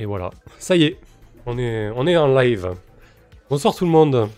Et 0.00 0.06
voilà. 0.06 0.30
Ça 0.58 0.76
y 0.76 0.84
est. 0.84 0.96
On 1.44 1.58
est, 1.58 1.90
on 1.94 2.06
est 2.06 2.16
en 2.16 2.34
live. 2.34 2.70
Bonsoir 3.50 3.74
tout 3.74 3.84
le 3.84 3.90
monde. 3.90 4.30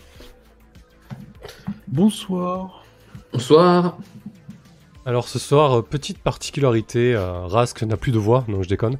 Bonsoir. 1.87 2.83
Bonsoir. 3.31 3.97
Alors 5.05 5.29
ce 5.29 5.39
soir, 5.39 5.81
petite 5.85 6.17
particularité, 6.17 7.15
euh, 7.15 7.45
Rask 7.47 7.81
n'a 7.83 7.95
plus 7.95 8.11
de 8.11 8.17
voix, 8.17 8.43
non 8.49 8.61
je 8.61 8.67
déconne. 8.67 8.97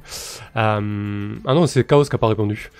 Euh, 0.56 1.36
ah 1.44 1.54
non, 1.54 1.66
c'est 1.66 1.86
Chaos 1.86 2.04
qui 2.04 2.14
a 2.14 2.18
pas 2.18 2.28
répondu. 2.28 2.70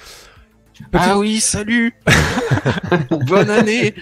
Ah 0.95 1.19
oui, 1.19 1.39
salut 1.41 1.95
Bonne 3.29 3.51
année 3.51 3.95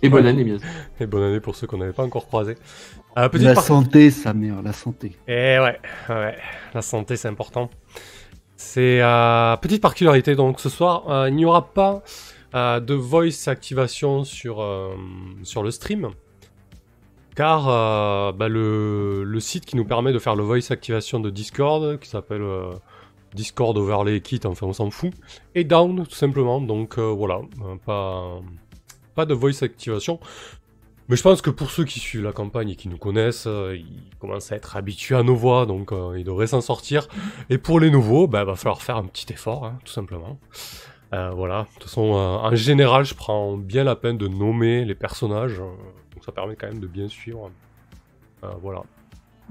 Et 0.00 0.08
bonne 0.08 0.26
année, 0.26 0.44
bien 0.44 0.58
sûr. 0.58 0.68
Et 0.98 1.06
bonne 1.06 1.22
année 1.24 1.40
pour 1.40 1.56
ceux 1.56 1.66
qu'on 1.66 1.76
n'avait 1.76 1.92
pas 1.92 2.04
encore 2.04 2.26
croisés. 2.26 2.56
Euh, 3.18 3.28
petite 3.28 3.46
La 3.46 3.54
santé, 3.54 4.10
sa 4.10 4.32
mère, 4.32 4.62
la 4.62 4.72
santé. 4.72 5.12
Eh 5.28 5.58
ouais, 5.58 5.78
ouais, 6.08 6.38
la 6.72 6.82
santé 6.82 7.16
c'est 7.16 7.28
important. 7.28 7.68
C'est 8.62 9.00
petite 9.62 9.80
particularité 9.80 10.36
donc 10.36 10.60
ce 10.60 10.68
soir, 10.68 11.10
euh, 11.10 11.30
il 11.30 11.34
n'y 11.34 11.46
aura 11.46 11.72
pas 11.72 12.02
euh, 12.54 12.78
de 12.78 12.92
voice 12.92 13.48
activation 13.48 14.22
sur, 14.22 14.60
euh, 14.60 14.94
le 15.62 15.70
stream. 15.70 16.10
Car 17.34 17.64
bah, 18.34 18.48
le, 18.48 19.38
site 19.40 19.64
qui 19.64 19.76
nous 19.76 19.86
permet 19.86 20.12
de 20.12 20.18
faire 20.18 20.36
le 20.36 20.42
voice 20.42 20.70
activation 20.70 21.20
de 21.20 21.30
Discord, 21.30 21.98
qui 22.00 22.08
s'appelle 22.10 22.44
Discord 23.34 23.76
Overlay 23.78 24.20
Kit, 24.20 24.40
enfin 24.44 24.66
on 24.66 24.74
s'en 24.74 24.90
fout, 24.90 25.14
est 25.54 25.64
down 25.64 26.06
tout 26.06 26.14
simplement. 26.14 26.60
Donc 26.60 26.98
voilà, 26.98 27.40
pas 27.86 29.24
de 29.24 29.32
voice 29.32 29.62
activation. 29.62 30.20
Mais 31.10 31.16
je 31.16 31.24
pense 31.24 31.42
que 31.42 31.50
pour 31.50 31.72
ceux 31.72 31.84
qui 31.84 31.98
suivent 31.98 32.22
la 32.22 32.32
campagne 32.32 32.70
et 32.70 32.76
qui 32.76 32.88
nous 32.88 32.96
connaissent, 32.96 33.48
euh, 33.48 33.76
ils 33.76 34.16
commencent 34.20 34.52
à 34.52 34.56
être 34.56 34.76
habitués 34.76 35.16
à 35.16 35.24
nos 35.24 35.34
voix, 35.34 35.66
donc 35.66 35.90
euh, 35.90 36.16
ils 36.16 36.22
devraient 36.22 36.46
s'en 36.46 36.60
sortir. 36.60 37.08
Et 37.50 37.58
pour 37.58 37.80
les 37.80 37.90
nouveaux, 37.90 38.28
bah, 38.28 38.44
va 38.44 38.54
falloir 38.54 38.80
faire 38.80 38.96
un 38.96 39.02
petit 39.02 39.32
effort, 39.32 39.66
hein, 39.66 39.76
tout 39.84 39.90
simplement. 39.90 40.38
Euh, 41.12 41.30
voilà. 41.30 41.62
De 41.62 41.74
toute 41.74 41.82
façon, 41.82 42.12
en 42.12 42.54
général, 42.54 43.04
je 43.04 43.16
prends 43.16 43.56
bien 43.56 43.82
la 43.82 43.96
peine 43.96 44.18
de 44.18 44.28
nommer 44.28 44.84
les 44.84 44.94
personnages, 44.94 45.58
donc 45.58 46.24
ça 46.24 46.30
permet 46.30 46.54
quand 46.54 46.68
même 46.68 46.78
de 46.78 46.86
bien 46.86 47.08
suivre. 47.08 47.50
Voilà. 48.62 48.84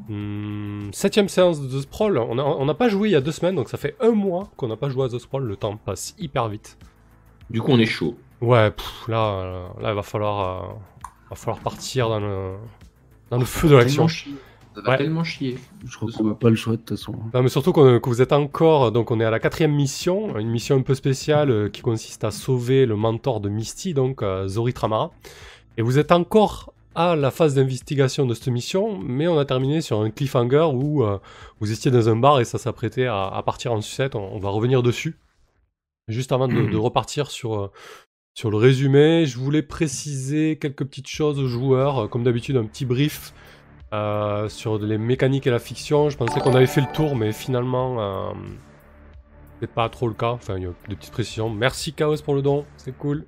Hum, 0.09 0.89
septième 0.93 1.27
séance 1.27 1.59
de 1.59 1.67
The 1.67 1.81
Sprawl. 1.81 2.17
On 2.19 2.65
n'a 2.65 2.73
pas 2.73 2.87
joué 2.87 3.09
il 3.09 3.11
y 3.11 3.17
a 3.17 3.21
deux 3.21 3.33
semaines, 3.33 3.55
donc 3.55 3.67
ça 3.67 3.77
fait 3.77 3.97
un 3.99 4.11
mois 4.11 4.49
qu'on 4.55 4.69
n'a 4.69 4.77
pas 4.77 4.87
joué 4.87 5.03
à 5.03 5.09
The 5.09 5.19
Sprawl. 5.19 5.43
Le 5.43 5.57
temps 5.57 5.75
passe 5.75 6.15
hyper 6.17 6.47
vite. 6.47 6.77
Du 7.49 7.61
coup, 7.61 7.73
on 7.73 7.79
est 7.79 7.85
chaud. 7.85 8.17
Ouais, 8.39 8.71
pff, 8.71 9.09
là, 9.09 9.67
là, 9.81 9.89
il 9.89 9.95
va 9.95 10.03
falloir, 10.03 10.77
va 11.29 11.35
falloir 11.35 11.59
partir 11.59 12.09
dans 12.09 12.19
le, 12.19 12.55
dans 13.29 13.37
le 13.37 13.45
feu 13.45 13.69
de 13.69 13.75
l'action. 13.75 14.07
Tellement 14.07 14.07
chier. 14.07 14.33
Ça 14.75 14.81
va 14.81 14.91
Ouais. 14.91 14.97
tellement 14.97 15.23
chier. 15.23 15.57
Je 15.85 15.95
crois 15.97 16.09
qu'on 16.11 16.23
n'a 16.25 16.35
pas 16.35 16.49
le 16.49 16.55
choix 16.55 16.73
de 16.73 16.77
toute 16.77 16.89
façon. 16.97 17.13
Non, 17.33 17.41
mais 17.43 17.49
surtout 17.49 17.73
qu'on- 17.73 17.99
que 17.99 18.07
vous 18.09 18.21
êtes 18.21 18.31
encore, 18.33 18.91
donc 18.91 19.11
on 19.11 19.19
est 19.19 19.25
à 19.25 19.31
la 19.31 19.39
quatrième 19.39 19.73
mission, 19.73 20.37
une 20.37 20.49
mission 20.49 20.75
un 20.77 20.81
peu 20.83 20.95
spéciale 20.95 21.49
euh, 21.51 21.69
qui 21.69 21.81
consiste 21.81 22.23
à 22.23 22.31
sauver 22.31 22.85
le 22.85 22.95
mentor 22.95 23.41
de 23.41 23.49
Misty, 23.49 23.93
donc 23.93 24.21
euh, 24.21 24.47
Zori 24.47 24.73
Tramara. 24.73 25.11
Et 25.77 25.81
vous 25.81 25.97
êtes 25.97 26.11
encore 26.11 26.71
à 26.95 27.15
la 27.15 27.31
phase 27.31 27.55
d'investigation 27.55 28.25
de 28.25 28.33
cette 28.33 28.47
mission, 28.47 28.97
mais 28.99 29.27
on 29.27 29.37
a 29.39 29.45
terminé 29.45 29.81
sur 29.81 29.99
un 30.01 30.09
cliffhanger 30.11 30.69
où 30.73 31.03
euh, 31.03 31.17
vous 31.59 31.71
étiez 31.71 31.91
dans 31.91 32.07
un 32.09 32.15
bar 32.15 32.39
et 32.39 32.45
ça 32.45 32.57
s'apprêtait 32.57 33.05
à, 33.05 33.27
à 33.27 33.41
partir 33.43 33.71
en 33.73 33.81
sucette. 33.81 34.15
On, 34.15 34.33
on 34.33 34.39
va 34.39 34.49
revenir 34.49 34.81
dessus. 34.83 35.17
Juste 36.07 36.31
avant 36.31 36.47
de, 36.47 36.53
de 36.69 36.77
repartir 36.77 37.31
sur, 37.31 37.55
euh, 37.59 37.71
sur 38.39 38.49
le 38.49 38.55
résumé, 38.55 39.25
je 39.25 39.37
voulais 39.37 39.61
préciser 39.61 40.55
quelques 40.55 40.85
petites 40.85 41.09
choses 41.09 41.41
aux 41.41 41.47
joueurs. 41.47 42.05
Euh, 42.05 42.07
Comme 42.07 42.23
d'habitude, 42.23 42.55
un 42.55 42.63
petit 42.63 42.85
brief 42.85 43.33
euh, 43.91 44.47
sur 44.47 44.79
les 44.79 44.97
mécaniques 44.97 45.45
et 45.45 45.49
la 45.49 45.59
fiction. 45.59 46.09
Je 46.09 46.15
pensais 46.15 46.39
qu'on 46.39 46.55
avait 46.55 46.65
fait 46.65 46.79
le 46.79 46.87
tour, 46.93 47.17
mais 47.17 47.33
finalement, 47.33 47.97
euh, 47.99 48.31
c'est 49.59 49.69
pas 49.69 49.89
trop 49.89 50.07
le 50.07 50.13
cas. 50.13 50.29
Enfin, 50.29 50.55
il 50.55 50.63
y 50.63 50.67
a 50.67 50.69
des 50.87 50.95
petites 50.95 51.11
précisions. 51.11 51.49
Merci 51.49 51.91
Chaos 51.91 52.15
pour 52.23 52.33
le 52.33 52.41
don, 52.41 52.63
c'est 52.77 52.97
cool. 52.97 53.25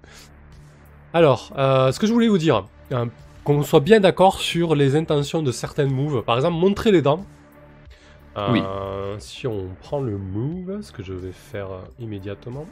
Alors, 1.14 1.52
euh, 1.58 1.92
ce 1.92 2.00
que 2.00 2.08
je 2.08 2.14
voulais 2.14 2.30
vous 2.30 2.38
dire, 2.38 2.66
euh, 2.94 3.06
qu'on 3.44 3.64
soit 3.64 3.82
bien 3.82 4.00
d'accord 4.00 4.40
sur 4.40 4.76
les 4.76 4.96
intentions 4.96 5.44
de 5.44 5.52
certaines 5.52 5.92
moves. 5.92 6.22
Par 6.22 6.38
exemple, 6.38 6.56
montrer 6.56 6.94
les 6.94 7.02
dents. 7.02 7.26
Oui. 8.50 8.62
Si 9.20 9.46
on 9.46 9.68
prend 9.82 10.00
le 10.00 10.18
move, 10.18 10.82
ce 10.82 10.94
que 10.94 11.04
je 11.04 11.12
vais 11.12 11.34
faire 11.34 11.68
immédiatement. 12.00 12.66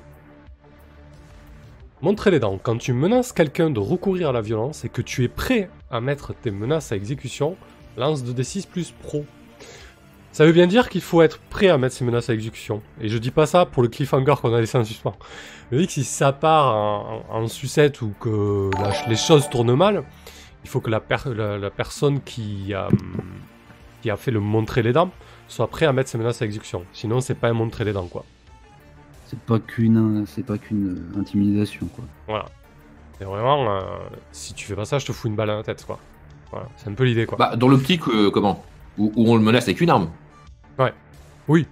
Montrer 2.02 2.32
les 2.32 2.40
dents. 2.40 2.58
Quand 2.62 2.78
tu 2.78 2.94
menaces 2.94 3.34
quelqu'un 3.34 3.70
de 3.70 3.80
recourir 3.80 4.30
à 4.30 4.32
la 4.32 4.42
violence 4.42 4.86
et 4.86 4.90
que 4.90 5.02
tu 5.02 5.24
es 5.24 5.28
prêt 5.28 5.70
à 5.92 6.00
mettre 6.00 6.34
tes 6.34 6.50
menaces 6.52 6.92
à 6.92 6.96
exécution, 6.96 7.58
lance 7.98 8.24
2d6 8.24 8.68
plus 8.68 8.92
pro. 8.92 9.26
Ça 10.32 10.46
veut 10.46 10.54
bien 10.54 10.68
dire 10.68 10.88
qu'il 10.90 11.02
faut 11.02 11.22
être 11.22 11.40
prêt 11.50 11.68
à 11.68 11.78
mettre 11.78 11.96
ses 11.96 12.06
menaces 12.06 12.30
à 12.30 12.34
exécution. 12.34 12.82
Et 13.02 13.10
je 13.10 13.18
dis 13.18 13.32
pas 13.32 13.46
ça 13.46 13.66
pour 13.66 13.84
le 13.84 13.90
cliffhanger 13.90 14.36
qu'on 14.42 14.54
a 14.54 14.62
laissé 14.62 14.78
en 14.78 14.86
suspens. 14.86 15.16
Je 15.72 15.78
dis 15.78 15.88
que 15.88 15.92
si 15.92 16.04
ça 16.06 16.32
part 16.32 17.26
en, 17.30 17.48
sucette 17.48 18.02
ou 18.02 18.14
que 18.20 18.70
les 19.10 19.18
choses 19.18 19.50
tournent 19.50 19.76
mal, 19.76 20.04
il 20.64 20.70
faut 20.70 20.80
que 20.80 20.90
la, 20.90 21.02
per- 21.02 21.34
la- 21.36 21.58
la 21.58 21.70
personne 21.70 22.22
qui 22.22 22.74
a, 22.74 22.88
qui 24.02 24.10
a 24.10 24.16
fait 24.16 24.32
le 24.32 24.40
montrer 24.40 24.84
les 24.84 24.94
dents 24.94 25.10
soit 25.50 25.68
prêt 25.68 25.86
à 25.88 25.92
mettre 25.92 26.10
ses 26.10 26.18
menaces 26.18 26.42
à 26.42 26.46
exécution. 26.46 26.86
Sinon, 26.94 27.20
c'est 27.20 27.36
pas 27.36 27.50
un 27.50 27.54
montrer 27.54 27.84
les 27.84 27.92
dents, 27.92 28.08
quoi. 28.08 28.24
C'est 29.30 29.40
pas 29.40 29.60
qu'une, 29.60 30.26
c'est 30.28 30.44
pas 30.46 30.58
qu'une 30.58 31.14
euh, 31.16 31.20
intimidation 31.20 31.86
quoi. 31.96 32.04
Voilà. 32.28 32.46
C'est 33.18 33.26
vraiment, 33.26 33.70
euh, 33.70 33.82
si 34.32 34.54
tu 34.54 34.66
fais 34.66 34.76
pas 34.76 34.86
ça, 34.86 34.98
je 34.98 35.06
te 35.06 35.12
fous 35.12 35.28
une 35.28 35.36
balle 35.36 35.50
à 35.50 35.56
la 35.58 35.64
tête, 35.64 35.86
quoi. 35.86 36.00
Voilà, 36.52 36.68
c'est 36.78 36.90
un 36.90 36.94
peu 36.94 37.04
l'idée, 37.04 37.26
quoi. 37.26 37.38
Bah, 37.38 37.56
dans 37.58 37.68
l'optique, 37.68 38.08
euh, 38.08 38.32
comment? 38.32 38.64
Où, 38.98 39.12
où 39.16 39.30
on 39.32 39.36
le 39.36 39.44
menace 39.44 39.66
avec 39.66 39.82
une 39.82 39.90
arme. 39.90 40.10
oui. 41.48 41.66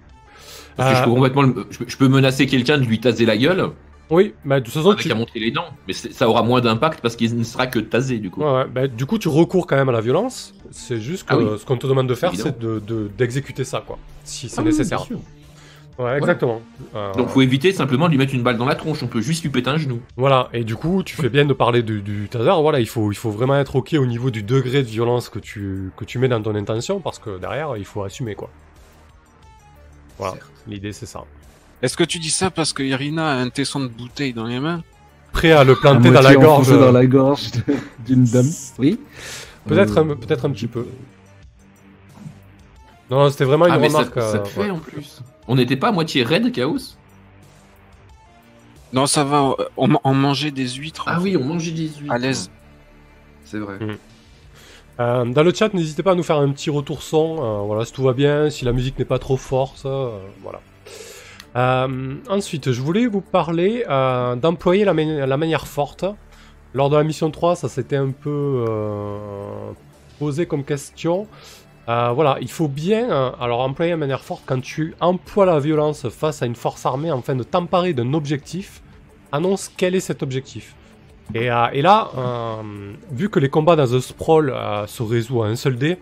Parce 0.76 0.90
que 0.90 0.96
je 0.96 1.00
Euh, 1.00 1.04
peux 1.06 1.10
complètement 1.10 1.42
le- 1.42 1.66
je, 1.70 1.78
peux- 1.78 1.88
je 1.88 1.96
peux 1.96 2.06
menacer 2.08 2.46
quelqu'un 2.46 2.78
de 2.78 2.84
lui 2.84 3.00
taser 3.00 3.26
la 3.26 3.36
gueule 3.36 3.70
Oui, 4.10 4.34
bah 4.44 4.60
de 4.60 4.64
toute 4.64 4.74
façon, 4.74 4.90
avec 4.90 5.02
tu... 5.02 5.10
à 5.10 5.14
montrer 5.16 5.40
les 5.40 5.50
dents. 5.50 5.66
Mais 5.88 5.92
ça 5.92 6.28
aura 6.28 6.42
moins 6.44 6.60
d'impact 6.60 7.00
parce 7.00 7.16
qu'il 7.16 7.36
ne 7.36 7.42
sera 7.42 7.66
que 7.66 7.80
tasé, 7.80 8.18
du 8.18 8.30
coup. 8.30 8.42
Ouais, 8.42 8.52
ouais, 8.52 8.66
bah, 8.66 8.86
du 8.86 9.04
coup, 9.04 9.18
tu 9.18 9.26
recours 9.28 9.66
quand 9.66 9.74
même 9.76 9.88
à 9.88 9.92
la 9.92 10.00
violence. 10.00 10.54
C'est 10.70 11.00
juste 11.00 11.26
que 11.28 11.34
Ah 11.34 11.38
oui. 11.38 11.44
euh, 11.44 11.58
ce 11.58 11.66
qu'on 11.66 11.76
te 11.76 11.86
demande 11.88 12.06
de 12.08 12.14
faire, 12.14 12.32
c'est 12.36 12.56
de, 12.58 12.78
de- 12.78 13.10
d'exécuter 13.18 13.64
ça, 13.64 13.82
quoi. 13.84 13.98
Si 14.22 14.48
c'est 14.48 14.58
Ah 14.60 14.62
oui, 14.62 14.68
nécessaire. 14.68 14.98
bien 14.98 15.06
sûr. 15.06 15.20
Ouais, 15.98 16.16
exactement. 16.16 16.62
Euh, 16.94 17.12
Donc, 17.14 17.28
faut 17.28 17.42
éviter 17.42 17.72
simplement 17.72 18.06
de 18.06 18.12
lui 18.12 18.18
mettre 18.18 18.32
une 18.32 18.44
balle 18.44 18.56
dans 18.56 18.64
la 18.66 18.76
tronche. 18.76 19.02
On 19.02 19.08
peut 19.08 19.20
juste 19.20 19.42
lui 19.42 19.50
péter 19.50 19.68
un 19.68 19.78
genou. 19.78 20.00
Voilà, 20.16 20.48
et 20.52 20.62
du 20.62 20.76
coup, 20.76 21.02
tu 21.02 21.16
fais 21.16 21.28
bien 21.28 21.44
de 21.44 21.52
parler 21.52 21.82
du, 21.82 22.02
du 22.02 22.28
taser. 22.28 22.52
Voilà, 22.62 22.78
il 22.78 22.88
faut, 22.88 23.10
il 23.10 23.16
faut 23.16 23.30
vraiment 23.30 23.56
être 23.56 23.74
ok 23.74 23.94
au 23.98 24.06
niveau 24.06 24.30
du 24.30 24.44
degré 24.44 24.82
de 24.84 24.88
violence 24.88 25.28
que 25.28 25.40
tu, 25.40 25.90
que 25.96 26.04
tu 26.04 26.18
mets 26.20 26.28
dans 26.28 26.40
ton 26.40 26.54
intention, 26.54 27.00
parce 27.00 27.18
que 27.18 27.38
derrière, 27.38 27.76
il 27.76 27.84
faut 27.84 28.04
assumer, 28.04 28.36
quoi. 28.36 28.48
Voilà, 30.18 30.34
l'idée, 30.68 30.92
c'est 30.92 31.06
ça. 31.06 31.24
Est-ce 31.82 31.96
que 31.96 32.04
tu 32.04 32.18
dis 32.20 32.30
ça 32.30 32.50
parce 32.50 32.72
que 32.72 32.82
Irina 32.84 33.30
a 33.32 33.34
un 33.36 33.48
tesson 33.50 33.80
de 33.80 33.88
bouteille 33.88 34.32
dans 34.32 34.46
les 34.46 34.60
mains? 34.60 34.82
Prêt 35.32 35.52
à 35.52 35.62
le 35.64 35.72
À 35.72 35.76
planter 35.76 36.10
dans 36.10 36.20
la 36.20 36.34
gorge. 36.34 36.70
dans 36.70 36.92
la 36.92 37.06
gorge 37.06 37.50
d'une 38.06 38.24
dame. 38.24 38.48
Oui. 38.78 38.98
Peut-être 39.66 39.98
Euh, 39.98 40.02
un, 40.02 40.16
peut-être 40.16 40.44
un 40.46 40.50
petit 40.50 40.66
peu. 40.68 40.86
Non, 43.10 43.28
c'était 43.30 43.44
vraiment 43.44 43.66
une 43.66 43.72
Ah, 43.72 43.78
mais 43.78 43.88
ça, 43.90 43.98
remarque. 43.98 44.14
ça 44.20 44.20
euh, 44.20 44.38
te 44.38 44.48
fait 44.48 44.60
ouais. 44.62 44.70
en 44.70 44.78
plus. 44.78 45.20
On 45.48 45.56
n'était 45.56 45.76
pas 45.76 45.88
à 45.88 45.92
moitié 45.92 46.22
raide, 46.22 46.52
Chaos 46.52 46.78
Non, 48.92 49.06
ça 49.06 49.24
va, 49.24 49.54
on, 49.76 49.88
on 50.04 50.14
mangeait 50.14 50.50
des 50.50 50.68
huîtres. 50.68 51.04
Ah 51.06 51.18
oui, 51.20 51.36
on 51.36 51.44
mangeait 51.44 51.72
des 51.72 51.88
huîtres. 51.88 52.12
À 52.12 52.18
l'aise. 52.18 52.50
C'est 53.44 53.58
vrai. 53.58 53.78
Mm. 53.80 53.96
Euh, 55.00 55.24
dans 55.26 55.42
le 55.42 55.54
chat, 55.54 55.72
n'hésitez 55.74 56.02
pas 56.02 56.12
à 56.12 56.14
nous 56.14 56.22
faire 56.22 56.38
un 56.38 56.50
petit 56.50 56.70
retour 56.70 57.02
son. 57.02 57.36
euh, 57.40 57.58
voilà, 57.66 57.84
si 57.84 57.92
tout 57.92 58.02
va 58.02 58.12
bien, 58.12 58.50
si 58.50 58.64
la 58.64 58.72
musique 58.72 58.98
n'est 58.98 59.04
pas 59.04 59.18
trop 59.18 59.36
forte, 59.36 59.82
euh, 59.86 60.18
voilà. 60.42 60.60
Euh, 61.56 62.14
ensuite, 62.28 62.72
je 62.72 62.80
voulais 62.82 63.06
vous 63.06 63.20
parler 63.22 63.84
euh, 63.88 64.36
d'employer 64.36 64.84
la, 64.84 64.92
mani- 64.94 65.18
la 65.26 65.36
manière 65.36 65.66
forte. 65.66 66.04
Lors 66.74 66.90
de 66.90 66.96
la 66.96 67.04
mission 67.04 67.30
3, 67.30 67.56
ça 67.56 67.68
s'était 67.68 67.96
un 67.96 68.10
peu 68.10 68.64
euh, 68.68 69.70
posé 70.18 70.44
comme 70.46 70.64
question. 70.64 71.26
Euh, 71.88 72.10
voilà, 72.14 72.36
il 72.42 72.50
faut 72.50 72.68
bien 72.68 73.10
euh, 73.10 73.30
alors 73.40 73.60
employer 73.60 73.92
la 73.92 73.96
manière 73.96 74.22
forte 74.22 74.42
quand 74.44 74.60
tu 74.60 74.94
emploies 75.00 75.46
la 75.46 75.58
violence 75.58 76.06
face 76.10 76.42
à 76.42 76.46
une 76.46 76.54
force 76.54 76.84
armée 76.84 77.08
afin 77.08 77.34
de 77.34 77.42
t'emparer 77.42 77.94
d'un 77.94 78.12
objectif. 78.12 78.82
Annonce 79.32 79.70
quel 79.74 79.94
est 79.94 80.00
cet 80.00 80.22
objectif. 80.22 80.74
Et, 81.34 81.50
euh, 81.50 81.82
là, 81.82 82.10
vu 83.10 83.28
que 83.30 83.38
les 83.38 83.48
combats 83.48 83.76
dans 83.76 83.86
The 83.86 84.00
Sprawl 84.00 84.54
se 84.86 85.02
résout 85.02 85.42
à 85.42 85.48
un 85.48 85.56
seul 85.56 85.76
dé, 85.76 85.98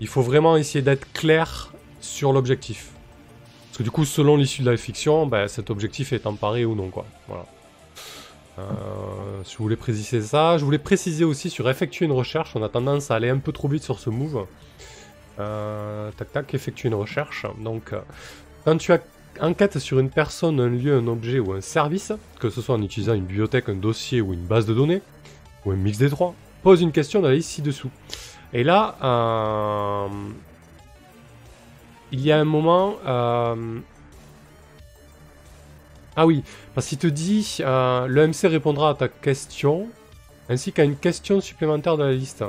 il 0.00 0.08
faut 0.08 0.22
vraiment 0.22 0.56
essayer 0.56 0.82
d'être 0.82 1.10
clair 1.12 1.72
sur 2.00 2.32
l'objectif. 2.32 2.90
Parce 3.68 3.78
que 3.78 3.82
du 3.82 3.90
coup, 3.90 4.04
selon 4.04 4.36
l'issue 4.36 4.62
de 4.62 4.70
la 4.70 4.76
fiction, 4.76 5.26
ben, 5.26 5.48
cet 5.48 5.70
objectif 5.70 6.12
est 6.12 6.26
emparé 6.26 6.64
ou 6.64 6.74
non. 6.74 6.90
Voilà. 7.28 7.44
Je 8.56 9.56
voulais 9.58 9.76
préciser 9.76 10.22
ça. 10.22 10.56
Je 10.58 10.64
voulais 10.64 10.78
préciser 10.78 11.24
aussi 11.24 11.50
sur 11.50 11.68
effectuer 11.68 12.06
une 12.06 12.12
recherche. 12.12 12.52
On 12.54 12.62
a 12.62 12.68
tendance 12.68 13.10
à 13.10 13.16
aller 13.16 13.28
un 13.30 13.38
peu 13.38 13.52
trop 13.52 13.68
vite 13.68 13.82
sur 13.82 13.98
ce 13.98 14.10
move. 14.10 14.46
Euh, 15.40 16.10
tac 16.16 16.32
tac, 16.32 16.54
effectuer 16.54 16.88
une 16.88 16.94
recherche. 16.94 17.46
Donc, 17.58 17.92
euh, 17.92 18.00
quand 18.64 18.76
tu 18.76 18.92
as 18.92 19.00
enquête 19.40 19.78
sur 19.78 19.98
une 19.98 20.10
personne, 20.10 20.60
un 20.60 20.68
lieu, 20.68 20.96
un 20.96 21.06
objet 21.08 21.40
ou 21.40 21.52
un 21.52 21.60
service, 21.60 22.12
que 22.38 22.50
ce 22.50 22.60
soit 22.60 22.76
en 22.76 22.82
utilisant 22.82 23.14
une 23.14 23.24
bibliothèque, 23.24 23.68
un 23.68 23.74
dossier 23.74 24.20
ou 24.20 24.32
une 24.32 24.44
base 24.44 24.66
de 24.66 24.74
données, 24.74 25.02
ou 25.64 25.72
un 25.72 25.76
mix 25.76 25.98
des 25.98 26.08
trois, 26.08 26.34
pose 26.62 26.82
une 26.82 26.92
question 26.92 27.20
dans 27.20 27.28
la 27.28 27.34
liste 27.34 27.50
ci-dessous. 27.50 27.90
Et 28.52 28.62
là, 28.62 28.96
euh, 29.02 30.08
il 32.12 32.20
y 32.20 32.30
a 32.30 32.38
un 32.38 32.44
moment, 32.44 32.94
Ah 36.16 36.26
oui, 36.26 36.44
parce 36.74 36.86
qu'il 36.86 36.98
te 36.98 37.08
dit 37.08 37.58
euh, 37.60 38.32
répondra 38.44 38.90
à 38.90 38.94
ta 38.94 39.08
question 39.08 39.88
ainsi 40.48 40.72
qu'à 40.72 40.84
une 40.84 40.96
question 40.96 41.40
supplémentaire 41.40 41.96
de 41.96 42.04
la 42.04 42.12
liste. 42.12 42.44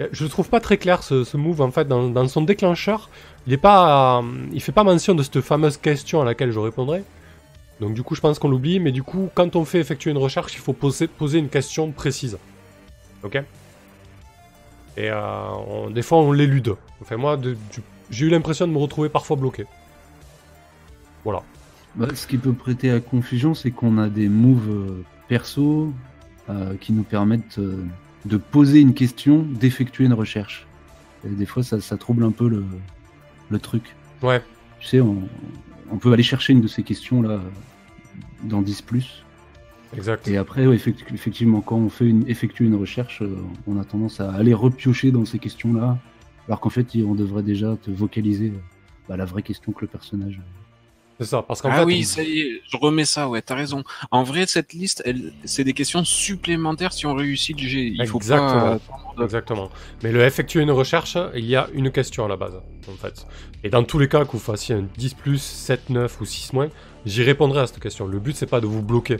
Euh, 0.00 0.08
Je 0.12 0.24
le 0.24 0.30
trouve 0.30 0.48
pas 0.48 0.60
très 0.60 0.78
clair 0.78 1.02
ce, 1.02 1.36
move 1.36 1.60
en 1.60 1.70
fait 1.70 1.86
dans, 1.86 2.28
son 2.28 2.42
déclencheur. 2.42 3.08
Il 3.46 3.52
est 3.52 3.58
pas, 3.58 4.20
euh, 4.20 4.22
il 4.52 4.60
fait 4.60 4.72
pas 4.72 4.84
mention 4.84 5.14
de 5.14 5.22
cette 5.22 5.40
fameuse 5.40 5.76
question 5.76 6.20
à 6.20 6.24
laquelle 6.24 6.52
je 6.52 6.58
répondrai. 6.58 7.04
Donc 7.80 7.94
du 7.94 8.02
coup 8.02 8.14
je 8.14 8.20
pense 8.20 8.38
qu'on 8.38 8.48
l'oublie, 8.48 8.80
mais 8.80 8.92
du 8.92 9.02
coup 9.02 9.30
quand 9.34 9.56
on 9.56 9.64
fait 9.64 9.80
effectuer 9.80 10.10
une 10.10 10.18
recherche, 10.18 10.54
il 10.54 10.60
faut 10.60 10.72
poser, 10.72 11.06
poser 11.06 11.38
une 11.38 11.48
question 11.48 11.90
précise. 11.92 12.38
Ok? 13.22 13.36
Et 14.96 15.08
euh, 15.10 15.90
des 15.90 16.02
fois 16.02 16.18
on 16.18 16.32
l'élude. 16.32 16.74
Enfin 17.00 17.16
moi 17.16 17.38
j'ai 18.10 18.26
eu 18.26 18.30
l'impression 18.30 18.66
de 18.66 18.72
me 18.72 18.78
retrouver 18.78 19.08
parfois 19.08 19.36
bloqué. 19.36 19.64
Voilà. 21.24 21.42
Bah, 21.94 22.06
ce 22.14 22.26
qui 22.26 22.38
peut 22.38 22.52
prêter 22.52 22.90
à 22.90 23.00
confusion, 23.00 23.54
c'est 23.54 23.70
qu'on 23.70 23.98
a 23.98 24.08
des 24.08 24.28
moves 24.28 25.04
perso 25.28 25.92
qui 26.80 26.92
nous 26.92 27.04
permettent 27.04 27.60
de 28.24 28.36
poser 28.36 28.80
une 28.80 28.94
question, 28.94 29.42
d'effectuer 29.42 30.04
une 30.04 30.12
recherche. 30.12 30.66
Et 31.24 31.28
des 31.28 31.46
fois, 31.46 31.62
ça, 31.62 31.80
ça 31.80 31.96
trouble 31.96 32.24
un 32.24 32.30
peu 32.30 32.48
le, 32.48 32.64
le 33.50 33.58
truc. 33.58 33.94
Ouais. 34.22 34.42
Tu 34.78 34.86
sais, 34.86 35.00
on, 35.00 35.28
on 35.90 35.96
peut 35.96 36.12
aller 36.12 36.22
chercher 36.22 36.52
une 36.52 36.60
de 36.60 36.68
ces 36.68 36.82
questions-là 36.82 37.40
dans 38.44 38.62
10. 38.62 38.84
Exact. 39.94 40.28
Et 40.28 40.36
après, 40.36 40.66
ouais, 40.66 40.76
effectivement, 40.76 41.60
quand 41.60 41.76
on 41.76 41.88
fait 41.88 42.06
une, 42.06 42.28
effectue 42.28 42.64
une 42.64 42.76
recherche, 42.76 43.22
euh, 43.22 43.36
on 43.66 43.78
a 43.78 43.84
tendance 43.84 44.20
à 44.20 44.30
aller 44.30 44.54
repiocher 44.54 45.10
dans 45.10 45.24
ces 45.24 45.38
questions-là, 45.38 45.98
alors 46.46 46.60
qu'en 46.60 46.70
fait, 46.70 46.86
on 46.96 47.14
devrait 47.14 47.42
déjà 47.42 47.76
te 47.76 47.90
vocaliser 47.90 48.48
euh, 48.48 48.60
bah, 49.08 49.16
la 49.16 49.24
vraie 49.24 49.42
question 49.42 49.72
que 49.72 49.80
le 49.82 49.88
personnage. 49.88 50.40
C'est 51.20 51.26
ça, 51.26 51.42
parce 51.42 51.60
qu'en 51.60 51.68
Ah 51.70 51.80
fait, 51.80 51.84
oui, 51.84 52.00
on- 52.02 52.06
ça 52.06 52.22
y 52.22 52.40
est, 52.40 52.62
je 52.66 52.76
remets 52.78 53.04
ça, 53.04 53.28
ouais, 53.28 53.42
t'as 53.42 53.54
raison. 53.54 53.84
En 54.10 54.22
vrai, 54.22 54.46
cette 54.46 54.72
liste, 54.72 55.02
elle, 55.04 55.34
c'est 55.44 55.64
des 55.64 55.74
questions 55.74 56.02
supplémentaires 56.02 56.94
si 56.94 57.04
on 57.04 57.14
réussit 57.14 57.60
le 57.60 57.66
G. 57.68 57.92
Il 57.94 58.06
faut 58.06 58.16
Exactement. 58.16 58.48
pas 58.60 58.72
attendre 58.72 59.14
de- 59.18 59.24
Exactement. 59.24 59.70
Mais 60.02 60.12
le 60.12 60.24
effectuer 60.24 60.62
une 60.62 60.70
recherche, 60.70 61.18
il 61.34 61.44
y 61.44 61.56
a 61.56 61.68
une 61.74 61.90
question 61.92 62.24
à 62.24 62.28
la 62.28 62.36
base, 62.36 62.54
en 62.88 62.92
fait. 62.96 63.26
Et 63.62 63.68
dans 63.68 63.84
tous 63.84 63.98
les 63.98 64.08
cas, 64.08 64.24
que 64.24 64.32
vous 64.32 64.38
fassiez 64.38 64.74
un 64.76 64.86
10 64.96 65.12
plus, 65.12 65.42
7, 65.42 65.90
9 65.90 66.18
ou 66.22 66.24
6 66.24 66.54
moins, 66.54 66.68
j'y 67.04 67.22
répondrai 67.22 67.60
à 67.60 67.66
cette 67.66 67.80
question. 67.80 68.06
Le 68.06 68.18
but, 68.18 68.34
c'est 68.34 68.46
pas 68.46 68.62
de 68.62 68.66
vous 68.66 68.80
bloquer. 68.82 69.18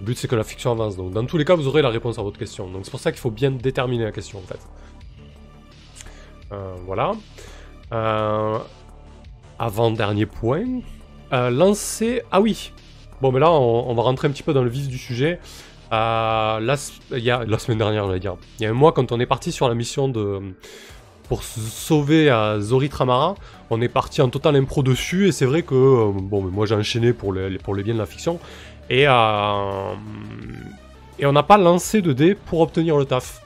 Le 0.00 0.06
but, 0.06 0.18
c'est 0.18 0.26
que 0.26 0.34
la 0.34 0.42
fiction 0.42 0.72
avance. 0.72 0.96
Donc, 0.96 1.12
dans 1.12 1.24
tous 1.24 1.38
les 1.38 1.44
cas, 1.44 1.54
vous 1.54 1.68
aurez 1.68 1.82
la 1.82 1.88
réponse 1.90 2.18
à 2.18 2.22
votre 2.22 2.38
question. 2.40 2.68
Donc, 2.68 2.80
c'est 2.84 2.90
pour 2.90 2.98
ça 2.98 3.12
qu'il 3.12 3.20
faut 3.20 3.30
bien 3.30 3.52
déterminer 3.52 4.02
la 4.02 4.12
question, 4.12 4.40
en 4.40 4.42
fait. 4.42 4.58
Euh, 6.52 6.74
voilà. 6.84 7.12
Euh, 7.92 8.58
Avant-dernier 9.60 10.26
point. 10.26 10.64
Euh, 11.32 11.50
lancer... 11.50 12.22
Ah 12.30 12.40
oui 12.40 12.72
Bon, 13.20 13.32
mais 13.32 13.40
là, 13.40 13.50
on, 13.50 13.90
on 13.90 13.94
va 13.94 14.02
rentrer 14.02 14.28
un 14.28 14.30
petit 14.30 14.42
peu 14.42 14.52
dans 14.52 14.62
le 14.62 14.70
vif 14.70 14.88
du 14.88 14.98
sujet. 14.98 15.40
Euh, 15.92 16.60
la, 16.60 16.76
y 17.18 17.30
a, 17.30 17.44
la 17.44 17.58
semaine 17.58 17.78
dernière, 17.78 18.06
j'allais 18.06 18.20
dire. 18.20 18.36
Il 18.58 18.62
y 18.62 18.66
a 18.66 18.70
un 18.70 18.74
mois, 18.74 18.92
quand 18.92 19.10
on 19.12 19.20
est 19.20 19.26
parti 19.26 19.52
sur 19.52 19.68
la 19.68 19.74
mission 19.74 20.08
de 20.08 20.40
pour 21.28 21.42
sauver 21.42 22.30
à 22.30 22.58
Zori 22.58 22.88
Tramara, 22.88 23.34
on 23.68 23.82
est 23.82 23.88
parti 23.88 24.22
en 24.22 24.30
total 24.30 24.56
impro 24.56 24.82
dessus, 24.82 25.28
et 25.28 25.32
c'est 25.32 25.44
vrai 25.44 25.62
que 25.62 25.74
euh, 25.74 26.10
bon, 26.14 26.42
mais 26.42 26.50
moi 26.50 26.64
j'ai 26.64 26.74
enchaîné 26.74 27.12
pour 27.12 27.34
les, 27.34 27.58
pour 27.58 27.74
les 27.74 27.82
biens 27.82 27.92
de 27.92 27.98
la 27.98 28.06
fiction, 28.06 28.38
et 28.88 29.04
euh, 29.06 29.92
et 31.18 31.26
on 31.26 31.32
n'a 31.32 31.42
pas 31.42 31.58
lancé 31.58 32.00
de 32.00 32.12
dés 32.12 32.34
pour 32.34 32.60
obtenir 32.60 32.96
le 32.96 33.04
taf. 33.04 33.42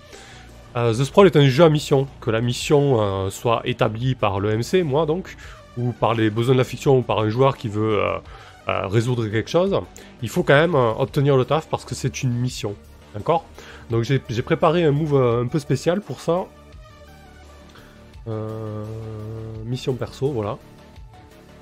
Euh, 0.77 0.95
The 0.95 1.05
Sprawl 1.05 1.27
est 1.27 1.37
un 1.37 1.49
jeu 1.49 1.65
à 1.65 1.69
mission, 1.69 2.07
que 2.21 2.31
la 2.31 2.41
mission 2.41 3.01
euh, 3.01 3.31
soit 3.31 3.63
établie 3.65 4.15
par 4.15 4.41
le 4.41 4.57
MC, 4.57 4.85
moi 4.85 5.05
donc, 5.05 5.37
ou 5.79 5.93
par 5.93 6.15
les 6.15 6.31
besoins 6.31 6.55
de 6.55 6.59
la 6.59 6.65
fiction, 6.65 6.99
ou 6.99 7.03
par 7.03 7.21
un 7.21 7.29
joueur 7.29 7.57
qui 7.57 7.69
veut 7.69 7.99
euh, 8.03 8.13
euh, 8.69 8.87
résoudre 8.87 9.27
quelque 9.29 9.51
chose, 9.51 9.79
il 10.23 10.29
faut 10.29 10.43
quand 10.43 10.55
même 10.55 10.75
euh, 10.75 10.91
obtenir 10.99 11.37
le 11.37 11.45
taf 11.45 11.69
parce 11.69 11.85
que 11.85 11.95
c'est 11.95 12.23
une 12.23 12.33
mission. 12.33 12.75
D'accord? 13.15 13.45
Donc 13.91 14.05
j'ai 14.05 14.43
préparé 14.43 14.85
un 14.85 14.91
move 14.91 15.17
un 15.17 15.47
peu 15.47 15.59
spécial 15.59 16.01
pour 16.01 16.21
ça. 16.21 16.45
Mission 19.67 19.95
perso, 19.95 20.31
voilà. 20.31 20.57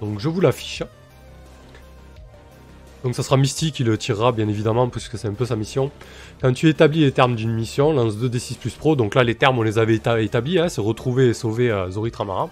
Donc 0.01 0.21
je 0.21 0.29
vous 0.29 0.41
l'affiche. 0.41 0.83
Donc 3.03 3.15
ça 3.15 3.23
sera 3.23 3.37
Misty 3.39 3.73
qui 3.73 3.83
le 3.83 3.97
tirera 3.97 4.31
bien 4.31 4.47
évidemment 4.47 4.89
puisque 4.89 5.17
c'est 5.17 5.27
un 5.29 5.33
peu 5.33 5.47
sa 5.47 5.57
mission. 5.57 5.91
Quand 6.43 6.53
tu 6.53 6.69
établis 6.69 7.01
les 7.01 7.13
termes 7.13 7.35
d'une 7.35 7.53
mission, 7.53 7.93
lance 7.93 8.15
2d6 8.17 8.59
plus 8.59 8.75
pro. 8.75 8.95
Donc 8.95 9.15
là 9.15 9.25
les 9.25 9.35
termes 9.35 9.59
on 9.59 9.63
les 9.63 9.79
avait 9.79 9.97
éta- 9.97 10.23
établis, 10.23 10.59
hein, 10.59 10.69
c'est 10.69 10.83
retrouver 10.83 11.29
et 11.29 11.35
sauver 11.35 11.71
euh, 11.71 11.91
Zori 11.91 12.11
Tramara. 12.11 12.51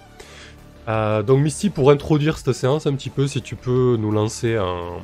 Euh, 0.89 1.23
donc 1.23 1.41
Misty 1.41 1.69
pour 1.71 1.91
introduire 1.91 2.39
cette 2.39 2.53
séance 2.55 2.87
un 2.87 2.95
petit 2.95 3.11
peu, 3.11 3.27
si 3.27 3.43
tu 3.43 3.57
peux 3.57 3.97
nous 3.99 4.11
lancer 4.11 4.57
un, 4.57 4.99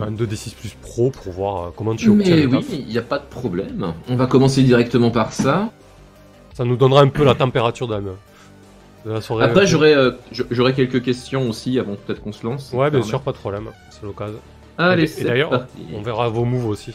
un 0.00 0.10
2d6 0.10 0.54
plus 0.54 0.70
pro 0.80 1.10
pour 1.10 1.32
voir 1.32 1.56
euh, 1.66 1.70
comment 1.74 1.96
tu 1.96 2.10
obtiens 2.10 2.36
Mais 2.36 2.44
oui, 2.46 2.66
il 2.70 2.86
n'y 2.88 2.98
a 2.98 3.02
pas 3.02 3.18
de 3.18 3.24
problème. 3.24 3.94
On 4.08 4.16
va 4.16 4.26
commencer 4.26 4.62
directement 4.62 5.10
par 5.10 5.32
ça. 5.32 5.70
Ça 6.54 6.64
nous 6.64 6.76
donnera 6.76 7.00
un 7.00 7.08
peu 7.08 7.24
la 7.24 7.34
température 7.34 7.86
de 7.88 7.94
la, 7.94 8.00
de 8.00 9.10
la 9.10 9.20
soirée. 9.22 9.44
Après, 9.44 9.66
j'aurai 9.66 9.94
euh, 9.94 10.12
quelques 10.74 11.02
questions 11.02 11.48
aussi 11.48 11.78
avant 11.78 11.94
peut-être 11.94 12.22
qu'on 12.22 12.32
se 12.32 12.44
lance. 12.44 12.72
Ouais, 12.72 12.90
bien 12.90 13.02
sûr, 13.02 13.20
pas 13.22 13.32
de 13.32 13.38
problème, 13.38 13.70
c'est 13.90 14.02
l'occasion. 14.02 14.38
Allez, 14.78 15.06
c'est 15.06 15.24
d'ailleurs, 15.24 15.48
parti. 15.50 15.86
On 15.94 16.02
verra 16.02 16.28
vos 16.28 16.44
moves 16.44 16.66
aussi. 16.66 16.92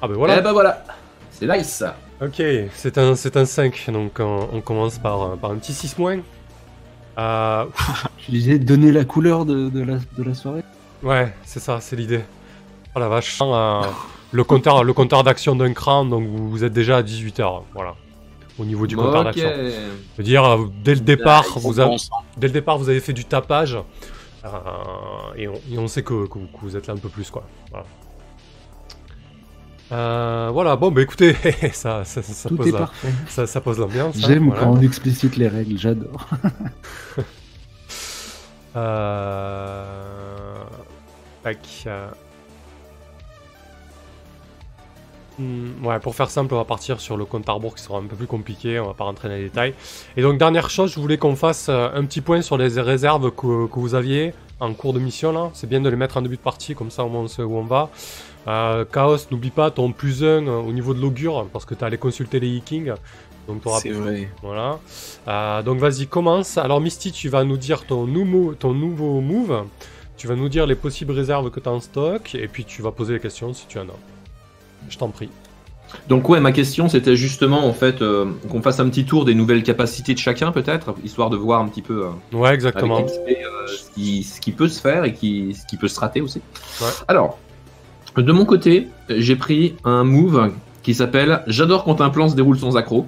Ah 0.00 0.06
ben 0.06 0.14
Voilà. 0.14 0.38
Eh 0.38 0.40
ben 0.40 0.52
voilà, 0.52 0.84
c'est 1.32 1.46
nice. 1.48 1.82
Ok, 2.22 2.40
c'est 2.74 2.98
un, 2.98 3.12
un 3.12 3.44
5, 3.44 3.90
donc 3.92 4.12
on, 4.20 4.48
on 4.52 4.60
commence 4.60 4.98
par, 4.98 5.20
un- 5.22 5.36
par 5.36 5.50
un 5.50 5.56
petit 5.56 5.72
6 5.72 5.98
moins. 5.98 6.18
Euh, 7.20 7.64
Je 8.26 8.30
disais 8.32 8.58
donner 8.58 8.90
la 8.92 9.04
couleur 9.04 9.44
de, 9.44 9.68
de 9.68 9.82
la, 9.82 9.96
de 10.18 10.22
la 10.24 10.34
soirée. 10.34 10.62
ouais, 11.02 11.32
c'est 11.44 11.60
ça, 11.60 11.80
c'est 11.80 11.94
l'idée. 11.96 12.22
Oh 12.96 12.98
la 12.98 13.08
vache. 13.08 13.38
Euh, 13.42 13.82
le 14.32 14.44
compteur, 14.44 14.82
le 14.84 14.92
compteur 14.92 15.22
d'action 15.22 15.54
d'un 15.54 15.72
cran, 15.72 16.04
donc 16.04 16.26
vous, 16.26 16.48
vous 16.50 16.64
êtes 16.64 16.72
déjà 16.72 16.96
à 16.98 17.02
18h, 17.02 17.62
voilà. 17.74 17.94
Au 18.58 18.64
niveau 18.64 18.86
du 18.86 18.96
compteur 18.96 19.24
d'action. 19.24 19.48
Je 19.48 20.16
veux 20.18 20.24
dire, 20.24 20.44
euh, 20.44 20.66
dès 20.84 20.94
le 20.94 21.00
départ, 21.00 21.44
vous 21.58 21.78
avez, 21.80 21.90
Bon 21.90 21.98
sang. 21.98 22.16
dès 22.36 22.46
le 22.48 22.52
départ, 22.52 22.78
vous 22.78 22.88
avez 22.88 23.00
fait 23.00 23.12
du 23.12 23.24
tapage. 23.24 23.76
euh, 24.44 24.48
et, 25.36 25.48
on, 25.48 25.54
et 25.70 25.78
on 25.78 25.86
sait 25.88 26.02
que, 26.02 26.26
que 26.26 26.38
vous 26.62 26.76
êtes 26.76 26.86
là 26.86 26.94
un 26.94 26.98
peu 26.98 27.08
plus, 27.08 27.30
quoi. 27.30 27.44
Voilà. 27.70 27.86
Euh, 29.92 30.50
voilà, 30.52 30.76
bon, 30.76 30.90
bah 30.92 31.02
écoutez, 31.02 31.34
ça, 31.72 32.04
ça, 32.04 32.22
ça 32.22 32.48
Tout 32.48 32.56
pose, 32.56 32.68
est 32.68 32.72
la- 32.72 32.78
parfait. 32.78 33.08
ça, 33.28 33.46
ça 33.46 33.60
pose 33.60 33.78
l'ambiance. 33.78 34.16
hein, 34.16 34.20
J'aime 34.26 34.46
voilà. 34.46 34.60
quand 34.62 34.70
on 34.72 34.80
explicite 34.80 35.36
les 35.36 35.48
règles, 35.48 35.78
j'adore. 35.78 36.26
Euh... 38.76 39.84
Tac. 41.42 41.58
Hmm, 45.38 45.84
ouais, 45.84 45.98
pour 46.00 46.14
faire 46.14 46.28
simple, 46.30 46.52
on 46.54 46.58
va 46.58 46.64
partir 46.64 47.00
sur 47.00 47.16
le 47.16 47.24
compte 47.24 47.48
à 47.48 47.52
rebours 47.52 47.74
qui 47.74 47.82
sera 47.82 47.98
un 47.98 48.04
peu 48.06 48.14
plus 48.16 48.26
compliqué, 48.26 48.78
on 48.78 48.86
va 48.86 48.94
pas 48.94 49.04
rentrer 49.04 49.28
dans 49.28 49.34
les 49.34 49.44
détails. 49.44 49.74
Et 50.16 50.22
donc, 50.22 50.38
dernière 50.38 50.68
chose, 50.70 50.92
je 50.92 51.00
voulais 51.00 51.16
qu'on 51.18 51.34
fasse 51.34 51.66
euh, 51.68 51.88
un 51.94 52.04
petit 52.04 52.20
point 52.20 52.42
sur 52.42 52.58
les 52.58 52.68
réserves 52.80 53.30
que, 53.30 53.66
que 53.66 53.78
vous 53.80 53.94
aviez 53.94 54.34
en 54.60 54.74
cours 54.74 54.92
de 54.92 54.98
mission 55.00 55.32
là. 55.32 55.50
C'est 55.54 55.66
bien 55.68 55.80
de 55.80 55.88
les 55.88 55.96
mettre 55.96 56.18
en 56.18 56.22
début 56.22 56.36
de 56.36 56.42
partie, 56.42 56.74
comme 56.74 56.90
ça 56.90 57.04
au 57.04 57.08
moins 57.08 57.22
on 57.22 57.28
sait 57.28 57.42
où 57.42 57.56
on 57.56 57.64
va. 57.64 57.88
Euh, 58.48 58.84
Chaos, 58.90 59.16
n'oublie 59.30 59.50
pas 59.50 59.70
ton 59.70 59.92
plus 59.92 60.24
1 60.24 60.46
au 60.46 60.72
niveau 60.72 60.94
de 60.94 61.00
l'augure, 61.00 61.46
parce 61.52 61.64
que 61.64 61.74
tu 61.74 61.84
as 61.84 61.88
allé 61.88 61.98
consulter 61.98 62.40
les 62.40 62.48
Vikings. 62.50 62.92
Donc, 63.48 63.62
t'auras 63.62 63.80
C'est 63.80 63.90
vrai. 63.90 64.28
voilà. 64.42 64.78
Euh, 65.28 65.62
donc 65.62 65.78
vas-y, 65.78 66.06
commence. 66.06 66.56
Alors 66.58 66.80
Misty, 66.80 67.10
tu 67.12 67.28
vas 67.28 67.42
nous 67.44 67.56
dire 67.56 67.84
ton, 67.86 68.06
nouveau- 68.06 68.54
ton 68.54 68.72
nouveau 68.74 69.20
move. 69.20 69.64
Tu 70.16 70.26
vas 70.28 70.36
nous 70.36 70.48
dire 70.48 70.66
les 70.66 70.74
possibles 70.74 71.12
réserves 71.12 71.50
que 71.50 71.58
tu 71.60 71.68
as 71.68 71.72
en 71.72 71.80
stock. 71.80 72.34
Et 72.34 72.46
puis 72.48 72.64
tu 72.64 72.82
vas 72.82 72.92
poser 72.92 73.14
les 73.14 73.20
questions 73.20 73.52
si 73.52 73.66
tu 73.66 73.78
en 73.78 73.82
as. 73.84 74.88
Je 74.88 74.96
t'en 74.98 75.08
prie. 75.08 75.30
Donc 76.08 76.28
ouais, 76.28 76.38
ma 76.38 76.52
question 76.52 76.88
c'était 76.88 77.16
justement 77.16 77.66
en 77.66 77.72
fait 77.72 78.00
euh, 78.00 78.26
qu'on 78.48 78.62
fasse 78.62 78.78
un 78.78 78.88
petit 78.88 79.04
tour 79.04 79.24
des 79.24 79.34
nouvelles 79.34 79.64
capacités 79.64 80.14
de 80.14 80.20
chacun 80.20 80.52
peut-être, 80.52 80.94
histoire 81.02 81.30
de 81.30 81.36
voir 81.36 81.60
un 81.60 81.66
petit 81.66 81.82
peu 81.82 82.04
euh, 82.06 82.36
Ouais, 82.36 82.48
avec 82.48 82.54
exactement. 82.60 83.02
XP, 83.02 83.18
euh, 83.28 83.66
ce, 83.66 83.90
qui, 83.94 84.22
ce 84.22 84.40
qui 84.40 84.52
peut 84.52 84.68
se 84.68 84.80
faire 84.80 85.02
et 85.02 85.12
qui, 85.12 85.52
ce 85.52 85.66
qui 85.66 85.76
peut 85.76 85.88
se 85.88 85.98
rater 85.98 86.20
aussi. 86.20 86.40
Ouais. 86.80 86.86
Alors, 87.08 87.38
de 88.16 88.32
mon 88.32 88.44
côté, 88.44 88.88
j'ai 89.08 89.36
pris 89.36 89.74
un 89.84 90.04
move 90.04 90.52
qui 90.82 90.94
s'appelle 90.94 91.42
J'adore 91.46 91.84
quand 91.84 92.00
un 92.00 92.10
plan 92.10 92.28
se 92.28 92.36
déroule 92.36 92.58
sans 92.58 92.76
accro, 92.76 93.06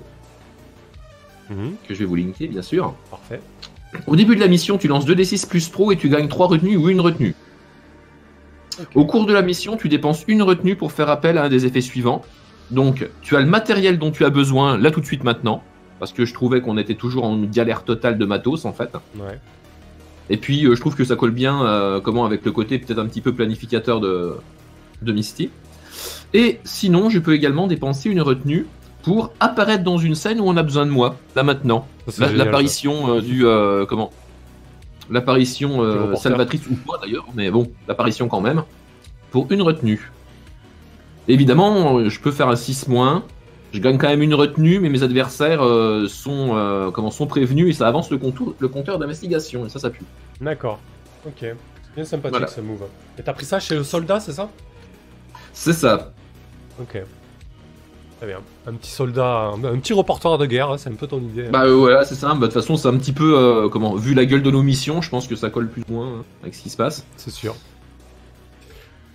Mhm, 1.51 1.75
que 1.87 1.93
je 1.95 1.99
vais 1.99 2.05
vous 2.07 2.15
linker 2.17 2.49
bien 2.49 2.63
sûr. 2.63 2.95
parfait. 3.11 3.41
Au 4.07 4.17
début 4.17 4.37
de 4.37 4.41
la 4.41 4.49
mission, 4.49 4.79
tu 4.79 4.89
lances 4.89 5.05
2d6 5.05 5.47
plus 5.47 5.69
pro 5.69 5.93
et 5.93 5.97
tu 5.97 6.09
gagnes 6.09 6.29
3 6.29 6.47
retenues 6.47 6.77
ou 6.77 6.89
une 6.89 7.01
retenue. 7.01 7.35
Au 8.95 9.05
cours 9.05 9.27
de 9.27 9.35
la 9.35 9.43
mission, 9.43 9.77
tu 9.77 9.91
dépenses 9.91 10.25
une 10.29 10.41
retenue 10.43 10.77
pour 10.77 10.93
faire 10.93 11.11
appel 11.11 11.37
à 11.37 11.45
un 11.45 11.49
des 11.51 11.67
effets 11.67 11.83
suivants. 11.83 12.23
Donc, 12.71 13.07
tu 13.21 13.37
as 13.37 13.41
le 13.41 13.47
matériel 13.47 13.99
dont 13.99 14.11
tu 14.11 14.25
as 14.25 14.31
besoin 14.31 14.79
là 14.79 14.91
tout 14.91 15.01
de 15.01 15.05
suite 15.05 15.25
maintenant, 15.25 15.63
parce 15.99 16.13
que 16.15 16.25
je 16.25 16.33
trouvais 16.33 16.63
qu'on 16.63 16.79
était 16.79 16.95
toujours 16.95 17.25
en 17.25 17.37
galère 17.43 17.85
totale 17.85 18.17
de 18.17 18.25
matos 18.25 18.65
en 18.65 18.73
fait. 18.73 18.91
Ouais. 19.17 19.39
Et 20.31 20.39
puis, 20.39 20.65
euh, 20.65 20.75
je 20.75 20.81
trouve 20.81 20.95
que 20.97 21.05
ça 21.05 21.17
colle 21.17 21.33
bien, 21.33 21.63
euh, 21.67 22.01
comment, 22.01 22.25
avec 22.25 22.47
le 22.47 22.53
côté 22.53 22.79
peut-être 22.79 22.99
un 22.99 23.07
petit 23.07 23.21
peu 23.21 23.35
planificateur 23.35 24.01
de, 24.01 24.37
de 25.03 25.13
Misty. 25.13 25.51
Et 26.35 26.61
sinon, 26.65 27.11
je 27.11 27.19
peux 27.19 27.35
également 27.35 27.67
dépenser 27.67 28.09
une 28.11 28.21
retenue 28.23 28.67
pour 29.03 29.33
apparaître 29.41 29.85
dans 29.85 29.99
une 29.99 30.15
scène 30.15 30.41
où 30.41 30.45
on 30.49 30.57
a 30.57 30.63
besoin 30.63 30.87
de 30.87 30.91
moi, 30.91 31.17
là 31.37 31.43
maintenant. 31.43 31.87
L'apparition 32.19 33.17
euh, 33.17 33.21
du. 33.21 33.45
euh, 33.47 33.85
comment? 33.87 34.11
L'apparition 35.11 35.83
euh, 35.83 36.15
salvatrice 36.15 36.63
ou 36.69 36.75
pas 36.77 36.99
d'ailleurs, 37.03 37.27
mais 37.35 37.51
bon, 37.51 37.71
l'apparition 37.89 38.29
quand 38.29 38.41
même. 38.41 38.63
pour 39.31 39.47
une 39.51 39.61
retenue. 39.63 40.11
Évidemment, 41.29 42.09
je 42.09 42.21
peux 42.21 42.31
faire 42.31 42.49
un 42.49 42.57
6 42.57 42.89
moins. 42.89 43.25
Je 43.73 43.79
gagne 43.81 43.97
quand 43.97 44.09
même 44.09 44.23
une 44.23 44.35
retenue, 44.35 44.81
mais 44.81 44.89
mes 44.91 45.03
adversaires 45.03 45.65
euh, 45.65 46.07
sont, 46.07 46.51
euh, 46.57 46.91
comment, 46.91 47.11
sont 47.11 47.27
prévenus 47.27 47.69
et 47.71 47.73
ça 47.73 47.89
avance 47.89 48.11
le, 48.11 48.19
contour, 48.19 48.55
le 48.59 48.69
compteur 48.69 48.99
d'investigation. 48.99 49.65
Et 49.65 49.69
ça, 49.71 49.79
ça 49.79 49.89
pue. 49.91 50.05
D'accord. 50.41 50.79
Ok. 51.27 51.37
C'est 51.41 51.55
bien 51.95 52.05
sympathique 52.05 52.33
Voilà. 52.39 52.47
ce 52.49 52.61
move. 52.61 52.85
Et 53.19 53.23
t'as 53.23 53.33
pris 53.33 53.47
ça 53.47 53.61
chez 53.61 53.75
le 53.75 53.83
soldat, 53.85 54.21
c'est 54.21 54.33
ça? 54.33 54.51
C'est 55.53 55.73
ça. 55.73 56.13
Ok. 56.81 56.99
Très 58.19 58.27
bien. 58.27 58.41
Un 58.67 58.75
petit 58.75 58.91
soldat, 58.91 59.51
un, 59.55 59.65
un 59.65 59.79
petit 59.79 59.93
reporter 59.93 60.39
de 60.39 60.47
guerre, 60.47 60.71
hein, 60.71 60.79
c'est 60.79 60.91
un 60.91 60.95
peu 60.95 61.07
ton 61.07 61.21
idée. 61.21 61.47
hein. 61.47 61.51
Bah 61.53 61.65
euh, 61.65 61.75
voilà, 61.75 62.05
c'est 62.05 62.15
ça. 62.15 62.29
Bah, 62.29 62.35
De 62.35 62.45
toute 62.47 62.53
façon, 62.55 62.77
c'est 62.77 62.89
un 62.89 62.97
petit 62.97 63.13
peu, 63.13 63.37
euh, 63.37 63.69
comment, 63.69 63.95
vu 63.97 64.15
la 64.15 64.25
gueule 64.25 64.43
de 64.43 64.51
nos 64.51 64.63
missions, 64.63 65.03
je 65.03 65.11
pense 65.11 65.27
que 65.27 65.35
ça 65.37 65.51
colle 65.51 65.69
plus 65.69 65.83
ou 65.89 65.93
moins 65.95 66.19
hein, 66.21 66.25
avec 66.43 66.55
ce 66.55 66.63
qui 66.63 66.71
se 66.71 66.77
passe. 66.77 67.05
C'est 67.17 67.31
sûr. 67.33 67.55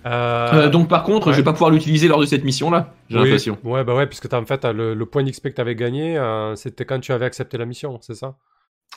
Euh, 0.06 0.66
Euh, 0.66 0.68
donc 0.70 0.88
par 0.88 1.02
contre, 1.02 1.26
ouais. 1.28 1.32
je 1.32 1.38
vais 1.38 1.44
pas 1.44 1.52
pouvoir 1.52 1.70
l'utiliser 1.70 2.06
lors 2.08 2.20
de 2.20 2.26
cette 2.26 2.44
mission-là, 2.44 2.94
j'ai 3.08 3.16
oui. 3.18 3.24
l'impression. 3.24 3.58
Ouais, 3.64 3.82
bah 3.84 3.94
ouais, 3.96 4.06
puisque 4.06 4.28
t'as 4.28 4.40
en 4.40 4.46
fait 4.46 4.58
t'as 4.58 4.72
le, 4.72 4.94
le 4.94 5.06
point 5.06 5.22
d'XP 5.24 5.44
que 5.48 5.54
t'avais 5.54 5.74
gagné, 5.74 6.16
euh, 6.16 6.54
c'était 6.54 6.84
quand 6.84 7.00
tu 7.00 7.12
avais 7.12 7.24
accepté 7.26 7.58
la 7.58 7.66
mission, 7.66 7.98
c'est 8.00 8.14
ça? 8.14 8.36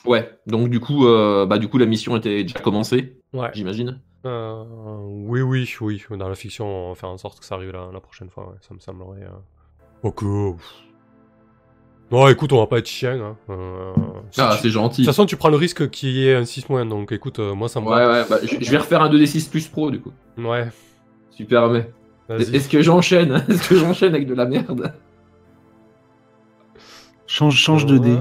Ouais. 0.06 0.30
Donc 0.46 0.68
du 0.70 0.78
coup, 0.80 1.06
euh, 1.06 1.44
bah 1.44 1.58
du 1.58 1.68
coup, 1.68 1.76
la 1.78 1.86
mission 1.86 2.16
était 2.16 2.44
déjà 2.44 2.60
commencée, 2.60 3.16
Ouais. 3.32 3.50
j'imagine. 3.52 4.00
Euh, 4.24 4.64
oui, 5.06 5.40
oui, 5.42 5.72
oui. 5.80 6.02
Dans 6.16 6.28
la 6.28 6.34
fiction, 6.34 6.66
on 6.66 6.88
va 6.90 6.94
faire 6.94 7.08
en 7.08 7.18
sorte 7.18 7.40
que 7.40 7.44
ça 7.44 7.56
arrive 7.56 7.72
la, 7.72 7.88
la 7.92 8.00
prochaine 8.00 8.30
fois. 8.30 8.48
ouais, 8.48 8.56
Ça 8.60 8.72
me 8.74 8.78
semblerait. 8.80 9.22
Euh... 9.24 9.28
Ok. 10.02 10.20
pff. 10.56 10.72
Non, 12.10 12.28
écoute, 12.28 12.52
on 12.52 12.58
va 12.58 12.66
pas 12.66 12.78
être 12.78 12.86
chien. 12.88 13.18
Hein. 13.20 13.36
Euh, 13.50 13.92
si 14.30 14.40
Ah, 14.40 14.50
tu- 14.52 14.58
c'est 14.62 14.68
De 14.68 14.72
gentil. 14.72 14.96
toute 15.02 15.06
façon, 15.06 15.24
tu 15.24 15.36
prends 15.36 15.48
le 15.48 15.56
risque 15.56 15.88
qu'il 15.90 16.10
y 16.10 16.28
ait 16.28 16.34
un 16.34 16.44
6 16.44 16.68
moins. 16.68 16.84
Donc, 16.84 17.10
écoute, 17.10 17.38
euh, 17.38 17.54
moi, 17.54 17.68
ça 17.68 17.80
me 17.80 17.86
Ouais, 17.86 18.06
ouais. 18.06 18.24
Bah, 18.28 18.36
je 18.42 18.56
je 18.60 18.70
vais 18.70 18.76
refaire 18.76 19.00
un 19.02 19.08
2d6 19.10 19.48
plus 19.50 19.66
pro 19.68 19.90
du 19.90 20.00
coup. 20.00 20.12
Ouais. 20.36 20.68
Super, 21.30 21.68
mais. 21.68 21.90
Est-ce 22.28 22.68
que 22.68 22.82
j'enchaîne? 22.82 23.32
Est-ce 23.48 23.68
que 23.68 23.76
j'enchaîne 23.76 24.14
avec 24.14 24.26
de 24.28 24.34
la 24.34 24.44
merde? 24.44 24.94
Change, 27.26 27.56
change 27.56 27.86
de 27.86 27.98
dé. 27.98 28.18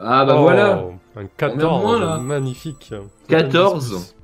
Ah 0.00 0.24
bah 0.24 0.34
Oh, 0.38 0.42
voilà. 0.42 0.84
Un 1.14 1.26
14. 1.26 1.82
moins, 1.82 2.00
là. 2.00 2.18
magnifique. 2.18 2.92
14. 3.28 4.15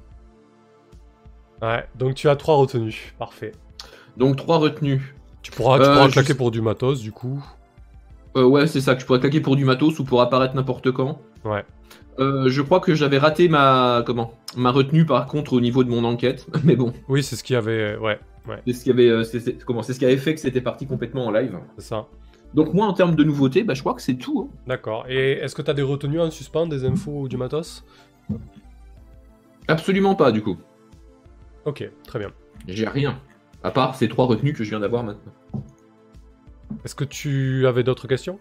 Ouais, 1.63 1.85
donc 1.97 2.15
tu 2.15 2.29
as 2.29 2.37
3 2.37 2.57
retenues. 2.57 3.15
Parfait. 3.19 3.53
Donc 4.17 4.37
trois 4.37 4.59
retenues. 4.59 5.15
Tu 5.43 5.51
pourras, 5.53 5.79
tu 5.79 5.85
Euh, 5.85 5.95
pourras 5.95 6.09
claquer 6.11 6.35
pour 6.35 6.51
du 6.51 6.61
matos, 6.61 7.01
du 7.01 7.13
coup. 7.13 7.43
Euh, 8.37 8.45
ouais, 8.45 8.67
c'est 8.67 8.81
ça 8.81 8.95
que 8.95 9.01
je 9.01 9.07
pourrais 9.07 9.21
claquer 9.21 9.41
pour 9.41 9.57
du 9.57 9.65
matos 9.65 9.99
ou 9.99 10.05
pour 10.05 10.21
apparaître 10.21 10.55
n'importe 10.55 10.91
quand. 10.93 11.19
Ouais. 11.45 11.65
Euh, 12.19 12.49
je 12.49 12.61
crois 12.63 12.81
que 12.81 12.95
j'avais 12.95 13.17
raté 13.19 13.49
ma 13.49 14.03
comment 14.05 14.35
ma 14.57 14.71
retenue 14.71 15.07
par 15.07 15.27
contre 15.27 15.55
au 15.55 15.61
niveau 15.63 15.83
de 15.83 15.89
mon 15.89 16.05
enquête, 16.05 16.47
mais 16.65 16.77
bon, 16.77 16.93
Oui, 17.09 17.23
c'est 17.23 17.37
ce 17.37 17.43
qu'il 17.45 17.55
y 17.55 17.57
avait. 17.57 17.97
Ouais, 17.97 18.19
ouais, 18.47 18.59
c'est 18.67 18.73
ce 18.75 18.85
qui 18.85 18.91
avait 18.91 19.25
c'est- 19.25 19.65
comment 19.65 19.83
c'est 19.83 19.95
ce 19.95 19.99
qui 19.99 20.05
avait 20.05 20.19
fait 20.19 20.35
que 20.35 20.41
c'était 20.41 20.61
parti 20.61 20.87
complètement 20.87 21.25
en 21.27 21.31
live. 21.31 21.57
c'est 21.79 21.87
ça. 21.87 22.07
Donc 22.53 22.75
moi 22.75 22.87
en 22.87 22.93
termes 22.93 23.17
de 23.17 23.25
nouveautés, 23.25 23.65
bah, 23.65 23.73
je 23.73 23.81
crois 23.81 23.95
que 23.95 24.03
c'est 24.03 24.17
tout. 24.17 24.47
hein. 24.51 24.55
D'accord. 24.67 25.07
Et 25.09 25.33
est-ce 25.39 25.55
que 25.55 25.63
tu 25.63 25.71
as 25.71 25.75
des 25.75 25.81
retenues 25.83 26.21
en 26.21 26.31
suspens, 26.31 26.67
des 26.67 26.85
infos 26.85 27.23
ou 27.23 27.29
du 27.29 27.39
matos? 27.39 27.83
Absolument 29.69 30.15
pas 30.15 30.33
du 30.33 30.43
coup. 30.43 30.57
Ok, 31.65 31.89
très 32.07 32.19
bien. 32.19 32.31
J'ai 32.67 32.89
rien. 32.89 33.21
À 33.63 33.71
part 33.71 33.95
ces 33.95 34.09
trois 34.09 34.27
retenues 34.27 34.53
que 34.53 34.65
je 34.65 34.71
viens 34.71 34.81
d'avoir 34.81 35.05
maintenant. 35.05 35.33
Est-ce 36.85 36.95
que 36.95 37.05
tu 37.05 37.67
avais 37.67 37.85
d'autres 37.85 38.09
questions? 38.09 38.41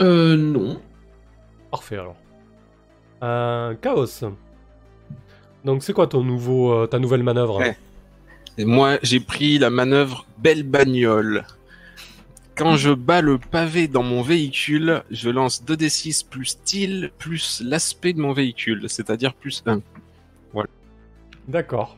Euh 0.00 0.36
non. 0.36 0.80
Parfait 1.70 1.96
alors. 1.96 2.16
Euh, 3.22 3.74
Chaos. 3.80 4.24
Donc 5.64 5.82
c'est 5.82 5.92
quoi 5.92 6.06
ton 6.06 6.24
nouveau, 6.24 6.72
euh, 6.72 6.86
ta 6.86 6.98
nouvelle 6.98 7.22
manœuvre 7.22 7.58
Ouais. 7.58 7.76
Et 8.56 8.64
moi, 8.64 8.98
j'ai 9.02 9.20
pris 9.20 9.58
la 9.58 9.70
manœuvre 9.70 10.26
belle 10.38 10.64
bagnole. 10.64 11.44
Quand 12.56 12.76
je 12.76 12.90
bats 12.90 13.20
le 13.20 13.38
pavé 13.38 13.86
dans 13.86 14.02
mon 14.02 14.20
véhicule, 14.20 15.04
je 15.12 15.30
lance 15.30 15.62
2d6 15.64 16.28
plus 16.28 16.46
style 16.46 17.12
plus 17.18 17.62
l'aspect 17.64 18.12
de 18.12 18.20
mon 18.20 18.32
véhicule, 18.32 18.88
c'est-à-dire 18.88 19.34
plus 19.34 19.62
1. 19.64 19.80
D'accord. 21.46 21.96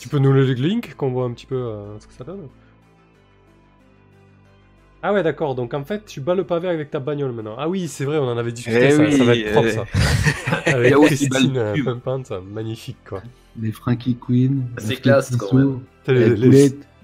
Tu 0.00 0.08
peux 0.08 0.18
nous 0.18 0.32
le 0.32 0.44
link 0.52 0.94
qu'on 0.94 1.10
voit 1.10 1.24
un 1.24 1.32
petit 1.32 1.46
peu 1.46 1.56
euh, 1.56 1.98
ce 1.98 2.06
que 2.06 2.12
ça 2.12 2.24
donne 2.24 2.48
Ah 5.02 5.12
ouais 5.12 5.22
d'accord, 5.22 5.54
donc 5.54 5.74
en 5.74 5.84
fait 5.84 6.04
tu 6.06 6.20
bats 6.20 6.34
le 6.34 6.44
pavé 6.44 6.68
avec 6.68 6.90
ta 6.90 6.98
bagnole 6.98 7.32
maintenant. 7.32 7.54
Ah 7.58 7.68
oui 7.68 7.86
c'est 7.88 8.04
vrai, 8.04 8.18
on 8.18 8.24
en 8.28 8.36
avait 8.36 8.50
discuté, 8.52 8.86
Eh 8.88 8.90
ça, 8.90 9.02
oui, 9.02 9.12
ça 9.16 9.24
va 9.24 9.36
être 9.36 9.52
propre 9.52 9.68
eh. 9.68 9.72
ça. 9.72 9.84
Avec 10.74 10.94
Christine 10.94 11.56
euh, 11.56 11.72
pub. 11.74 11.84
pimpante, 11.84 12.32
magnifique 12.52 12.96
quoi. 13.08 13.22
Les 13.60 13.70
Frankie 13.72 14.16
Queen. 14.16 14.66
C'est 14.78 14.94
la 14.94 15.00
classe, 15.00 15.36
quand 15.36 15.52
même. 15.52 15.80
Les, 16.08 16.28
la 16.36 16.46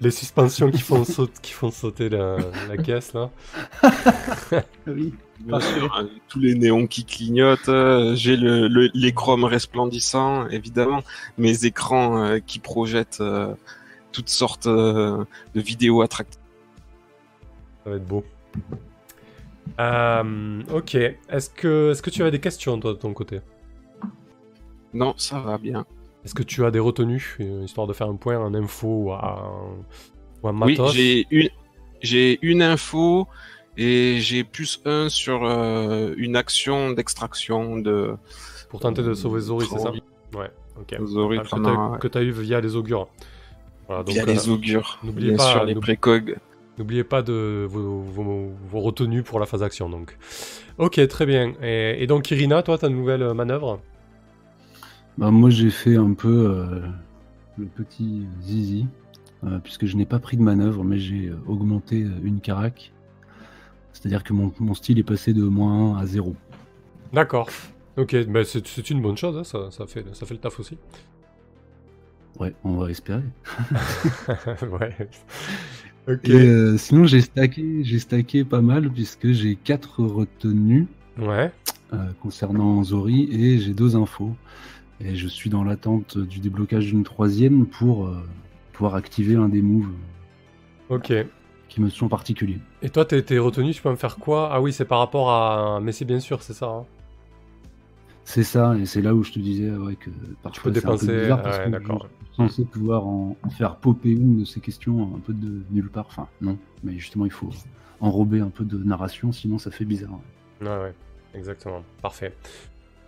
les- 0.01 0.11
suspensions 0.11 0.69
qui 0.71 0.81
font, 0.81 1.03
saut- 1.05 1.29
qui 1.41 1.51
font 1.53 1.71
sauter 1.71 2.09
la, 2.09 2.37
la 2.69 2.77
caisse 2.77 3.13
là. 3.13 3.29
Oui. 4.87 5.13
Bien 5.39 5.59
sûr, 5.59 5.93
hein, 5.97 6.07
tous 6.29 6.39
les 6.39 6.55
néons 6.55 6.87
qui 6.87 7.03
clignotent, 7.05 7.69
euh, 7.69 8.15
j'ai 8.15 8.35
le, 8.37 8.67
le- 8.67 8.89
les 8.93 9.11
chromes 9.13 9.43
resplendissants, 9.43 10.47
évidemment, 10.49 11.01
mes 11.37 11.65
écrans 11.65 12.23
euh, 12.23 12.39
qui 12.39 12.59
projettent 12.59 13.19
euh, 13.21 13.53
toutes 14.11 14.29
sortes 14.29 14.67
euh, 14.67 15.23
de 15.53 15.61
vidéos 15.61 16.01
attractives. 16.01 16.39
Ça 17.85 17.91
va 17.91 17.97
être 17.97 18.05
beau. 18.07 18.25
Euh, 19.79 20.61
ok, 20.73 20.95
est-ce 20.95 21.49
que, 21.51 21.91
est 21.91 22.01
que 22.01 22.09
tu 22.09 22.23
as 22.23 22.31
des 22.31 22.39
questions 22.39 22.79
toi 22.79 22.93
de 22.93 22.97
ton 22.97 23.13
côté? 23.13 23.41
Non, 24.93 25.13
ça 25.17 25.39
va 25.39 25.57
bien. 25.59 25.85
Est-ce 26.23 26.33
que 26.33 26.41
tu 26.43 26.65
as 26.65 26.71
des 26.71 26.79
retenues, 26.79 27.37
euh, 27.41 27.63
histoire 27.63 27.85
de 27.85 27.93
faire 27.93 28.07
un 28.09 28.15
point 28.15 28.39
en 28.39 28.53
info 28.55 28.87
ou 28.87 29.11
ou 30.41 30.47
en 30.47 30.53
Oui, 30.53 30.77
matos? 30.77 30.93
j'ai 30.95 31.27
une, 31.29 31.49
j'ai 32.01 32.39
une 32.41 32.63
info 32.63 33.27
et 33.77 34.17
j'ai 34.19 34.43
plus 34.43 34.81
un 34.85 35.09
sur 35.09 35.45
euh, 35.45 36.15
une 36.17 36.35
action 36.35 36.91
d'extraction 36.91 37.77
de 37.77 38.15
Pour 38.69 38.79
tenter 38.79 39.03
de 39.03 39.13
sauver 39.13 39.41
Zori, 39.41 39.67
c'est 39.67 39.79
ça? 39.79 39.91
Ouais, 40.33 40.49
ok. 40.79 41.05
Zori 41.05 41.39
Ah, 41.53 41.97
que 41.99 42.07
tu 42.07 42.17
as 42.17 42.23
eu 42.23 42.31
via 42.31 42.59
les 42.61 42.75
augures. 42.75 43.07
Voilà, 43.87 44.01
donc, 44.03 44.15
via 44.15 44.23
euh, 44.23 44.25
les 44.25 44.49
augures. 44.49 44.97
n'oubliez 45.03 45.27
Bien 45.29 45.37
pas- 45.37 45.51
sûr, 45.51 45.63
les 45.65 45.75
précogs. 45.75 46.37
N'oubliez 46.77 47.03
pas 47.05 47.21
de 47.21 47.65
vos, 47.69 48.01
vos- 48.01 48.51
vos 48.69 48.79
retenues 48.81 49.23
pour 49.23 49.39
la 49.39 49.45
phase 49.45 49.63
action, 49.63 49.89
donc. 49.89 50.17
Ok, 50.77 50.99
très 51.07 51.25
bien. 51.25 51.53
Et, 51.61 52.03
et 52.03 52.07
donc, 52.07 52.29
Irina, 52.31 52.63
toi, 52.63 52.77
ta 52.77 52.89
nouvelle 52.89 53.21
euh, 53.23 53.33
manœuvre? 53.33 53.79
Bah, 55.17 55.31
moi, 55.31 55.49
j'ai 55.49 55.69
fait 55.69 55.95
un 55.95 56.13
peu 56.13 56.27
euh, 56.49 56.81
le 57.57 57.65
petit 57.65 58.27
zizi, 58.41 58.87
euh, 59.45 59.59
puisque 59.59 59.85
je 59.85 59.95
n'ai 59.95 60.05
pas 60.05 60.19
pris 60.19 60.35
de 60.37 60.41
manœuvre, 60.41 60.83
mais 60.83 60.99
j'ai 60.99 61.31
augmenté 61.47 61.99
une 62.23 62.41
carac. 62.41 62.91
C'est-à-dire 63.93 64.23
que 64.23 64.33
mon, 64.33 64.51
mon 64.59 64.73
style 64.73 64.99
est 64.99 65.03
passé 65.03 65.33
de 65.33 65.43
moins 65.43 65.95
1 65.95 65.99
à 65.99 66.05
0. 66.05 66.35
D'accord. 67.13 67.49
Ok, 67.97 68.15
bah, 68.27 68.43
c'est 68.43 68.65
c'est 68.67 68.89
une 68.89 69.01
bonne 69.01 69.17
chose, 69.17 69.37
hein, 69.37 69.43
ça, 69.43 69.71
ça, 69.71 69.87
fait, 69.87 70.05
ça 70.13 70.25
fait 70.25 70.33
le 70.33 70.39
taf 70.39 70.59
aussi. 70.59 70.77
Ouais, 72.39 72.53
on 72.65 72.75
va 72.77 72.89
espérer. 72.91 73.23
ouais. 74.71 75.09
Et, 76.23 76.31
euh, 76.31 76.77
sinon, 76.77 77.05
j'ai 77.05 77.21
stacké, 77.21 77.83
j'ai 77.83 77.99
stacké 77.99 78.43
pas 78.43 78.61
mal, 78.61 78.89
puisque 78.91 79.31
j'ai 79.31 79.55
4 79.55 80.03
retenues 80.03 80.87
Ouais. 81.19 81.51
euh, 81.93 81.97
concernant 82.21 82.83
Zori 82.83 83.27
et 83.31 83.57
j'ai 83.59 83.73
deux 83.73 83.95
infos. 83.95 84.35
Et 85.01 85.15
je 85.15 85.27
suis 85.27 85.49
dans 85.49 85.63
l'attente 85.63 86.17
du 86.17 86.39
déblocage 86.39 86.85
d'une 86.85 87.03
troisième 87.03 87.65
pour 87.65 88.05
euh, 88.07 88.15
pouvoir 88.73 88.95
activer 88.95 89.35
un 89.35 89.49
des 89.49 89.61
moves 89.61 89.91
Ok. 90.89 91.11
qui 91.69 91.81
me 91.81 91.89
sont 91.89 92.07
particuliers. 92.07 92.59
Et 92.81 92.89
toi, 92.89 93.03
t'es 93.05 93.21
t'es 93.23 93.37
retenu, 93.39 93.73
tu 93.73 93.81
peux 93.81 93.89
me 93.89 93.95
faire 93.95 94.17
quoi? 94.17 94.49
Ah 94.53 94.61
oui, 94.61 94.71
c'est 94.71 94.85
par 94.85 94.99
rapport 94.99 95.31
à. 95.31 95.79
Mais 95.81 95.91
c'est 95.91 96.05
bien 96.05 96.19
sûr, 96.19 96.43
c'est 96.43 96.53
ça. 96.53 96.67
hein. 96.67 96.85
C'est 98.27 98.43
ça, 98.43 98.75
et 98.75 98.85
c'est 98.85 99.01
là 99.01 99.13
où 99.13 99.23
je 99.23 99.31
te 99.31 99.39
disais 99.39 99.69
ouais, 99.69 99.95
que 99.95 100.09
Tu 100.09 100.11
parfois 100.41 100.71
peux 100.71 100.79
c'est 100.79 100.85
un 100.87 100.91
peu 100.97 100.97
dépenser. 100.97 101.21
bizarre 101.21 101.41
parce 101.43 101.57
Ouais, 101.59 101.65
que 101.65 101.69
d'accord. 101.69 102.07
je 102.21 102.25
suis 102.25 102.35
censé 102.35 102.65
pouvoir 102.65 103.05
en, 103.07 103.37
en 103.43 103.49
faire 103.51 103.75
popper 103.77 104.09
une 104.09 104.39
de 104.39 104.45
ces 104.45 104.59
questions 104.59 105.11
un 105.15 105.19
peu 105.19 105.31
de 105.33 105.61
nulle 105.71 105.89
part. 105.89 106.07
Enfin, 106.09 106.27
non, 106.41 106.57
mais 106.83 106.93
justement, 106.97 107.25
il 107.25 107.31
faut 107.31 107.49
enrober 108.01 108.39
un 108.41 108.49
peu 108.49 108.65
de 108.65 108.77
narration, 108.83 109.31
sinon 109.31 109.59
ça 109.59 109.69
fait 109.71 109.85
bizarre. 109.85 110.19
Ouais, 110.61 110.67
ouais, 110.67 110.93
exactement. 111.35 111.83
Parfait. 112.01 112.33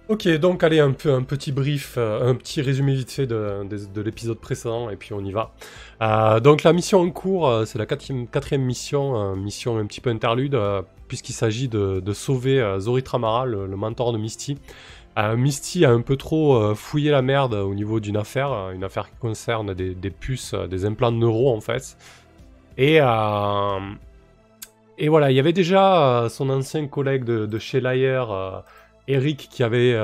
Ok, 0.07 0.25
donc 0.38 0.63
allez, 0.63 0.79
un, 0.79 0.91
peu, 0.93 1.12
un 1.13 1.24
petit 1.24 1.51
brief, 1.51 1.95
euh, 1.97 2.29
un 2.29 2.36
petit 2.36 2.62
résumé 2.62 2.95
vite 2.95 3.12
fait 3.12 3.27
de, 3.27 3.67
de- 3.69 3.86
de 3.93 4.01
l'épisode 4.01 4.38
précédent, 4.39 4.89
et 4.89 4.95
puis 4.95 5.12
on 5.13 5.19
y 5.19 5.33
va. 5.33 5.53
Euh, 6.01 6.39
donc 6.39 6.63
la 6.63 6.71
mission 6.71 7.01
en 7.01 7.09
cours, 7.09 7.50
euh, 7.50 7.65
c'est 7.65 7.77
la 7.77 7.86
quatrième, 7.86 8.25
quatrième 8.27 8.62
mission, 8.63 9.17
euh, 9.33 9.36
mission 9.36 9.77
un 9.77 9.86
petit 9.86 10.00
peu 10.00 10.09
interlude, 10.09 10.55
euh, 10.55 10.81
puisqu'il 11.09 11.33
s'agit 11.33 11.67
de, 11.67 12.00
de 12.00 12.13
sauver 12.13 12.62
euh, 12.62 12.79
Zori 12.79 13.03
Tramara, 13.03 13.45
le, 13.45 13.67
le 13.67 13.75
mentor 13.75 14.13
de 14.13 14.17
Misty. 14.17 14.57
Euh, 15.17 15.36
Misty 15.36 15.83
a 15.86 15.89
un 15.91 16.01
peu 16.01 16.15
trop 16.15 16.55
euh, 16.55 16.75
fouillé 16.75 17.09
la 17.12 17.21
merde 17.24 17.55
au 17.55 17.74
niveau 17.74 18.00
d'une 18.00 18.17
affaire, 18.17 18.51
euh, 18.51 18.71
une 18.74 18.83
affaire 18.83 19.09
qui 19.09 19.17
concerne 19.17 19.74
des, 19.74 19.95
des 19.95 20.12
puces, 20.12 20.53
euh, 20.53 20.67
des 20.67 20.86
implants 20.86 21.12
de 21.12 21.17
neuros 21.17 21.55
en 21.55 21.62
fait. 21.62 21.97
Et, 22.77 22.97
et 25.00 25.09
voilà, 25.09 25.31
il 25.31 25.36
y 25.36 25.39
avait 25.39 25.53
déjà 25.53 26.27
son 26.29 26.50
ancien 26.51 26.86
collègue 26.88 27.24
de, 27.24 27.47
de 27.47 27.57
chez 27.59 27.81
Layer, 27.81 28.24
Eric, 29.07 29.47
qui 29.51 29.63
avait, 29.63 29.97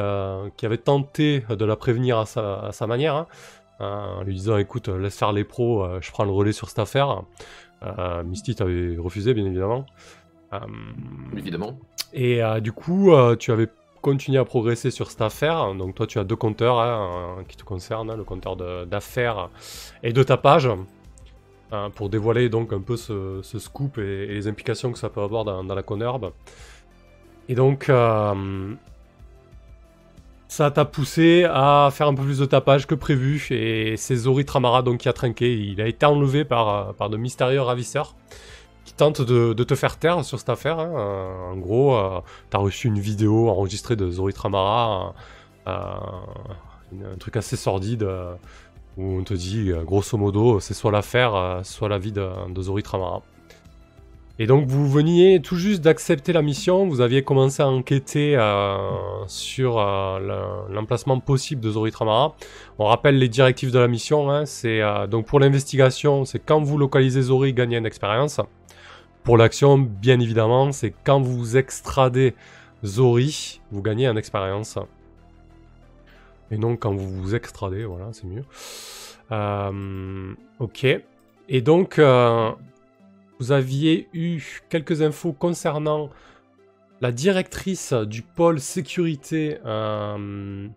qui 0.57 0.65
avait 0.65 0.77
tenté 0.79 1.43
de 1.49 1.65
la 1.65 1.75
prévenir 1.75 2.17
à 2.17 2.25
sa, 2.25 2.61
à 2.61 2.71
sa 2.71 2.87
manière. 2.87 3.15
hein. 3.15 3.27
hein, 3.79 4.15
en 4.17 4.23
lui 4.23 4.33
disant 4.33 4.57
écoute, 4.57 4.87
laisse 4.89 5.17
faire 5.17 5.33
les 5.33 5.43
pros, 5.43 5.83
euh, 5.83 5.99
je 6.01 6.09
prends 6.11 6.23
le 6.25 6.31
relais 6.31 6.51
sur 6.51 6.67
cette 6.67 6.79
affaire. 6.79 7.21
Euh, 7.83 8.23
Misty 8.23 8.55
t'avait 8.55 8.97
refusé, 8.97 9.35
bien 9.35 9.45
évidemment. 9.45 9.85
Euh, 10.53 10.59
Évidemment. 11.37 11.77
et 12.13 12.41
du 12.61 12.71
coup, 12.71 13.11
tu 13.39 13.51
avais 13.51 13.67
continué 14.03 14.37
à 14.37 14.45
progresser 14.45 14.91
sur 14.91 15.09
cette 15.09 15.21
affaire. 15.21 15.73
Donc 15.73 15.95
toi, 15.95 16.05
tu 16.05 16.19
as 16.19 16.23
deux 16.23 16.35
compteurs 16.35 16.79
hein, 16.79 17.37
qui 17.47 17.57
te 17.57 17.63
concernent, 17.63 18.15
le 18.15 18.23
compteur 18.23 18.55
d'affaires 18.85 19.49
et 20.03 20.13
de 20.13 20.21
tapage, 20.21 20.69
hein, 21.71 21.89
pour 21.95 22.09
dévoiler 22.09 22.49
donc 22.49 22.73
un 22.73 22.81
peu 22.81 22.97
ce, 22.97 23.41
scoop 23.57 23.97
et, 23.97 24.27
les 24.27 24.47
implications 24.47 24.91
que 24.91 24.99
ça 24.99 25.09
peut 25.09 25.21
avoir 25.21 25.45
dans, 25.45 25.63
la 25.63 25.81
conherbe. 25.81 26.33
Et 27.49 27.55
donc, 27.55 27.89
euh, 27.89 28.73
ça 30.47 30.69
t'a 30.69 30.85
poussé 30.85 31.45
à 31.49 31.89
faire 31.91 32.07
un 32.07 32.13
peu 32.13 32.23
plus 32.23 32.39
de 32.39 32.45
tapage 32.45 32.85
que 32.85 32.95
prévu. 32.95 33.47
Et 33.51 33.95
c'est 33.97 34.15
Zori 34.15 34.43
Tramara 34.43 34.81
donc 34.81 34.99
qui 34.99 35.09
a 35.09 35.13
trinqué. 35.13 35.57
Il 35.57 35.81
a 35.81 35.87
été 35.87 36.05
enlevé 36.05 36.43
par, 36.43 36.93
par 36.93 37.09
de 37.09 37.17
mystérieux 37.17 37.61
ravisseurs 37.61 38.15
qui 38.85 38.93
tentent 38.93 39.21
de, 39.21 39.53
te 39.63 39.75
faire 39.75 39.97
taire 39.97 40.23
sur 40.25 40.39
cette 40.39 40.49
affaire. 40.49 40.79
hein. 40.79 40.91
Euh, 40.95 41.51
en 41.53 41.57
gros, 41.57 41.95
euh, 41.95 42.19
t'as 42.49 42.57
reçu 42.59 42.87
une 42.87 42.99
vidéo 42.99 43.49
enregistrée 43.49 43.95
de 43.95 44.09
Zori 44.09 44.33
Tramara, 44.33 45.13
euh, 45.67 45.73
une- 46.91 47.05
un 47.05 47.17
truc 47.17 47.37
assez 47.37 47.55
sordide 47.55 48.03
euh, 48.03 48.33
où 48.97 49.19
on 49.19 49.23
te 49.23 49.33
dit, 49.33 49.71
euh, 49.71 49.83
grosso 49.83 50.17
modo, 50.17 50.59
c'est 50.59 50.73
soit 50.73 50.91
l'affaire, 50.91 51.33
euh, 51.35 51.63
soit 51.63 51.89
la 51.89 51.97
vie 51.97 52.11
de, 52.11 52.27
de 52.53 52.61
Zori 52.61 52.83
Tramara. 52.83 53.21
Et 54.39 54.47
donc 54.47 54.65
vous 54.67 54.89
veniez 54.89 55.39
tout 55.43 55.57
juste 55.57 55.81
d'accepter 55.81 56.33
la 56.33 56.41
mission, 56.41 56.87
vous 56.87 57.01
aviez 57.01 57.21
commencé 57.23 57.61
à 57.61 57.67
enquêter 57.67 58.35
euh, 58.35 58.77
sur 59.27 59.77
euh, 59.79 60.19
le- 60.19 60.73
l'emplacement 60.73 61.19
possible 61.19 61.61
de 61.61 61.69
Zori 61.69 61.91
Tramara. 61.91 62.35
On 62.79 62.85
rappelle 62.85 63.19
les 63.19 63.29
directives 63.29 63.71
de 63.71 63.77
la 63.77 63.87
mission, 63.87 64.31
hein, 64.31 64.47
c'est 64.47 64.81
euh, 64.81 65.05
donc 65.05 65.27
pour 65.27 65.39
l'investigation, 65.39 66.25
c'est 66.25 66.39
quand 66.39 66.61
vous 66.61 66.79
localisez 66.79 67.21
Zori, 67.21 67.53
gagnez 67.53 67.77
une 67.77 67.85
expérience. 67.85 68.39
Pour 69.23 69.37
l'action, 69.37 69.77
bien 69.77 70.19
évidemment, 70.19 70.71
c'est 70.73 70.93
quand 71.05 71.21
vous 71.21 71.55
extradez 71.55 72.35
Zori, 72.83 73.61
vous 73.71 73.81
gagnez 73.81 74.07
une 74.07 74.17
expérience. 74.17 74.77
Et 76.51 76.57
non 76.57 76.75
quand 76.75 76.93
vous 76.93 77.09
vous 77.09 77.33
extradez, 77.33 77.85
voilà, 77.85 78.11
c'est 78.11 78.25
mieux. 78.25 78.43
Euh, 79.31 80.33
ok. 80.59 80.85
Et 81.49 81.61
donc, 81.61 81.99
euh, 81.99 82.51
vous 83.39 83.51
aviez 83.53 84.09
eu 84.13 84.61
quelques 84.69 85.01
infos 85.01 85.31
concernant 85.31 86.09
la 86.99 87.11
directrice 87.11 87.93
du 87.93 88.21
pôle 88.21 88.59
sécurité. 88.59 89.57
euh, 89.65 90.67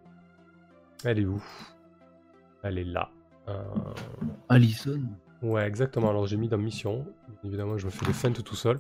Elle 1.05 1.19
est 1.19 1.27
où? 1.27 1.43
Elle 2.63 2.79
est 2.79 2.85
là. 2.85 3.11
Allison. 4.49 5.03
Ouais, 5.43 5.67
exactement. 5.67 6.11
Alors 6.11 6.27
j'ai 6.27 6.37
mis 6.37 6.49
dans 6.49 6.59
mission. 6.59 7.05
Évidemment, 7.45 7.77
je 7.79 7.87
me 7.87 7.91
fais 7.91 8.07
des 8.07 8.13
feintes 8.13 8.43
tout 8.43 8.57
seul. 8.57 8.79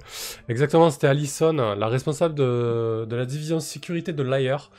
Exactement, 0.48 0.90
c'était 0.90 1.06
Allison, 1.06 1.52
la 1.52 1.88
responsable 1.88 2.34
de, 2.34 3.06
la 3.10 3.26
division 3.26 3.60
sécurité 3.60 4.12
de 4.12 4.22
l'AIR, 4.22 4.70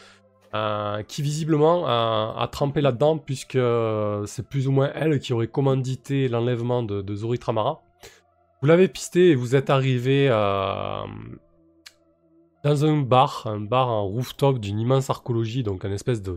euh, 0.56 1.04
qui 1.04 1.22
visiblement 1.22 1.86
a, 1.88 2.48
trempé 2.52 2.82
là-dedans, 2.82 3.18
puisque 3.18 3.56
euh, 3.56 4.26
c'est 4.26 4.48
plus 4.48 4.68
ou 4.68 4.72
moins 4.72 4.92
elle 4.96 5.20
qui 5.20 5.34
aurait 5.34 5.48
commandité 5.48 6.28
l'enlèvement 6.28 6.84
de, 6.84 7.02
de 7.02 7.16
Zori 7.16 7.40
Tramara. 7.40 7.82
Vous 8.62 8.68
l'avez 8.68 8.88
pisté 8.88 9.30
et 9.30 9.36
vous 9.36 9.56
êtes 9.56 9.70
arrivé 9.70 10.28
euh, 10.32 11.02
dans 12.64 12.86
un 12.86 12.98
bar, 12.98 13.44
un 13.46 13.60
bar 13.60 13.88
en 13.90 14.04
rooftop 14.06 14.60
d'une 14.60 14.80
immense 14.80 15.12
archéologie, 15.12 15.62
donc 15.62 15.86
un 15.86 15.92
espèce 15.92 16.24
de, 16.24 16.36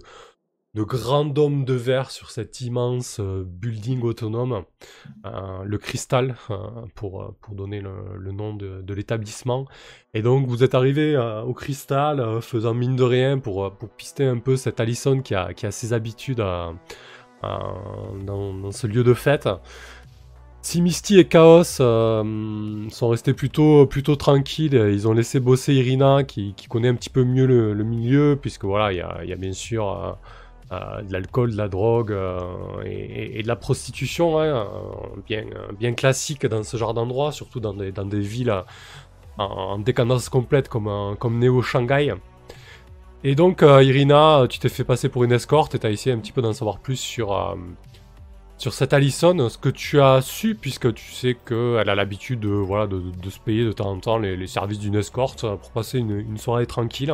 de 0.75 0.85
grand 0.85 1.25
dôme 1.25 1.65
de 1.65 1.75
verre 1.75 2.13
sur 2.13 2.31
cet 2.31 2.61
immense 2.61 3.19
euh, 3.19 3.45
building 3.45 4.03
autonome. 4.03 4.63
Euh, 5.27 5.65
le 5.65 5.79
cristal, 5.79 6.37
euh, 6.51 6.57
pour, 6.95 7.35
pour 7.41 7.55
donner 7.57 7.81
le, 7.81 8.33
nom 8.33 8.55
de, 8.55 8.81
de 8.81 8.95
l'établissement. 8.95 9.67
Et 10.15 10.23
donc 10.23 10.47
vous 10.47 10.63
êtes 10.63 10.75
arrivé 10.75 11.17
au 11.47 11.53
cristal, 11.55 12.41
faisant 12.41 12.75
mine 12.75 12.97
de 12.97 13.03
rien 13.03 13.39
pour, 13.39 13.73
pour 13.73 13.89
pister 13.91 14.25
un 14.25 14.39
peu 14.39 14.57
cette 14.57 14.79
Allison 14.79 15.21
qui 15.21 15.35
a, 15.35 15.53
qui 15.55 15.67
a 15.67 15.73
ses 15.73 15.93
habitudes 15.93 16.43
dans, 17.43 18.71
ce 18.71 18.87
lieu 18.87 19.03
de 19.03 19.15
fête. 19.15 19.49
Si 20.63 20.83
Misty 20.83 21.19
et 21.19 21.27
Chaos 21.27 21.65
sont 21.65 23.09
restés 23.09 23.33
plutôt, 23.33 23.87
plutôt 23.87 24.17
tranquilles, 24.17 24.75
ils 24.75 25.09
ont 25.09 25.13
laissé 25.13 25.41
bosser 25.41 25.75
Irina 25.75 26.23
qui, 26.23 26.55
qui 26.55 26.69
connaît 26.69 26.89
un 26.89 26.95
petit 26.95 27.11
peu 27.11 27.25
mieux 27.25 27.47
le, 27.47 27.85
milieu, 27.85 28.39
puisque 28.41 28.65
voilà, 28.65 28.93
il 28.93 29.29
y 29.29 29.33
a 29.33 29.37
bien 29.37 29.53
sûr 29.53 30.19
euh, 30.73 31.03
de 31.03 31.13
l'alcool, 31.13 31.51
de 31.51 31.57
la 31.57 31.67
drogue 31.67 32.13
euh, 32.13 32.39
et, 32.85 33.43
de 33.43 33.49
la 33.49 33.57
prostitution, 33.57 34.39
hein, 34.39 34.45
euh, 34.45 35.21
bien, 35.27 35.45
bien 35.77 35.95
classique 35.95 36.47
dans 36.47 36.63
ce 36.63 36.77
genre 36.77 36.95
d'endroit, 36.95 37.33
surtout 37.33 37.59
dans 37.59 37.75
des, 37.75 37.91
dans 37.91 38.05
des 38.05 38.21
villes 38.21 38.55
en, 39.37 39.45
en 39.45 39.79
décadence 39.81 40.29
complète 40.29 40.69
comme, 40.69 41.17
comme 41.19 41.41
Néo 41.41 41.61
Shanghai. 41.61 42.15
Et 43.25 43.35
donc, 43.35 43.63
Irina, 43.63 44.47
tu 44.49 44.61
t'es 44.61 44.69
fait 44.69 44.85
passer 44.85 45.09
pour 45.09 45.25
une 45.25 45.33
escorte 45.33 45.75
et 45.75 45.81
tu 45.81 45.89
as 45.89 45.91
essayé 45.91 46.15
un 46.15 46.21
petit 46.21 46.31
peu 46.31 46.41
d'en 46.41 46.53
savoir 46.53 46.79
plus 46.79 47.01
sur, 47.01 47.59
sur 48.57 48.73
cette 48.73 48.93
Allison, 48.93 49.49
ce 49.49 49.59
que 49.59 49.71
tu 49.71 50.01
as 50.01 50.23
su, 50.23 50.55
puisque 50.55 50.95
tu 50.95 51.11
sais 51.11 51.35
qu'elle 51.35 51.89
a 51.89 51.97
l'habitude 51.97 52.39
de, 52.39 52.49
voilà, 52.49 52.87
de, 52.87 53.03
se 53.29 53.41
payer 53.41 53.65
de 53.65 53.73
temps 53.73 53.91
en 53.91 53.99
temps 53.99 54.19
les, 54.19 54.47
services 54.47 54.79
d'une 54.79 54.95
escorte 54.95 55.41
pour 55.41 55.73
passer 55.73 55.99
une, 55.99 56.39
soirée 56.39 56.67
tranquille. 56.67 57.13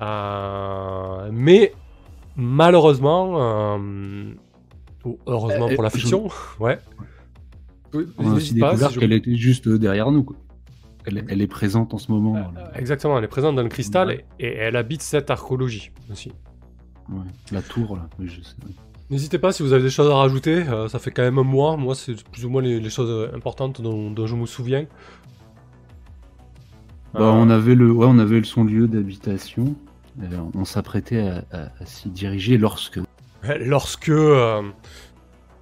Mais 0.00 1.72
malheureusement, 2.36 3.74
euh, 3.76 4.32
ou 5.04 5.18
heureusement 5.26 5.68
Euh, 5.68 5.74
pour 5.74 5.82
la 5.82 5.88
je- 5.90 5.96
fiction, 5.98 6.28
ouais. 6.60 6.78
Oui, 7.92 8.04
On 8.18 8.24
a 8.24 8.26
aussi 8.26 8.34
n'hésite 8.54 8.60
pas, 8.60 8.70
découvert 8.70 8.88
si 8.88 8.94
je- 8.94 9.00
qu'elle 9.00 9.12
était 9.12 9.36
juste 9.36 9.68
derrière 9.68 10.10
nous. 10.10 10.24
quoi. 10.24 10.36
Elle, 11.06 11.24
elle 11.28 11.42
est 11.42 11.46
présente 11.46 11.92
en 11.94 11.98
ce 11.98 12.10
moment. 12.10 12.30
voilà. 12.32 12.72
Exactement, 12.76 13.18
elle 13.18 13.24
est 13.24 13.28
présente 13.28 13.54
dans 13.56 13.62
le 13.62 13.68
cristal 13.68 14.08
Ouais. 14.08 14.24
et, 14.40 14.46
et 14.46 14.56
elle 14.56 14.76
habite 14.76 15.02
cette 15.02 15.30
archéologie 15.30 15.90
aussi. 16.10 16.32
Ouais. 17.10 17.18
La 17.52 17.60
tour, 17.62 17.96
là. 17.96 18.08
Oui, 18.18 18.26
je 18.26 18.40
sais. 18.40 18.56
N'hésitez 19.10 19.38
pas 19.38 19.52
si 19.52 19.62
vous 19.62 19.74
avez 19.74 19.82
des 19.82 19.90
choses 19.90 20.10
à 20.10 20.14
rajouter, 20.16 20.66
euh, 20.66 20.88
ça 20.88 20.98
fait 20.98 21.10
quand 21.10 21.22
même 21.22 21.38
un 21.38 21.42
mois, 21.44 21.76
moi 21.76 21.94
c'est 21.94 22.14
plus 22.30 22.46
ou 22.46 22.48
moins 22.48 22.62
les, 22.62 22.80
les 22.80 22.88
choses 22.88 23.10
euh, 23.10 23.36
importantes 23.36 23.82
dont, 23.82 24.10
dont 24.10 24.26
je 24.26 24.34
me 24.34 24.46
souviens. 24.46 24.86
Bah, 27.12 27.20
Euh, 27.20 27.30
on, 27.30 27.50
avait 27.50 27.74
le, 27.74 27.92
ouais, 27.92 28.06
on 28.08 28.18
avait 28.18 28.38
le 28.38 28.44
son 28.44 28.64
lieu 28.64 28.88
d'habitation. 28.88 29.76
Euh, 30.22 30.38
on 30.54 30.64
s'apprêtait 30.64 31.20
à, 31.52 31.68
s'y 31.84 32.08
diriger 32.08 32.58
lorsque. 32.58 33.00
Lorsque, 33.60 34.08
euh, 34.08 34.62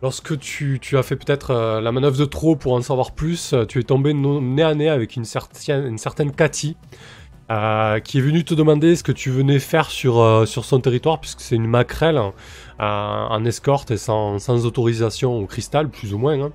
lorsque 0.02 0.38
tu, 0.38 0.78
tu 0.80 0.96
as 0.96 1.02
fait 1.02 1.16
peut-être 1.16 1.50
euh, 1.50 1.80
la 1.80 1.90
manœuvre 1.90 2.16
de 2.16 2.24
trop 2.24 2.54
pour 2.54 2.74
en 2.74 2.82
savoir 2.82 3.12
plus, 3.12 3.54
tu 3.68 3.80
es 3.80 3.82
tombé 3.82 4.14
nez 4.14 4.62
à 4.62 4.74
nez 4.74 4.88
avec 4.88 5.16
une 5.16 5.24
certaine, 5.24 5.86
une 5.86 5.98
certaine 5.98 6.30
Cathy, 6.32 6.76
qui 7.48 8.18
est 8.18 8.20
venue 8.20 8.44
te 8.44 8.54
demander 8.54 8.94
ce 8.96 9.02
que 9.02 9.12
tu 9.12 9.30
venais 9.30 9.58
faire 9.58 9.90
sur, 9.90 10.46
sur 10.46 10.64
son 10.64 10.80
territoire, 10.80 11.20
puisque 11.20 11.40
c'est 11.40 11.56
une 11.56 11.66
maquerelle 11.66 12.16
euh, 12.16 12.32
en 12.78 13.44
escorte 13.44 13.90
et 13.90 13.96
sans, 13.98 14.64
autorisation 14.64 15.36
au 15.38 15.46
cristal, 15.46 15.88
plus 15.88 16.14
ou 16.14 16.18
moins. 16.18 16.40
hein. 16.40 16.52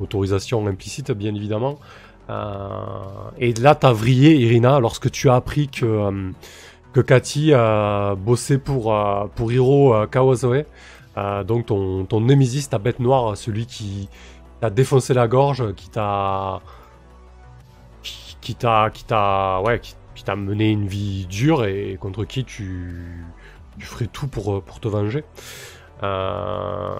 Autorisation 0.00 0.64
implicite, 0.66 1.10
bien 1.10 1.34
évidemment. 1.34 1.78
Et 3.38 3.52
là, 3.54 3.74
t'as 3.74 3.92
vrillé, 3.92 4.36
Irina, 4.36 4.80
lorsque 4.80 5.10
tu 5.10 5.28
as 5.28 5.34
appris 5.34 5.68
que, 5.68 6.30
que 6.92 7.00
Cathy 7.00 7.50
euh, 7.52 8.14
bossait 8.14 8.58
pour, 8.58 8.94
euh, 8.94 9.26
pour 9.34 9.52
Hiro 9.52 9.94
euh, 9.94 10.06
Kawazoe. 10.06 10.64
Euh, 11.16 11.44
donc 11.44 11.66
ton, 11.66 12.04
ton 12.04 12.26
ta 12.70 12.78
bête 12.78 13.00
noire, 13.00 13.36
celui 13.36 13.66
qui 13.66 14.08
t'a 14.60 14.70
défoncé 14.70 15.14
la 15.14 15.28
gorge, 15.28 15.74
qui 15.74 15.90
t'a... 15.90 16.60
qui 18.40 18.54
t'a... 18.54 18.90
qui 18.90 19.04
t'a... 19.04 19.60
ouais, 19.60 19.80
qui, 19.80 20.24
t'a 20.24 20.36
mené 20.36 20.70
une 20.70 20.86
vie 20.86 21.26
dure 21.26 21.64
et 21.64 21.96
contre 22.00 22.24
qui 22.24 22.44
tu... 22.44 23.24
ferais 23.78 24.08
tout 24.08 24.26
pour, 24.26 24.62
pour 24.62 24.80
te 24.80 24.88
venger. 24.88 25.24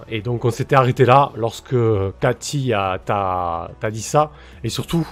Et 0.09 0.21
donc 0.21 0.43
on 0.43 0.51
s'était 0.51 0.75
arrêté 0.75 1.05
là 1.05 1.31
lorsque 1.35 1.75
Cathy 2.19 2.73
a- 2.73 2.99
t'a 2.99 3.91
dit 3.91 4.01
ça, 4.01 4.31
et 4.63 4.69
surtout 4.69 5.07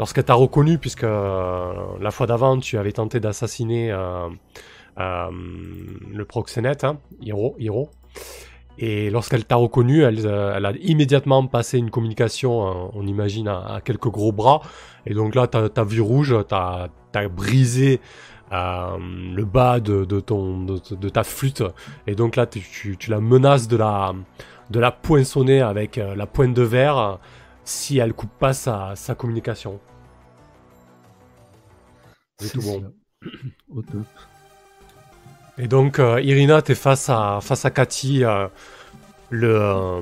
lorsqu'elle 0.00 0.24
t'a 0.24 0.34
reconnu, 0.34 0.78
puisque 0.78 1.04
euh, 1.04 1.72
la 2.00 2.10
fois 2.10 2.26
d'avant 2.26 2.58
tu 2.58 2.78
avais 2.78 2.90
tenté 2.90 3.20
d'assassiner 3.20 3.92
euh, 3.92 4.28
euh, 4.98 5.30
le 6.10 6.24
proxénète, 6.24 6.84
hein, 6.84 6.98
Hiro, 7.20 7.54
Hiro. 7.58 7.90
Et 8.78 9.10
lorsqu'elle 9.10 9.44
t'a 9.44 9.56
reconnu, 9.56 10.02
elle, 10.02 10.26
a 10.26 10.72
immédiatement 10.80 11.46
passé 11.46 11.76
une 11.76 11.90
communication, 11.90 12.90
on 12.94 13.06
imagine, 13.06 13.46
à, 13.48 13.82
quelques 13.84 14.08
gros 14.08 14.32
bras. 14.32 14.62
Et 15.04 15.12
donc 15.12 15.34
là, 15.34 15.46
ta, 15.46 15.68
ta 15.68 15.84
vie 15.84 16.00
rouge, 16.00 16.34
t'as 16.48 16.88
as 17.12 17.28
brisé 17.28 18.00
le 18.50 19.42
bas 19.42 19.80
de, 19.80 20.20
ta 21.10 21.24
flûte. 21.24 21.62
Et 22.06 22.14
donc 22.14 22.36
là, 22.36 22.46
tu, 22.46 22.96
la 23.08 23.20
menaces 23.20 23.68
de 23.68 23.76
la, 23.76 24.14
de 24.70 24.80
la 24.80 24.92
poinçonner 24.92 25.60
avec 25.60 25.96
la 25.96 26.24
pointe 26.24 26.54
de 26.54 26.62
verre 26.62 27.18
si 27.70 27.98
elle 27.98 28.12
coupe 28.12 28.36
pas 28.38 28.52
sa, 28.52 28.94
sa 28.96 29.14
communication. 29.14 29.78
C'est 32.40 32.50
tout 32.52 32.62
bon. 32.62 32.80
ça. 33.22 33.28
Au 33.74 33.82
top. 33.82 34.06
Et 35.58 35.68
donc, 35.68 35.98
euh, 35.98 36.20
Irina, 36.22 36.62
t'es 36.62 36.74
face 36.74 37.08
à, 37.10 37.38
face 37.42 37.64
à 37.64 37.70
Cathy. 37.70 38.24
euh, 38.24 38.48
le, 39.30 39.54
euh, 39.60 40.00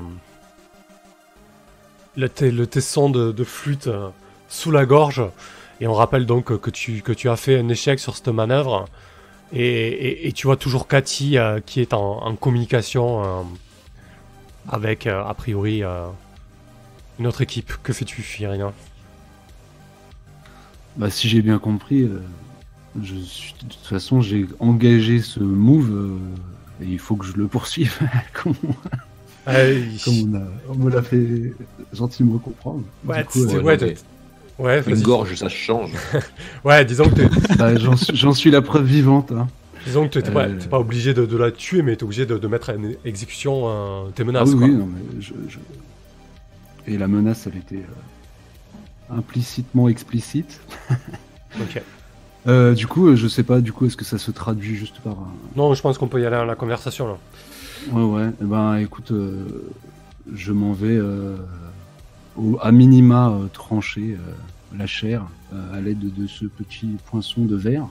le, 2.15 2.29
te- 2.29 2.45
le 2.45 2.65
tesson 2.65 3.09
de, 3.09 3.31
de 3.31 3.43
flûte 3.43 3.89
sous 4.47 4.71
la 4.71 4.85
gorge. 4.85 5.23
Et 5.81 5.87
on 5.87 5.93
rappelle 5.93 6.25
donc 6.25 6.57
que 6.59 6.69
tu, 6.69 7.01
que 7.01 7.11
tu 7.11 7.29
as 7.29 7.35
fait 7.35 7.59
un 7.59 7.69
échec 7.69 7.99
sur 7.99 8.15
cette 8.15 8.29
manœuvre. 8.29 8.85
Et, 9.53 9.61
et- 9.63 10.27
et 10.27 10.31
tu 10.33 10.47
vois 10.47 10.57
toujours 10.57 10.87
Cathy 10.87 11.37
qui 11.65 11.81
est 11.81 11.93
en, 11.93 12.23
en 12.25 12.35
communication 12.35 13.45
avec, 14.67 15.07
a 15.07 15.33
priori, 15.35 15.83
une 17.19 17.27
autre 17.27 17.41
équipe. 17.41 17.73
Que 17.83 17.93
fais-tu, 17.93 18.23
Irina 18.39 18.71
Bah, 20.97 21.09
si 21.09 21.29
j'ai 21.29 21.41
bien 21.41 21.59
compris, 21.59 22.03
euh, 22.03 22.21
je 23.01 23.15
suis- 23.15 23.53
de 23.63 23.67
toute 23.73 23.85
façon, 23.85 24.21
j'ai 24.21 24.47
engagé 24.59 25.21
ce 25.21 25.39
move 25.39 25.91
euh, 25.91 26.17
et 26.83 26.87
il 26.87 26.99
faut 26.99 27.15
que 27.15 27.25
je 27.25 27.33
le 27.33 27.47
poursuive, 27.47 27.97
comme, 28.33 28.53
on, 28.63 28.73
comme 30.03 30.33
on, 30.33 30.37
a- 30.37 30.47
on 30.69 30.75
me 30.75 30.89
l'a 30.89 31.01
fait 31.01 31.53
gentiment 31.93 32.37
comprendre. 32.37 32.83
Ouais, 33.05 33.23
coup, 33.23 33.39
c'est- 33.47 33.55
euh, 33.55 33.61
ouais, 33.61 33.77
mais 34.85 34.93
Une 34.93 35.01
gorge, 35.01 35.35
ça 35.35 35.47
change. 35.49 35.91
Ouais, 36.65 36.83
disons 36.85 37.09
que 37.09 37.55
bah, 37.57 37.75
j'en 37.77 38.33
suis- 38.33 38.51
la 38.51 38.61
preuve 38.61 38.85
vivante. 38.85 39.31
hein. 39.31 39.47
disons 39.85 40.07
que 40.09 40.13
t'es 40.13 40.21
t'es 40.23 40.31
pas, 40.31 40.47
Euh. 40.47 40.57
t'es 40.59 40.67
pas 40.67 40.79
obligé 40.79 41.13
de, 41.13 41.25
de 41.25 41.37
la 41.37 41.51
tuer, 41.51 41.81
mais 41.81 41.95
t'es 41.95 42.03
obligé 42.03 42.25
de, 42.25 42.37
de 42.37 42.47
mettre 42.47 42.71
en 42.71 42.81
exécution 43.05 43.63
euh, 43.67 44.09
tes 44.13 44.23
Ah 44.23 44.25
menaces. 44.25 44.49
oui, 44.49 44.57
quoi. 44.57 44.67
oui, 44.67 44.73
non, 44.73 44.87
mais 44.87 45.21
je, 45.21 45.33
je- 45.47 45.57
Et 46.89 46.97
la 46.97 47.07
menace, 47.07 47.47
elle 47.47 47.57
était 47.57 47.85
euh, 47.85 49.17
implicitement 49.17 49.87
explicite. 49.87 50.59
Ok. 51.59 51.81
Euh, 52.47 52.73
du 52.73 52.87
coup, 52.87 53.07
euh, 53.07 53.15
je 53.15 53.27
sais 53.27 53.43
pas, 53.43 53.59
du 53.59 53.73
coup, 53.73 53.85
est-ce 53.85 53.97
que 53.97 54.05
ça 54.05 54.17
se 54.17 54.31
traduit 54.31 54.75
juste 54.75 54.99
par 54.99 55.13
un, 55.13 55.33
Non, 55.55 55.73
je 55.73 55.81
pense 55.81 55.97
qu'on 55.97 56.07
peut 56.07 56.21
y 56.21 56.25
aller 56.25 56.35
à 56.35 56.45
la 56.45 56.55
conversation 56.55 57.07
là. 57.07 57.17
Ouais, 57.91 58.03
ouais. 58.03 58.29
Eh 58.41 58.45
ben, 58.45 58.75
écoute, 58.77 59.11
euh, 59.11 59.71
je 60.33 60.53
m'en 60.53 60.73
vais 60.73 60.95
euh, 60.95 61.37
au, 62.37 62.57
à 62.61 62.71
minima 62.71 63.35
trancher 63.51 64.17
la 64.77 64.85
chair 64.85 65.25
à 65.73 65.81
l'aide 65.81 66.13
de 66.13 66.27
ce 66.27 66.45
petit 66.45 66.97
poinçon 67.05 67.45
de 67.45 67.55
verre. 67.55 67.87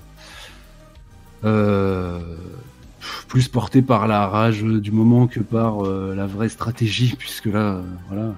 Plus 3.28 3.48
porté 3.48 3.82
par 3.82 4.06
la 4.06 4.26
rage 4.26 4.62
du 4.62 4.92
moment 4.92 5.26
que 5.26 5.40
par 5.40 5.82
la 5.82 6.26
vraie 6.26 6.48
stratégie, 6.48 7.16
puisque 7.18 7.46
là, 7.46 7.80
voilà, 8.08 8.34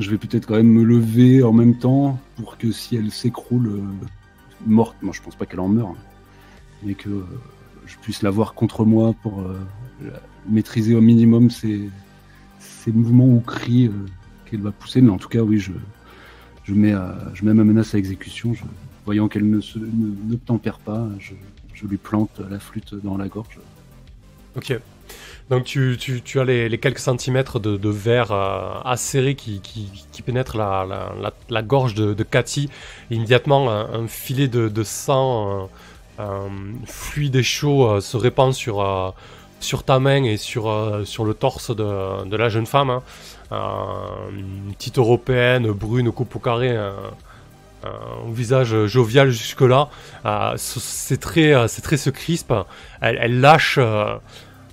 je 0.00 0.10
vais 0.10 0.18
peut-être 0.18 0.46
quand 0.46 0.56
même 0.56 0.72
me 0.72 0.82
lever 0.82 1.42
en 1.42 1.52
même 1.52 1.76
temps 1.76 2.18
pour 2.36 2.56
que 2.56 2.72
si 2.72 2.96
elle 2.96 3.10
s'écroule 3.10 3.66
euh, 3.66 3.82
morte, 4.66 4.96
moi 5.02 5.12
je 5.14 5.20
pense 5.20 5.36
pas 5.36 5.46
qu'elle 5.46 5.60
en 5.60 5.68
meurt, 5.68 5.90
hein, 5.90 5.96
mais 6.82 6.94
que 6.94 7.10
euh, 7.10 7.24
je 7.86 7.96
puisse 7.98 8.22
l'avoir 8.22 8.54
contre 8.54 8.84
moi 8.84 9.14
pour 9.22 9.40
euh, 9.40 9.58
maîtriser 10.48 10.94
au 10.94 11.00
minimum 11.00 11.50
ses, 11.50 11.90
ses 12.58 12.92
mouvements 12.92 13.28
ou 13.28 13.40
cris 13.40 13.90
qu'elle 14.46 14.62
va 14.62 14.72
pousser. 14.72 15.02
Mais 15.02 15.10
en 15.10 15.18
tout 15.18 15.28
cas, 15.28 15.42
oui, 15.42 15.58
je, 15.58 15.72
je, 16.64 16.72
mets, 16.72 16.94
je 17.34 17.44
mets 17.44 17.52
ma 17.52 17.64
menace 17.64 17.94
à 17.94 17.98
exécution. 17.98 18.54
Je, 18.54 18.62
voyant 19.04 19.28
qu'elle 19.28 19.48
ne, 19.48 19.56
ne, 19.56 20.32
ne 20.32 20.36
tempère 20.36 20.78
pas, 20.78 21.08
je, 21.18 21.34
je 21.74 21.86
lui 21.86 21.96
plante 21.96 22.40
la 22.48 22.58
flûte 22.58 22.94
dans 22.94 23.16
la 23.16 23.28
gorge. 23.28 23.58
Ok. 24.56 24.78
Donc 25.50 25.64
tu, 25.64 25.98
as 26.36 26.44
les, 26.44 26.78
quelques 26.78 27.00
centimètres 27.00 27.58
de, 27.58 27.88
verre 27.88 28.30
euh, 28.30 28.70
acéré 28.84 29.34
qui, 29.34 29.60
qui, 29.60 29.90
qui 30.12 30.22
pénètrent 30.22 30.56
la, 30.56 31.62
gorge 31.62 31.94
de, 31.94 32.22
Cathy. 32.22 32.70
Immédiatement, 33.10 33.68
un, 33.68 34.06
filet 34.06 34.46
de, 34.46 34.82
sang 34.84 35.68
euh, 36.20 36.22
euh, 36.22 36.48
fluide 36.86 37.34
et 37.34 37.42
chaud 37.42 38.00
se 38.00 38.16
répand 38.16 38.54
sur, 38.54 39.04
ta 39.84 39.98
main 39.98 40.22
et 40.22 40.36
sur, 40.36 40.68
le 40.68 41.32
torse 41.32 41.74
de, 41.74 42.36
la 42.36 42.48
jeune 42.48 42.66
femme. 42.66 42.90
hein. 42.90 43.02
Une 44.32 44.72
petite 44.74 44.98
européenne, 44.98 45.72
brune, 45.72 46.12
coupe 46.12 46.36
au 46.36 46.38
carré, 46.38 46.76
un, 46.76 48.30
visage 48.32 48.86
jovial 48.86 49.30
jusque-là. 49.30 49.88
Euh, 50.26 50.54
ses 50.56 51.18
traits, 51.18 51.54
euh, 51.54 51.66
elle 53.00 53.40
lâche... 53.40 53.78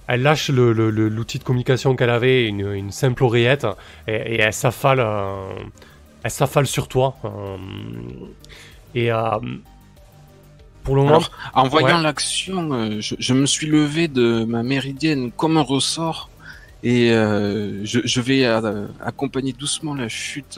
elle 0.08 0.22
lâche 0.22 0.50
le- 0.50 0.74
le- 0.74 0.90
le- 0.90 1.10
l'outil 1.10 1.40
de 1.40 1.44
communication 1.44 1.96
qu'elle 1.96 2.10
avait, 2.10 2.48
une, 2.48 2.72
une 2.74 2.92
simple 2.92 3.24
oreillette, 3.24 3.68
et, 4.08 4.14
et 4.36 4.40
elle 4.42 4.54
s'affale, 4.54 5.00
euh, 5.00 5.50
elle 6.24 6.32
s'affale 6.32 6.68
sur 6.68 6.88
toi. 6.88 7.16
euh, 7.26 7.58
et 8.96 9.12
euh, 9.12 9.20
pour 10.84 10.96
le 10.96 11.02
moment, 11.04 11.16
Alors, 11.18 11.32
en 11.54 11.68
voyant 11.68 11.98
Ouais. 11.98 12.04
l'action, 12.04 13.00
je, 13.02 13.16
je 13.20 13.34
me 13.34 13.46
suis 13.46 13.68
levé 13.68 14.08
de 14.08 14.46
ma 14.46 14.64
méridienne 14.64 15.32
comme 15.32 15.58
un 15.58 15.62
ressort 15.62 16.30
et 16.84 17.10
je, 17.10 18.00
je 18.06 18.22
vais 18.22 18.46
accompagner 19.02 19.52
doucement 19.52 19.94
la 19.96 20.08
chute 20.08 20.58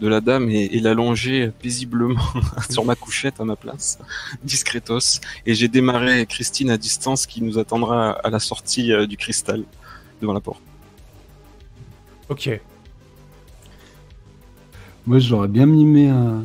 de 0.00 0.08
la 0.08 0.20
dame 0.20 0.48
et, 0.50 0.64
et 0.66 0.80
l'allonger 0.80 1.50
paisiblement 1.60 2.20
sur 2.70 2.84
ma 2.84 2.94
couchette 2.94 3.40
à 3.40 3.44
ma 3.44 3.56
place, 3.56 3.98
discretos. 4.44 5.20
Et 5.46 5.54
j'ai 5.54 5.68
démarré 5.68 6.24
Christine 6.26 6.70
à 6.70 6.76
distance 6.78 7.26
qui 7.26 7.42
nous 7.42 7.58
attendra 7.58 8.12
à 8.12 8.30
la 8.30 8.38
sortie 8.38 8.92
euh, 8.92 9.06
du 9.06 9.16
cristal 9.16 9.64
devant 10.22 10.32
la 10.34 10.40
porte. 10.40 10.62
ok. 12.28 12.60
Moi, 15.06 15.18
j'aurais 15.20 15.48
bien 15.48 15.66
mimé 15.66 16.08
un- 16.08 16.44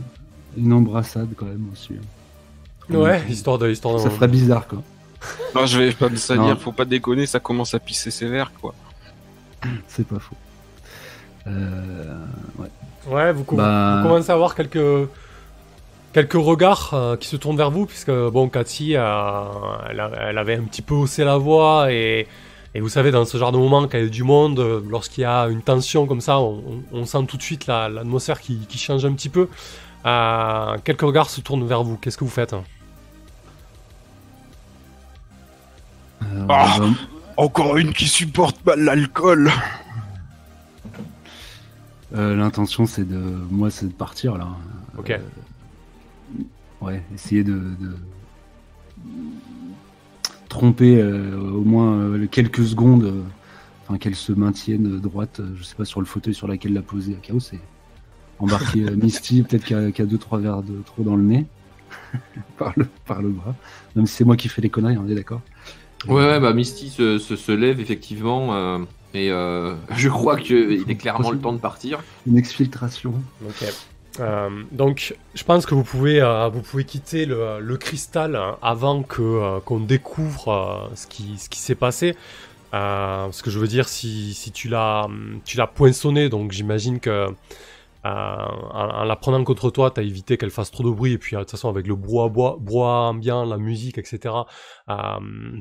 une 0.57 0.71
embrassade 0.73 1.29
quand 1.35 1.45
même 1.45 1.67
aussi. 1.73 1.93
hein. 1.93 2.95
Ouais, 2.95 3.21
histoire 3.29 3.57
de, 3.57 3.69
histoire 3.69 3.95
de- 3.95 3.99
Ça 4.01 4.09
ferait 4.09 4.27
bizarre, 4.27 4.67
quoi. 4.67 4.81
Non, 5.55 5.65
je 5.65 5.77
vais 5.79 5.91
pas 5.93 6.09
me 6.09 6.15
salir, 6.15 6.43
Non. 6.43 6.55
faut 6.57 6.71
pas 6.71 6.85
déconner, 6.85 7.25
ça 7.25 7.39
commence 7.39 7.73
à 7.73 7.79
pisser 7.79 8.11
sévère 8.11 8.51
quoi. 8.59 8.73
C'est 9.87 10.05
pas 10.05 10.19
faux. 10.19 10.35
Euh, 11.47 12.15
ouais. 12.57 12.67
Ouais, 13.07 13.33
vous, 13.33 13.43
Bah- 13.55 13.97
vous 14.01 14.07
commencez 14.07 14.29
à 14.31 14.33
avoir 14.35 14.55
quelques 14.55 15.09
quelques 16.13 16.33
regards 16.33 16.91
euh, 16.93 17.17
qui 17.17 17.27
se 17.27 17.35
tournent 17.35 17.57
vers 17.57 17.71
vous, 17.71 17.85
puisque 17.85 18.11
bon, 18.11 18.47
Cathy, 18.49 18.95
euh, 18.95 19.01
elle, 19.89 19.99
a- 19.99 20.11
elle 20.29 20.37
avait 20.37 20.55
un 20.55 20.63
petit 20.63 20.81
peu 20.83 20.93
haussé 20.93 21.23
la 21.23 21.37
voix 21.37 21.91
et 21.91 22.27
et 22.75 22.79
vous 22.81 22.89
savez, 22.89 23.11
dans 23.11 23.23
ce 23.25 23.37
genre 23.37 23.51
de 23.51 23.57
moment, 23.59 23.81
quand 23.87 23.99
il 23.99 24.03
y 24.03 24.07
a 24.07 24.09
du 24.09 24.23
monde, 24.23 24.83
lorsqu'il 24.89 25.21
y 25.21 25.25
a 25.25 25.45
une 25.45 25.61
tension 25.61 26.07
comme 26.07 26.21
ça, 26.21 26.39
on, 26.39 26.63
on- 26.93 26.99
on 27.01 27.05
sent 27.05 27.25
tout 27.27 27.37
de 27.37 27.43
suite 27.43 27.67
la- 27.67 27.87
l'atmosphère 27.87 28.39
qui, 28.41 28.57
qui 28.67 28.77
change 28.79 29.05
un 29.05 29.13
petit 29.13 29.29
peu. 29.29 29.47
Euh, 30.07 30.77
quelques 30.83 31.01
regards 31.01 31.29
se 31.29 31.39
tournent 31.41 31.67
vers 31.67 31.83
vous. 31.83 31.97
Qu'est-ce 31.97 32.17
que 32.17 32.23
vous 32.23 32.31
faites 32.31 32.53
Euh, 36.23 36.45
Ah. 36.49 36.77
Encore 37.37 37.77
une 37.77 37.93
qui 37.93 38.07
supporte 38.07 38.63
mal 38.65 38.79
l'alcool. 38.79 39.51
Euh, 42.13 42.35
L'intention, 42.35 42.85
c'est 42.85 43.07
de, 43.07 43.19
moi, 43.51 43.69
c'est 43.69 43.87
de 43.87 43.93
partir 43.93 44.37
là. 44.37 44.47
Ok. 44.97 45.11
Euh, 45.11 45.19
ouais, 46.81 47.01
essayer 47.13 47.43
de, 47.43 47.53
de 47.53 47.95
tromper 50.49 51.01
euh, 51.01 51.35
au 51.51 51.61
moins 51.63 52.27
quelques 52.27 52.63
secondes, 52.65 53.23
enfin 53.83 53.97
qu'elle 53.97 54.15
se 54.15 54.31
maintienne 54.31 54.99
droite. 54.99 55.41
je 55.55 55.63
sais 55.63 55.75
pas 55.75 55.85
sur 55.85 55.99
le 55.99 56.05
fauteuil 56.05 56.33
sur 56.33 56.47
lequel 56.47 56.73
l'a 56.73 56.81
posé 56.81 57.13
à 57.13 57.17
Chaos, 57.25 57.39
c'est 57.39 57.59
embarquer 58.39 58.81
Misty, 58.95 59.43
peut-être 59.43 59.65
qu'il 59.65 59.77
y, 59.77 60.01
a- 60.01 60.05
deux 60.05 60.17
trois 60.17 60.39
verres 60.39 60.61
de 60.63 60.81
trop 60.85 61.03
dans 61.03 61.15
le 61.15 61.23
nez 61.23 61.45
par 62.57 62.73
le 62.75 62.85
par 63.05 63.21
le 63.21 63.29
bras. 63.29 63.55
Même 63.95 64.05
si 64.05 64.15
c'est 64.17 64.25
moi 64.25 64.37
qui 64.37 64.47
fais 64.49 64.61
les 64.61 64.69
conneries, 64.69 64.97
on 64.97 65.07
est 65.07 65.15
d'accord. 65.15 65.41
Ouais, 66.07 66.15
ouais, 66.15 66.39
bah 66.39 66.53
Misty 66.53 66.89
se, 66.89 67.17
se, 67.17 67.35
se 67.35 67.51
lève 67.51 67.79
effectivement. 67.79 68.77
Et 69.13 69.29
euh, 69.31 69.75
je 69.95 70.09
crois 70.09 70.37
qu'il 70.37 70.89
est 70.89 70.95
clairement 70.95 71.31
le 71.31 71.39
temps 71.39 71.53
de 71.53 71.59
partir. 71.59 72.03
Une 72.27 72.37
exfiltration. 72.37 73.13
Ok. 73.47 73.65
Euh, 74.19 74.49
donc, 74.71 75.15
je 75.33 75.43
pense 75.43 75.65
que 75.65 75.73
vous 75.73 75.83
pouvez, 75.83 76.21
euh, 76.21 76.47
vous 76.49 76.61
pouvez 76.61 76.83
quitter 76.83 77.25
le, 77.25 77.59
le 77.59 77.77
cristal 77.77 78.35
hein, 78.35 78.57
avant 78.61 79.01
que 79.01 79.21
euh, 79.21 79.59
qu'on 79.59 79.79
découvre 79.79 80.49
euh, 80.49 80.95
ce 80.95 81.07
qui, 81.07 81.37
ce 81.37 81.49
qui 81.49 81.59
s'est 81.59 81.75
passé. 81.75 82.15
Euh, 82.73 83.27
ce 83.31 83.43
que 83.43 83.51
je 83.51 83.59
veux 83.59 83.67
dire, 83.67 83.87
si, 83.87 84.33
si 84.33 84.51
tu 84.51 84.67
l'as, 84.67 85.07
tu 85.45 85.57
l'as 85.57 85.67
poinçonné, 85.67 86.29
donc 86.29 86.51
j'imagine 86.51 86.99
que 86.99 87.27
euh, 88.05 88.09
en, 88.09 88.89
en 88.89 89.03
la 89.05 89.15
prenant 89.15 89.43
contre 89.43 89.69
toi, 89.69 89.91
t'as 89.91 90.01
évité 90.01 90.37
qu'elle 90.37 90.49
fasse 90.49 90.71
trop 90.71 90.83
de 90.83 90.89
bruit. 90.89 91.13
Et 91.13 91.17
puis, 91.17 91.35
euh, 91.35 91.39
de 91.39 91.43
toute 91.43 91.51
façon, 91.51 91.69
avec 91.69 91.87
le 91.87 91.95
brouhaha 91.95 92.29
brouhaha 92.29 93.09
ambiant, 93.09 93.45
la 93.45 93.57
musique, 93.57 93.97
etc., 93.97 94.35
euh, 94.89 94.95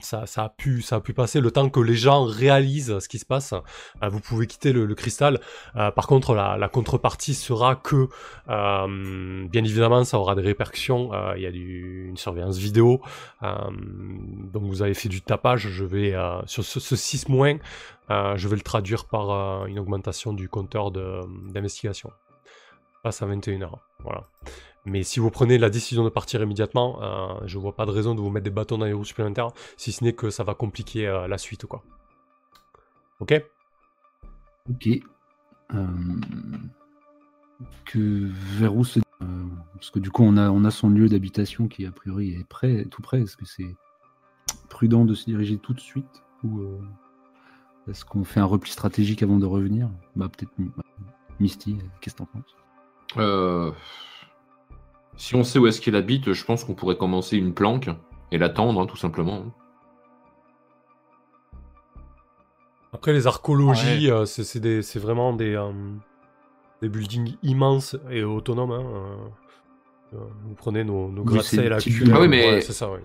ça, 0.01 0.25
a 0.37 0.49
pu, 0.49 0.83
ça 0.83 0.97
a 0.97 1.01
pu 1.01 1.13
passer 1.13 1.41
le 1.41 1.51
temps 1.51 1.69
que 1.69 1.81
les 1.81 1.95
gens 1.95 2.25
réalisent 2.25 2.99
ce 2.99 3.09
qui 3.09 3.19
se 3.19 3.27
passe. 3.27 3.53
Euh, 3.53 4.09
vous 4.09 4.21
pouvez 4.21 4.47
quitter 4.47 4.73
le, 4.73 4.93
cristal. 4.95 5.41
Par 5.75 6.07
contre, 6.07 6.35
la, 6.35 6.69
contrepartie 6.69 7.35
sera 7.35 7.77
que, 7.77 8.09
bien 8.47 9.65
évidemment, 9.65 10.05
ça 10.05 10.19
aura 10.19 10.35
des 10.35 10.43
répercussions. 10.43 11.11
Il 11.35 11.43
y 11.43 11.47
a 11.47 11.51
du, 11.51 12.09
une 12.09 12.17
surveillance 12.19 12.59
vidéo. 12.59 13.01
Donc, 13.41 14.65
vous 14.65 14.83
avez 14.83 14.95
fait 14.95 15.09
du 15.09 15.23
tapage. 15.23 15.69
Je 15.69 15.85
vais, 15.85 16.15
sur 16.47 16.63
ce, 16.63 16.79
ce 16.79 16.95
6 16.95 17.29
moins, 17.31 17.57
je 18.11 18.49
vais 18.49 18.57
le 18.57 18.63
traduire 18.63 19.07
par 19.07 19.67
une 19.67 19.79
augmentation 19.79 20.35
du 20.35 20.49
compteur 20.49 20.91
d'investigation. 20.91 22.11
Passe 23.03 23.23
à 23.23 23.27
21h. 23.27 23.71
Voilà. 24.01 24.29
Mais 24.85 25.03
si 25.03 25.21
vous 25.21 25.31
prenez 25.31 25.59
la 25.59 25.71
décision 25.71 26.05
de 26.05 26.09
partir 26.09 26.43
immédiatement, 26.43 27.03
euh, 27.03 27.41
je 27.47 27.59
vois 27.59 27.75
pas 27.75 27.87
de 27.87 27.91
raison 27.91 28.15
de 28.15 28.21
vous 28.21 28.31
mettre 28.31 28.45
des 28.45 28.51
bâtons 28.51 28.79
dans 28.79 28.87
les 28.87 28.93
roues 28.93 29.05
supplémentaires, 29.05 29.51
si 29.77 29.93
ce 29.93 30.03
n'est 30.03 30.13
que 30.13 30.31
ça 30.31 30.43
va 30.45 30.55
compliquer 30.55 31.07
euh, 31.07 31.29
la 31.29 31.39
suite, 31.39 31.67
quoi. 31.67 31.85
Ok? 33.21 33.45
Ok. 34.71 34.89
Euh, 35.75 35.87
que 37.85 38.29
vers 38.59 38.75
où 38.75 38.85
se 38.85 39.01
parce 39.75 39.91
que 39.91 39.99
du 40.01 40.11
coup 40.11 40.23
on 40.25 40.37
a 40.37 40.51
on 40.51 40.65
a 40.65 40.71
son 40.71 40.89
lieu 40.89 41.09
d'habitation 41.09 41.67
qui 41.69 41.87
a 41.87 41.93
priori 41.93 42.35
est 42.35 42.47
prêt, 42.47 42.85
tout 42.91 43.03
près. 43.03 43.23
Est-ce 43.23 43.37
que 43.37 43.45
c'est 43.45 43.75
prudent 44.69 45.05
de 45.05 45.15
se 45.15 45.25
diriger 45.25 45.59
tout 45.59 45.73
de 45.73 45.81
suite 45.81 46.23
ou 46.45 46.61
est-ce 47.89 48.05
qu'on 48.05 48.25
fait 48.25 48.41
un 48.41 48.45
repli 48.45 48.71
stratégique 48.71 49.23
avant 49.23 49.39
de 49.39 49.47
revenir? 49.47 49.89
Bah 50.15 50.29
peut-être 50.29 50.53
Misty. 51.41 51.79
Qu'est-ce 52.01 52.15
que 52.15 52.19
t'en 52.19 52.27
penses? 52.27 52.57
Euh, 53.19 53.71
Si 55.17 55.35
on 55.37 55.45
sait 55.45 55.59
où 55.59 55.67
est-ce 55.67 55.81
qu'elle 55.81 55.95
habite, 55.97 56.33
je 56.33 56.45
pense 56.45 56.65
qu'on 56.65 56.75
pourrait 56.75 56.97
commencer 56.97 57.37
une 57.37 57.55
planque 57.55 57.89
et 58.33 58.39
l'attendre, 58.39 58.81
hein, 58.81 58.87
tout 58.87 58.97
simplement. 58.97 59.45
Après, 62.93 63.13
les 63.13 63.27
archéologies, 63.27 64.11
euh, 64.11 64.25
c'est- 64.25 64.99
vraiment 64.99 65.33
des, 65.33 65.55
euh, 65.55 65.73
des 66.83 66.89
buildings 66.89 67.37
immenses 67.43 67.97
et 68.11 68.23
autonomes. 68.23 68.73
hein, 68.73 69.31
vous 70.45 70.55
prenez 70.55 70.85
nos, 70.85 71.09
nos 71.09 71.23
Oui, 71.23 71.39
cul. 71.41 71.57
buildings. 71.69 72.13
Ah 72.15 72.21
oui, 72.21 72.29
mais- 72.29 72.51
ouais, 72.55 72.61
c'est 72.61 72.75
ça, 72.75 72.91
ouais. 72.91 73.01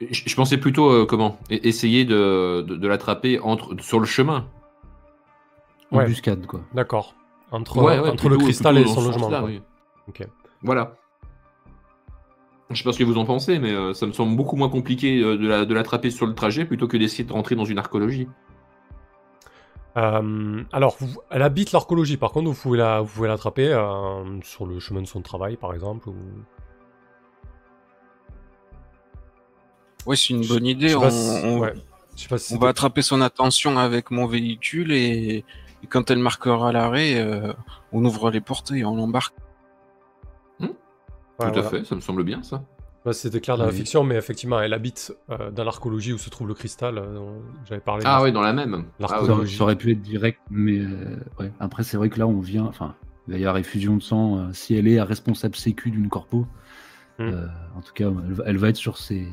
Je, 0.00 0.22
je 0.26 0.34
pensais 0.34 0.58
plutôt 0.58 0.90
euh, 0.90 1.06
comment 1.06 1.38
E- 1.52 1.60
Essayer 1.62 2.04
de, 2.04 2.64
de, 2.66 2.74
de 2.76 2.88
l'attraper 2.88 3.38
entre 3.38 3.76
sur 3.80 4.00
le 4.00 4.06
chemin. 4.06 4.48
Ouais. 5.92 6.02
Embuscade 6.04 6.46
quoi. 6.46 6.62
D'accord. 6.74 7.14
Entre, 7.54 7.76
Ouais, 7.82 7.98
ouais, 8.00 8.08
entre 8.10 8.28
le 8.28 8.36
cristal 8.38 8.76
et 8.78 8.86
son 8.86 9.02
logement. 9.02 9.28
quoi. 9.28 9.42
oui. 9.44 9.62
Ok. 10.08 10.26
Voilà. 10.62 10.96
Je 12.70 12.78
sais 12.78 12.84
pas 12.84 12.92
ce 12.92 12.98
que 12.98 13.04
vous 13.04 13.18
en 13.18 13.24
pensez, 13.24 13.58
mais 13.58 13.70
euh, 13.72 13.94
ça 13.94 14.06
me 14.06 14.12
semble 14.12 14.34
beaucoup 14.36 14.56
moins 14.56 14.68
compliqué 14.68 15.20
euh, 15.20 15.36
de 15.36 15.46
la- 15.46 15.64
de 15.64 15.72
l'attraper 15.74 16.10
sur 16.10 16.26
le 16.26 16.34
trajet 16.34 16.64
plutôt 16.64 16.88
que 16.88 16.96
d'essayer 16.96 17.22
de 17.24 17.32
rentrer 17.32 17.54
dans 17.54 17.64
une 17.64 17.78
archéologie. 17.78 18.26
Euh, 19.96 20.62
alors, 20.72 20.96
vous- 20.98 21.20
elle 21.30 21.42
habite 21.42 21.70
l'archéologie. 21.72 22.16
Par 22.16 22.32
contre, 22.32 22.50
vous 22.50 22.54
pouvez 22.60 22.78
l'attraper 23.28 23.68
euh, 23.68 24.40
sur 24.42 24.66
le 24.66 24.80
chemin 24.80 25.02
de 25.02 25.06
son 25.06 25.20
travail, 25.20 25.56
par 25.56 25.72
exemple. 25.74 26.08
Ou... 26.08 26.16
Ouais, 30.06 30.16
c'est 30.16 30.30
une 30.34 30.46
bonne 30.46 30.64
Je 30.64 30.70
idée. 30.70 30.88
sais 30.90 30.94
On, 30.96 31.00
pas 31.00 31.10
si- 31.10 31.40
on- 31.44 31.58
ouais. 31.60 31.72
Je 32.16 32.22
sais 32.22 32.28
pas 32.28 32.38
si 32.38 32.52
on 32.52 32.54
c'était- 32.54 32.64
va 32.64 32.70
attraper 32.70 33.02
son 33.02 33.20
attention 33.20 33.78
avec 33.78 34.10
mon 34.10 34.26
véhicule 34.26 34.92
et, 34.92 35.44
et 35.84 35.86
quand 35.86 36.10
elle 36.10 36.18
marquera 36.18 36.72
l'arrêt, 36.72 37.20
euh, 37.20 37.52
on 37.92 38.04
ouvre 38.04 38.30
les 38.30 38.40
portes 38.40 38.72
et 38.72 38.84
on 38.84 38.96
l'embarque. 38.96 39.34
Ouais, 41.40 41.50
Tout 41.52 41.58
à 41.58 41.62
fait, 41.64 41.84
ça 41.84 41.96
me 41.96 42.00
semble 42.00 42.22
bien 42.22 42.42
ça. 42.44 42.62
Ouais, 43.04 43.12
C'était 43.12 43.40
clair 43.40 43.58
dans 43.58 43.66
la 43.66 43.72
fiction, 43.72 44.04
mais 44.04 44.14
effectivement, 44.14 44.60
elle 44.60 44.72
habite 44.72 45.12
euh, 45.30 45.50
dans 45.50 45.64
l'archéologie 45.64 46.12
où 46.12 46.18
se 46.18 46.30
trouve 46.30 46.46
le 46.46 46.54
cristal. 46.54 46.96
euh, 46.96 47.14
dont 47.14 47.42
J'avais 47.68 47.80
parlé. 47.80 48.04
Ah 48.06 48.22
oui, 48.22 48.30
dans 48.32 48.40
la 48.40 48.52
même. 48.52 48.84
Ah. 48.86 48.92
L'archéologie. 49.00 49.56
ça 49.56 49.64
aurait 49.64 49.74
pu 49.76 49.90
être 49.90 50.00
direct, 50.00 50.38
mais 50.50 50.78
euh, 50.78 51.16
ouais. 51.40 51.50
après 51.58 51.82
c'est 51.82 51.96
vrai 51.96 52.08
que 52.08 52.18
là 52.20 52.26
on 52.28 52.38
vient, 52.40 52.64
enfin 52.64 52.94
il 53.26 53.32
va 53.34 53.38
y 53.38 53.42
avoir 53.42 53.56
effusion 53.58 53.96
de 53.96 54.02
sang. 54.02 54.38
euh, 54.38 54.52
si 54.52 54.76
elle 54.76 54.86
est 54.86 54.98
à 55.00 55.04
responsable 55.04 55.56
sécu 55.56 55.90
d'une 55.90 56.08
corpo, 56.08 56.46
Hmm. 57.18 57.22
euh, 57.28 57.46
en 57.76 57.80
tout 57.80 57.92
cas 57.94 58.06
elle, 58.26 58.32
va- 58.32 58.44
elle 58.46 58.56
va 58.58 58.68
être 58.70 58.76
sur 58.76 58.96
ses, 58.98 59.28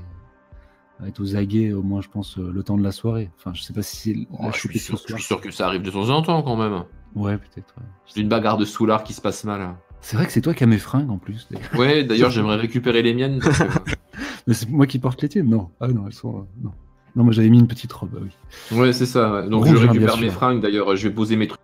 être 1.08 1.20
aux 1.22 1.36
aguets 1.36 1.72
au 1.74 1.82
moins 1.84 2.02
je 2.02 2.10
pense 2.10 2.38
euh, 2.38 2.52
le 2.54 2.64
temps 2.64 2.78
de 2.78 2.84
la 2.84 2.92
soirée. 2.92 3.30
Enfin 3.38 3.52
je 3.54 3.62
sais 3.62 3.74
pas 3.74 3.82
si 3.82 4.28
Oh, 4.32 4.48
je, 4.54 4.60
suis 4.60 4.80
sûr, 4.80 4.98
ce 4.98 5.04
je 5.04 5.08
soir. 5.08 5.20
suis 5.20 5.28
sûr 5.28 5.42
que 5.42 5.52
ça 5.52 5.68
arrive 5.68 5.82
de 5.82 5.92
temps 5.92 6.10
en 6.10 6.22
temps 6.22 6.42
quand 6.44 6.56
même. 6.58 6.84
Ouais 7.16 7.38
peut-être. 7.38 7.74
ouais. 7.78 7.86
C'est 8.08 8.22
une 8.22 8.30
bagarre 8.30 8.58
de 8.58 8.66
soulard 8.66 9.04
qui 9.04 9.14
se 9.14 9.22
passe 9.22 9.44
mal. 9.44 9.76
C'est 10.02 10.18
vrai 10.18 10.26
que 10.26 10.32
c'est 10.32 10.42
toi 10.42 10.54
qui 10.54 10.64
as 10.64 10.68
mes 10.68 10.78
fringues 10.80 11.10
en 11.12 11.18
plus. 11.18 11.48
Ouais, 11.78 12.04
d'ailleurs, 12.06 12.32
j'aimerais 12.32 12.56
récupérer 12.56 13.02
les 13.04 13.14
miennes. 13.14 13.40
parce 13.40 13.60
que- 13.60 13.92
Mais 14.48 14.54
c'est 14.56 14.68
moi 14.70 14.88
qui 14.88 14.98
porte 14.98 15.22
les 15.22 15.30
tiennes 15.30 15.50
Non. 15.50 15.70
Ah 15.80 15.88
non 15.88 16.06
elles 16.08 16.14
sont. 16.14 16.38
euh, 16.40 16.42
non. 16.64 16.72
Non 17.16 17.24
moi 17.26 17.34
j'avais 17.34 17.50
mis 17.50 17.60
une 17.60 17.68
petite 17.68 17.92
robe. 17.94 18.12
ah 18.16 18.24
oui. 18.24 18.78
Ouais, 18.78 18.94
c'est 18.94 19.06
ça. 19.06 19.32
ouais. 19.34 19.50
Donc 19.50 19.66
Rouge, 19.66 19.78
je 19.80 19.86
hein, 19.86 19.92
récupère 19.92 20.18
mes 20.18 20.30
fringues. 20.30 20.62
D'ailleurs, 20.62 20.96
je 20.96 21.08
vais 21.08 21.14
poser 21.14 21.36
mes 21.36 21.48
trucs. 21.48 21.60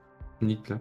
Là. 0.70 0.78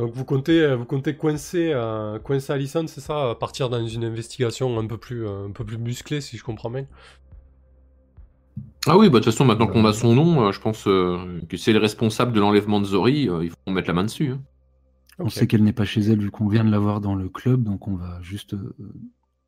Donc 0.00 0.14
vous 0.14 0.24
comptez, 0.24 0.62
euh, 0.62 0.76
vous 0.76 0.86
comptez 0.86 1.14
coincer, 1.14 1.72
euh, 1.74 2.18
coincer 2.18 2.54
Allison, 2.54 2.86
c'est 2.86 3.02
ça, 3.02 3.32
à 3.32 3.34
partir 3.34 3.68
dans 3.68 3.86
une 3.86 4.02
investigation 4.02 4.78
un 4.78 4.86
peu 4.86 4.96
plus, 4.96 5.26
euh, 5.26 5.46
un 5.48 5.50
peu 5.50 5.62
plus 5.62 5.76
musclée, 5.76 6.22
si 6.22 6.38
je 6.38 6.42
comprends 6.42 6.70
bien? 6.70 6.86
Ah 8.86 8.96
oui, 8.96 9.10
bah 9.10 9.18
de 9.18 9.24
toute 9.24 9.32
façon, 9.34 9.44
maintenant 9.44 9.66
qu'on 9.66 9.84
a 9.84 9.92
son 9.92 10.14
nom, 10.14 10.46
euh, 10.46 10.52
je 10.52 10.60
pense 10.60 10.88
euh, 10.88 11.42
que 11.50 11.58
c'est 11.58 11.74
le 11.74 11.78
responsable 11.78 12.32
de 12.32 12.40
l'enlèvement 12.40 12.80
de 12.80 12.86
Zori. 12.86 13.28
euh, 13.28 13.44
il 13.44 13.50
faut 13.50 13.56
mettre 13.70 13.88
la 13.88 13.92
main 13.92 14.04
dessus. 14.04 14.30
hein. 14.30 14.40
On 15.18 15.28
sait 15.28 15.46
qu'elle 15.46 15.64
n'est 15.64 15.74
pas 15.74 15.84
chez 15.84 16.00
elle 16.00 16.20
vu 16.20 16.30
qu'on 16.30 16.48
vient 16.48 16.64
de 16.64 16.70
la 16.70 16.78
voir 16.78 17.02
dans 17.02 17.14
le 17.14 17.28
club, 17.28 17.62
donc 17.62 17.86
on 17.86 17.96
va 17.96 18.22
juste. 18.22 18.54
euh, 18.54 18.74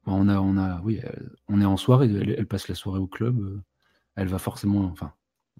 bah, 0.04 0.12
on 0.14 0.28
a, 0.28 0.38
on 0.38 0.58
a, 0.58 0.82
oui, 0.82 1.00
euh, 1.02 1.08
on 1.48 1.62
est 1.62 1.64
en 1.64 1.78
soirée. 1.78 2.10
Elle, 2.14 2.34
elle 2.36 2.46
passe 2.46 2.68
la 2.68 2.74
soirée 2.74 2.98
au 2.98 3.06
club. 3.06 3.40
euh, 3.40 3.62
elle 4.16 4.28
va 4.28 4.38
forcément, 4.38 4.84
enfin, 4.92 5.12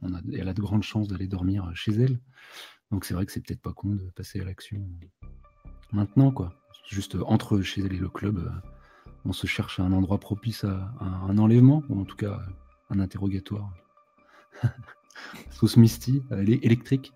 on 0.02 0.12
a, 0.12 0.18
elle 0.34 0.48
a 0.50 0.52
de 0.52 0.60
grandes 0.60 0.82
chances 0.82 1.08
d'aller 1.08 1.28
dormir 1.28 1.70
chez 1.74 1.92
elle. 1.92 2.18
Donc 2.92 3.06
c'est 3.06 3.14
vrai 3.14 3.26
que 3.26 3.32
c'est 3.32 3.40
peut-être 3.40 3.62
pas 3.62 3.72
con 3.72 3.88
de 3.88 4.10
passer 4.14 4.40
à 4.40 4.44
l'action 4.44 4.78
maintenant, 5.92 6.30
quoi. 6.30 6.52
Juste 6.86 7.16
euh, 7.16 7.24
entre 7.26 7.60
chez 7.62 7.80
elle 7.80 7.94
et 7.94 7.98
le 7.98 8.08
club, 8.08 8.38
euh, 8.38 8.50
on 9.24 9.32
se 9.32 9.46
cherche 9.46 9.80
un 9.80 9.92
endroit 9.92 10.18
propice 10.18 10.64
à, 10.64 10.92
à 11.00 11.04
un 11.04 11.38
enlèvement 11.38 11.82
ou 11.88 12.00
en 12.00 12.04
tout 12.04 12.16
cas 12.16 12.40
un 12.90 13.00
interrogatoire. 13.00 13.70
Sauce 15.50 15.76
Misty, 15.76 16.22
elle 16.30 16.50
est 16.50 16.64
électrique. 16.64 17.12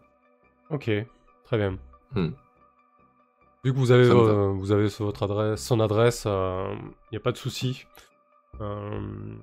Ok, 0.71 0.91
très 1.45 1.59
bien. 1.59 1.79
Hmm. 2.15 2.31
Vu 3.65 3.73
que 3.73 3.79
vous 3.79 3.91
avez, 3.91 4.09
euh, 4.09 4.53
vous 4.53 4.73
avez 4.73 4.89
sur 4.89 5.05
votre 5.05 5.25
adresse, 5.25 5.63
son 5.63 5.81
adresse, 5.81 6.25
il 6.25 7.13
n'y 7.13 7.19
a 7.19 7.21
pas 7.21 7.33
de 7.33 7.37
souci. 7.37 7.85
Euh, 8.61 9.37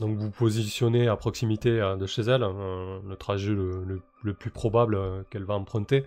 donc 0.00 0.16
vous 0.18 0.30
positionnez 0.30 1.08
à 1.08 1.16
proximité 1.16 1.80
euh, 1.80 1.96
de 1.96 2.06
chez 2.06 2.22
elle, 2.22 2.42
euh, 2.42 2.98
le 3.08 3.16
trajet 3.16 3.50
le, 3.52 3.84
le- 3.84 4.02
le 4.22 4.34
plus 4.34 4.50
probable 4.50 4.94
euh, 4.96 5.22
qu'elle 5.30 5.44
va 5.44 5.54
emprunter. 5.54 6.06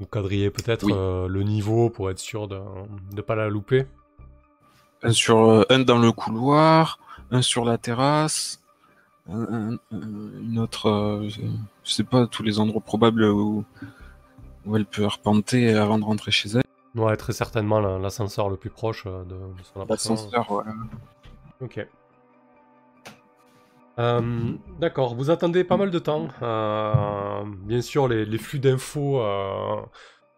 Vous 0.00 0.06
quadrillez 0.06 0.50
peut-être 0.50 0.84
Oui. 0.84 0.92
le 0.92 1.42
niveau 1.44 1.88
pour 1.88 2.10
être 2.10 2.18
sûr 2.18 2.48
de 2.48 2.60
ne 3.14 3.20
pas 3.22 3.36
la 3.36 3.48
louper. 3.48 3.86
Un 5.02 5.12
sur 5.12 5.64
un 5.70 5.78
dans 5.80 5.98
le 5.98 6.10
couloir, 6.12 6.98
un 7.30 7.42
sur 7.42 7.64
la 7.64 7.78
terrasse, 7.78 8.60
un- 9.30 9.42
un- 9.42 9.78
un- 9.92 10.40
une 10.42 10.58
autre, 10.58 10.88
euh, 10.90 11.28
je 11.28 11.90
sais 11.92 12.04
pas, 12.04 12.26
tous 12.26 12.42
les 12.42 12.58
endroits 12.58 12.80
probables 12.80 13.24
où, 13.24 13.64
où 14.66 14.76
elle 14.76 14.86
peut 14.86 15.04
arpenter 15.04 15.74
avant 15.74 15.98
de 15.98 16.04
rentrer 16.04 16.30
chez 16.32 16.48
elle. 16.50 16.64
Ouais, 17.00 17.16
très 17.16 17.32
certainement 17.32 17.80
la- 17.80 17.98
l'ascenseur 17.98 18.48
le 18.48 18.56
plus 18.56 18.70
proche 18.70 19.04
de, 19.04 19.10
de 19.10 19.62
son 19.72 19.80
appartement. 19.80 20.14
L'ascenseur. 20.14 20.64
Ok. 21.60 21.86
Euh, 23.98 24.52
D'accord, 24.80 25.14
vous 25.14 25.30
attendez 25.30 25.64
pas 25.64 25.76
mal 25.76 25.90
de 25.90 25.98
temps. 25.98 26.28
Euh, 26.42 27.44
bien 27.62 27.80
sûr, 27.80 28.08
les, 28.08 28.38
flux 28.38 28.58
d'infos 28.58 29.20
euh, 29.20 29.76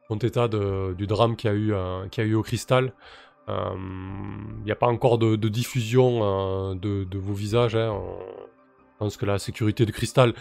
font 0.08 0.16
état 0.16 0.48
de- 0.48 0.94
du 0.96 1.06
drame 1.06 1.36
qu'il 1.36 1.50
y, 1.50 1.52
a 1.52 1.56
eu, 1.56 1.72
euh, 1.72 2.04
a 2.04 2.22
eu 2.22 2.34
au 2.34 2.42
cristal. 2.42 2.92
Il 3.48 4.64
n'y 4.64 4.72
a 4.72 4.76
pas 4.76 4.88
encore 4.88 5.18
de, 5.18 5.36
de 5.36 5.48
diffusion 5.48 6.74
de, 6.74 7.04
de 7.04 7.18
vos 7.18 7.32
visages. 7.32 7.76
hein. 7.76 7.96
Pense 8.98 9.16
que 9.16 9.24
la 9.24 9.38
sécurité 9.38 9.86
du 9.86 9.92
cristal 9.92 10.34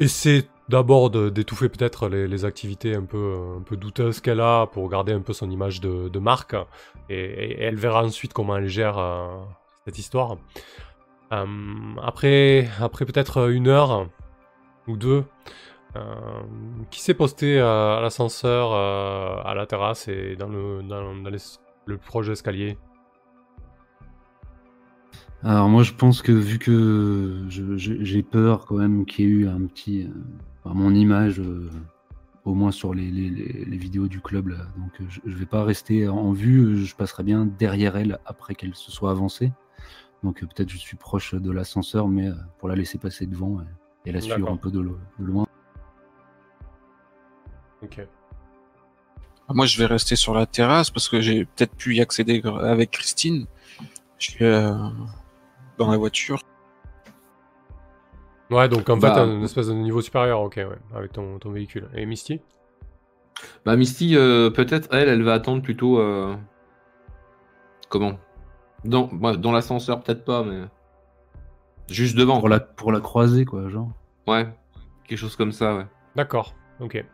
essaie 0.00 0.48
d'abord 0.70 1.10
de- 1.10 1.28
d'étouffer 1.28 1.68
peut-être 1.68 2.08
les, 2.08 2.44
activités 2.46 2.94
un 2.94 3.02
peu, 3.04 3.36
un 3.58 3.60
peu 3.60 3.76
douteuses 3.76 4.20
qu'elle 4.20 4.40
a 4.40 4.66
pour 4.66 4.88
garder 4.88 5.12
un 5.12 5.20
peu 5.20 5.34
son 5.34 5.50
image 5.50 5.82
de, 5.82 6.08
de 6.08 6.18
marque. 6.18 6.56
Et, 7.10 7.60
elle 7.62 7.76
verra 7.76 8.02
ensuite 8.04 8.32
comment 8.32 8.56
elle 8.56 8.68
gère 8.68 8.98
cette 9.84 9.98
histoire. 9.98 10.38
Euh, 11.32 11.46
après 12.02 12.68
après 12.80 13.06
peut-être 13.06 13.50
une 13.50 13.68
heure 13.68 14.08
ou 14.86 14.96
deux, 14.96 15.24
euh, 15.96 16.14
qui 16.90 17.00
s'est 17.00 17.14
posté 17.14 17.58
euh, 17.58 17.96
à 17.96 18.00
l'ascenseur, 18.00 18.72
à 18.72 19.54
la 19.54 19.66
terrasse 19.66 20.08
et 20.08 20.36
dans 20.36 20.48
le, 20.48 20.82
dans, 20.82 21.30
le 21.86 21.98
proche 21.98 22.28
escalier 22.28 22.76
Alors 25.42 25.68
moi 25.68 25.82
je 25.82 25.94
pense 25.94 26.20
que 26.20 26.32
vu 26.32 26.58
que 26.58 27.46
j'ai 27.48 28.22
peur 28.22 28.66
quand 28.66 28.76
même 28.76 29.06
qu'il 29.06 29.24
y 29.24 29.28
ait 29.28 29.30
eu 29.30 29.48
un 29.48 29.66
petit... 29.66 30.08
mon 30.66 30.94
image, 30.94 31.40
au 32.44 32.54
moins 32.54 32.70
sur 32.70 32.92
les, 32.92 33.08
vidéos 33.10 34.08
du 34.08 34.20
club, 34.20 34.50
donc 34.76 35.08
je, 35.08 35.20
je 35.24 35.34
vais 35.34 35.46
pas 35.46 35.64
rester 35.64 36.06
en 36.06 36.32
vue, 36.32 36.84
je 36.84 36.94
passerai 36.94 37.22
bien 37.22 37.46
derrière 37.46 37.96
elle 37.96 38.18
après 38.26 38.54
qu'elle 38.54 38.74
se 38.74 38.92
soit 38.92 39.10
avancée. 39.10 39.52
Donc 40.24 40.42
euh, 40.42 40.46
peut-être 40.46 40.68
je 40.70 40.78
suis 40.78 40.96
proche 40.96 41.34
de 41.34 41.50
l'ascenseur, 41.52 42.08
mais 42.08 42.26
euh, 42.28 42.34
pour 42.58 42.68
la 42.68 42.74
laisser 42.74 42.98
passer 42.98 43.26
devant 43.26 43.58
euh, 43.60 43.64
et 44.06 44.10
la 44.12 44.20
suivre 44.20 44.50
un 44.50 44.56
peu 44.56 44.70
de, 44.72 44.80
lo- 44.80 44.98
de 45.20 45.24
loin. 45.24 45.46
Ok. 47.82 48.00
Moi, 49.50 49.66
je 49.66 49.78
vais 49.78 49.84
rester 49.84 50.16
sur 50.16 50.32
la 50.34 50.46
terrasse 50.46 50.88
parce 50.90 51.08
que 51.10 51.20
j'ai 51.20 51.44
peut-être 51.44 51.76
pu 51.76 51.94
y 51.94 52.00
accéder 52.00 52.40
avec 52.62 52.90
Christine. 52.90 53.46
Je 54.18 54.30
suis 54.30 54.44
euh, 54.44 54.72
dans 55.76 55.90
la 55.90 55.98
voiture. 55.98 56.40
Ouais, 58.50 58.68
donc 58.70 58.88
en 58.88 58.96
Bah, 58.96 59.12
fait, 59.12 59.20
un 59.20 59.42
espèce 59.42 59.66
de 59.66 59.74
niveau 59.74 60.00
supérieur, 60.00 60.40
ok, 60.40 60.56
ouais, 60.56 60.78
avec 60.94 61.12
ton, 61.12 61.38
ton 61.38 61.50
véhicule. 61.50 61.88
Et 61.94 62.06
Misty? 62.06 62.40
Bah 63.66 63.76
Misty, 63.76 64.16
euh, 64.16 64.48
peut-être 64.48 64.88
elle, 64.92 65.08
elle 65.08 65.22
va 65.22 65.34
attendre 65.34 65.62
plutôt. 65.62 65.98
euh, 65.98 66.34
Comment? 67.90 68.18
Dans, 68.84 69.08
bah, 69.12 69.36
dans 69.36 69.52
l'ascenseur, 69.52 70.02
peut-être 70.02 70.24
pas, 70.24 70.42
mais 70.44 70.62
juste 71.88 72.16
devant. 72.16 72.38
Pour 72.38 72.48
la, 72.48 72.60
pour 72.60 72.92
la 72.92 73.00
croiser, 73.00 73.44
quoi, 73.44 73.68
genre. 73.68 73.90
Ouais. 74.26 74.46
Quelque 75.06 75.18
chose 75.18 75.36
comme 75.36 75.52
ça, 75.52 75.76
ouais. 75.76 75.86
D'accord, 76.16 76.54
ok. 76.80 77.04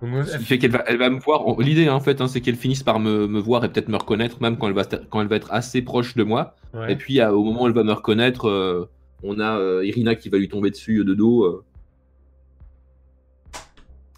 Ce 0.00 0.36
qui 0.38 0.44
fait 0.44 0.58
qu'elle 0.58 0.70
va, 0.70 0.84
elle 0.86 0.98
va 0.98 1.10
me 1.10 1.18
voir. 1.18 1.42
L'idée, 1.58 1.88
hein, 1.88 1.94
en 1.94 2.00
fait, 2.00 2.20
hein, 2.20 2.28
c'est 2.28 2.40
qu'elle 2.40 2.54
finisse 2.56 2.84
par 2.84 3.00
me, 3.00 3.26
me 3.26 3.40
voir 3.40 3.64
et 3.64 3.72
peut-être 3.72 3.88
me 3.88 3.96
reconnaître, 3.96 4.40
même 4.40 4.56
quand 4.56 4.68
elle 4.68 4.74
va, 4.74 4.84
quand 4.84 5.20
elle 5.20 5.26
va 5.26 5.34
être 5.36 5.52
assez 5.52 5.82
proche 5.82 6.14
de 6.14 6.22
moi. 6.22 6.54
ouais. 6.72 6.92
Et 6.92 6.96
puis, 6.96 7.20
à- 7.20 7.34
au 7.34 7.42
moment 7.42 7.62
où 7.62 7.66
elle 7.66 7.72
va 7.72 7.82
me 7.82 7.92
reconnaître, 7.92 8.48
euh, 8.48 8.88
on 9.24 9.40
a 9.40 9.58
euh, 9.58 9.84
Irina 9.84 10.14
qui 10.14 10.28
va 10.28 10.38
lui 10.38 10.48
tomber 10.48 10.70
dessus 10.70 11.00
euh, 11.00 11.04
de 11.04 11.14
dos. 11.14 11.44
euh. 11.44 11.64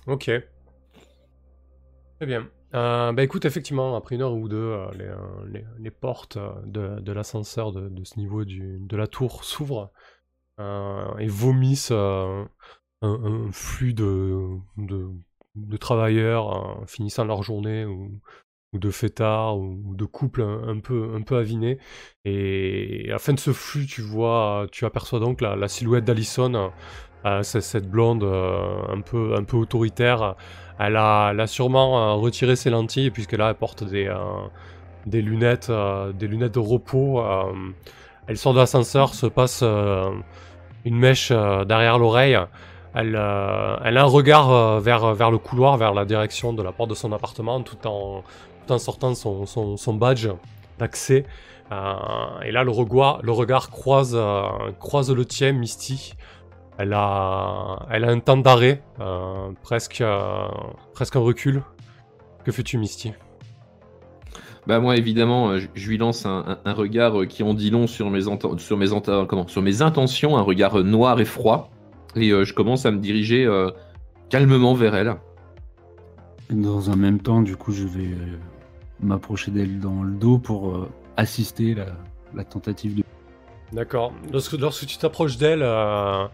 Ok. 0.06 0.24
Très 0.24 0.42
bien. 2.26 2.46
Euh, 2.74 3.12
bah 3.12 3.24
écoute, 3.24 3.44
effectivement, 3.44 3.96
après 3.96 4.14
une 4.14 4.22
heure 4.22 4.35
ou 4.35 4.48
deux, 4.48 4.56
euh, 4.56 4.90
les, 4.92 5.06
euh, 5.06 5.64
les- 5.78 5.90
portes 5.90 6.38
de, 6.64 7.12
l'ascenseur 7.12 7.72
de, 7.72 8.04
ce 8.04 8.18
niveau 8.18 8.44
de 8.44 8.96
la 8.96 9.06
tour 9.06 9.44
s'ouvrent 9.44 9.90
et 11.18 11.26
vomissent 11.26 11.90
un, 11.90 12.48
flux 13.52 13.94
de, 13.94 14.59
de, 14.76 15.76
travailleurs 15.78 16.85
finissant 16.87 17.24
leur 17.24 17.42
journée 17.42 17.85
ou, 17.87 18.20
ou 18.72 18.78
de 18.78 18.90
fêtards 18.90 19.59
ou, 19.59 19.94
de 19.94 20.04
couples 20.04 20.42
un, 20.42 20.78
peu, 20.78 21.12
un 21.16 21.22
peu 21.22 21.37
avinés. 21.37 21.78
Et, 22.24 23.11
à 23.12 23.18
fin 23.18 23.33
de 23.33 23.40
ce 23.40 23.52
flux, 23.52 23.87
tu 23.87 24.02
vois, 24.02 24.66
tu 24.70 24.85
aperçois 24.85 25.20
donc 25.20 25.40
la, 25.40 25.68
silhouette 25.68 26.04
d'Alison, 26.04 26.70
euh, 27.26 27.42
cette 27.42 27.90
blonde 27.90 28.24
euh, 28.24 28.83
un, 28.88 29.00
peu, 29.00 29.35
un 29.37 29.44
peu 29.44 29.56
autoritaire. 29.56 30.37
Elle 30.78 30.96
a, 30.96 31.30
elle 31.33 31.40
a 31.40 31.46
sûrement 31.46 31.98
euh, 31.98 32.14
retiré 32.14 32.56
ses 32.56 32.70
lentilles 32.70 33.11
puisque 33.11 33.33
là 33.33 33.50
elle 33.50 33.56
porte 33.56 33.85
des, 33.85 34.12
des 35.06 35.22
lunettes, 35.22 35.70
des 36.14 36.28
lunettes 36.28 36.54
de 36.54 36.61
repos. 36.61 37.22
elle 38.26 38.38
sort 38.38 38.54
de 38.54 38.59
l'ascenseur, 38.59 39.14
se 39.14 39.26
passe 39.26 39.62
une 39.62 40.96
mèche 40.96 41.33
derrière 41.33 41.98
l'oreille. 41.98 42.38
Elle, 42.92 43.14
elle 43.14 43.96
a 43.98 44.02
un 44.02 44.04
regard 44.04 44.80
vers, 44.80 45.14
vers 45.14 45.30
le 45.30 45.38
couloir, 45.38 45.76
vers 45.76 45.94
la 45.94 46.04
direction 46.04 46.52
de 46.52 46.62
la 46.62 46.72
porte 46.72 46.90
de 46.90 46.94
son 46.94 47.12
appartement, 47.12 47.61
tout 47.62 47.87
en, 47.87 48.24
en 48.70 48.78
sortant 48.78 49.14
son, 49.14 49.46
son, 49.46 49.76
son 49.76 49.94
badge 49.94 50.28
d'accès. 50.78 51.24
Euh, 51.72 51.94
et 52.44 52.50
là, 52.52 52.64
le 52.64 52.70
regard, 52.70 53.20
le 53.22 53.33
regard 53.33 53.70
croise, 53.70 54.14
euh, 54.14 54.42
croise 54.78 55.11
le 55.12 55.24
tien, 55.24 55.52
Misty. 55.52 56.14
Elle 56.78 56.92
a, 56.94 57.87
elle 57.90 58.04
a 58.04 58.09
un 58.09 58.20
temps 58.20 58.38
d'arrêt, 58.38 58.83
euh, 59.00 59.50
presque, 59.62 60.00
euh, 60.00 60.48
presque 60.94 61.14
un 61.16 61.20
recul. 61.20 61.62
Que 62.44 62.52
fais-tu, 62.52 62.78
Misty? 62.78 63.12
Bah 64.66 64.78
moi 64.78 64.96
évidemment, 64.96 65.59
je, 65.59 65.68
je 65.74 65.88
lui 65.88 65.96
lance 65.98 66.26
un, 66.26 66.44
un- 66.46 66.59
un 66.64 66.72
regard 66.74 67.26
qui 67.28 67.42
en 67.42 67.54
dit 67.54 67.70
long 67.70 67.87
sur 67.87 68.11
mes, 68.11 68.20
sur 68.59 68.76
mes, 68.76 68.88
enten- 68.88 69.26
comment, 69.26 69.48
sur 69.48 69.62
mes 69.62 69.80
intentions, 69.83 70.37
un 70.37 70.42
regard 70.42 70.76
noir 70.85 71.18
et 71.20 71.24
froid, 71.24 71.70
et 72.14 72.30
euh, 72.30 72.44
je 72.44 72.52
commence 72.52 72.85
à 72.85 72.90
me 72.90 72.98
diriger 72.98 73.44
euh, 73.46 73.70
calmement 74.28 74.74
vers 74.74 74.94
elle. 74.94 75.16
Dans 76.50 76.90
un 76.90 76.96
même 76.96 77.20
temps, 77.20 77.40
du 77.42 77.56
coup, 77.56 77.72
je 77.72 77.85
vais 77.85 78.11
m'approcher 79.02 79.50
d'elle 79.50 79.80
dans 79.80 80.02
le 80.02 80.12
dos 80.12 80.38
pour 80.38 80.70
euh, 80.70 80.88
assister 81.16 81.74
la, 81.74 81.86
la 82.34 82.44
tentative 82.44 82.96
de. 82.96 83.04
D'accord. 83.72 84.12
Lorsque, 84.32 84.52
lorsque 84.52 84.86
tu 84.86 84.98
t'approches 84.98 85.36
d'elle, 85.36 85.62
euh, 85.62 86.26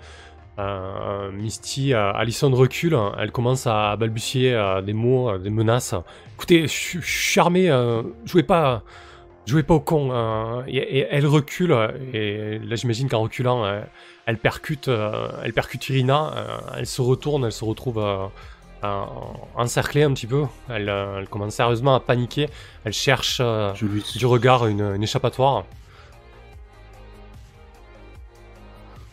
euh, 0.59 1.31
Misty, 1.33 1.92
Alison 1.92 2.50
recule. 2.55 2.96
Elle 3.18 3.31
commence 3.31 3.66
à 3.66 3.96
balbutier 3.96 4.59
des 4.85 4.94
mots, 4.94 5.37
des 5.38 5.50
menaces. 5.50 5.94
Écoutez, 6.35 6.62
je 6.62 6.66
suis 6.66 7.02
charmé. 7.02 7.68
jouez 8.24 8.42
pas, 8.42 8.83
jouez 9.44 9.62
pas 9.62 9.74
au 9.74 9.81
con. 9.81 10.11
euh, 10.12 10.62
et, 10.66 11.07
elle 11.11 11.26
recule. 11.26 11.76
Et 12.14 12.59
là, 12.59 12.76
j'imagine 12.76 13.09
qu'en 13.09 13.20
reculant, 13.20 13.64
elle 14.24 14.38
percute, 14.38 14.88
elle 14.88 15.52
percute 15.52 15.88
Irina. 15.90 16.33
elle 16.76 16.87
se 16.87 17.02
retourne, 17.02 17.44
elle 17.44 17.52
se 17.52 17.64
retrouve 17.64 18.02
encerclée 19.55 20.03
un 20.03 20.12
petit 20.12 20.27
peu. 20.27 20.44
Elle, 20.68 20.88
euh, 20.88 21.18
elle 21.20 21.29
commence 21.29 21.55
sérieusement 21.55 21.94
à 21.94 22.01
paniquer. 22.01 22.49
Elle 22.85 22.92
cherche 22.92 23.38
euh, 23.40 23.75
Je 23.75 23.87
lui, 23.87 24.05
du 24.16 24.27
regard 24.27 24.66
une, 24.66 24.83
une 24.83 25.03
échappatoire. 25.03 25.64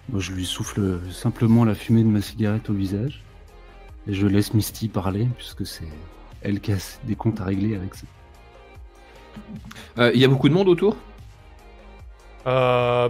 moi, 0.10 0.22
je 0.22 0.32
lui 0.32 0.46
souffle 0.46 1.00
simplement 1.12 1.66
la 1.66 1.74
fumée 1.76 2.04
de 2.04 2.08
ma 2.08 2.22
cigarette 2.22 2.70
au 2.70 2.74
visage. 2.74 3.24
Et 4.08 4.14
je 4.14 4.28
laisse 4.28 4.54
Misty 4.54 4.90
parler, 4.90 5.28
puisque 5.38 5.66
c'est 5.66 5.88
elle 6.42 6.60
qui 6.60 6.74
a 6.74 6.78
des 7.04 7.16
comptes 7.16 7.40
à 7.42 7.46
régler 7.46 7.76
avec 7.76 7.96
ça. 7.96 8.06
Euh, 9.98 10.12
Il 10.14 10.22
y 10.22 10.26
a 10.26 10.28
beaucoup 10.28 10.50
de 10.50 10.54
monde 10.54 10.68
autour? 10.68 10.98
Euh, 12.46 13.10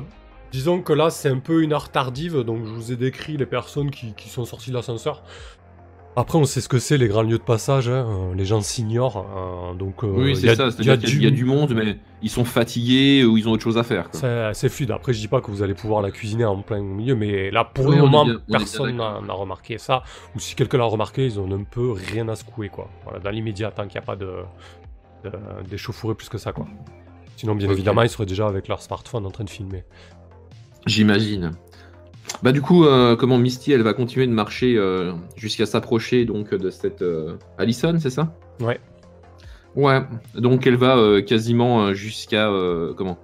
disons 0.51 0.81
que 0.81 0.93
là, 0.93 1.09
c'est 1.09 1.29
un 1.29 1.39
peu 1.39 1.63
une 1.63 1.73
heure 1.73 1.89
tardive, 1.89 2.41
donc 2.41 2.65
je 2.65 2.71
vous 2.71 2.91
ai 2.91 2.95
décrit 2.95 3.35
les 3.37 3.47
personnes 3.47 3.89
qui, 3.89 4.13
qui 4.13 4.29
sont 4.29 4.45
sorties 4.45 4.69
de 4.69 4.75
l'ascenseur. 4.75 5.23
Après, 6.15 6.37
on 6.37 6.45
sait 6.45 6.61
ce 6.61 6.69
que 6.69 6.77
c'est 6.77 6.99
les 6.99 7.07
grands 7.07 7.23
lieux 7.23 7.39
de 7.39 7.43
passage, 7.43 7.89
hein, 7.89 8.05
euh, 8.07 8.35
les 8.35 8.45
gens 8.45 8.61
s'ignorent, 8.61 9.25
euh, 9.35 9.73
donc... 9.73 10.03
euh, 10.03 10.07
Oui, 10.07 10.31
il 10.31 10.37
y 10.37 10.41
c'est 10.41 10.49
a- 10.49 10.55
ça, 10.69 10.77
il 10.77 10.85
y 10.85 10.89
a 10.91 10.95
du- 10.95 11.07
il 11.17 11.23
y 11.23 11.25
a 11.25 11.31
du 11.31 11.43
monde, 11.43 11.73
mais 11.73 11.97
ils 12.21 12.29
sont 12.29 12.45
fatigués 12.45 13.25
ou 13.25 13.35
ils 13.35 13.47
ont 13.49 13.51
autre 13.51 13.63
chose 13.63 13.79
à 13.79 13.83
faire. 13.83 14.09
C'est 14.11 14.69
fluide. 14.69 14.91
Après, 14.91 15.11
je 15.11 15.19
dis 15.19 15.27
pas 15.27 15.41
que 15.41 15.49
vous 15.49 15.63
allez 15.63 15.73
pouvoir 15.73 16.03
la 16.03 16.11
cuisiner 16.11 16.45
en 16.45 16.61
plein 16.61 16.81
milieu, 16.83 17.15
mais 17.15 17.49
là, 17.49 17.63
pour 17.65 17.87
Oui, 17.87 17.95
le 17.95 18.01
moment, 18.03 18.25
bien- 18.25 18.39
personne 18.47 18.95
n'a 18.97 19.33
remarqué 19.33 19.79
ça. 19.79 20.03
Ou 20.35 20.39
si 20.39 20.53
quelqu'un 20.53 20.77
l'a 20.77 20.83
remarqué, 20.83 21.25
ils 21.25 21.39
ont 21.39 21.51
un 21.51 21.63
peu 21.63 21.91
rien 21.91 22.29
à 22.29 22.35
secouer, 22.35 22.69
quoi. 22.69 22.89
Voilà, 23.05 23.17
dans 23.19 23.31
l'immédiat, 23.31 23.71
tant 23.71 23.87
qu'il 23.87 23.93
n'y 23.99 24.03
a 24.03 24.05
pas 24.05 24.15
de, 24.15 24.29
d'échauffourée 25.67 26.13
plus 26.13 26.29
que 26.29 26.37
ça, 26.37 26.51
quoi. 26.51 26.67
Sinon, 27.37 27.55
bien 27.55 27.71
évidemment, 27.71 28.03
ils 28.03 28.09
seraient 28.09 28.27
déjà 28.27 28.45
avec 28.47 28.67
leur 28.67 28.83
smartphone 28.83 29.25
en 29.25 29.31
train 29.31 29.45
de 29.45 29.49
filmer. 29.49 29.83
J'imagine. 30.85 31.53
Bah 32.41 32.51
du 32.51 32.61
coup, 32.61 32.85
euh, 32.85 33.15
comment 33.15 33.37
Misty, 33.37 33.71
elle 33.71 33.83
va 33.83 33.93
continuer 33.93 34.27
de 34.27 34.31
marcher 34.31 34.75
euh, 34.77 35.13
jusqu'à 35.35 35.65
s'approcher 35.65 36.25
donc 36.25 36.53
de 36.53 36.69
cette 36.69 37.01
euh, 37.01 37.35
Allison, 37.57 37.95
c'est 37.99 38.09
ça? 38.09 38.35
Ouais. 38.59 38.79
Ouais. 39.75 40.01
Donc 40.35 40.67
elle 40.67 40.75
va 40.75 41.21
quasiment 41.21 41.93
jusqu'à 41.93 42.51
comment? 42.97 43.17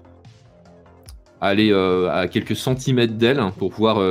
Aller 1.41 1.71
à 1.71 2.27
quelques 2.27 2.55
centimètres 2.55 3.13
d'elle 3.13 3.39
hein, 3.39 3.53
pour 3.57 3.71
pouvoir 3.71 4.01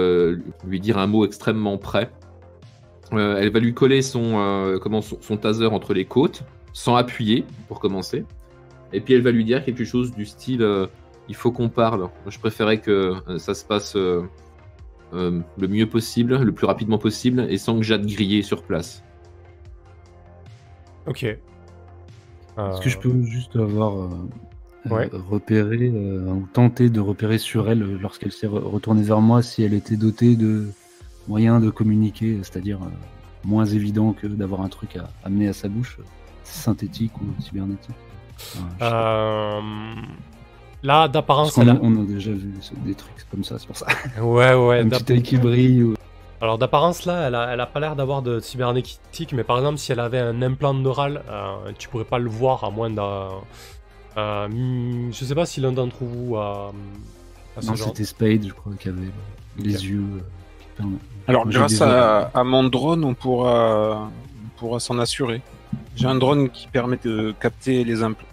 lui 0.65 0.81
dire 0.81 0.99
un 0.99 1.07
mot 1.07 1.27
extrêmement 1.27 1.79
près. 1.79 2.11
Elle 3.11 3.51
va 3.51 3.59
lui 3.59 3.75
coller 3.75 4.03
son 4.03 4.79
comment 4.81 5.01
son, 5.01 5.19
son 5.21 5.37
taser 5.37 5.67
entre 5.67 5.95
les 5.95 6.05
côtes, 6.05 6.45
sans 6.73 6.95
appuyer 6.95 7.45
pour 7.67 7.81
commencer. 7.81 8.25
Et 8.93 9.01
puis 9.01 9.15
elle 9.15 9.23
va 9.23 9.33
lui 9.33 9.45
dire 9.45 9.65
quelque 9.65 9.85
chose 9.85 10.13
du 10.13 10.25
style 10.25 10.65
il 11.29 11.35
faut 11.35 11.51
qu'on 11.51 11.69
parle. 11.69 12.09
Je 12.29 12.39
préférais 12.39 12.79
que 12.79 13.15
ça 13.39 13.55
se 13.55 13.65
passe 13.65 13.97
euh, 15.13 15.41
le 15.59 15.69
mieux 15.69 15.87
possible, 15.89 16.37
le 16.37 16.53
plus 16.53 16.67
rapidement 16.67 16.99
possible, 16.99 17.47
et 17.49 17.59
sans 17.59 17.77
que 17.77 17.83
j'aille 17.83 18.07
griller 18.07 18.43
sur 18.43 18.63
place. 18.63 19.03
Ok. 21.07 21.23
Est-ce 21.25 22.81
que 22.81 22.91
je 22.91 22.99
peux 22.99 23.23
juste 23.23 23.57
avoir 23.57 23.97
euh, 23.97 24.09
Ouais. 24.91 25.11
euh, 25.13 25.19
repéré 25.29 25.91
euh, 25.95 26.25
ou 26.31 26.49
tenter 26.53 26.89
de 26.89 27.01
repérer 27.01 27.39
sur 27.39 27.69
elle 27.69 27.99
lorsqu'elle 28.01 28.33
s'est 28.33 28.47
re- 28.47 28.59
retournée 28.63 29.03
vers 29.03 29.21
moi 29.21 29.43
si 29.43 29.63
elle 29.63 29.75
était 29.75 29.97
dotée 29.97 30.35
de 30.35 30.69
moyens 31.27 31.63
de 31.63 31.69
communiquer, 31.69 32.39
c'est-à-dire 32.43 32.79
euh, 32.83 32.89
moins 33.45 33.67
évident 33.67 34.13
que 34.13 34.27
d'avoir 34.27 34.63
un 34.63 34.69
truc 34.69 34.97
à 34.97 35.11
amener 35.25 35.49
à 35.49 35.53
sa 35.53 35.69
bouche, 35.69 35.99
synthétique 36.45 37.13
ou 37.21 37.43
cybernétique. 37.43 37.95
Enfin, 38.81 39.61
Là, 40.83 41.09
d'apparence, 41.09 41.59
elle 41.59 41.71
a, 41.71 41.79
on 41.83 41.93
a 42.03 42.05
déjà 42.07 42.31
vu 42.31 42.53
des 42.85 42.95
trucs 42.95 43.29
comme 43.31 43.43
ça, 43.45 43.57
c'est 43.59 43.67
pour 43.67 43.77
ça. 43.77 43.87
Ouais, 44.23 44.55
ouais. 44.55 44.81
un 44.81 44.89
petit 44.89 45.13
œil 45.13 45.23
qui 45.23 45.37
brille. 45.37 45.83
ou- 45.83 45.95
Alors 46.41 46.57
d'apparence, 46.57 47.05
là, 47.05 47.27
elle 47.27 47.35
a, 47.35 47.53
elle 47.53 47.61
a 47.61 47.67
pas 47.67 47.81
l'air 47.81 47.97
d'avoir 47.97 48.23
de 48.23 48.39
cybernétique, 48.39 49.33
mais 49.33 49.43
par 49.43 49.59
exemple, 49.59 49.79
si 49.79 49.91
elle 49.91 49.99
avait 50.01 50.21
un 50.21 50.41
implant 50.41 50.75
neural, 50.75 51.23
euh, 51.29 51.73
tu 51.79 51.89
pourrais 51.89 52.05
pas 52.05 52.19
le 52.19 52.29
voir 52.31 52.63
à 52.65 52.71
moins 52.71 52.91
d'un... 52.91 53.29
Euh, 54.17 54.49
je 55.13 55.25
sais 55.25 55.35
pas 55.35 55.47
si 55.47 55.61
l'un 55.61 55.73
d'entre 55.73 55.97
vous 56.03 56.37
a, 56.37 56.73
a 57.57 57.61
ce 57.61 57.67
Non, 57.67 57.77
c'était 57.77 58.05
Spade, 58.05 58.47
je 58.47 58.53
crois, 58.53 58.73
qui 58.79 58.89
avait 58.89 59.11
les 59.59 59.85
yeux. 59.87 60.05
euh, 60.81 60.85
Alors, 61.27 61.47
grâce 61.49 61.81
à, 61.81 62.31
à 62.35 62.45
mon 62.45 62.65
drone, 62.65 63.05
on 63.05 63.15
pourra, 63.15 64.09
on 64.09 64.59
pourra 64.59 64.81
s'en 64.81 64.99
assurer. 64.99 65.43
J'ai 65.97 66.07
un 66.07 66.15
drone 66.15 66.51
qui 66.51 66.69
permet 66.69 66.99
de 67.05 67.35
capter 67.41 67.83
les 67.85 68.03
implants. 68.03 68.27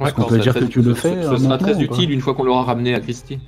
Est-ce 0.00 0.14
qu'on 0.14 0.24
peut 0.24 0.38
dire 0.38 0.52
très- 0.52 0.60
que 0.60 0.66
tu 0.66 0.82
le 0.82 0.94
fais, 0.94 1.22
Ce, 1.22 1.36
sera 1.36 1.38
moment, 1.38 1.58
très 1.58 1.82
utile 1.82 2.10
une 2.10 2.20
fois 2.20 2.34
qu'on 2.34 2.44
l'aura 2.44 2.64
ramené 2.64 2.94
à 2.94 3.00
Christie. 3.00 3.40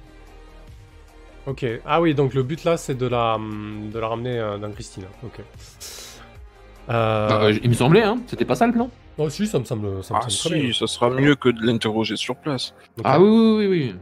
Ok. 1.46 1.64
Ah 1.86 2.01
oui, 2.01 2.14
donc 2.14 2.34
le 2.34 2.42
but 2.42 2.64
là, 2.64 2.76
c'est 2.76 2.94
de 2.94 3.07
la, 3.07 3.36
hum, 3.36 3.90
de 3.92 3.99
la 3.99 4.09
ramener 4.09 4.38
euh, 4.38 4.59
dans 4.59 4.70
Christine. 4.70 5.05
Ok. 5.24 5.40
Euh... 6.90 7.28
Bah, 7.28 7.40
euh, 7.44 7.59
il 7.62 7.68
me 7.68 7.74
semblait, 7.74 8.03
hein 8.03 8.18
C'était 8.26 8.44
pas 8.44 8.55
ça 8.55 8.66
le 8.66 8.72
plan 8.72 8.90
oh, 9.18 9.28
si, 9.28 9.46
ça 9.46 9.59
me 9.59 9.64
semble, 9.64 10.03
ça 10.03 10.14
me 10.14 10.18
Ah 10.18 10.28
semble 10.28 10.51
très 10.51 10.61
bien. 10.61 10.72
si, 10.72 10.78
ça 10.78 10.86
sera 10.86 11.11
mieux 11.11 11.34
que 11.34 11.49
de 11.49 11.64
l'interroger 11.66 12.16
sur 12.16 12.36
place. 12.36 12.74
Ah 13.05 13.20
oui, 13.20 13.28
oui, 13.28 13.57
oui, 13.57 13.66
oui. 13.66 13.94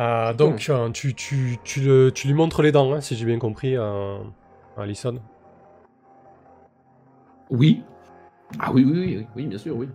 Euh, 0.00 0.32
donc, 0.32 0.66
euh, 0.68 0.90
tu, 0.90 1.14
tu, 1.14 1.58
tu, 1.64 1.80
le, 1.80 2.12
tu 2.12 2.28
lui 2.28 2.34
montres 2.34 2.62
les 2.62 2.70
dents, 2.70 2.92
hein, 2.92 3.00
si 3.00 3.16
j'ai 3.16 3.24
bien 3.24 3.38
compris, 3.38 3.76
euh, 3.76 4.18
Alison. 4.76 5.18
Oui. 7.50 7.82
Ah 8.60 8.70
oui, 8.72 8.84
oui, 8.84 8.92
oui, 8.92 9.16
oui, 9.18 9.26
oui, 9.34 9.46
bien 9.46 9.58
sûr, 9.58 9.76
oui. 9.76 9.88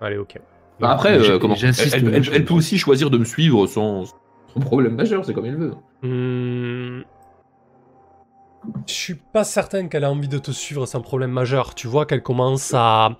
Allez, 0.00 0.18
ok. 0.18 0.38
Bah, 0.80 0.90
après, 0.90 1.18
euh, 1.18 1.38
comment 1.38 1.54
elle, 1.54 1.60
j'insiste, 1.60 1.94
elle- 1.94 2.14
elle- 2.14 2.22
je- 2.24 2.32
elle 2.32 2.44
peut 2.44 2.54
aussi 2.54 2.78
choisir 2.78 3.10
de 3.10 3.18
me 3.18 3.24
suivre 3.24 3.66
sans, 3.66 4.04
sans 4.04 4.60
problème 4.60 4.94
majeur, 4.94 5.24
c'est 5.24 5.34
comme 5.34 5.46
elle 5.46 5.56
veut. 5.56 5.74
Hmm, 6.02 7.02
Je 8.86 8.92
suis 8.92 9.14
pas 9.14 9.44
certain 9.44 9.86
qu'elle 9.88 10.04
a 10.04 10.10
envie 10.10 10.28
de 10.28 10.38
te 10.38 10.50
suivre 10.50 10.84
sans 10.86 11.00
problème 11.00 11.30
majeur. 11.30 11.74
Tu 11.74 11.86
vois 11.86 12.06
qu'elle 12.06 12.22
commence 12.22 12.72
à, 12.74 13.16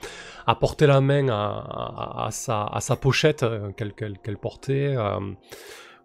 à 0.47 0.55
porter 0.57 0.87
la 0.87 1.01
main 1.01 1.29
à, 1.29 1.35
à- 1.37 2.27
à 2.27 2.31
sa, 2.33 2.65
à 2.67 2.81
sa 2.81 2.97
pochette 2.97 3.45
euh, 3.45 3.71
qu'elle 3.73 4.37
portait. 4.37 4.95
euh, 4.97 5.19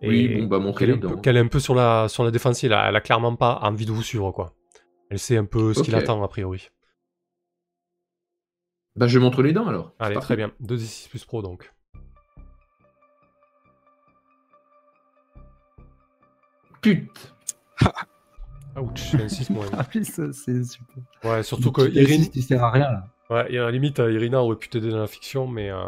Oui, 0.03 0.25
et 0.31 0.41
bon, 0.41 0.47
bah, 0.47 0.59
montrez 0.59 0.85
qu'elle 0.85 0.89
est, 0.95 0.97
un 0.97 0.99
peu- 0.99 1.07
dents. 1.15 1.21
qu'elle 1.21 1.37
est 1.37 1.41
un 1.41 1.47
peu 1.47 1.59
sur 1.59 1.75
la, 1.75 2.07
sur 2.09 2.23
la 2.23 2.31
défensive. 2.31 2.71
Elle 2.71 2.77
a, 2.77 2.89
elle 2.89 2.95
a 2.95 3.01
clairement 3.01 3.35
pas 3.35 3.59
envie 3.63 3.85
de 3.85 3.91
vous 3.91 4.03
suivre, 4.03 4.31
quoi. 4.31 4.53
Elle 5.09 5.19
sait 5.19 5.37
un 5.37 5.45
peu 5.45 5.73
ce 5.73 5.81
qu'il 5.83 5.93
attend, 5.95 6.23
a 6.23 6.27
priori. 6.27 6.69
Bah, 8.95 9.07
je 9.07 9.17
montre 9.19 9.41
les 9.41 9.53
dents 9.53 9.67
alors. 9.67 9.91
Allez, 9.99 10.15
très 10.19 10.35
bien. 10.35 10.51
2d6 10.61 11.09
plus 11.09 11.25
pro, 11.25 11.41
donc. 11.41 11.71
Pute. 16.81 17.33
Ouch, 18.75 19.15
26 19.15 19.49
moins. 19.51 19.65
Ah 19.77 19.85
oui, 19.95 20.03
c'est 20.05 20.31
super. 20.33 21.03
Ouais, 21.23 21.43
surtout 21.43 21.71
que 21.71 21.81
assist, 21.81 22.35
il 22.35 22.43
sert 22.43 22.63
à 22.63 22.71
rien 22.71 22.91
là. 22.91 23.07
Ouais, 23.29 23.51
et 23.53 23.57
à 23.57 23.63
la 23.63 23.71
limite, 23.71 23.99
euh, 23.99 24.11
Irina 24.11 24.41
aurait 24.43 24.57
pu 24.57 24.67
t'aider 24.69 24.89
dans 24.89 24.99
la 24.99 25.07
fiction, 25.07 25.47
mais. 25.47 25.69
euh, 25.71 25.79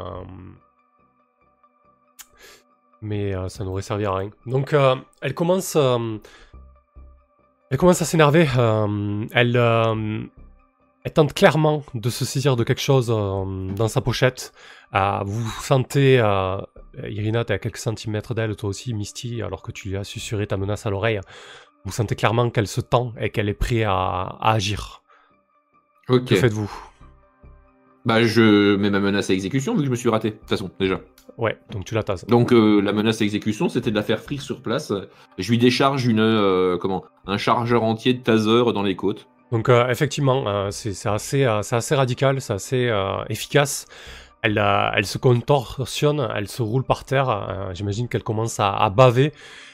Mais 3.01 3.36
euh, 3.36 3.49
ça 3.49 3.64
n'aurait 3.66 3.82
servi 3.82 4.06
à 4.06 4.14
rien. 4.14 4.30
Donc, 4.45 4.74
euh, 4.74 4.95
elle 5.22 5.34
commence. 5.34 5.76
euh, 5.76 6.18
Elle 7.70 7.78
commence 7.78 8.01
à 8.01 8.06
s'énerver. 8.06 8.47
euh, 8.58 9.26
Elle. 9.32 9.58
Elle 11.06 11.14
tente 11.14 11.36
clairement 11.36 11.84
de 11.93 12.10
se 12.10 12.26
saisir 12.26 12.56
de 12.56 12.64
quelque 12.64 12.82
chose 12.82 13.14
euh, 13.16 13.72
dans 13.76 13.88
sa 13.88 14.01
pochette. 14.01 14.53
Euh, 14.95 15.20
vous 15.24 15.47
sentez. 15.62 16.20
euh, 16.20 16.58
Irina, 17.08 17.45
t'es 17.45 17.53
à 17.53 17.60
quelques 17.60 17.78
centimètres 17.78 18.34
d'elle, 18.34 18.56
toi 18.56 18.70
aussi, 18.70 18.91
Misty, 18.95 19.43
alors 19.43 19.62
que 19.62 19.72
tu 19.72 19.89
lui 19.89 19.97
as 19.97 20.03
susurré 20.03 20.47
ta 20.47 20.58
menace 20.58 20.88
à 20.88 20.89
l'oreille. 20.89 21.20
Vous 21.84 21.91
sentez 21.91 22.16
clairement 22.16 22.49
qu'elle 22.49 22.66
se 22.66 22.82
tend 22.82 23.14
et 23.22 23.30
qu'elle 23.30 23.49
est 23.49 23.53
prête 23.53 23.84
à, 23.86 24.36
à 24.41 24.53
agir. 24.53 25.03
Ok. 26.10 26.26
Que 26.26 26.36
faites-vous? 26.36 26.72
Bah, 28.06 28.24
je 28.24 28.76
mets 28.76 28.89
ma 28.89 28.99
menace 28.99 29.30
à 29.30 29.34
exécution 29.34 29.74
vu 29.74 29.82
que 29.82 29.86
je 29.86 29.91
me 29.91 29.95
suis 29.95 30.10
raté, 30.10 30.32
de 30.32 30.36
toute 30.38 30.49
façon, 30.49 30.72
déjà. 30.80 31.01
Ouais, 31.38 31.60
donc 31.70 31.86
tu 31.86 31.93
la 31.93 32.01
tasses. 32.01 32.26
Donc, 32.26 32.49
la 32.51 32.93
menace 32.93 33.22
à 33.22 33.26
exécution, 33.26 33.70
c'était 33.70 33.91
de 33.91 33.95
la 33.95 34.03
faire 34.03 34.22
frire 34.22 34.41
sur 34.41 34.64
place. 34.64 34.91
Je 35.38 35.51
lui 35.51 35.60
décharge 35.60 36.08
une, 36.08 36.78
comment, 36.82 37.03
un 37.28 37.38
chargeur 37.38 37.84
entier 37.84 38.16
de 38.16 38.24
taser 38.24 38.64
dans 38.74 38.84
les 38.84 38.95
côtes. 38.95 39.28
Donc 39.52 39.70
euh, 39.70 39.89
effectivement, 39.89 40.48
euh, 40.48 40.72
c'est 40.72 40.93
c'est 40.93 41.10
assez, 41.10 41.46
euh, 41.46 41.62
c'est 41.62 41.76
assez 41.76 41.96
radical, 41.96 42.41
c'est 42.41 42.54
assez 42.54 42.91
efficace. 43.30 43.86
Elle, 44.41 45.06
se 45.06 45.18
contorsionne, 45.18 46.28
elle 46.36 46.48
se 46.48 46.62
roule 46.62 46.84
par 46.84 47.04
terre. 47.04 47.72
J'imagine 47.74 48.08
qu'elle 48.08 48.22
commence 48.22 48.60
à, 48.60 48.91
baver. 48.91 49.34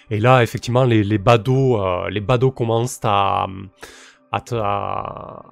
Et 0.09 0.19
là, 0.19 0.43
effectivement, 0.43 0.85
les, 0.85 1.17
badauds, 1.17 2.07
les 2.07 2.21
badauds 2.21 2.51
commencent 2.51 3.01
à, 3.03 3.47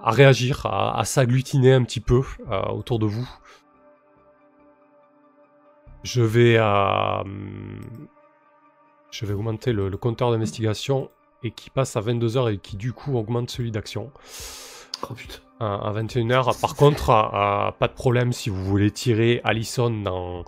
réagir, 0.05 0.65
à, 0.67 1.03
s'agglutiner 1.03 1.73
un 1.73 1.83
petit 1.83 1.99
peu 1.99 2.21
autour 2.69 2.97
de 2.97 3.07
vous. 3.07 3.29
Je 6.03 6.21
vais, 6.21 6.55
je 9.11 9.25
vais 9.25 9.33
augmenter 9.33 9.73
le 9.73 9.97
compteur 9.97 10.31
d'investigation 10.31 11.09
et 11.43 11.51
qui 11.51 11.69
passe 11.69 11.95
à 11.95 12.01
22h 12.01 12.53
et 12.53 12.57
qui 12.57 12.75
du 12.77 12.91
coup 12.93 13.17
augmente 13.17 13.49
celui 13.49 13.71
d'action 13.71 14.11
Oh 15.09 15.13
putain. 15.13 15.39
à, 15.59 15.75
à 15.75 15.93
21h. 15.93 16.59
Par 16.59 16.75
contre, 16.75 17.07
pas 17.07 17.87
de 17.87 17.93
problème 17.93 18.33
si 18.33 18.49
vous 18.49 18.63
voulez 18.65 18.91
tirer 18.91 19.39
Allison 19.43 19.89
dans 19.89 20.43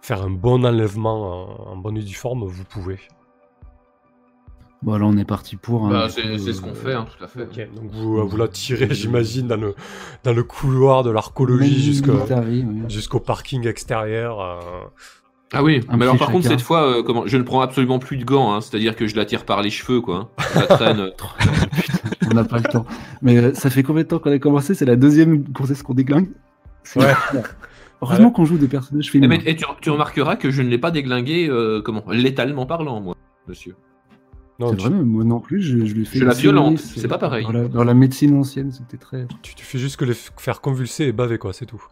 faire 0.00 0.22
un 0.22 0.30
bon 0.30 0.64
enlèvement 0.64 1.68
en, 1.68 1.72
en 1.72 1.76
bonne 1.76 1.96
uniforme, 1.96 2.44
vous 2.44 2.64
pouvez. 2.64 2.98
Bon, 4.80 4.96
là, 4.96 5.06
on 5.06 5.16
est 5.16 5.24
parti 5.24 5.56
pour. 5.56 5.86
hein, 5.86 5.90
Bah, 5.90 6.08
c'est 6.08 6.38
ce 6.38 6.48
euh, 6.50 6.62
qu'on 6.62 6.74
fait, 6.74 6.94
hein, 6.94 7.04
tout 7.18 7.24
à 7.24 7.26
fait. 7.26 7.42
Ok, 7.42 7.74
donc 7.74 7.90
vous, 7.90 8.18
euh, 8.18 8.22
vous 8.22 8.36
la 8.36 8.46
tirez, 8.46 8.94
j'imagine, 8.94 9.48
dans 9.48 9.56
le, 9.56 9.74
dans 10.22 10.32
le 10.32 10.44
couloir 10.44 11.02
de 11.02 11.10
jusqu'au 11.66 12.12
oui. 12.12 12.64
jusqu'au 12.88 13.18
parking 13.18 13.66
extérieur. 13.66 14.40
euh. 14.40 14.60
Ah 15.52 15.62
oui, 15.62 15.80
mais 15.96 16.02
alors 16.04 16.18
par 16.18 16.30
contre, 16.30 16.46
cette 16.46 16.60
fois, 16.60 16.98
euh, 16.98 17.02
comment, 17.02 17.26
je 17.26 17.36
ne 17.38 17.42
prends 17.42 17.62
absolument 17.62 17.98
plus 17.98 18.18
de 18.18 18.24
gants, 18.24 18.52
hein, 18.52 18.60
c'est-à-dire 18.60 18.94
que 18.94 19.06
je 19.06 19.16
la 19.16 19.24
tire 19.24 19.44
par 19.46 19.62
les 19.62 19.70
cheveux, 19.70 20.00
quoi. 20.02 20.30
hein. 20.38 20.44
Je 20.54 20.58
la 20.60 20.66
traîne. 20.66 21.00
euh. 21.00 21.10
On 22.30 22.34
n'a 22.34 22.44
pas 22.44 22.58
le 22.58 22.64
temps. 22.64 22.84
Mais 23.22 23.38
euh, 23.38 23.54
ça 23.54 23.70
fait 23.70 23.82
combien 23.82 24.02
de 24.02 24.08
temps 24.08 24.18
qu'on 24.18 24.30
a 24.30 24.38
commencé? 24.38 24.74
C'est 24.74 24.84
la 24.84 24.96
deuxième 24.96 25.42
grossesse 25.44 25.82
qu'on 25.82 25.94
déglingue? 25.94 26.28
C'est 26.82 27.00
Ouais. 27.00 27.12
Heureusement 28.02 28.26
Ouais. 28.26 28.32
qu'on 28.32 28.44
joue 28.44 28.58
des 28.58 28.68
personnages 28.68 29.06
Eh, 29.08 29.12
féminins. 29.12 29.38
mais- 29.42 29.50
et 29.50 29.56
tu, 29.56 29.64
tu 29.80 29.88
remarqueras 29.90 30.36
que 30.36 30.50
je 30.50 30.60
ne 30.62 30.68
l'ai 30.68 30.78
pas 30.78 30.90
déglingué, 30.90 31.48
euh, 31.48 31.80
comment, 31.82 32.04
létalement 32.10 32.66
parlant, 32.66 33.00
moi, 33.00 33.16
monsieur. 33.48 33.74
Non, 34.60 34.70
C'est 34.70 34.76
tu, 34.76 34.82
vrai, 34.88 34.90
mais 34.90 35.04
moi 35.04 35.24
non 35.24 35.40
plus, 35.40 35.62
je, 35.62 35.84
je 35.86 35.94
lui 35.94 36.04
fais 36.04 36.18
Je 36.18 36.24
la 36.24 36.34
violente, 36.34 36.78
c'est 36.78 37.08
pas 37.08 37.16
pareil. 37.18 37.44
Dans 37.44 37.52
la, 37.52 37.68
dans 37.68 37.84
la 37.84 37.94
médecine 37.94 38.36
ancienne, 38.36 38.70
c'était 38.72 38.96
très. 38.98 39.26
tu, 39.42 39.54
tu 39.54 39.64
fais 39.64 39.78
juste 39.78 39.96
que 39.96 40.04
les 40.04 40.14
faire 40.14 40.60
convulser 40.60 41.04
et 41.04 41.12
baver, 41.12 41.38
quoi, 41.38 41.52
c'est 41.52 41.64
tout. 41.66 41.82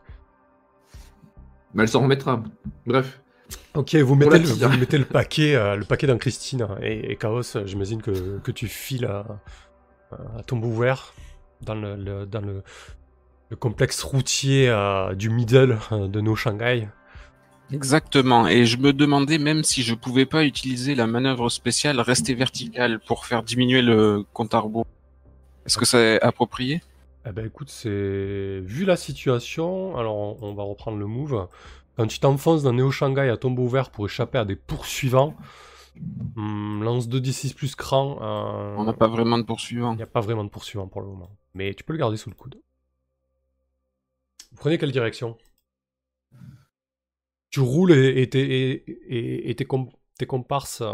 Mais 1.74 1.82
elle 1.84 1.88
s'en 1.88 2.02
remettra. 2.02 2.42
Bref. 2.86 3.20
Ok, 3.74 3.94
vous 3.96 4.14
mettez, 4.14 4.38
le, 4.38 4.44
tire. 4.44 4.68
vous 4.70 4.78
mettez 4.78 4.98
le 4.98 5.04
paquet, 5.04 5.54
euh, 5.54 5.76
le 5.76 5.84
paquet 5.84 6.06
dans 6.06 6.16
Christine 6.18 6.66
et, 6.82 7.12
et 7.12 7.16
Chaos. 7.16 7.56
euh, 7.56 7.66
J'imagine 7.66 8.00
que, 8.02 8.38
que 8.38 8.50
tu 8.50 8.68
files 8.68 9.04
à, 9.04 9.26
à 10.38 10.42
tombeau 10.42 10.68
ouvert 10.68 11.12
dans 11.60 11.74
le, 11.74 11.94
le- 11.96 12.26
dans 12.26 12.40
le, 12.40 12.62
le 13.50 13.56
complexe 13.56 14.02
routier 14.02 14.68
euh, 14.68 15.14
du 15.14 15.28
middle 15.30 15.78
euh, 15.92 16.08
de 16.08 16.20
nos 16.20 16.34
Shanghai. 16.36 16.88
Exactement. 17.72 18.46
Et 18.48 18.64
je 18.64 18.76
me 18.78 18.92
demandais 18.92 19.38
même 19.38 19.62
si 19.64 19.82
je 19.82 19.94
pouvais 19.94 20.24
pas 20.26 20.44
utiliser 20.44 20.94
la 20.94 21.06
manœuvre 21.06 21.48
spéciale 21.50 22.00
rester 22.00 22.34
verticale 22.34 23.00
pour 23.00 23.26
faire 23.26 23.42
diminuer 23.42 23.82
le 23.82 24.24
compte 24.32 24.54
à 24.54 24.60
rebours. 24.60 24.86
Est-ce 25.66 25.76
que 25.76 25.84
c'est 25.84 26.20
approprié? 26.22 26.80
Eh 27.28 27.32
ben 27.32 27.44
écoute, 27.44 27.68
c'est 27.68 28.60
vu 28.64 28.84
la 28.84 28.96
situation, 28.96 29.96
alors 29.98 30.40
on 30.42 30.54
va 30.54 30.62
reprendre 30.62 30.96
le 30.96 31.06
move. 31.06 31.48
Quand 31.96 32.06
tu 32.06 32.18
t'enfonces 32.20 32.62
dans 32.62 32.72
Neo 32.72 32.90
Shanghai 32.90 33.28
à 33.30 33.36
tombeau 33.36 33.62
ouvert 33.64 33.90
pour 33.90 34.06
échapper 34.06 34.38
à 34.38 34.44
des 34.44 34.56
poursuivants, 34.56 35.34
hum, 36.36 36.82
lance 36.82 37.08
2d6 37.08 37.54
plus 37.54 37.74
cran. 37.74 38.18
euh, 38.20 38.74
On 38.76 38.84
n'a 38.84 38.92
pas 38.92 39.08
vraiment 39.08 39.38
de 39.38 39.44
poursuivant. 39.44 39.92
Il 39.92 39.96
n'y 39.96 40.02
a 40.02 40.06
pas 40.06 40.20
vraiment 40.20 40.44
de 40.44 40.50
poursuivant 40.50 40.86
pour 40.88 41.00
le 41.00 41.06
moment. 41.08 41.30
Mais 41.54 41.72
tu 41.74 41.84
peux 41.84 41.92
le 41.94 41.98
garder 41.98 42.16
sous 42.16 42.28
le 42.30 42.34
coude. 42.36 42.56
Vous 44.50 44.56
prenez 44.58 44.78
quelle 44.78 44.92
direction? 44.92 45.36
Tu 47.50 47.60
roules 47.60 47.92
et, 47.92 48.20
et 48.20 48.28
tes, 48.28 48.40
et- 48.72 48.90
et- 49.08 49.50
et 49.50 49.54
tes 49.54 49.64
com- 49.64 49.88
tes 50.18 50.26
comparses 50.26 50.82
euh, 50.82 50.92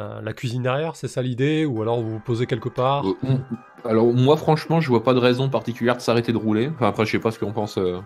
euh, 0.00 0.20
la 0.20 0.32
cuisine 0.32 0.62
derrière, 0.62 0.94
c'est 0.94 1.08
ça 1.08 1.22
l'idée? 1.22 1.64
Ou 1.64 1.82
alors 1.82 2.00
vous 2.00 2.10
vous 2.10 2.20
posez 2.20 2.46
quelque 2.46 2.68
part? 2.68 3.04
Euh, 3.24 3.38
alors, 3.84 4.06
moi, 4.12 4.36
franchement, 4.36 4.80
je 4.80 4.88
vois 4.88 5.02
pas 5.02 5.14
de 5.14 5.18
raison 5.18 5.48
particulière 5.48 5.96
de 5.96 6.00
s'arrêter 6.02 6.32
de 6.32 6.36
rouler. 6.36 6.68
Enfin, 6.68 6.86
après, 6.88 7.06
je 7.06 7.10
sais 7.12 7.18
pas 7.18 7.32
ce 7.32 7.38
qu'on 7.40 7.52
pense. 7.52 7.78
euh, 7.78 7.98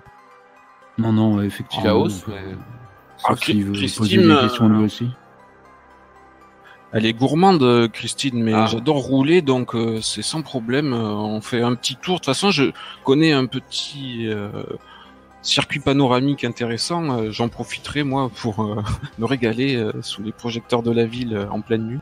Non, 0.99 1.13
non, 1.13 1.41
effectivement. 1.43 1.85
Chaos, 1.85 2.09
euh, 2.29 2.55
Ah, 3.25 3.35
Christine, 3.35 3.67
poser 3.97 4.17
des 4.19 4.35
questions 4.41 4.69
lui 4.69 4.83
euh, 4.83 4.85
aussi. 4.87 5.09
Elle 6.93 7.07
est 7.07 7.13
gourmande, 7.13 7.89
Christine, 7.93 8.41
mais 8.43 8.53
Ah. 8.55 8.67
j'adore 8.67 8.99
rouler, 9.03 9.43
donc 9.43 9.75
euh, 9.75 10.01
c'est 10.01 10.23
sans 10.23 10.43
problème. 10.43 10.93
euh, 10.93 11.11
on 11.11 11.41
fait 11.41 11.63
un 11.63 11.75
petit 11.75 11.97
tour. 11.97 12.15
De 12.17 12.19
toute 12.21 12.27
façon, 12.27 12.51
je 12.53 12.71
connais 13.03 13.33
un 13.33 13.47
petit 13.47 14.29
euh, 14.29 14.49
circuit 15.43 15.81
panoramique 15.81 16.45
intéressant. 16.45 17.11
euh, 17.19 17.31
J'en 17.33 17.49
profiterai, 17.49 18.05
moi, 18.05 18.31
pour 18.43 18.63
euh, 18.63 18.81
me 19.19 19.25
régaler 19.27 19.75
euh, 19.75 19.91
sous 20.03 20.23
les 20.23 20.31
projecteurs 20.33 20.83
de 20.85 20.93
la 20.93 21.05
ville 21.07 21.35
euh, 21.35 21.49
en 21.51 21.61
pleine 21.61 21.85
nuit. 21.85 22.01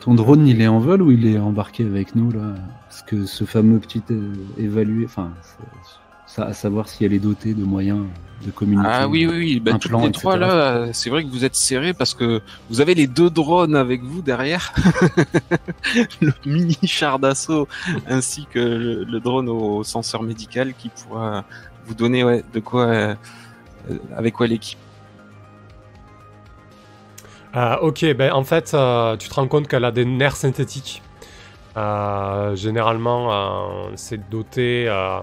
Ton 0.00 0.14
drone, 0.14 0.48
il 0.48 0.60
est 0.60 0.66
en 0.66 0.80
vol 0.80 1.00
ou 1.02 1.12
il 1.12 1.24
est 1.26 1.38
embarqué 1.38 1.84
avec 1.84 2.16
nous 2.16 2.32
là? 2.32 2.54
Parce 2.88 3.02
que 3.04 3.24
ce 3.24 3.44
fameux 3.44 3.78
petit 3.78 4.02
euh, 4.10 4.32
évalué, 4.58 5.04
enfin, 5.04 5.30
c'est- 5.42 6.00
ça, 6.32 6.44
à 6.44 6.52
savoir 6.54 6.88
si 6.88 7.04
elle 7.04 7.12
est 7.12 7.18
dotée 7.18 7.52
de 7.52 7.62
moyens 7.62 8.06
de 8.44 8.50
communiquer. 8.50 8.88
Ah 8.90 9.06
oui, 9.06 9.26
oui, 9.26 9.36
oui. 9.36 9.60
Bah, 9.60 9.72
un 9.74 9.78
toutes 9.78 9.90
plan, 9.90 10.00
les 10.00 10.06
etc. 10.08 10.20
trois, 10.20 10.36
là, 10.36 10.92
c'est 10.92 11.10
vrai 11.10 11.24
que 11.24 11.28
vous 11.28 11.44
êtes 11.44 11.54
serrés 11.54 11.92
parce 11.92 12.14
que 12.14 12.40
vous 12.70 12.80
avez 12.80 12.94
les 12.94 13.06
deux 13.06 13.28
drones 13.28 13.76
avec 13.76 14.02
vous 14.02 14.22
derrière. 14.22 14.72
le 16.20 16.32
mini 16.46 16.78
char 16.84 17.18
d'assaut 17.18 17.68
ainsi 18.08 18.46
que 18.50 18.58
le, 18.58 19.04
le 19.04 19.20
drone 19.20 19.48
au 19.48 19.84
senseur 19.84 20.22
médical 20.22 20.72
qui 20.74 20.88
pourra 20.88 21.44
vous 21.86 21.94
donner 21.94 22.24
ouais, 22.24 22.42
de 22.52 22.60
quoi, 22.60 22.86
euh, 22.86 23.14
euh, 23.90 23.98
avec 24.16 24.34
quoi 24.34 24.46
l'équipe. 24.46 24.78
Euh, 27.54 27.76
ok, 27.82 28.14
ben 28.14 28.32
en 28.32 28.44
fait, 28.44 28.72
euh, 28.72 29.18
tu 29.18 29.28
te 29.28 29.34
rends 29.34 29.48
compte 29.48 29.68
qu'elle 29.68 29.84
a 29.84 29.92
des 29.92 30.06
nerfs 30.06 30.36
synthétiques. 30.36 31.02
Euh, 31.76 32.56
généralement, 32.56 33.32
euh, 33.32 33.90
c'est 33.96 34.30
doté 34.30 34.86
euh, 34.88 35.20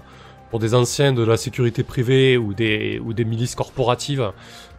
pour 0.50 0.60
des 0.60 0.74
anciens 0.76 1.14
de 1.14 1.24
la 1.24 1.38
sécurité 1.38 1.84
privée 1.84 2.38
ou 2.38 2.54
des, 2.54 3.00
ou 3.04 3.14
des 3.14 3.26
milices 3.26 3.56
corporatives. 3.56 4.32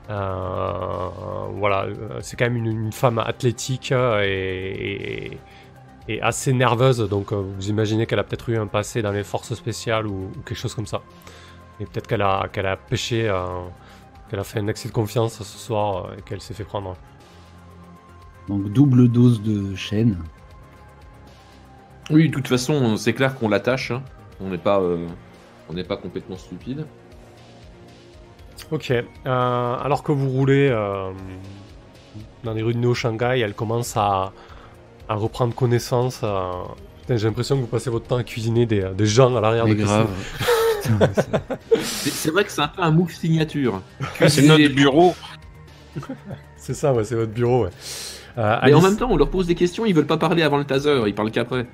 Euh, 0.08 1.08
voilà, 1.54 1.86
c'est 2.20 2.36
quand 2.36 2.46
même 2.46 2.56
une, 2.56 2.66
une 2.86 2.92
femme 2.92 3.18
athlétique 3.18 3.92
et, 3.92 5.26
et- 5.32 5.38
et 6.08 6.20
assez 6.22 6.52
nerveuse, 6.52 6.98
donc 7.08 7.30
euh, 7.32 7.36
vous 7.36 7.68
imaginez 7.68 8.04
qu'elle 8.06 8.18
a 8.18 8.24
peut-être 8.24 8.48
eu 8.48 8.56
un 8.58 8.66
passé 8.66 9.00
dans 9.00 9.12
les 9.12 9.22
forces 9.22 9.54
spéciales 9.54 10.08
ou, 10.08 10.30
ou 10.36 10.40
quelque 10.44 10.58
chose 10.58 10.74
comme 10.74 10.86
ça. 10.86 11.02
Et 11.78 11.84
peut-être 11.84 12.08
qu'elle 12.08 12.22
a, 12.22 12.48
qu'elle 12.52 12.66
a 12.66 12.76
pêché, 12.76 13.28
euh, 13.28 13.44
qu'elle 14.28 14.40
a 14.40 14.44
fait 14.44 14.58
un 14.58 14.66
excès 14.66 14.88
de 14.88 14.92
confiance 14.94 15.34
ce 15.40 15.58
soir 15.58 16.08
et 16.18 16.22
qu'elle 16.22 16.40
s'est 16.40 16.54
fait 16.54 16.64
prendre. 16.64 16.96
Donc 18.48 18.72
double 18.72 19.06
dose 19.08 19.40
de 19.42 19.76
chaîne. 19.76 20.18
Oui, 22.10 22.28
de 22.28 22.32
toute 22.32 22.48
façon, 22.48 22.96
c'est 22.96 23.12
clair 23.12 23.36
qu'on 23.36 23.48
l'attache. 23.48 23.92
hein. 23.92 24.02
On 24.40 24.48
n'est 24.48 24.58
pas, 24.58 24.80
euh, 24.80 25.06
on 25.70 25.72
n'est 25.72 25.84
pas 25.84 25.96
complètement 25.96 26.36
stupide. 26.36 26.84
Ok. 28.70 28.90
euh, 28.90 29.04
alors 29.26 30.02
que 30.02 30.12
vous 30.12 30.28
roulez 30.28 30.68
euh, 30.70 31.10
dans 32.44 32.52
les 32.52 32.62
rues 32.62 32.74
de 32.74 32.78
Néo-Shanghai, 32.78 33.40
elle 33.40 33.54
commence 33.54 33.96
à, 33.96 34.32
à 35.08 35.14
reprendre 35.14 35.54
connaissance. 35.54 36.20
euh. 36.24 36.50
Putain, 37.02 37.16
J'ai 37.16 37.26
l'impression 37.28 37.56
que 37.56 37.60
vous 37.62 37.66
passez 37.66 37.88
votre 37.90 38.06
temps 38.06 38.16
à 38.16 38.24
cuisiner 38.24 38.66
des, 38.66 38.84
des 38.96 39.06
gens 39.06 39.34
à 39.36 39.40
l'arrière 39.40 39.64
Mais 39.66 39.74
de 39.74 39.82
grave. 39.84 40.08
C'est- 41.82 42.30
vrai 42.30 42.44
que 42.44 42.50
c'est 42.50 42.62
un 42.62 42.68
peu 42.68 42.82
un 42.82 42.90
move 42.90 43.12
signature. 43.12 43.80
C'est 44.28 44.42
notre 44.46 44.68
bureau. 44.74 45.14
C'est 46.56 46.74
ça, 46.74 46.92
ouais, 46.92 47.04
c'est 47.04 47.14
votre 47.14 47.32
bureau. 47.32 47.64
Ouais. 47.64 47.70
Euh, 48.38 48.56
Mais 48.64 48.74
en 48.74 48.80
même 48.82 48.96
temps, 48.96 49.08
on 49.10 49.16
leur 49.16 49.28
pose 49.30 49.46
des 49.46 49.54
questions, 49.54 49.86
ils 49.86 49.94
veulent 49.94 50.06
pas 50.06 50.16
parler 50.18 50.42
avant 50.42 50.58
le 50.58 50.64
taser, 50.64 51.02
ils 51.06 51.14
parlent 51.14 51.30
qu'après. 51.30 51.66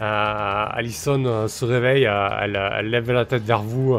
Euh, 0.00 0.66
Alison 0.70 1.24
euh, 1.24 1.48
se 1.48 1.64
réveille, 1.64 2.06
euh, 2.06 2.28
elle, 2.42 2.90
lève 2.90 3.10
la 3.10 3.24
tête 3.24 3.42
vers 3.42 3.62
vous. 3.62 3.98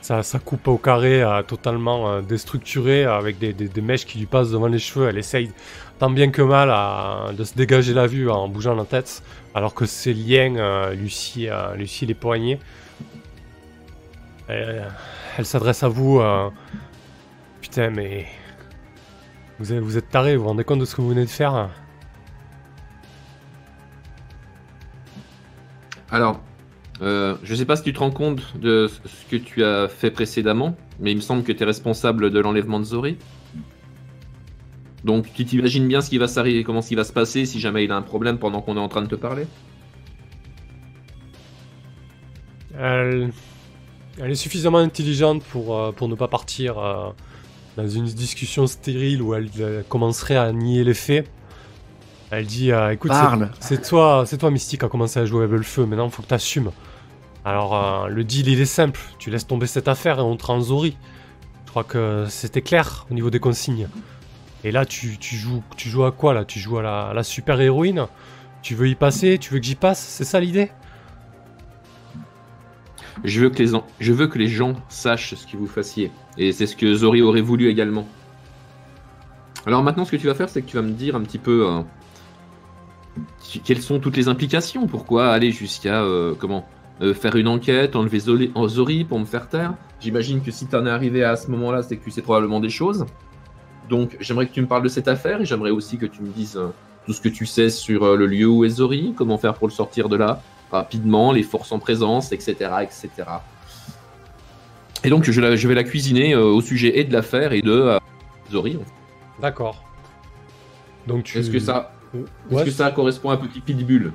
sa 0.00 0.22
coupe 0.38 0.68
au 0.68 0.78
carré 0.78 1.22
totalement 1.46 2.10
euh, 2.10 2.20
déstructurée 2.22 3.04
euh, 3.04 3.18
avec 3.18 3.38
des, 3.38 3.80
mèches 3.82 4.06
qui 4.06 4.18
lui 4.18 4.26
passent 4.26 4.50
devant 4.50 4.68
les 4.68 4.78
cheveux. 4.78 5.08
Elle 5.08 5.18
essaye 5.18 5.50
tant 5.98 6.10
bien 6.10 6.30
que 6.30 6.42
mal 6.42 7.34
de 7.34 7.44
se 7.44 7.54
dégager 7.54 7.92
la 7.92 8.06
vue 8.06 8.30
en 8.30 8.48
bougeant 8.48 8.74
la 8.74 8.84
tête, 8.84 9.22
alors 9.54 9.74
que 9.74 9.84
ses 9.84 10.14
liens 10.14 10.92
lui 10.92 11.10
scient 11.10 11.50
les 11.76 12.14
poignets. 12.14 12.60
Elle 14.48 14.86
s'adresse 15.42 15.82
à 15.82 15.88
vous. 15.88 16.22
Putain, 17.60 17.90
mais. 17.90 18.26
Vous 19.58 19.74
vous 19.84 19.98
êtes 19.98 20.08
taré, 20.08 20.36
vous 20.36 20.44
vous 20.44 20.48
rendez 20.50 20.62
compte 20.62 20.78
de 20.78 20.84
ce 20.84 20.94
que 20.94 21.00
vous 21.00 21.08
venez 21.08 21.24
de 21.24 21.30
faire? 21.30 21.68
Alors, 26.10 26.40
euh, 27.02 27.36
je 27.42 27.54
sais 27.54 27.64
pas 27.64 27.76
si 27.76 27.82
tu 27.82 27.92
te 27.92 27.98
rends 27.98 28.10
compte 28.10 28.56
de 28.56 28.88
ce 28.88 29.30
que 29.30 29.36
tu 29.36 29.62
as 29.62 29.88
fait 29.88 30.10
précédemment, 30.10 30.76
mais 31.00 31.12
il 31.12 31.16
me 31.16 31.20
semble 31.20 31.42
que 31.42 31.52
tu 31.52 31.62
es 31.62 31.66
responsable 31.66 32.30
de 32.30 32.40
l'enlèvement 32.40 32.80
de 32.80 32.84
Zori. 32.84 33.16
Donc, 35.04 35.32
tu 35.32 35.44
t'imagines 35.44 35.86
bien 35.86 36.00
ce 36.00 36.10
qui 36.10 36.18
va 36.18 36.26
s'arriver, 36.26 36.64
comment 36.64 36.82
ce 36.82 36.88
qui 36.88 36.94
va 36.96 37.04
se 37.04 37.12
passer 37.12 37.46
si 37.46 37.60
jamais 37.60 37.84
il 37.84 37.92
a 37.92 37.96
un 37.96 38.02
problème 38.02 38.38
pendant 38.38 38.60
qu'on 38.60 38.76
est 38.76 38.80
en 38.80 38.88
train 38.88 39.02
de 39.02 39.06
te 39.06 39.14
parler? 39.14 39.46
Elle, 42.76 43.30
est 44.18 44.34
suffisamment 44.34 44.78
intelligente 44.78 45.42
pour, 45.44 45.78
euh, 45.78 45.92
ne 46.00 46.14
pas 46.14 46.28
partir 46.28 46.78
euh, 46.78 47.10
dans 47.76 47.88
une 47.88 48.04
discussion 48.04 48.66
stérile 48.66 49.22
où 49.22 49.34
elle, 49.34 49.50
commencerait 49.88 50.36
à 50.36 50.52
nier 50.52 50.84
les 50.84 50.94
faits. 50.94 51.28
Elle 52.30 52.46
dit 52.46 52.72
euh, 52.72 52.92
Écoute, 52.92 53.12
c'est- 53.12 53.18
Parle. 53.20 53.50
c'est 53.60 53.88
toi, 53.88 54.24
c'est 54.26 54.38
toi, 54.38 54.50
Mystique, 54.50 54.80
qui 54.80 54.86
a 54.86 54.88
commencé 54.88 55.18
à 55.18 55.24
jouer 55.24 55.44
avec 55.44 55.56
le 55.56 55.62
feu. 55.62 55.86
Maintenant, 55.86 56.06
il 56.06 56.10
faut 56.12 56.22
que 56.22 56.28
tu 56.28 56.34
assumes. 56.34 56.70
Alors, 57.44 57.74
euh, 58.04 58.08
le 58.08 58.24
deal, 58.24 58.48
il 58.48 58.60
est 58.60 58.64
simple. 58.66 59.00
Tu 59.18 59.30
laisses 59.30 59.46
tomber 59.46 59.66
cette 59.66 59.88
affaire 59.88 60.18
et 60.18 60.22
on 60.22 60.36
te 60.36 60.44
rend 60.46 60.60
Zori. 60.60 60.96
Je 61.64 61.70
crois 61.70 61.84
que 61.84 62.26
c'était 62.28 62.62
clair 62.62 63.06
au 63.10 63.14
niveau 63.14 63.30
des 63.30 63.40
consignes. 63.40 63.88
Et 64.64 64.72
là, 64.72 64.84
tu, 64.84 65.16
tu 65.18 65.36
joues, 65.36 65.62
tu 65.76 65.88
joues 65.88 66.04
à 66.04 66.12
quoi 66.12 66.34
là? 66.34 66.44
Tu 66.44 66.58
joues 66.58 66.78
à 66.78 66.82
la, 66.82 67.00
à 67.08 67.14
la 67.14 67.22
super 67.22 67.60
héroïne 67.60 68.06
Tu 68.62 68.74
veux 68.74 68.88
y 68.88 68.94
passer? 68.94 69.38
Tu 69.38 69.52
veux 69.54 69.60
que 69.60 69.64
j'y 69.66 69.74
passe? 69.76 70.00
C'est 70.00 70.24
ça 70.24 70.40
l'idée? 70.40 70.70
Je 73.24 73.40
veux, 73.40 73.50
que 73.50 73.58
les 73.62 73.74
en- 73.74 73.84
je 73.98 74.12
veux 74.12 74.26
que 74.28 74.38
les 74.38 74.48
gens 74.48 74.74
sachent 74.88 75.34
ce 75.34 75.46
que 75.46 75.56
vous 75.56 75.66
fassiez. 75.66 76.10
Et 76.36 76.52
c'est 76.52 76.66
ce 76.66 76.76
que 76.76 76.94
Zori 76.94 77.20
aurait 77.22 77.40
voulu 77.40 77.68
également. 77.68 78.06
Alors 79.66 79.82
maintenant, 79.82 80.04
ce 80.04 80.12
que 80.12 80.16
tu 80.16 80.26
vas 80.28 80.34
faire, 80.34 80.48
c'est 80.48 80.62
que 80.62 80.68
tu 80.68 80.76
vas 80.76 80.82
me 80.82 80.92
dire 80.92 81.16
un 81.16 81.20
petit 81.22 81.38
peu 81.38 81.66
euh, 81.68 81.80
quelles 83.64 83.82
sont 83.82 83.98
toutes 83.98 84.16
les 84.16 84.28
implications? 84.28 84.86
Pourquoi 84.86 85.28
aller 85.30 85.52
jusqu'à 85.52 86.02
euh, 86.02 86.34
comment 86.38 86.66
euh, 87.00 87.14
faire 87.14 87.36
une 87.36 87.48
enquête, 87.48 87.96
enlever 87.96 88.18
Zoli- 88.18 88.50
en 88.54 88.66
Zori 88.68 89.04
pour 89.04 89.18
me 89.18 89.24
faire 89.24 89.48
taire? 89.48 89.74
J'imagine 90.00 90.40
que 90.42 90.50
si 90.50 90.66
tu 90.66 90.76
en 90.76 90.86
es 90.86 90.90
arrivé 90.90 91.24
à 91.24 91.36
ce 91.36 91.50
moment-là, 91.50 91.82
c'est 91.82 91.96
que 91.96 92.04
tu 92.04 92.10
sais 92.10 92.22
probablement 92.22 92.60
des 92.60 92.70
choses. 92.70 93.06
Donc 93.88 94.16
j'aimerais 94.20 94.46
que 94.46 94.52
tu 94.52 94.60
me 94.60 94.66
parles 94.66 94.82
de 94.82 94.88
cette 94.88 95.08
affaire 95.08 95.40
et 95.40 95.44
j'aimerais 95.44 95.70
aussi 95.70 95.96
que 95.98 96.06
tu 96.06 96.22
me 96.22 96.28
dises 96.30 96.56
euh, 96.56 96.68
tout 97.06 97.12
ce 97.12 97.20
que 97.20 97.28
tu 97.28 97.46
sais 97.46 97.70
sur 97.70 98.04
euh, 98.04 98.16
le 98.16 98.26
lieu 98.26 98.46
où 98.46 98.64
est 98.64 98.68
Zori, 98.68 99.14
comment 99.16 99.38
faire 99.38 99.54
pour 99.54 99.66
le 99.68 99.72
sortir 99.72 100.08
de 100.08 100.16
là, 100.16 100.42
rapidement, 100.70 101.32
les 101.32 101.42
forces 101.42 101.72
en 101.72 101.78
présence, 101.78 102.32
etc. 102.32 102.54
etc. 102.82 103.08
Et 105.04 105.10
donc 105.10 105.24
je, 105.24 105.40
la- 105.40 105.56
je 105.56 105.68
vais 105.68 105.74
la 105.74 105.84
cuisiner 105.84 106.34
euh, 106.34 106.42
au 106.44 106.60
sujet 106.60 106.98
et 106.98 107.04
de 107.04 107.12
l'affaire 107.12 107.52
et 107.52 107.62
de 107.62 107.70
euh, 107.72 107.98
Zori. 108.50 108.78
D'accord. 109.40 109.82
Donc 111.06 111.24
tu. 111.24 111.38
Est-ce 111.38 111.50
que 111.50 111.58
ça, 111.60 111.92
Ouais, 112.14 112.22
est-ce 112.50 112.64
que 112.64 112.70
ça 112.70 112.90
correspond 112.90 113.30
à 113.30 113.34
un 113.34 113.36
petit 113.38 113.60
pitbull 113.60 114.12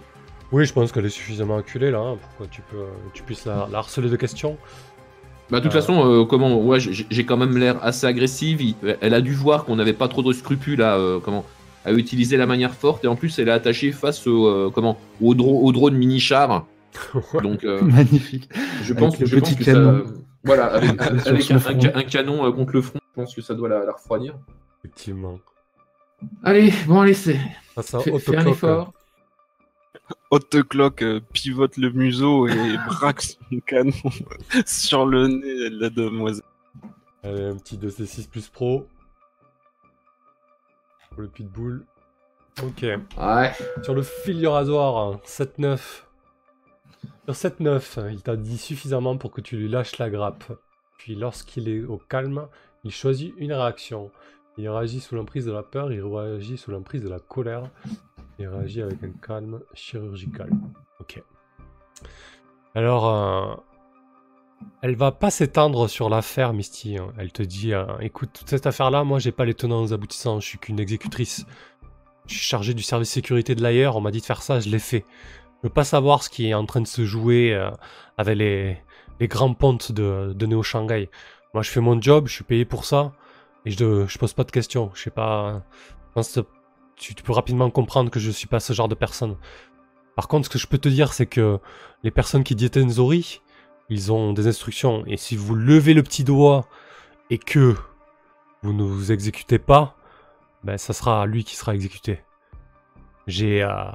Oui, 0.52 0.66
je 0.66 0.74
pense 0.74 0.92
qu'elle 0.92 1.06
est 1.06 1.10
suffisamment 1.10 1.58
acculée 1.58 1.92
là, 1.92 2.00
hein, 2.00 2.18
pour 2.38 2.46
que 2.48 2.52
tu, 2.52 2.62
peux, 2.62 2.78
tu 3.14 3.24
puisses 3.24 3.46
la, 3.46 3.68
la 3.72 3.80
harceler 3.80 4.10
de 4.10 4.16
questions. 4.16 4.58
Bah, 5.50 5.60
de 5.60 5.64
toute 5.66 5.74
Euh. 5.76 5.80
façon, 5.82 6.06
euh, 6.10 6.26
comment, 6.26 6.58
ouais, 6.62 6.80
j'ai 6.80 7.26
quand 7.26 7.38
même 7.38 7.58
l'air 7.58 7.78
assez 7.84 8.08
agressive. 8.08 8.62
Il- 8.62 8.76
Elle 9.02 9.14
a 9.14 9.22
dû 9.22 9.34
voir 9.34 9.66
qu'on 9.66 9.76
n'avait 9.76 9.94
pas 9.94 10.08
trop 10.08 10.24
de 10.24 10.32
scrupules 10.34 10.82
à, 10.82 10.96
euh, 10.96 11.20
comment, 11.20 11.46
à 11.86 11.92
utiliser 11.92 12.38
la 12.38 12.46
manière 12.46 12.74
forte, 12.74 13.04
et 13.04 13.08
en 13.08 13.16
plus, 13.16 13.38
elle 13.40 13.50
est 13.50 13.52
attachée 13.52 13.92
face 13.92 14.26
au, 14.26 14.48
euh, 14.48 14.72
comment, 14.74 14.98
au, 15.22 15.36
dro- 15.36 15.62
au 15.64 15.72
drone 15.72 15.96
mini 15.96 16.20
char. 16.20 16.66
Donc, 17.44 17.64
euh, 17.64 17.82
Magnifique. 17.82 18.50
je 18.84 18.94
pense, 18.94 19.16
Avec 19.16 19.20
le 19.22 19.26
je 19.28 19.40
pense 19.40 19.56
que 19.56 19.64
canon. 19.64 20.06
ça, 20.06 20.12
voilà, 20.46 20.66
avec, 20.66 20.92
un, 21.96 22.04
canon 22.04 22.46
euh, 22.46 22.52
contre 22.52 22.74
le 22.74 22.82
front, 22.82 23.00
je 23.16 23.22
pense 23.22 23.36
que 23.36 23.42
ça 23.42 23.54
doit 23.54 23.68
la, 23.70 23.84
la 23.84 23.92
refroidir. 23.92 24.36
Effectivement. 24.84 25.40
Allez, 26.44 26.72
bon, 26.88 27.02
allez, 27.02 27.14
c'est, 27.14 27.38
Face 27.76 27.94
à 27.94 28.00
fais, 28.00 28.12
un 28.12 28.16
Autoclock, 28.16 28.48
effort. 28.48 28.94
Hot 30.32 30.64
Clock 30.70 31.02
euh, 31.02 31.20
pivote 31.32 31.78
le 31.78 31.92
museau 31.92 32.48
et 32.48 32.78
braque 32.88 33.22
son 33.22 33.60
canon 33.66 33.92
sur 34.66 35.06
le 35.06 35.28
nez 35.28 35.70
de 35.70 35.80
la 35.80 35.90
demoiselle. 35.90 36.44
Allez, 37.24 37.46
un 37.46 37.56
petit 37.56 37.78
2C6 37.78 38.28
plus 38.28 38.50
pro. 38.50 38.88
Pour 41.12 41.22
le 41.22 41.28
pitbull. 41.28 41.86
Ok. 42.62 42.82
Ouais. 42.82 43.52
Sur 43.84 43.94
le 43.94 44.04
fil 44.04 44.40
du 44.40 44.48
rasoir, 44.48 44.98
hein, 44.98 45.22
7-9. 45.26 45.80
Sur 47.26 47.34
7-9, 47.34 48.12
il 48.12 48.22
t'a 48.22 48.36
dit 48.36 48.58
suffisamment 48.58 49.18
pour 49.18 49.32
que 49.32 49.42
tu 49.42 49.56
lui 49.56 49.70
lâches 49.70 49.98
la 49.98 50.10
grappe. 50.10 50.44
Puis 50.98 51.16
lorsqu'il 51.16 51.70
est 51.70 51.84
au 51.84 51.98
calme, 51.98 52.48
il 52.84 52.92
choisit 52.92 53.34
une 53.38 53.54
réaction. 53.54 54.12
Il 54.58 54.70
réagit 54.70 55.00
sous 55.00 55.16
l'emprise 55.16 55.46
de 55.46 55.52
la 55.52 55.64
peur, 55.64 55.92
il 55.92 56.04
réagit 56.04 56.58
sous 56.58 56.72
l'emprise 56.72 57.02
de 57.02 57.10
la 57.10 57.20
colère. 57.20 57.70
Il 58.40 58.48
réagit 58.48 58.82
avec 58.82 59.04
un 59.04 59.12
calme 59.26 59.62
chirurgical. 59.74 60.50
Ok. 61.00 61.24
Alors, 62.76 63.08
euh, 63.08 63.56
elle 64.82 64.96
va 64.96 65.12
pas 65.12 65.32
s'étendre 65.32 65.88
sur 65.88 66.10
l'affaire, 66.10 66.54
Misty. 66.54 66.98
Elle 67.18 67.32
te 67.32 67.44
dit, 67.44 67.74
euh, 67.74 67.86
écoute, 68.00 68.44
cette 68.46 68.66
affaire-là, 68.68 69.04
moi, 69.04 69.20
j'ai 69.20 69.32
pas 69.32 69.46
les 69.46 69.54
tenants 69.54 69.82
aux 69.82 69.94
aboutissants. 69.94 70.40
Je 70.40 70.48
suis 70.48 70.58
qu'une 70.58 70.80
exécutrice. 70.80 71.46
Je 72.28 72.36
suis 72.36 72.46
chargé 72.46 72.74
du 72.74 72.84
service 72.84 73.10
sécurité 73.10 73.56
de 73.56 73.62
l'ailleurs. 73.62 73.96
On 73.96 74.02
m'a 74.02 74.12
dit 74.12 74.22
de 74.22 74.26
faire 74.26 74.42
ça, 74.42 74.60
je 74.60 74.70
l'ai 74.70 74.80
fait. 74.80 75.06
Je 75.62 75.68
veux 75.68 75.74
pas 75.74 75.84
savoir 75.84 76.24
ce 76.24 76.30
qui 76.30 76.50
est 76.50 76.54
en 76.54 76.66
train 76.66 76.82
de 76.82 76.88
se 76.88 77.06
jouer 77.06 77.54
euh, 77.54 77.70
avec 78.18 78.38
les, 78.38 78.78
les 79.20 79.28
grands 79.28 79.54
pontes 79.54 79.92
de, 79.92 80.34
de 80.34 80.46
Neo 80.46 80.64
Shanghai. 80.64 81.10
Moi, 81.54 81.64
je 81.64 81.70
fais 81.70 81.82
mon 81.82 82.02
job, 82.02 82.28
je 82.28 82.34
suis 82.34 82.44
payé 82.44 82.66
pour 82.66 82.86
ça. 82.86 83.14
Et 83.66 83.72
je, 83.72 84.06
je 84.08 84.18
pose 84.18 84.34
pas 84.34 84.44
de 84.44 84.52
questions. 84.52 84.92
Je 84.94 85.04
sais 85.04 85.10
pas. 85.10 85.64
que 86.16 86.42
tu, 86.96 87.14
peux 87.16 87.34
rapidement 87.34 87.70
comprendre 87.70 88.12
que 88.12 88.20
je 88.20 88.32
suis 88.32 88.48
pas 88.48 88.60
ce 88.60 88.74
genre 88.74 88.88
de 88.88 88.96
personne. 88.96 89.38
Par 90.16 90.28
contre, 90.28 90.46
ce 90.46 90.50
que 90.50 90.60
je 90.60 90.68
peux 90.68 90.78
te 90.78 90.90
dire, 90.90 91.14
c'est 91.14 91.26
que 91.26 91.60
les 92.04 92.12
personnes 92.12 92.44
qui 92.44 92.56
détiennent 92.56 92.90
Zori, 92.90 93.42
ils 93.90 94.12
ont 94.12 94.34
des 94.34 94.48
instructions. 94.48 95.04
Et 95.08 95.18
si 95.18 95.36
vous 95.36 95.56
levez 95.56 95.94
le 95.94 96.04
petit 96.04 96.24
doigt 96.24 96.66
et 97.30 97.38
que 97.38 97.76
vous 98.62 98.74
ne 98.74 98.84
vous 98.84 99.12
exécutez 99.12 99.60
pas, 99.60 99.96
ben 100.64 100.78
ça 100.78 100.94
sera 100.94 101.26
lui 101.26 101.44
qui 101.44 101.56
sera 101.56 101.76
exécuté. 101.76 102.22
J'ai 103.28 103.64
euh, 103.64 103.92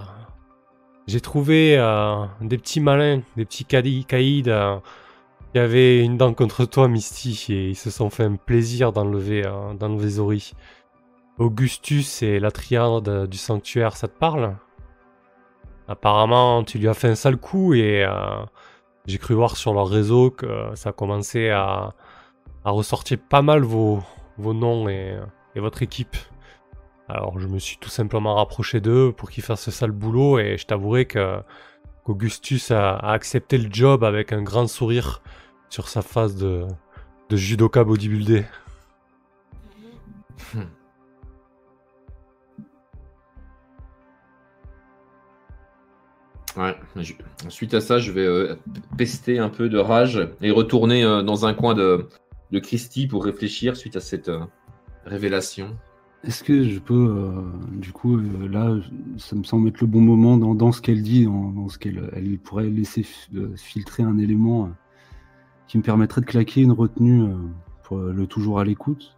j'ai 1.07 1.21
trouvé 1.21 1.77
euh, 1.79 2.27
des 2.41 2.59
petits 2.59 2.81
malins, 2.81 3.23
des 3.37 3.45
petits 3.45 3.65
caïds 3.65 4.45
qui 5.53 5.59
avaient 5.59 6.05
une 6.05 6.17
dent 6.17 6.35
contre 6.35 6.65
toi, 6.65 6.89
Misty, 6.89 7.47
et 7.51 7.69
ils 7.71 7.77
se 7.77 7.91
sont 7.91 8.11
fait 8.11 8.25
un 8.25 8.37
plaisir 8.37 8.93
d'enlever 8.93 9.43
d'enlever 9.79 10.09
Zori. 10.09 10.53
Augustus 11.39 12.23
et 12.23 12.41
la 12.41 12.51
triade 12.51 13.27
du 13.29 13.39
sanctuaire, 13.39 13.97
ça 13.97 14.09
te 14.09 14.19
parle? 14.19 14.57
Apparemment, 15.87 16.65
tu 16.65 16.79
lui 16.79 16.89
as 16.89 16.95
fait 16.95 17.09
un 17.09 17.15
sale 17.15 17.39
coup 17.39 17.75
et 17.75 18.05
euh, 18.05 18.45
j'ai 19.07 19.19
cru 19.19 19.35
voir 19.35 19.57
sur 19.57 19.73
leur 19.73 19.89
réseau 19.89 20.31
que 20.31 20.71
ça 20.75 20.93
commençait 20.93 21.51
à, 21.51 21.95
à 22.65 22.71
ressortir 22.71 23.19
pas 23.19 23.41
mal 23.41 23.63
vos, 23.63 24.01
vos 24.37 24.53
noms 24.53 24.89
et, 24.89 25.19
et 25.55 25.61
votre 25.61 25.83
équipe. 25.83 26.17
Alors 27.09 27.39
je 27.39 27.47
me 27.47 27.59
suis 27.59 27.79
tout 27.79 27.89
simplement 27.89 28.35
rapproché 28.35 28.81
d'eux 28.81 29.13
pour 29.17 29.31
qu'ils 29.31 29.43
fassent 29.43 29.63
ce 29.63 29.71
sale 29.71 29.93
boulot 29.93 30.39
et 30.39 30.59
je 30.59 30.67
t'avouerai 30.67 31.07
que 31.07 31.39
qu'Augustus 32.05 32.71
a 32.71 32.97
accepté 32.97 33.57
le 33.57 33.69
job 33.73 34.05
avec 34.05 34.33
un 34.35 34.43
grand 34.43 34.67
sourire 34.67 35.23
sur 35.71 35.89
sa 35.89 36.03
face 36.03 36.35
de, 36.37 36.67
de 37.29 37.37
judoka 37.37 37.85
bodybuildé. 37.85 38.45
Ouais. 46.57 46.75
je- 46.97 47.13
Suite 47.49 47.75
à 47.75 47.81
ça, 47.81 47.99
je 47.99 48.11
vais 48.11 48.27
euh, 48.27 48.57
pester 48.97 49.39
un 49.39 49.49
peu 49.49 49.69
de 49.69 49.79
rage 49.79 50.29
et 50.41 50.51
retourner 50.51 51.05
euh, 51.05 51.23
dans 51.23 51.47
un 51.47 51.55
coin 51.55 51.75
de, 51.75 52.09
de 52.51 52.59
Christie 52.59 53.07
pour 53.07 53.25
réfléchir 53.25 53.77
suite 53.77 53.97
à 53.97 54.01
cette 54.01 54.29
euh, 54.29 54.41
révélation. 55.05 55.77
Est-ce 56.25 56.43
que 56.43 56.65
je 56.65 56.81
peux, 56.81 56.95
euh, 56.95 57.43
du 57.77 57.93
coup, 57.93 58.17
euh, 58.19 58.49
là, 58.49 58.75
ça 59.19 59.37
me 59.37 59.45
semble 59.45 59.69
être 59.69 59.81
le 59.81 59.87
bon 59.87 60.01
moment 60.01 60.37
dans, 60.37 60.55
dans 60.55 60.73
ce 60.73 60.81
qu'elle 60.83 61.03
dit, 61.03 61.27
dans, 61.27 61.51
dans 61.51 61.69
ce 61.69 61.79
qu'elle 61.79 62.11
elle 62.13 62.39
pourrait 62.39 62.67
laisser 62.67 63.05
filtrer 63.57 64.03
un 64.03 64.19
élément 64.19 64.65
euh, 64.65 64.69
qui 65.69 65.79
me 65.79 65.83
permettrait 65.83 66.21
de 66.23 66.27
claquer 66.27 66.63
une 66.63 66.73
retenue 66.73 67.23
euh, 67.23 67.37
pour 67.85 67.99
euh, 67.99 68.13
le 68.13 68.27
toujours 68.27 68.59
à 68.59 68.65
l'écoute. 68.65 69.15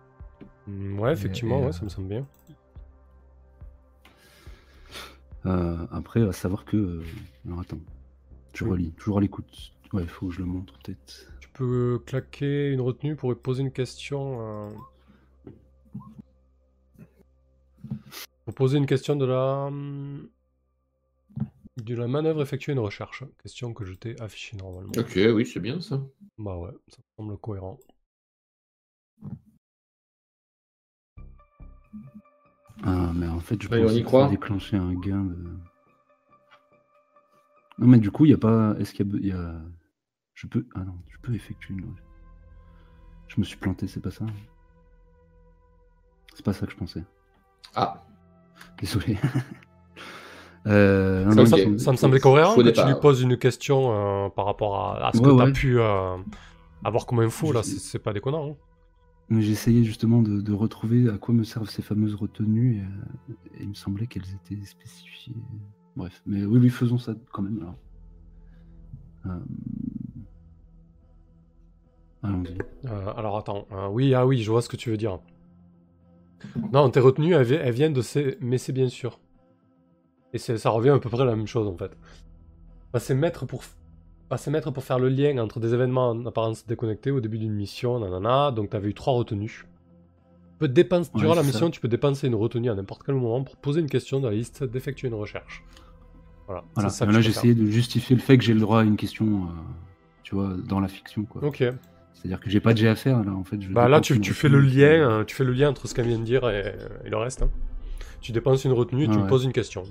Mm, 0.67 0.99
Ouais, 0.99 1.13
effectivement, 1.13 1.59
et, 1.61 1.63
ouais, 1.63 1.69
euh, 1.69 1.73
ça 1.73 1.85
me 1.85 1.89
semble 1.89 2.09
bien. 2.09 2.27
Euh, 5.47 5.87
après, 5.91 6.21
à 6.29 6.33
savoir 6.33 6.65
que. 6.67 6.77
euh, 6.77 7.03
alors 7.47 7.61
attends, 7.61 7.79
je 8.53 8.65
Oui. 8.65 8.71
relis, 8.73 8.93
toujours 8.93 9.19
à 9.19 9.21
l'écoute. 9.23 9.73
Ouais, 9.93 10.05
faut 10.07 10.27
que 10.29 10.35
je 10.35 10.41
le 10.41 10.45
montre 10.45 10.75
peut-être. 10.85 11.27
Tu 11.41 11.49
peux 11.49 12.01
claquer 12.05 12.71
une 12.71 12.81
retenue 12.81 13.17
pour 13.17 13.35
poser 13.37 13.63
une 13.63 13.73
question. 13.73 14.39
euh, 14.41 14.71
Pour 18.45 18.55
poser 18.55 18.79
une 18.79 18.87
question 18.87 19.17
de 19.17 19.25
la. 19.25 19.71
De 21.81 21.95
la 21.95 22.07
manœuvre 22.09 22.43
effectuer 22.43 22.73
une 22.73 22.79
recherche. 22.79 23.25
Question 23.43 23.73
que 23.75 23.85
je 23.85 23.95
t'ai 23.95 24.21
affichée 24.21 24.57
normalement. 24.57 24.93
Ok, 24.97 25.19
oui, 25.35 25.47
c'est 25.47 25.61
bien 25.61 25.81
ça. 25.81 26.01
Bah 26.39 26.57
ouais, 26.59 26.71
ça 26.89 26.99
me 26.99 27.05
semble 27.25 27.39
cohérent. 27.39 27.79
Ah, 32.83 33.13
mais 33.15 33.27
en 33.29 33.41
fait, 33.41 33.61
je 33.63 33.69
Ouais, 33.69 33.81
on 33.83 33.87
pense 33.87 33.95
y 33.97 34.03
croit. 34.03 34.29
déclencher 34.29 34.77
un 34.77 34.95
gain 34.95 35.25
de. 35.25 35.37
Non, 37.79 37.87
mais 37.87 37.99
du 37.99 38.11
coup, 38.11 38.25
il 38.25 38.29
n'y 38.29 38.35
a 38.35 38.39
pas. 38.39 38.75
Est-ce 38.79 38.93
qu'il 38.95 39.07
y 39.25 39.33
a... 39.33 39.37
y 39.37 39.39
a- 39.39 39.61
Je 40.35 40.47
peux. 40.47 40.67
Ah 40.75 40.81
non, 40.85 40.99
je 41.09 41.19
peux 41.19 41.35
effectuer 41.35 41.75
une. 41.75 41.95
Je 43.29 43.39
me 43.41 43.45
suis 43.45 43.57
planté, 43.57 43.87
c'est 43.87 44.01
pas 44.01 44.11
ça 44.11 44.27
C'est 46.35 46.45
pas 46.45 46.53
ça 46.53 46.67
que 46.67 46.73
je 46.73 46.77
pensais. 46.77 47.05
Ah, 47.75 48.03
Désolé. 48.79 49.17
euh, 50.67 51.25
non, 51.25 51.47
Ça, 51.47 51.57
non, 51.57 51.75
il 51.75 51.81
ça 51.81 51.93
me 51.93 51.97
semblait 51.97 52.21
cohérent 52.21 52.55
que 52.55 52.71
tu 52.71 52.87
lui 52.87 52.95
poses 53.01 53.23
une 53.23 53.37
question 53.37 53.93
euh, 53.93 54.29
par 54.29 54.45
rapport 54.47 54.77
à, 54.79 55.09
à 55.09 55.13
ce 55.13 55.21
que 55.21 55.27
Ouais, 55.27 55.37
tu 55.37 55.41
as 55.43 55.45
ouais. 55.47 55.53
pu 55.53 55.81
euh, 55.81 56.17
avoir 56.85 57.07
comme 57.07 57.21
info, 57.21 57.53
là, 57.53 57.63
c'est 57.63 57.99
pas 57.99 58.13
déconnant. 58.13 58.51
hein. 58.51 58.57
Mais 59.33 59.47
essayé 59.49 59.85
justement 59.85 60.23
de, 60.23 60.41
de 60.41 60.53
retrouver 60.53 61.09
à 61.09 61.17
quoi 61.17 61.33
me 61.33 61.45
servent 61.45 61.71
ces 61.71 61.83
fameuses 61.83 62.17
retenues 62.17 62.79
et, 62.79 62.81
euh, 62.81 63.35
et 63.59 63.63
il 63.63 63.69
me 63.69 63.75
semblait 63.75 64.07
qu'elles 64.09 64.25
étaient 64.35 64.65
spécifiées. 64.67 65.37
Bref, 65.97 66.21
mais 66.27 66.45
oui, 66.45 66.59
oui, 66.61 66.69
faisons 66.69 66.99
ça 66.99 67.15
quand 67.33 67.43
même 67.43 67.61
alors. 67.63 67.77
Euh, 69.27 69.39
Allons-y. 72.23 72.59
Euh, 72.87 73.13
alors 73.17 73.39
attends, 73.39 73.67
euh, 73.73 73.89
oui, 73.89 74.15
ah 74.15 74.27
oui, 74.27 74.43
je 74.43 74.51
vois 74.51 74.63
ce 74.63 74.69
que 74.69 74.77
tu 74.77 74.91
veux 74.91 74.97
dire. 74.97 75.21
Non, 76.73 76.91
tes 76.91 77.01
retenues, 77.01 77.35
elles, 77.35 77.47
vi- 77.47 77.55
elles 77.55 77.73
viennent 77.75 77.93
de 77.93 78.03
ces... 78.03 78.37
Mais 78.41 78.59
c'est 78.59 78.73
bien 78.73 78.89
sûr. 78.89 79.21
Et 80.33 80.39
ça 80.39 80.71
revient 80.71 80.91
à 80.91 80.99
peu 80.99 81.09
près 81.09 81.23
à 81.23 81.27
la 81.27 81.37
même 81.37 81.47
chose 81.47 81.67
en 81.67 81.77
fait. 81.77 81.91
Passer 82.93 83.15
maître 83.15 83.47
pour... 83.47 83.63
Passer 84.29 84.51
maître 84.51 84.71
pour 84.71 84.85
faire 84.85 85.01
le 85.01 85.09
lien 85.09 85.39
entre 85.39 85.59
des 85.59 85.75
événements 85.75 86.11
en 86.11 86.25
apparence 86.27 86.65
déconnectés 86.67 87.11
au 87.11 87.21
début 87.21 87.39
d'une 87.39 87.53
mission, 87.53 87.99
nanana, 87.99 88.53
donc 88.53 88.71
t'avais 88.71 88.89
eu 88.89 88.95
trois 88.95 89.13
retenues. 89.15 89.67
Tu 90.53 90.57
peux 90.61 90.69
dépenser... 90.69 91.11
Ouais, 91.15 91.21
Durant 91.21 91.35
la 91.35 91.43
mission, 91.43 91.67
ça. 91.67 91.71
tu 91.73 91.81
peux 91.81 91.89
dépenser 91.89 92.29
une 92.29 92.37
retenue 92.37 92.71
à 92.71 92.75
n'importe 92.77 93.03
quel 93.05 93.17
moment 93.17 93.43
pour 93.43 93.57
poser 93.57 93.81
une 93.81 93.89
question 93.89 94.21
dans 94.21 94.29
la 94.29 94.37
liste, 94.37 94.63
d'effectuer 94.63 95.09
une 95.09 95.15
recherche. 95.15 95.65
Voilà, 96.47 96.63
Voilà. 96.75 96.91
ça 96.91 97.07
là, 97.07 97.19
essayé 97.19 97.55
de 97.55 97.67
justifier 97.67 98.15
le 98.15 98.23
fait 98.23 98.39
que 98.39 98.45
j'ai 98.45 98.55
le 98.55 98.61
droit 98.61 98.81
à 98.83 98.85
une 98.85 98.97
question, 98.97 99.27
euh, 99.27 99.47
tu 100.23 100.37
vois, 100.37 100.55
dans 100.69 100.79
la 100.79 100.89
fiction. 100.89 101.25
Quoi. 101.25 101.43
Ok. 101.45 101.65
C'est-à-dire 102.15 102.39
que 102.39 102.51
j'ai 102.51 102.61
pas 102.61 102.73
de 102.73 102.79
jet 102.79 102.89
à 102.89 102.95
faire 102.97 103.25
là 103.25 103.33
en 103.33 103.43
fait. 103.45 103.61
je 103.61 103.69
Bah 103.71 103.89
là, 103.89 104.01
tu, 104.01 104.15
fais 104.35 104.49
le 104.49 104.61
lien, 104.61 105.11
euh, 105.11 105.25
tu 105.25 105.35
fais 105.35 105.45
le 105.45 105.53
lien 105.53 105.71
entre 105.71 105.89
ce 105.89 105.95
qu'elle 105.95 106.07
vient 106.07 106.19
de 106.19 106.25
dire 106.25 106.49
et, 106.51 106.75
et 107.05 107.09
le 107.09 107.17
reste. 107.17 107.43
hein. 107.43 107.51
Tu 108.21 108.31
dépenses 108.33 108.65
une 108.65 108.73
retenue 108.73 109.05
et 109.05 109.09
tu 109.09 109.15
Ah 109.17 109.23
me 109.23 109.27
poses 109.27 109.45
une 109.45 109.53
question 109.53 109.85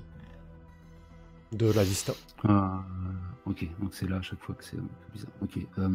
de 1.52 1.72
la 1.72 1.84
liste. 1.84 2.14
Ah, 2.48 2.84
ok, 3.46 3.68
donc 3.82 3.94
c'est 3.94 4.10
là 4.10 4.18
à 4.18 4.22
chaque 4.22 4.42
fois 4.44 4.56
que 4.56 4.64
c'est 4.64 4.78
un 4.78 4.82
peu 4.82 5.14
bizarre. 5.14 5.32
Ok. 5.42 5.58
euh, 5.78 5.90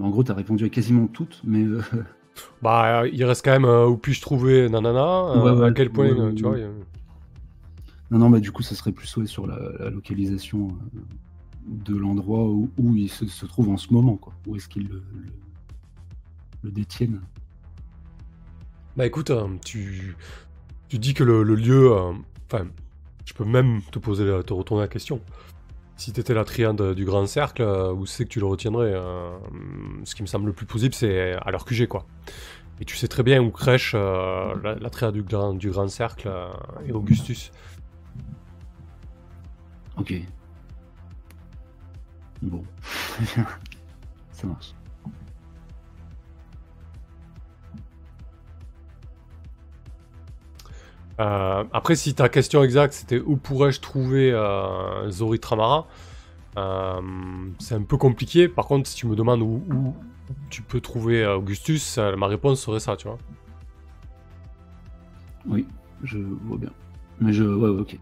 en 0.00 0.08
gros, 0.10 0.24
tu 0.24 0.32
as 0.32 0.34
répondu 0.34 0.64
à 0.64 0.68
quasiment 0.68 1.06
toutes, 1.06 1.40
mais 1.44 1.64
euh, 1.64 1.82
Bah, 2.62 3.02
il 3.12 3.22
reste 3.24 3.44
quand 3.44 3.52
même 3.52 3.64
euh, 3.66 3.86
où 3.86 3.96
puis-je 3.98 4.20
trouver 4.22 4.68
nanana, 4.68 5.24
Ouais, 5.44 5.50
ouais, 5.52 5.66
à 5.66 5.72
quel 5.72 5.90
point, 5.90 6.12
ouais, 6.14 6.34
tu 6.34 6.42
vois. 6.44 6.58
il 6.58 6.62
y 6.62 6.64
a- 6.64 6.70
non, 8.10 8.18
non, 8.18 8.30
bah 8.30 8.40
du 8.40 8.52
coup, 8.52 8.62
ça 8.62 8.74
serait 8.74 8.92
plus 8.92 9.14
ouais, 9.16 9.26
sur 9.26 9.46
la, 9.46 9.58
la 9.78 9.88
localisation 9.90 10.68
euh, 10.68 11.00
de 11.66 11.96
l'endroit 11.96 12.44
où, 12.44 12.70
où 12.78 12.94
il 12.96 13.08
se, 13.10 13.26
se 13.26 13.46
trouve 13.46 13.70
en 13.70 13.76
ce 13.78 13.92
moment, 13.92 14.16
quoi. 14.16 14.34
Où 14.46 14.56
est-ce 14.56 14.68
qu'ils 14.68 14.88
le, 14.88 15.02
le, 15.14 15.24
le 16.64 16.70
détiennent 16.70 17.20
Bah 18.96 19.06
écoute, 19.06 19.30
euh, 19.30 19.46
tu, 19.64 20.14
tu 20.88 20.98
dis 20.98 21.14
que 21.14 21.24
le, 21.24 21.42
le 21.42 21.54
lieu. 21.54 21.92
euh, 21.92 22.12
Enfin, 22.50 22.66
je 23.24 23.34
peux 23.34 23.44
même 23.44 23.82
te 23.90 23.98
poser, 23.98 24.24
la- 24.24 24.42
te 24.42 24.52
retourner 24.52 24.82
la 24.82 24.88
question. 24.88 25.20
Si 25.96 26.12
t'étais 26.12 26.34
la 26.34 26.44
triade 26.44 26.94
du 26.94 27.04
grand 27.04 27.26
cercle, 27.26 27.62
euh, 27.62 27.92
où 27.92 28.06
c'est 28.06 28.24
que 28.24 28.30
tu 28.30 28.40
le 28.40 28.46
retiendrais 28.46 28.92
euh, 28.94 29.30
Ce 30.04 30.14
qui 30.14 30.22
me 30.22 30.26
semble 30.26 30.46
le 30.46 30.52
plus 30.52 30.66
possible, 30.66 30.94
c'est 30.94 31.32
à 31.34 31.50
leur 31.50 31.64
QG, 31.64 31.86
quoi. 31.86 32.06
Et 32.80 32.84
tu 32.84 32.96
sais 32.96 33.06
très 33.06 33.22
bien 33.22 33.40
où 33.40 33.50
crèche 33.50 33.92
euh, 33.94 34.54
la, 34.62 34.90
triade 34.90 35.14
du 35.14 35.22
grand, 35.22 35.54
du 35.54 35.70
grand 35.70 35.86
cercle 35.88 36.28
euh, 36.28 36.48
et 36.88 36.92
Augustus. 36.92 37.52
Ok. 39.96 40.14
Bon. 42.40 42.64
ça 44.32 44.46
marche. 44.48 44.74
Euh, 51.20 51.64
après, 51.72 51.94
si 51.94 52.14
ta 52.14 52.28
question 52.28 52.62
exacte 52.64 52.94
c'était 52.94 53.20
où 53.20 53.36
pourrais-je 53.36 53.80
trouver 53.80 54.32
euh, 54.32 55.10
Zori 55.10 55.38
Tramara, 55.38 55.86
euh, 56.56 57.00
c'est 57.58 57.74
un 57.74 57.82
peu 57.82 57.96
compliqué. 57.96 58.48
Par 58.48 58.66
contre, 58.66 58.88
si 58.88 58.96
tu 58.96 59.06
me 59.06 59.14
demandes 59.14 59.42
où, 59.42 59.62
où 59.70 59.94
tu 60.50 60.62
peux 60.62 60.80
trouver 60.80 61.22
euh, 61.22 61.36
Augustus, 61.36 61.98
ma 61.98 62.26
réponse 62.26 62.60
serait 62.60 62.80
ça, 62.80 62.96
tu 62.96 63.08
vois. 63.08 63.18
Oui, 65.46 65.66
je 66.02 66.18
vois 66.18 66.58
bien. 66.58 66.70
Mais 67.20 67.32
je. 67.32 67.44
Ouais, 67.44 67.68
ouais, 67.68 67.80
ok. 67.80 67.98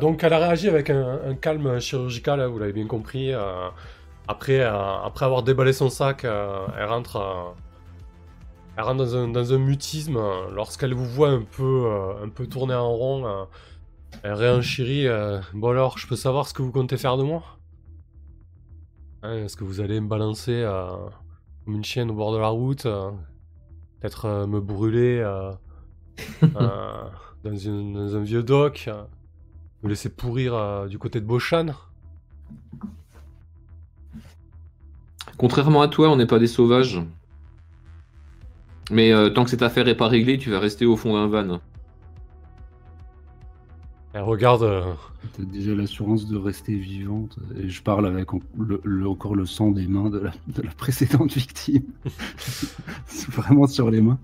Donc, 0.00 0.22
elle 0.22 0.32
a 0.32 0.38
réagi 0.38 0.68
avec 0.68 0.88
un, 0.88 1.18
un 1.26 1.34
calme 1.34 1.80
chirurgical, 1.80 2.40
hein, 2.40 2.46
vous 2.46 2.60
l'avez 2.60 2.72
bien 2.72 2.86
compris. 2.86 3.32
après, 4.28 4.60
après 4.60 5.24
avoir 5.24 5.42
déballé 5.42 5.72
son 5.72 5.90
sac, 5.90 6.22
elle 6.24 6.86
rentre, 6.86 7.54
elle 8.76 8.82
rentre 8.84 8.98
dans, 9.04 9.16
un, 9.16 9.28
dans 9.28 9.52
un 9.52 9.58
mutisme. 9.58 10.16
euh, 10.16 10.50
Lorsqu'elle 10.52 10.94
vous 10.94 11.06
voit 11.06 11.30
un 11.30 11.42
peu, 11.42 11.86
euh, 11.86 12.24
un 12.24 12.28
peu 12.28 12.46
tourner 12.46 12.74
en 12.74 12.92
rond, 12.92 13.26
euh, 13.26 13.44
elle 14.22 14.32
réenchérit. 14.34 15.06
euh, 15.06 15.40
bon 15.52 15.70
alors, 15.70 15.98
je 15.98 16.06
peux 16.06 16.16
savoir 16.16 16.46
ce 16.48 16.54
que 16.54 16.62
vous 16.62 16.72
comptez 16.72 16.96
faire 16.96 17.16
de 17.16 17.22
moi? 17.22 17.42
Hein, 19.22 19.36
Est-ce 19.44 19.56
que 19.56 19.64
vous 19.64 19.80
allez 19.80 20.00
me 20.00 20.08
balancer 20.08 20.64
comme 21.64 21.74
une 21.74 21.84
chienne 21.84 22.10
au 22.10 22.14
bord 22.14 22.32
de 22.32 22.38
la 22.38 22.48
route 22.48 22.82
Peut-être 24.00 24.46
me 24.46 24.60
brûler 24.60 25.22
dans, 26.54 27.56
une- 27.56 27.94
dans 27.94 28.16
un 28.16 28.22
vieux 28.22 28.42
dock 28.42 28.88
me 29.82 29.88
laisser 29.90 30.08
pourrir 30.08 30.54
euh, 30.54 30.86
du 30.88 30.98
côté 30.98 31.20
de 31.20 31.26
Beauchan 31.26 31.66
Contrairement 35.36 35.82
à 35.82 35.88
toi, 35.88 36.08
on 36.10 36.16
n'est 36.16 36.26
pas 36.26 36.38
des 36.38 36.46
sauvages. 36.46 37.02
Mais 38.90 39.12
euh, 39.12 39.30
tant 39.30 39.44
que 39.44 39.50
cette 39.50 39.62
affaire 39.62 39.88
est 39.88 39.96
pas 39.96 40.08
réglée, 40.08 40.38
tu 40.38 40.50
vas 40.50 40.58
rester 40.60 40.84
au 40.86 40.96
fond 40.96 41.14
d'un 41.14 41.26
van. 41.28 41.60
Elle 44.12 44.22
regarde. 44.22 44.62
euh, 44.62 44.92
T'as 45.36 45.42
déjà 45.42 45.74
l'assurance 45.74 46.28
de 46.28 46.36
rester 46.36 46.76
vivante. 46.76 47.36
Et 47.56 47.68
je 47.68 47.82
parle 47.82 48.06
avec 48.06 48.32
en- 48.34 48.40
le- 48.58 48.80
le- 48.84 49.08
encore 49.08 49.34
le 49.34 49.46
sang 49.46 49.70
des 49.70 49.86
mains 49.88 50.10
de 50.10 50.18
la, 50.18 50.30
de 50.48 50.62
la 50.62 50.70
précédente 50.70 51.32
victime. 51.36 51.82
C'est 53.06 53.30
vraiment 53.34 53.66
sur 53.66 53.90
les 53.90 54.00
mains. 54.02 54.18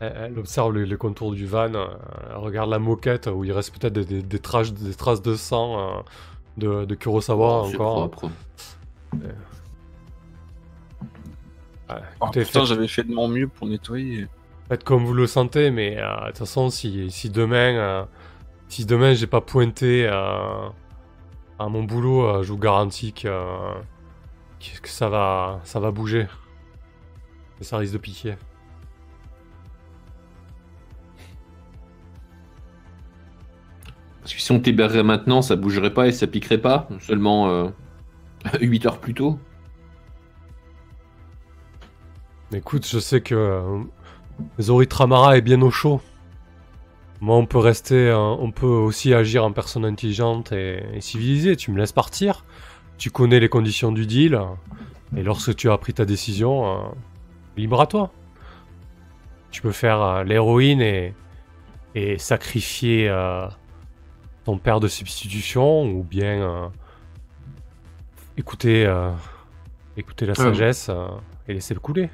elle, 0.00 0.12
elle 0.16 0.38
observe 0.38 0.74
les, 0.76 0.86
les 0.86 0.96
contours 0.96 1.32
du 1.32 1.46
van. 1.46 1.74
euh, 1.74 1.86
elle 2.30 2.36
regarde 2.36 2.70
la 2.70 2.78
moquette 2.78 3.28
où 3.34 3.44
il 3.44 3.52
reste 3.52 3.76
peut-être 3.78 3.94
des, 3.94 4.04
des- 4.04 4.22
des 4.22 4.38
traces, 4.38 4.72
des 4.74 4.94
traces 4.94 5.22
de 5.22 5.34
sang 5.34 5.78
euh, 5.80 6.00
de, 6.58 6.84
de 6.84 6.94
Kurosawa 6.94 7.62
Oh, 7.64 7.68
c'est 7.68 7.74
encore. 7.76 8.10
propre. 8.10 8.30
Oh, 12.20 12.26
écoutez, 12.26 12.44
putain, 12.44 12.60
faites, 12.60 12.68
j'avais 12.68 12.88
fait 12.88 13.04
de 13.04 13.12
mon 13.14 13.28
mieux 13.28 13.48
pour 13.48 13.66
nettoyer. 13.66 14.26
faites 14.68 14.84
comme 14.84 15.04
vous 15.04 15.14
le 15.14 15.26
sentez, 15.26 15.70
mais 15.70 15.96
euh, 15.98 16.20
de 16.22 16.26
toute 16.28 16.38
façon, 16.38 16.70
si, 16.70 17.10
si 17.10 17.30
demain, 17.30 17.76
euh, 17.76 18.04
si 18.68 18.86
demain 18.86 19.14
j'ai 19.14 19.26
pas 19.26 19.40
pointé 19.40 20.06
euh, 20.06 20.68
à 21.58 21.68
mon 21.68 21.84
boulot, 21.84 22.24
euh, 22.24 22.42
je 22.42 22.52
vous 22.52 22.58
garantis 22.58 23.12
que, 23.12 23.28
euh, 23.28 23.72
que 24.82 24.88
ça 24.88 25.08
va, 25.08 25.60
ça 25.64 25.80
va 25.80 25.90
bouger. 25.90 26.26
Et 27.60 27.64
ça 27.64 27.76
risque 27.78 27.92
de 27.92 27.98
piquer. 27.98 28.36
Parce 34.20 34.34
que 34.34 34.40
si 34.40 34.52
on 34.52 34.60
t'hébergerait 34.60 35.02
maintenant, 35.02 35.42
ça 35.42 35.56
bougerait 35.56 35.92
pas 35.94 36.06
et 36.06 36.12
ça 36.12 36.26
piquerait 36.26 36.58
pas, 36.60 36.88
seulement 37.00 37.48
euh, 37.50 37.68
8 38.60 38.86
heures 38.86 39.00
plus 39.00 39.14
tôt. 39.14 39.38
Écoute, 42.52 42.86
je 42.86 42.98
sais 42.98 43.20
que 43.20 43.34
euh, 43.34 43.78
Zori 44.60 44.88
Tramara 44.88 45.36
est 45.38 45.40
bien 45.42 45.60
au 45.62 45.70
chaud. 45.70 46.00
Moi, 47.20 47.36
on 47.36 47.46
peut 47.46 47.58
rester, 47.58 48.08
euh, 48.08 48.18
on 48.18 48.50
peut 48.50 48.66
aussi 48.66 49.14
agir 49.14 49.44
en 49.44 49.52
personne 49.52 49.84
intelligente 49.84 50.52
et, 50.52 50.82
et 50.94 51.00
civilisée. 51.00 51.56
Tu 51.56 51.70
me 51.70 51.78
laisses 51.78 51.92
partir. 51.92 52.44
Tu 52.98 53.10
connais 53.10 53.40
les 53.40 53.48
conditions 53.48 53.92
du 53.92 54.06
deal. 54.06 54.40
Et 55.16 55.22
lorsque 55.22 55.54
tu 55.54 55.70
as 55.70 55.78
pris 55.78 55.92
ta 55.94 56.04
décision, 56.04 56.66
euh, 56.66 56.88
libre 57.56 57.80
à 57.80 57.86
toi. 57.86 58.10
Tu 59.50 59.62
peux 59.62 59.72
faire 59.72 60.00
euh, 60.02 60.24
l'héroïne 60.24 60.80
et, 60.80 61.14
et 61.94 62.18
sacrifier 62.18 63.12
ton 64.44 64.58
père 64.58 64.80
de 64.80 64.88
substitution 64.88 65.84
ou 65.90 66.02
bien 66.04 66.70
écouter, 68.36 68.88
écouter 69.96 70.24
la 70.26 70.30
Ouais. 70.32 70.36
sagesse 70.36 70.88
et 71.48 71.52
laisser 71.54 71.74
le 71.74 71.80
couler. 71.80 72.08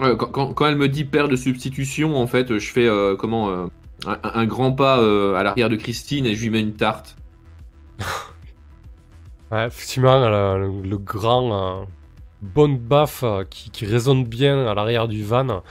Quand, 0.00 0.66
elle 0.66 0.76
me 0.76 0.88
dit 0.88 1.04
père 1.04 1.28
de 1.28 1.36
substitution, 1.36 2.16
en 2.16 2.26
fait, 2.26 2.58
je 2.58 2.72
fais 2.72 2.86
euh, 2.86 3.16
comment 3.16 3.50
euh, 3.50 3.66
un, 4.06 4.46
grand 4.46 4.72
pas 4.72 4.98
euh, 4.98 5.34
à 5.34 5.42
l'arrière 5.42 5.68
de 5.68 5.76
Christine 5.76 6.24
et 6.24 6.34
je 6.34 6.42
lui 6.42 6.50
mets 6.50 6.60
une 6.60 6.74
tarte. 6.74 7.16
Ouais, 9.52 9.66
effectivement, 9.66 10.20
le, 10.56 10.96
grand 10.96 11.88
bonne 12.40 12.78
baffe 12.78 13.24
qui, 13.50 13.84
résonne 13.84 14.24
bien 14.24 14.64
à 14.68 14.74
l'arrière 14.74 15.08
du 15.08 15.24
van. 15.24 15.64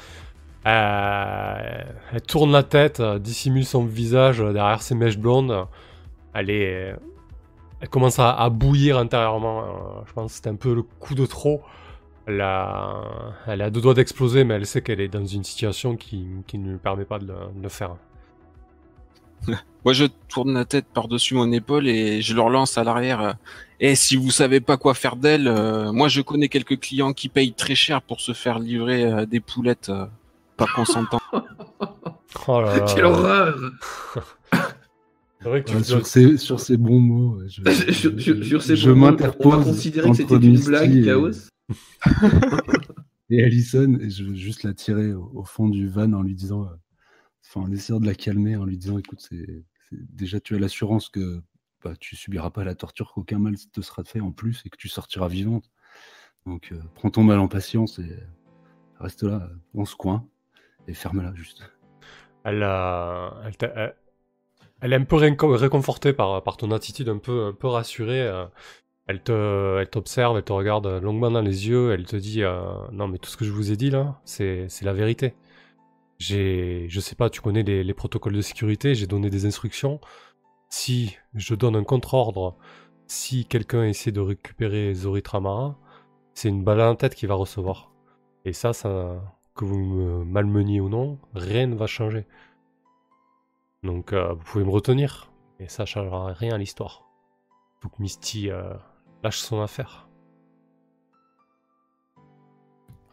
Elle 0.65 2.21
tourne 2.27 2.51
la 2.51 2.63
tête, 2.63 3.01
dissimule 3.01 3.63
son 3.63 3.86
visage 3.86 4.39
derrière 4.39 4.82
ses 4.82 4.95
mèches 4.95 5.17
blondes. 5.17 5.65
Elle 6.34 6.49
est, 6.49 6.93
elle 7.80 7.88
commence 7.88 8.19
à, 8.19 8.34
à 8.34 8.49
bouillir 8.49 8.97
intérieurement. 8.97 9.63
je 10.05 10.11
pense 10.11 10.32
que 10.32 10.36
c'était 10.36 10.49
un 10.49 10.55
peu 10.55 10.75
le 10.75 10.82
coup 10.82 11.15
de 11.15 11.25
trop. 11.25 11.61
Elle 12.30 12.41
a, 12.41 13.01
elle 13.47 13.61
a 13.63 13.71
deux 13.71 13.82
doigts 13.82 13.95
d'exploser, 13.95 14.43
mais 14.43 14.53
elle 14.53 14.67
sait 14.67 14.84
qu'elle 14.84 15.01
est 15.01 15.07
dans 15.07 15.25
une 15.25 15.43
situation 15.43 15.95
qui, 15.95 16.27
qui 16.45 16.59
ne 16.59 16.73
lui 16.73 16.77
permet 16.77 17.03
pas 17.05 17.17
de 17.17 17.25
le, 17.25 17.34
de 17.57 17.63
le 17.63 17.69
faire. 17.69 17.95
Moi, 19.84 19.93
je 19.93 20.05
tourne 20.27 20.53
la 20.53 20.63
tête 20.65 20.86
par-dessus 20.93 21.34
mon 21.34 21.51
épaule 21.51 21.88
et 21.88 22.21
je 22.21 22.36
leur 22.36 22.49
lance 22.49 22.77
à 22.77 22.84
l'arrière. 22.84 23.36
Et 23.80 23.95
si 23.95 24.15
vous 24.15 24.30
savez 24.30 24.59
pas 24.59 24.77
quoi 24.77 24.93
faire 24.93 25.15
d'elle, 25.15 25.47
euh, 25.47 25.91
moi, 25.91 26.07
je 26.09 26.21
connais 26.21 26.49
quelques 26.49 26.80
clients 26.80 27.13
qui 27.13 27.30
payent 27.30 27.53
très 27.53 27.73
cher 27.75 28.01
pour 28.03 28.19
se 28.21 28.34
faire 28.34 28.59
livrer 28.59 29.05
euh, 29.05 29.25
des 29.25 29.39
poulettes 29.39 29.89
euh, 29.89 30.05
pas 30.55 30.67
consentantes. 30.75 31.21
Oh 32.47 32.61
là 32.61 32.77
là 32.77 32.86
Quelle 32.93 33.05
horreur 33.05 33.55
C'est 35.41 35.49
vrai 35.49 35.63
que 35.63 35.69
tu 35.71 35.75
Ouais, 35.77 35.84
sur, 35.84 36.05
ces, 36.05 36.38
sur 36.38 36.59
ces 36.59 36.77
bons 36.77 36.99
mots, 36.99 37.39
je, 37.47 37.61
je 37.65 38.89
bons 38.91 38.95
mots, 38.95 39.05
m'interpose. 39.07 39.53
On 39.53 39.57
va 39.57 39.63
considérer 39.63 40.09
que 40.11 40.15
c'était 40.15 40.36
une 40.36 40.59
blague, 40.59 40.95
et- 40.95 41.05
Chaos. 41.05 41.32
Et 43.30 43.43
Allison, 43.43 43.97
je 44.01 44.24
veux 44.24 44.36
juste 44.36 44.63
la 44.63 44.74
tirer 44.74 45.13
au, 45.13 45.43
fond 45.43 45.70
du 45.70 45.88
van 45.88 46.13
en 46.13 46.24
lui 46.24 46.34
disant, 46.34 46.63
euh, 46.63 46.76
enfin 47.45 47.61
en 47.61 47.72
essayant 47.72 47.99
de 47.99 48.07
la 48.07 48.15
calmer, 48.15 48.55
en 48.55 48.65
lui 48.65 48.78
disant, 48.78 48.97
écoute, 48.97 49.22
c'est 49.30 49.63
déjà 49.91 50.39
tu 50.39 50.55
as 50.55 50.59
l'assurance 50.59 51.09
que 51.09 51.41
bah, 51.84 51.93
tu 51.99 52.15
subiras 52.15 52.49
pas 52.49 52.63
la 52.63 52.76
torture, 52.76 53.13
qu'aucun 53.13 53.39
mal 53.39 53.55
te 53.72 53.82
sera 53.82 54.03
fait 54.03 54.20
en 54.20 54.32
plus 54.32 54.63
et 54.65 54.70
que 54.70 54.78
tu 54.78 54.88
sortiras 54.88 55.28
vivante. 55.28 55.70
Donc 56.45 56.72
euh, 56.72 56.82
prends 56.95 57.11
ton 57.11 57.24
mal 57.24 57.39
en 57.39 57.47
patience 57.47 57.99
et 57.99 58.17
reste 58.99 59.24
là, 59.24 59.49
dans 59.74 59.86
ce 59.86 59.95
coin 59.95 60.28
et 60.88 60.93
ferme-la 60.93 61.34
juste. 61.36 61.72
Elle, 62.43 62.63
est 64.93 64.95
un 64.95 65.03
peu 65.03 65.17
réco- 65.17 65.55
réconfortée 65.55 66.13
par, 66.13 66.41
ton 66.57 66.72
attitude 66.72 67.09
un 67.09 67.17
peu, 67.17 67.47
un 67.47 67.53
peu 67.53 67.67
rassurée. 67.67 68.22
euh. 68.22 68.45
Elle 69.10 69.24
te, 69.24 69.80
elle 69.80 69.89
t'observe, 69.89 70.38
elle 70.38 70.43
te 70.43 70.53
regarde 70.53 70.86
longuement 71.01 71.32
dans 71.32 71.41
les 71.41 71.68
yeux, 71.68 71.93
elle 71.93 72.05
te 72.05 72.16
dit 72.16 72.43
euh, 72.43 72.62
non 72.91 73.07
mais 73.07 73.18
tout 73.18 73.28
ce 73.32 73.38
que 73.38 73.43
je 73.43 73.51
vous 73.51 73.72
ai 73.72 73.76
dit 73.76 73.89
là, 73.89 74.22
c'est, 74.24 74.68
la 74.84 74.93
vérité. 74.93 75.34
J'ai, 76.20 76.86
je 76.89 76.99
sais 76.99 77.16
pas, 77.16 77.32
tu 77.32 77.41
connais 77.41 77.64
les, 77.64 77.84
les 77.84 77.93
protocoles 77.95 78.36
de 78.36 78.41
sécurité, 78.41 78.93
j'ai 78.93 79.07
donné 79.07 79.32
des 79.32 79.47
instructions. 79.47 79.99
Si 80.70 81.18
je 81.34 81.55
donne 81.55 81.76
un 81.76 81.84
contre-ordre, 81.84 82.55
si 83.07 83.45
quelqu'un 83.45 83.84
essaie 83.86 84.12
de 84.12 84.20
récupérer 84.20 84.93
Zori 84.93 85.24
Tramara, 85.24 85.80
c'est 86.36 86.49
une 86.49 86.64
balle 86.64 86.78
la 86.78 86.95
tête 86.95 87.16
qu'il 87.16 87.30
va 87.30 87.36
recevoir. 87.36 87.91
Et 88.45 88.53
ça, 88.53 88.74
ça, 88.74 89.24
que 89.55 89.66
vous 89.66 89.80
me 89.80 90.24
malmeniez 90.24 90.82
ou 90.82 90.89
non, 90.89 91.18
rien 91.34 91.66
ne 91.66 91.76
va 91.76 91.88
changer. 91.88 92.28
Donc 93.82 94.14
euh, 94.14 94.34
vous 94.34 94.43
pouvez 94.43 94.66
me 94.66 94.70
retenir, 94.70 95.32
et 95.60 95.68
ça 95.68 95.88
changera 95.88 96.32
rien 96.34 96.53
à 96.53 96.57
l'histoire. 96.60 97.10
Faut 97.82 97.89
que 97.89 98.01
Misty 98.01 98.51
euh, 98.51 98.74
lâche 99.24 99.39
son 99.39 99.61
affaire. 99.61 100.07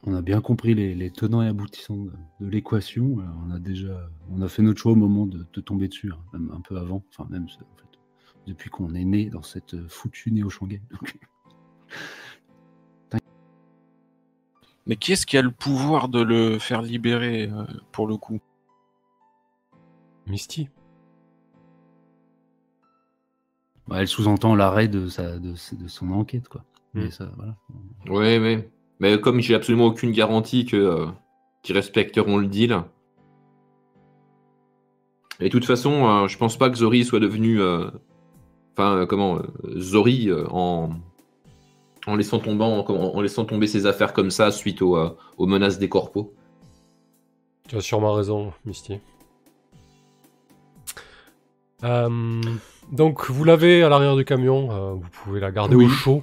On 0.04 0.14
a 0.14 0.22
bien 0.22 0.40
compris 0.40 0.74
les, 0.74 0.94
les 0.94 1.10
tenants 1.10 1.42
et 1.42 1.48
aboutissants 1.48 1.96
de, 1.96 2.12
de 2.40 2.46
l'équation. 2.46 3.18
euh, 3.18 3.24
On 3.46 3.50
a 3.50 3.58
déjà, 3.58 4.08
on 4.30 4.40
a 4.40 4.48
fait 4.48 4.62
notre 4.62 4.80
choix 4.80 4.92
au 4.92 4.96
moment 4.96 5.26
de, 5.26 5.44
de 5.52 5.60
tomber 5.60 5.88
dessus, 5.88 6.12
hein, 6.12 6.22
même 6.32 6.52
un 6.52 6.60
peu 6.60 6.78
avant, 6.78 7.02
enfin 7.08 7.26
même 7.28 7.44
en 7.44 7.76
fait, 7.76 7.98
depuis 8.46 8.70
qu'on 8.70 8.94
est 8.94 9.04
né 9.04 9.30
dans 9.30 9.42
cette 9.42 9.74
euh, 9.74 9.88
foutue 9.88 10.30
néo 10.30 10.48
Shanghai. 10.48 10.80
Donc, 10.92 11.16
Mais 14.86 14.94
qui 14.94 15.12
est-ce 15.12 15.26
qui 15.26 15.36
a 15.36 15.42
le 15.42 15.50
pouvoir 15.50 16.08
de 16.08 16.22
le 16.22 16.60
faire 16.60 16.82
libérer 16.82 17.50
euh, 17.50 17.64
pour 17.90 18.06
le 18.06 18.16
coup? 18.16 18.38
Misty 20.28 20.68
bah, 23.88 24.00
elle 24.00 24.08
sous-entend 24.08 24.54
l'arrêt 24.54 24.88
de, 24.88 25.08
sa, 25.08 25.38
de, 25.38 25.52
de 25.52 25.88
son 25.88 26.10
enquête, 26.12 26.48
quoi. 26.48 26.62
Mm. 26.94 27.00
Mais 27.00 27.10
ça, 27.10 27.30
voilà. 27.36 27.54
Ouais, 28.08 28.38
ouais. 28.38 28.68
Mais 29.00 29.20
comme 29.20 29.40
j'ai 29.40 29.54
absolument 29.54 29.86
aucune 29.86 30.12
garantie 30.12 30.64
que 30.64 30.76
euh, 30.76 31.06
qu'ils 31.62 31.76
respecteront 31.76 32.38
le 32.38 32.46
deal. 32.46 32.82
Et 35.40 35.44
de 35.44 35.48
toute 35.50 35.66
façon, 35.66 36.06
euh, 36.06 36.28
je 36.28 36.38
pense 36.38 36.56
pas 36.56 36.70
que 36.70 36.76
Zori 36.76 37.04
soit 37.04 37.20
devenu, 37.20 37.60
euh, 37.60 37.90
enfin 38.72 38.96
euh, 38.96 39.06
comment, 39.06 39.36
euh, 39.36 39.42
Zori 39.78 40.30
euh, 40.30 40.46
en 40.50 40.90
en 42.06 42.14
laissant 42.14 42.38
tomber 42.38 42.64
en, 42.64 42.78
en 42.88 43.20
laissant 43.20 43.44
tomber 43.44 43.66
ses 43.66 43.84
affaires 43.84 44.12
comme 44.12 44.30
ça 44.30 44.50
suite 44.52 44.80
aux, 44.80 44.96
euh, 44.96 45.10
aux 45.36 45.46
menaces 45.46 45.78
des 45.78 45.88
corpos. 45.88 46.32
Tu 47.68 47.76
as 47.76 47.80
sûrement 47.80 48.14
raison, 48.14 48.52
Misty. 48.64 49.00
Euh, 51.84 52.40
donc, 52.90 53.30
vous 53.30 53.44
l'avez 53.44 53.82
à 53.82 53.88
l'arrière 53.88 54.16
du 54.16 54.24
camion, 54.24 54.70
euh, 54.70 54.92
vous 54.94 55.08
pouvez 55.24 55.40
la 55.40 55.50
garder 55.50 55.76
Oui. 55.76 55.86
au 55.86 55.88
chaud. 55.88 56.22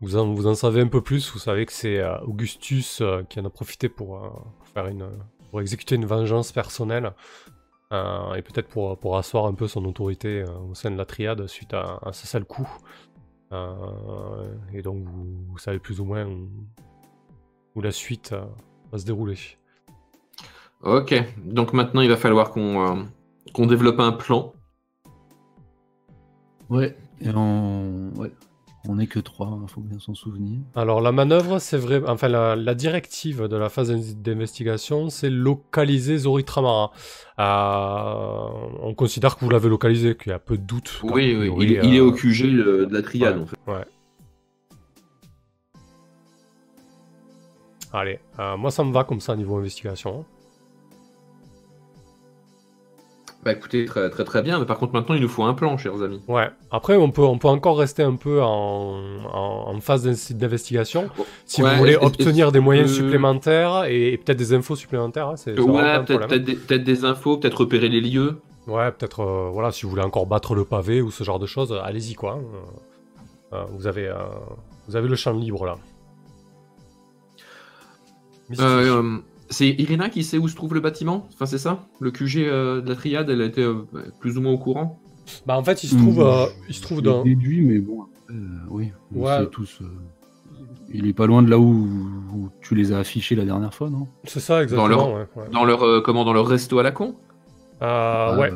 Vous 0.00 0.16
en, 0.16 0.32
vous 0.34 0.46
en 0.48 0.54
savez 0.54 0.80
un 0.80 0.88
peu 0.88 1.00
plus, 1.00 1.30
vous 1.32 1.38
savez 1.38 1.64
que 1.64 1.72
c'est 1.72 1.98
euh, 1.98 2.18
Augustus 2.22 3.02
qui 3.28 3.38
en 3.40 3.44
a 3.44 3.50
profité 3.50 3.88
pour, 3.88 4.18
pour 4.18 4.68
faire 4.74 4.88
une, 4.88 5.08
pour 5.50 5.60
exécuter 5.60 5.94
une 5.94 6.06
vengeance 6.06 6.50
personnelle 6.52 7.12
et 7.92 8.40
peut-être 8.40 8.68
pour, 8.68 8.98
pour 8.98 9.18
asseoir 9.18 9.44
un 9.44 9.52
peu 9.52 9.68
son 9.68 9.84
autorité 9.84 10.44
au 10.70 10.74
sein 10.74 10.90
de 10.90 10.96
la 10.96 11.04
triade 11.04 11.46
suite 11.46 11.74
à, 11.74 11.98
à 12.02 12.12
ce 12.14 12.26
sale 12.26 12.46
coup. 12.46 12.66
Et 14.72 14.80
donc, 14.80 15.04
vous, 15.04 15.44
vous 15.50 15.58
savez 15.58 15.78
plus 15.78 16.00
ou 16.00 16.06
moins 16.06 16.24
où, 16.24 16.48
où 17.76 17.82
la 17.82 17.90
suite 17.92 18.34
va 18.90 18.96
se 18.98 19.04
dérouler. 19.04 19.36
Ok. 20.82 21.14
Donc 21.44 21.74
maintenant, 21.74 22.00
il 22.00 22.08
va 22.08 22.16
falloir 22.16 22.50
qu'on 22.50 23.06
qu'on 23.52 23.66
développe 23.66 24.00
un 24.00 24.12
plan. 24.12 24.54
Ouais, 26.74 26.96
et 27.20 27.28
on, 27.34 28.10
ouais. 28.16 28.32
on 28.88 28.98
est 28.98 29.06
que 29.06 29.18
trois, 29.20 29.58
il 29.62 29.68
faut 29.68 29.82
bien 29.82 29.98
s'en 29.98 30.14
souvenir. 30.14 30.58
Alors 30.74 31.00
la 31.02 31.12
manœuvre, 31.12 31.58
c'est 31.58 31.76
vrai, 31.76 32.00
enfin 32.08 32.28
la, 32.28 32.56
la 32.56 32.74
directive 32.74 33.42
de 33.46 33.56
la 33.56 33.68
phase 33.68 33.92
d'investigation, 34.16 35.10
c'est 35.10 35.28
localiser 35.28 36.16
Zori 36.16 36.44
Tramara. 36.44 36.90
Euh, 37.38 38.68
on 38.82 38.94
considère 38.94 39.36
que 39.36 39.44
vous 39.44 39.50
l'avez 39.50 39.68
localisé, 39.68 40.16
qu'il 40.16 40.30
y 40.30 40.34
a 40.34 40.38
peu 40.38 40.56
de 40.56 40.62
doute. 40.62 41.00
Oui, 41.02 41.36
oui. 41.38 41.52
Il, 41.60 41.70
il 41.84 41.94
est 41.94 41.98
euh, 42.00 42.04
au 42.06 42.12
QG 42.12 42.44
le- 42.44 42.86
de 42.86 42.94
la 42.94 43.02
triade 43.02 43.36
ouais. 43.36 43.42
en 43.42 43.46
fait. 43.46 43.56
Ouais. 43.70 43.84
Allez, 47.92 48.18
euh, 48.38 48.56
moi 48.56 48.70
ça 48.70 48.82
me 48.84 48.92
va 48.92 49.04
comme 49.04 49.20
ça 49.20 49.36
niveau 49.36 49.56
investigation. 49.56 50.24
Bah 53.44 53.52
écoutez, 53.52 53.84
très 53.86 54.08
très 54.08 54.22
très 54.24 54.40
bien. 54.40 54.60
Mais 54.60 54.66
par 54.66 54.78
contre, 54.78 54.92
maintenant, 54.92 55.16
il 55.16 55.20
nous 55.20 55.28
faut 55.28 55.42
un 55.42 55.54
plan, 55.54 55.76
chers 55.76 56.00
amis. 56.02 56.20
Ouais. 56.28 56.48
Après, 56.70 56.96
on 56.96 57.10
peut, 57.10 57.22
on 57.22 57.38
peut 57.38 57.48
encore 57.48 57.76
rester 57.76 58.04
un 58.04 58.14
peu 58.14 58.40
en, 58.40 58.94
en, 59.32 59.64
en 59.74 59.80
phase 59.80 60.04
d'in- 60.04 60.36
d'investigation. 60.36 61.08
Si 61.44 61.60
Ouais, 61.62 61.72
vous 61.72 61.76
voulez 61.78 61.96
obtenir 61.96 62.52
des 62.52 62.60
moyens 62.60 62.90
euh, 62.92 62.94
supplémentaires 62.94 63.84
et, 63.88 64.12
et 64.12 64.16
peut-être 64.18 64.38
des 64.38 64.52
infos 64.54 64.76
supplémentaires, 64.76 65.28
hein, 65.28 65.36
c'est 65.36 65.58
Ouais, 65.58 66.04
peut-être 66.04 66.28
peut-être 66.28 66.44
des, 66.68 66.78
des 66.78 67.04
infos, 67.04 67.36
peut-être 67.38 67.58
repérer 67.58 67.88
les 67.88 68.00
lieux. 68.00 68.40
Ouais, 68.68 68.92
peut-être, 68.92 69.20
euh, 69.24 69.50
voilà, 69.52 69.72
si 69.72 69.82
vous 69.82 69.90
voulez 69.90 70.02
encore 70.04 70.26
battre 70.26 70.54
le 70.54 70.64
pavé 70.64 71.02
ou 71.02 71.10
ce 71.10 71.24
genre 71.24 71.40
de 71.40 71.46
choses, 71.46 71.76
allez-y, 71.82 72.14
quoi. 72.14 72.34
hein. 72.34 72.42
Euh, 73.54 73.64
vous, 73.72 73.88
avez, 73.88 74.06
euh, 74.06 74.14
vous 74.86 74.94
avez 74.94 75.08
le 75.08 75.16
champ 75.16 75.32
libre, 75.32 75.66
là. 75.66 75.78
C'est 79.52 79.68
Irina 79.68 80.08
qui 80.08 80.24
sait 80.24 80.38
où 80.38 80.48
se 80.48 80.56
trouve 80.56 80.74
le 80.74 80.80
bâtiment? 80.80 81.28
Enfin, 81.34 81.46
c'est 81.46 81.58
ça? 81.58 81.84
Le 82.00 82.10
QG 82.10 82.38
euh, 82.38 82.80
de 82.80 82.88
la 82.88 82.96
triade, 82.96 83.28
elle 83.30 83.42
était 83.42 83.60
euh, 83.60 83.84
plus 84.18 84.38
ou 84.38 84.40
moins 84.40 84.52
au 84.52 84.58
courant? 84.58 84.98
Bah 85.46 85.56
en 85.56 85.62
fait, 85.62 85.84
il 85.84 85.88
se 85.88 85.94
trouve, 85.96 86.18
Hmm, 86.20 86.26
euh, 86.26 86.46
il 86.68 86.74
se 86.74 86.82
trouve 86.82 86.98
Je 86.98 87.04
dans. 87.04 87.22
déduit, 87.22 87.60
mais 87.60 87.78
bon, 87.78 88.06
euh, 88.30 88.34
oui, 88.70 88.90
on 89.14 89.20
Ouais. 89.24 89.38
sait 89.38 89.46
tous. 89.50 89.78
euh, 89.82 89.86
il 90.94 91.06
est 91.06 91.12
pas 91.12 91.26
loin 91.26 91.42
de 91.42 91.50
là 91.50 91.58
où, 91.58 91.64
où 92.34 92.48
tu 92.60 92.74
les 92.74 92.92
as 92.92 92.98
affichés 92.98 93.34
la 93.36 93.44
dernière 93.44 93.72
fois, 93.74 93.88
non? 93.90 94.08
C'est 94.24 94.40
ça 94.40 94.62
exactement. 94.62 94.88
leur- 94.88 95.08
ouais, 95.14 95.26
ouais. 95.36 95.48
Dans 95.52 95.64
leur, 95.64 95.82
euh, 95.84 96.00
comment, 96.00 96.24
dans 96.24 96.32
leur 96.32 96.46
resto 96.46 96.78
à 96.78 96.82
la 96.82 96.90
con? 96.90 97.14
Euh, 97.82 98.36
ouais. 98.38 98.52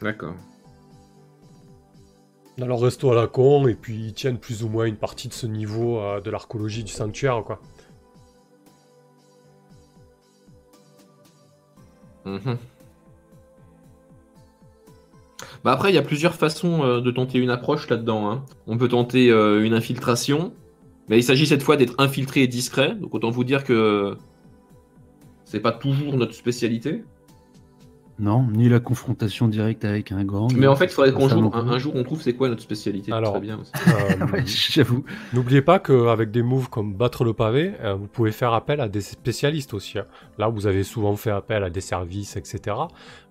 D'accord. 0.00 0.34
Dans 2.58 2.66
leur 2.66 2.80
resto 2.80 3.10
à 3.10 3.14
la 3.14 3.26
con, 3.26 3.66
et 3.66 3.74
puis 3.74 3.96
ils 4.06 4.12
tiennent 4.14 4.38
plus 4.38 4.62
ou 4.62 4.68
moins 4.68 4.84
une 4.86 4.96
partie 4.96 5.28
de 5.28 5.32
ce 5.34 5.46
niveau 5.46 5.98
euh, 5.98 6.20
de 6.20 6.30
l'archéologie 6.30 6.84
du 6.84 6.92
sanctuaire, 6.92 7.42
quoi. 7.44 7.60
Mhm. 12.24 12.58
Bah 15.62 15.72
après, 15.72 15.90
il 15.90 15.94
y 15.94 15.98
a 15.98 16.02
plusieurs 16.02 16.34
façons 16.34 16.82
euh, 16.84 17.00
de 17.00 17.10
tenter 17.10 17.38
une 17.38 17.50
approche 17.50 17.88
là-dedans. 17.88 18.30
hein. 18.30 18.44
On 18.66 18.76
peut 18.76 18.88
tenter 18.88 19.30
euh, 19.30 19.64
une 19.64 19.72
infiltration, 19.72 20.52
mais 21.08 21.18
il 21.18 21.22
s'agit 21.22 21.46
cette 21.46 21.62
fois 21.62 21.76
d'être 21.76 21.94
infiltré 21.98 22.42
et 22.42 22.46
discret. 22.48 22.94
Donc 22.94 23.14
autant 23.14 23.30
vous 23.30 23.44
dire 23.44 23.64
que 23.64 24.16
c'est 25.44 25.60
pas 25.60 25.72
toujours 25.72 26.16
notre 26.16 26.34
spécialité. 26.34 27.04
Non, 28.20 28.46
ni 28.52 28.68
la 28.68 28.78
confrontation 28.78 29.48
directe 29.48 29.84
avec 29.84 30.12
un 30.12 30.22
gang. 30.24 30.52
Mais 30.56 30.68
en 30.68 30.76
fait, 30.76 30.84
il 30.84 30.90
faudrait 30.92 31.10
jour, 31.10 31.50
plus. 31.50 31.58
un, 31.58 31.68
un 31.68 31.78
jour 31.78 31.92
on 31.96 32.04
trouve 32.04 32.22
c'est 32.22 32.34
quoi 32.34 32.48
notre 32.48 32.62
spécialité. 32.62 33.10
Alors. 33.12 33.32
Très 33.32 33.40
bien. 33.40 33.58
Euh, 33.88 34.26
Ouais, 34.32 34.44
J'avoue. 34.46 35.04
N'oubliez 35.32 35.62
pas 35.62 35.80
qu'avec 35.80 36.30
des 36.30 36.42
moves 36.44 36.70
comme 36.70 36.94
battre 36.94 37.24
le 37.24 37.32
pavé, 37.32 37.72
euh, 37.82 37.94
vous 37.94 38.06
pouvez 38.06 38.30
faire 38.30 38.52
appel 38.52 38.80
à 38.80 38.88
des 38.88 39.00
spécialistes 39.00 39.74
aussi. 39.74 39.98
hein. 39.98 40.04
Là, 40.38 40.48
vous 40.48 40.66
avez 40.68 40.84
souvent 40.84 41.16
fait 41.16 41.30
appel 41.32 41.64
à 41.64 41.70
des 41.70 41.80
services, 41.80 42.36
etc. 42.36 42.76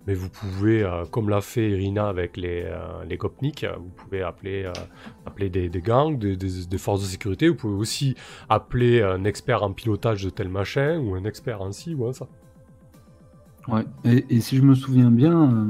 Mais 0.05 0.15
vous 0.15 0.27
pouvez, 0.29 0.83
euh, 0.83 1.05
comme 1.05 1.29
l'a 1.29 1.39
fait 1.39 1.69
Irina 1.71 2.09
avec 2.09 2.35
les, 2.35 2.63
euh, 2.65 3.05
les 3.07 3.15
Gopnik, 3.15 3.63
euh, 3.63 3.71
vous 3.77 3.89
pouvez 3.95 4.21
appeler, 4.21 4.65
euh, 4.65 4.73
appeler 5.25 5.49
des, 5.49 5.69
des 5.69 5.81
gangs, 5.81 6.19
des, 6.19 6.35
des- 6.35 6.65
des 6.65 6.77
forces 6.77 7.01
de 7.03 7.07
sécurité. 7.07 7.47
Vous 7.47 7.55
pouvez 7.55 7.75
aussi 7.79 8.15
appeler 8.49 9.01
un 9.01 9.23
expert 9.23 9.63
en 9.63 9.71
pilotage 9.71 10.25
de 10.25 10.29
tel 10.29 10.49
machin, 10.49 10.97
ou 10.99 11.15
un 11.15 11.23
expert 11.23 11.61
en 11.61 11.71
ci 11.71 11.93
ou 11.95 12.05
en 12.05 12.11
ça. 12.11 12.27
Ouais. 13.67 13.83
Et, 14.05 14.25
et 14.29 14.39
si 14.41 14.57
je 14.57 14.61
me 14.61 14.75
souviens 14.75 15.09
bien, 15.11 15.41
euh, 15.53 15.65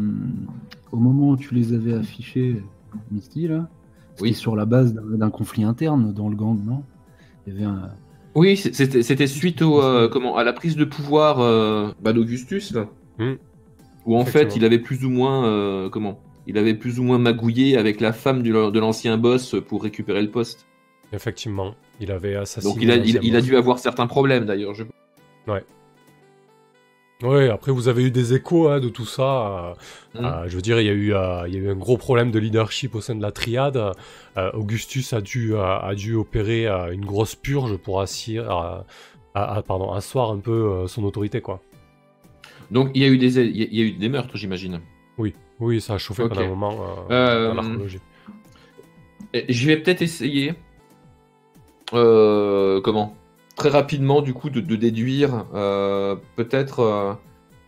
au 0.92 0.98
moment 0.98 1.30
où 1.30 1.38
tu 1.38 1.54
les 1.54 1.74
avais 1.74 1.94
affichés, 1.94 2.62
Misty, 3.12 3.48
là, 3.48 3.68
Oui. 4.22 4.34
sur 4.34 4.56
la 4.56 4.66
base 4.66 4.94
d'un 4.94 5.30
conflit 5.30 5.64
interne 5.64 6.14
dans 6.14 6.30
le 6.30 6.36
gang, 6.36 6.58
non? 6.66 6.84
Il 7.46 7.54
y 7.54 7.56
avait 7.58 7.66
un. 7.66 7.90
Oui, 8.36 8.58
c'était 8.58 9.28
suite 9.28 9.62
au, 9.62 9.82
euh, 9.84 10.08
comment, 10.10 10.38
à 10.38 10.44
la 10.44 10.54
prise 10.54 10.76
de 10.76 10.86
pouvoir 10.86 11.40
euh, 11.40 11.92
bah, 12.02 12.14
d'Augustus, 12.14 12.72
là. 12.74 12.88
Hmm. 13.20 13.34
où 14.08 14.18
en 14.18 14.26
fait 14.26 14.56
il 14.56 14.66
avait 14.66 14.80
plus 14.80 15.06
ou 15.06 15.10
moins 15.12 15.46
euh, 15.46 15.88
comment 15.88 16.20
il 16.48 16.58
avait 16.58 16.74
plus 16.74 17.00
ou 17.00 17.04
moins 17.04 17.20
magouillé 17.20 17.78
avec 17.78 18.02
la 18.02 18.12
femme 18.12 18.42
du- 18.42 18.52
de 18.52 18.80
l'ancien 18.80 19.18
boss 19.20 19.56
pour 19.68 19.84
récupérer 19.84 20.24
le 20.24 20.32
poste. 20.32 20.66
Effectivement, 21.14 21.76
il 22.02 22.12
avait 22.12 22.36
assassiné. 22.36 22.74
Donc 22.74 22.82
il 22.84 22.90
a, 22.90 22.96
il, 22.96 23.36
a 23.36 23.40
boss. 23.40 23.46
dû 23.48 23.56
avoir 23.56 23.78
certains 23.78 24.08
problèmes 24.08 24.46
d'ailleurs. 24.46 24.74
je- 24.74 24.84
Oui, 27.24 27.48
après 27.48 27.72
vous 27.72 27.88
avez 27.88 28.04
eu 28.04 28.12
des 28.12 28.34
échos 28.34 28.68
hein, 28.68 28.80
de 28.80 28.90
tout 28.90 29.06
ça. 29.06 29.24
euh, 29.48 29.74
Hmm. 30.20 30.26
euh, 30.26 30.48
je 30.48 30.56
veux 30.56 30.62
dire, 30.62 30.80
il 30.80 30.86
y, 30.86 30.90
a 30.90 30.94
eu, 30.94 31.14
euh, 31.16 31.48
il 31.48 31.56
y 31.56 31.58
a 31.58 31.62
eu 31.62 31.70
un 31.72 31.76
gros 31.76 31.98
problème 31.98 32.30
de 32.30 32.38
leadership 32.38 32.94
au 32.94 33.02
sein 33.02 33.16
de 33.16 33.22
la 33.22 33.32
triade. 33.32 33.80
Augustus 34.54 35.12
a 35.14 35.22
dû, 35.22 35.56
a 35.58 35.94
dû 35.96 36.14
opérer 36.16 36.68
une 36.68 37.06
grosse 37.06 37.34
purge 37.36 37.78
pour 37.78 38.02
assir, 38.02 38.52
à- 38.52 38.86
à- 39.34 39.64
pardon, 39.64 39.92
asseoir 39.94 40.30
un 40.32 40.38
peu 40.40 40.86
son 40.88 41.04
autorité, 41.04 41.42
quoi. 41.42 41.62
Donc 42.70 42.92
il 42.94 43.02
y 43.02 43.06
a 43.06 43.08
eu 43.08 43.18
des, 43.18 43.40
il 43.40 43.58
y 43.58 43.64
a- 43.64 43.68
il 43.72 43.76
y 43.80 43.82
a 43.82 43.86
eu 43.86 43.92
des 43.94 44.10
meurtres, 44.10 44.38
j'imagine. 44.38 44.82
Oui, 45.60 45.80
ça 45.82 45.94
a 45.94 45.98
chauffé 45.98 46.24
pendant 46.28 46.42
un 46.42 46.50
moment 46.50 46.76
dans 47.10 47.54
l'archéologie. 47.56 48.00
Je 49.50 49.68
vais 49.68 49.78
peut-être 49.78 50.02
essayer, 50.02 50.54
euh, 51.94 52.82
comment, 52.82 53.16
très 53.56 53.70
rapidement 53.70 54.22
du 54.22 54.34
coup 54.34 54.50
de, 54.50 54.60
de 54.62 54.76
déduire 54.76 55.46
euh, 55.54 56.16
peut-être 56.36 56.80
euh, 56.80 57.14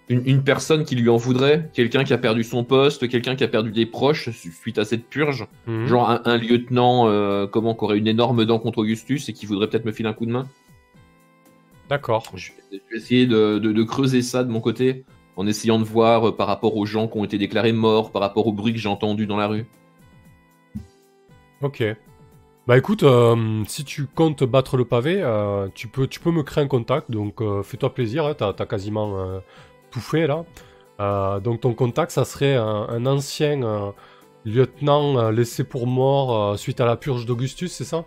une, 0.10 0.22
une 0.26 0.44
personne 0.44 0.84
qui 0.86 0.96
lui 0.96 1.10
en 1.10 1.18
voudrait, 1.18 1.70
quelqu'un 1.74 2.04
qui 2.04 2.14
a 2.14 2.18
perdu 2.18 2.44
son 2.44 2.64
poste, 2.64 3.08
quelqu'un 3.08 3.36
qui 3.36 3.44
a 3.44 3.48
perdu 3.48 3.72
des 3.72 3.86
proches 3.86 4.30
su- 4.32 4.52
suite 4.52 4.78
à 4.78 4.86
cette 4.86 5.08
purge. 5.08 5.48
Mhm. 5.68 5.88
Genre 5.88 6.10
un, 6.10 6.22
un 6.26 6.38
lieutenant 6.38 7.08
euh, 7.08 7.48
comment, 7.48 7.74
qui 7.76 7.84
aurait 7.84 7.98
une 7.98 8.08
énorme 8.08 8.46
dent 8.46 8.60
contre 8.60 8.80
Augustus 8.80 9.30
et 9.30 9.34
qui 9.34 9.46
voudrait 9.46 9.68
peut-être 9.70 9.86
me 9.86 9.92
filer 9.92 10.10
un 10.10 10.14
coup 10.14 10.26
de 10.26 10.32
main. 10.32 10.48
D'accord. 11.90 12.32
Je 12.36 12.52
vais, 12.52 12.64
je 12.72 12.92
vais 12.92 12.98
essayer 12.98 13.26
de, 13.28 13.60
de- 13.60 13.72
de 13.72 13.84
creuser 13.84 14.22
ça 14.22 14.44
de 14.44 14.50
mon 14.52 14.60
côté, 14.62 15.06
en 15.38 15.46
essayant 15.48 15.78
de 15.80 15.84
voir 15.84 16.36
par 16.36 16.48
rapport 16.48 16.78
aux 16.78 16.86
gens 16.86 17.08
qui 17.08 17.18
ont 17.18 17.24
été 17.24 17.38
déclarés 17.38 17.74
morts, 17.74 18.12
par 18.12 18.22
rapport 18.22 18.48
au 18.48 18.54
bruit 18.54 18.74
que 18.74 18.80
j'ai 18.80 18.90
entendu 18.90 19.28
dans 19.28 19.38
la 19.38 19.48
rue. 19.48 19.66
Ok. 21.62 21.84
Bah 22.68 22.80
écoute, 22.80 23.04
euh, 23.04 23.64
si 23.68 23.84
tu 23.86 24.08
comptes 24.08 24.44
battre 24.44 24.76
le 24.76 24.86
pavé, 24.86 25.22
euh, 25.22 25.68
tu, 25.76 25.88
peux, 25.88 26.08
tu 26.08 26.20
peux 26.20 26.32
me 26.32 26.42
créer 26.42 26.64
un 26.64 26.68
contact, 26.68 27.12
donc 27.12 27.40
euh, 27.40 27.62
fais-toi 27.62 27.94
plaisir, 27.94 28.26
hein, 28.26 28.34
t'as 28.36 28.54
as 28.58 28.66
quasiment 28.66 29.40
tout 29.92 30.00
fait 30.00 30.26
là. 30.26 30.46
Donc 31.42 31.62
ton 31.62 31.76
contact, 31.76 32.10
ça 32.10 32.26
serait 32.26 32.56
un, 32.56 32.88
un 32.90 33.06
ancien 33.06 33.94
lieutenant 34.46 35.30
laissé 35.30 35.64
pour 35.64 35.86
mort 35.86 36.58
suite 36.58 36.82
à 36.82 36.86
la 36.86 36.96
purge 36.96 37.28
d'Augustus, 37.28 37.72
c'est 37.72 37.84
ça? 37.84 38.04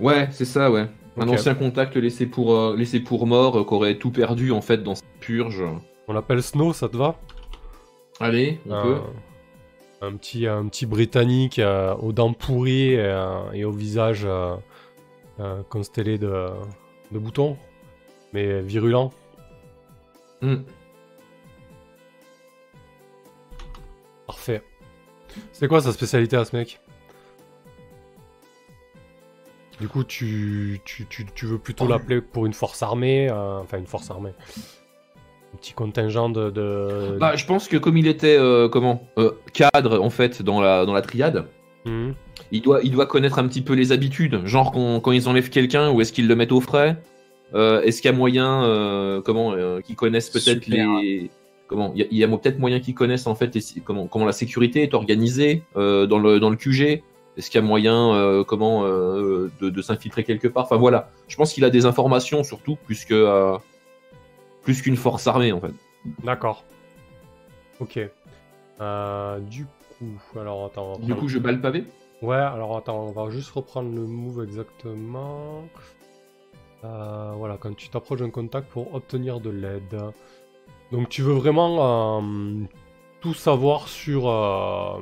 Ouais, 0.00 0.28
c'est 0.30 0.46
ça, 0.46 0.70
ouais. 0.70 0.86
Un 1.18 1.28
ancien 1.28 1.54
contact 1.54 1.94
laissé 1.96 2.24
pour, 2.24 2.72
laissé 2.72 3.00
pour 3.00 3.26
mort, 3.26 3.66
qui 3.66 3.74
aurait 3.74 3.98
tout 3.98 4.10
perdu 4.10 4.50
en 4.50 4.62
fait 4.62 4.78
dans 4.82 4.94
cette 4.94 5.04
purge. 5.20 5.62
On 6.08 6.14
l'appelle 6.14 6.42
Snow, 6.42 6.72
ça 6.72 6.88
te 6.88 6.96
va? 6.96 7.16
Allez, 8.18 8.60
on 8.66 8.82
peut. 8.82 8.96
Un, 10.02 10.16
petit, 10.16 10.46
un 10.46 10.68
petit 10.68 10.84
britannique 10.84 11.58
euh, 11.58 11.94
aux 11.94 12.12
dents 12.12 12.34
pourries 12.34 12.96
euh, 12.96 13.50
et 13.52 13.64
au 13.64 13.72
visage 13.72 14.22
euh, 14.24 14.56
euh, 15.40 15.62
constellé 15.68 16.18
de, 16.18 16.50
de 17.12 17.18
boutons, 17.18 17.56
mais 18.32 18.60
virulent. 18.60 19.10
Hmm. 20.42 20.62
Parfait. 24.26 24.62
C'est 25.52 25.68
quoi 25.68 25.80
sa 25.80 25.92
spécialité 25.92 26.36
à 26.36 26.44
ce 26.44 26.56
mec? 26.56 26.80
Du 29.80 29.88
coup, 29.88 30.04
tu, 30.04 30.80
tu, 30.84 31.06
tu, 31.06 31.26
tu 31.26 31.46
veux 31.46 31.58
plutôt 31.58 31.88
l'appeler 31.88 32.20
pour 32.20 32.46
une 32.46 32.52
force 32.52 32.82
armée, 32.82 33.28
euh, 33.30 33.58
enfin 33.60 33.78
une 33.78 33.86
force 33.86 34.10
armée, 34.10 34.32
petit 35.56 35.72
contingent 35.72 36.28
de... 36.30 36.50
de... 36.50 37.16
Bah, 37.18 37.36
je 37.36 37.44
pense 37.46 37.68
que 37.68 37.76
comme 37.76 37.96
il 37.96 38.06
était 38.06 38.36
euh, 38.38 38.68
comment 38.68 39.02
euh, 39.18 39.32
cadre 39.52 40.00
en 40.00 40.10
fait 40.10 40.42
dans 40.42 40.60
la, 40.60 40.84
dans 40.86 40.92
la 40.94 41.02
triade, 41.02 41.46
Mhm. 41.84 42.14
il 42.52 42.62
doit, 42.62 42.78
il 42.84 42.92
doit 42.92 43.06
connaître 43.06 43.40
un 43.40 43.48
petit 43.48 43.60
peu 43.60 43.72
les 43.74 43.90
habitudes. 43.90 44.46
Genre 44.46 44.70
quand, 44.70 45.00
quand 45.00 45.10
ils 45.10 45.28
enlèvent 45.28 45.50
quelqu'un, 45.50 45.90
où 45.90 46.00
est-ce 46.00 46.12
qu'ils 46.12 46.28
le 46.28 46.36
mettent 46.36 46.52
au 46.52 46.60
frais? 46.60 46.96
Euh, 47.54 47.82
Est-ce 47.82 48.00
qu'il 48.00 48.10
y 48.10 48.14
a 48.14 48.16
moyen, 48.16 48.62
euh, 48.64 49.20
comment, 49.20 49.52
euh, 49.52 49.80
qu'ils 49.80 49.96
connaissent 49.96 50.30
peut-être 50.30 50.68
les, 50.68 51.28
comment, 51.66 51.92
il 51.96 52.06
y 52.16 52.22
a, 52.22 52.28
peut-être 52.28 52.60
moyen 52.60 52.78
qu'ils 52.78 52.94
connaissent 52.94 53.26
en 53.26 53.34
fait 53.34 53.52
les- 53.54 53.80
comment, 53.84 54.06
comment 54.06 54.26
la 54.26 54.32
sécurité 54.32 54.82
est 54.84 54.94
organisée 54.94 55.64
euh, 55.76 56.06
dans 56.06 56.18
le 56.18 56.38
dans 56.38 56.50
le 56.50 56.56
QG. 56.56 57.02
Est-ce 57.36 57.50
qu'il 57.50 57.60
y 57.60 57.64
a 57.64 57.66
moyen, 57.66 58.14
euh, 58.14 58.44
comment, 58.44 58.84
euh, 58.84 59.50
de, 59.60 59.68
de 59.70 59.82
s'infiltrer 59.82 60.22
quelque 60.22 60.46
part? 60.48 60.64
Enfin 60.64 60.76
voilà, 60.76 61.10
je 61.28 61.36
pense 61.36 61.52
qu'il 61.52 61.64
a 61.64 61.70
des 61.70 61.84
informations 61.84 62.44
surtout 62.44 62.76
plus 62.76 63.04
que 63.04 63.14
euh, 63.14 63.56
plus 64.62 64.82
qu'une 64.82 64.96
force 64.96 65.26
armée 65.26 65.52
en 65.52 65.60
fait. 65.60 65.72
D'accord. 66.24 66.64
Ok. 67.80 67.98
Euh, 68.80 69.38
du 69.40 69.66
coup, 69.98 70.38
alors 70.38 70.66
attends. 70.66 70.94
on 70.94 70.98
va 70.98 71.04
Du 71.04 71.14
coup, 71.14 71.28
je 71.28 71.38
bats 71.38 71.52
le 71.52 71.60
pavé. 71.60 71.84
Ouais, 72.22 72.36
alors 72.36 72.76
attends, 72.76 73.00
on 73.00 73.12
va 73.12 73.30
juste 73.30 73.50
reprendre 73.50 73.92
le 73.94 74.02
move 74.02 74.44
exactement. 74.44 75.64
Euh, 76.84 77.32
voilà, 77.36 77.56
quand 77.58 77.74
tu 77.76 77.88
t'approches 77.88 78.20
d'un 78.20 78.30
contact 78.30 78.68
pour 78.68 78.94
obtenir 78.94 79.40
de 79.40 79.50
l'aide. 79.50 80.00
Donc 80.90 81.08
tu 81.08 81.22
veux 81.22 81.32
vraiment 81.34 82.20
euh, 82.20 82.64
tout 83.20 83.34
savoir 83.34 83.88
sur, 83.88 84.28
euh, 84.28 85.00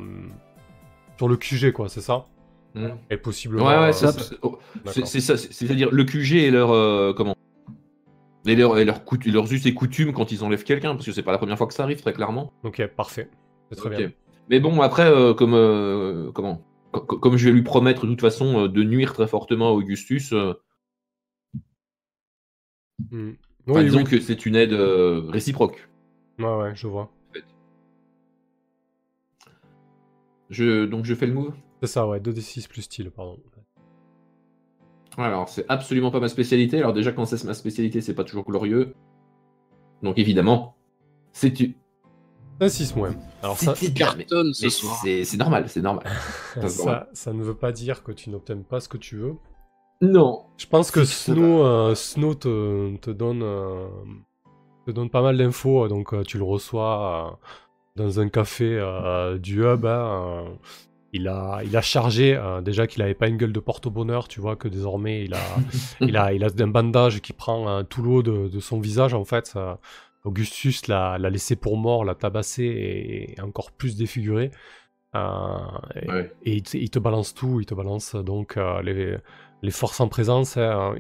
sur 1.16 1.28
le 1.28 1.36
QG, 1.36 1.72
quoi, 1.72 1.88
c'est 1.88 2.02
ça 2.02 2.24
Hmm. 2.72 2.90
Et 3.11 3.16
possiblement... 3.16 3.66
Ouais, 3.66 3.78
ouais, 3.78 3.92
c'est 3.92 5.20
ça, 5.20 5.36
C'est-à-dire 5.36 5.88
le 5.90 6.04
QG 6.04 6.34
et 6.34 6.50
leur 6.52 6.70
euh, 6.70 7.12
comment 7.12 7.34
et 8.47 8.57
leurs 8.57 8.78
et 8.78 8.84
leurs 8.84 9.05
coutu- 9.05 9.30
leurs 9.30 9.53
us 9.53 9.66
et 9.66 9.74
coutumes 9.74 10.12
quand 10.12 10.32
ils 10.32 10.43
enlèvent 10.45 10.64
quelqu'un, 10.64 10.95
parce 10.95 11.07
que 11.07 11.12
c'est 11.12 11.22
pas 11.22 11.32
la 11.32 11.38
première 11.38 11.59
fois 11.59 11.66
que 11.66 11.74
ça 11.74 11.82
arrive 11.82 12.01
très 12.01 12.12
clairement. 12.12 12.53
Ok, 12.64 12.84
parfait. 12.97 13.28
C'est 13.70 13.76
très 13.76 13.91
bien. 13.91 14.12
Mais 14.49 14.59
bon, 14.61 14.80
après, 14.80 15.07
euh, 15.09 15.32
comme 15.34 15.55
euh, 15.55 16.32
comment 16.32 16.62
co- 16.93 17.01
co- 17.03 17.18
comme 17.18 17.36
je 17.36 17.47
vais 17.47 17.53
lui 17.53 17.62
promettre 17.62 18.05
de 18.07 18.11
toute 18.11 18.20
façon 18.20 18.64
euh, 18.64 18.68
de 18.68 18.82
nuire 18.82 19.12
très 19.12 19.26
fortement 19.28 19.68
à 19.68 19.72
Augustus, 19.72 20.32
euh, 20.32 20.55
Hmm. 23.11 23.32
enfin, 23.68 23.82
disons 23.82 23.99
oui. 23.99 24.05
que 24.05 24.20
c'est 24.20 24.45
une 24.47 24.57
aide 24.57 24.72
réciproque. 24.72 25.88
Ouais, 26.38 26.57
ouais, 26.57 26.72
je 26.74 26.86
vois. 26.86 27.11
Je 30.51 30.84
donc 30.84 31.05
je 31.05 31.14
fais 31.14 31.26
le 31.26 31.32
move? 31.34 31.55
C'est 31.80 31.86
ça, 31.86 32.07
ouais, 32.07 32.20
2d6 32.20 32.68
plus 32.68 32.82
style, 32.82 33.11
pardon. 33.11 33.38
Alors, 35.18 35.48
c'est 35.48 35.66
absolument 35.68 36.11
pas 36.11 36.20
ma 36.20 36.28
spécialité. 36.28 36.78
Alors, 36.78 36.92
déjà, 36.92 37.12
quand 37.12 37.24
c'est 37.26 37.42
ma 37.44 37.54
spécialité, 37.54 38.00
c'est 38.00 38.14
pas 38.14 38.24
toujours 38.24 38.44
glorieux. 38.44 38.94
Donc, 40.02 40.18
évidemment, 40.18 40.76
c'est 41.32 41.52
tu. 41.52 41.76
Un 42.61 42.68
6 42.68 42.94
moins. 42.94 43.14
Alors 43.42 43.56
ça, 43.56 43.74
C'est 43.74 43.92
Cartonne 43.94 44.52
ce 44.52 44.68
soir. 44.68 45.02
normal, 45.38 45.64
c'est 45.68 45.80
normal. 45.80 46.04
ça, 46.68 47.08
ça 47.14 47.32
ne 47.32 47.42
veut 47.42 47.54
pas 47.54 47.72
dire 47.72 48.02
que 48.02 48.12
tu 48.12 48.28
n'obtiens 48.28 48.58
pas 48.58 48.80
ce 48.80 48.88
que 48.88 48.98
tu 48.98 49.16
veux. 49.16 49.34
Non. 50.02 50.44
Je 50.58 50.66
pense 50.66 50.90
que 50.90 51.04
Snow, 51.04 51.64
euh, 51.64 51.94
Snow 51.94 52.34
te, 52.34 52.96
te 52.96 53.11
donne, 53.11 53.42
euh, 53.42 53.88
te 54.86 54.90
donne 54.90 55.08
pas 55.11 55.22
mal 55.22 55.38
d'infos, 55.38 55.88
donc 55.88 56.12
euh, 56.12 56.22
tu 56.22 56.36
le 56.36 56.44
reçois 56.44 57.30
euh, 57.32 57.50
dans 57.96 58.20
un 58.20 58.28
café 58.28 58.78
euh, 58.78 59.38
du 59.38 59.62
hub. 59.64 59.86
hein, 59.86 60.44
euh, 60.46 60.48
il, 61.12 61.26
a, 61.28 61.61
il 61.64 61.76
a 61.76 61.82
chargé, 61.82 62.36
euh, 62.36 62.61
déjà 62.61 62.86
qu'il 62.86 63.02
avait 63.02 63.14
pas 63.14 63.28
une 63.28 63.36
gueule 63.36 63.52
de 63.52 63.61
porte-bonheur, 63.61 64.28
tu 64.28 64.40
vois 64.40 64.56
que 64.56 64.68
désormais 64.68 65.24
il 65.24 65.34
a, 65.34 65.40
il 66.00 66.16
a, 66.16 66.32
il 66.32 66.44
a 66.44 66.48
un 66.61 66.66
bandage 66.68 67.20
qui 67.20 67.32
prend 67.32 67.82
tout 67.84 68.02
l'eau 68.02 68.22
de, 68.22 68.48
de 68.48 68.61
son 68.61 68.80
visage 68.80 69.14
en 69.14 69.24
fait. 69.24 69.52
euh, 69.56 69.74
Augustus 70.24 70.86
l'a 70.86 71.16
l'a 71.18 71.30
laissé 71.30 71.56
pour 71.56 71.76
mort, 71.78 72.04
l'a 72.04 72.14
tabassé 72.14 72.62
et, 72.64 73.32
et 73.38 73.40
encore 73.40 73.72
plus 73.72 73.96
défiguré. 73.96 74.50
Euh, 75.16 75.56
et- 76.00 76.08
Ouais. 76.11 76.32
et 76.44 76.52
il 76.56 76.62
te, 76.62 76.76
il 76.76 76.90
te 76.90 76.98
balance 76.98 77.34
tout, 77.34 77.58
il 77.61 77.66
te 77.66 77.74
balance 77.74 78.14
donc 78.14 78.56
euh, 78.56 78.82
les, 78.82 79.16
les 79.62 79.70
forces 79.70 80.00
en 80.00 80.08
présence. 80.08 80.56
hein. 80.56 80.94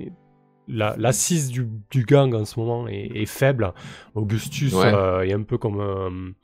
La- 0.68 0.94
L'assise 0.96 1.48
du, 1.50 1.68
du 1.90 2.04
gang 2.04 2.32
en 2.34 2.44
ce 2.44 2.58
moment 2.58 2.86
est, 2.88 3.10
est 3.14 3.26
faible. 3.26 3.72
Augustus 4.14 4.72
Ouais. 4.74 5.28
est 5.28 5.32
un 5.32 5.42
peu 5.42 5.58
comme, 5.58 6.34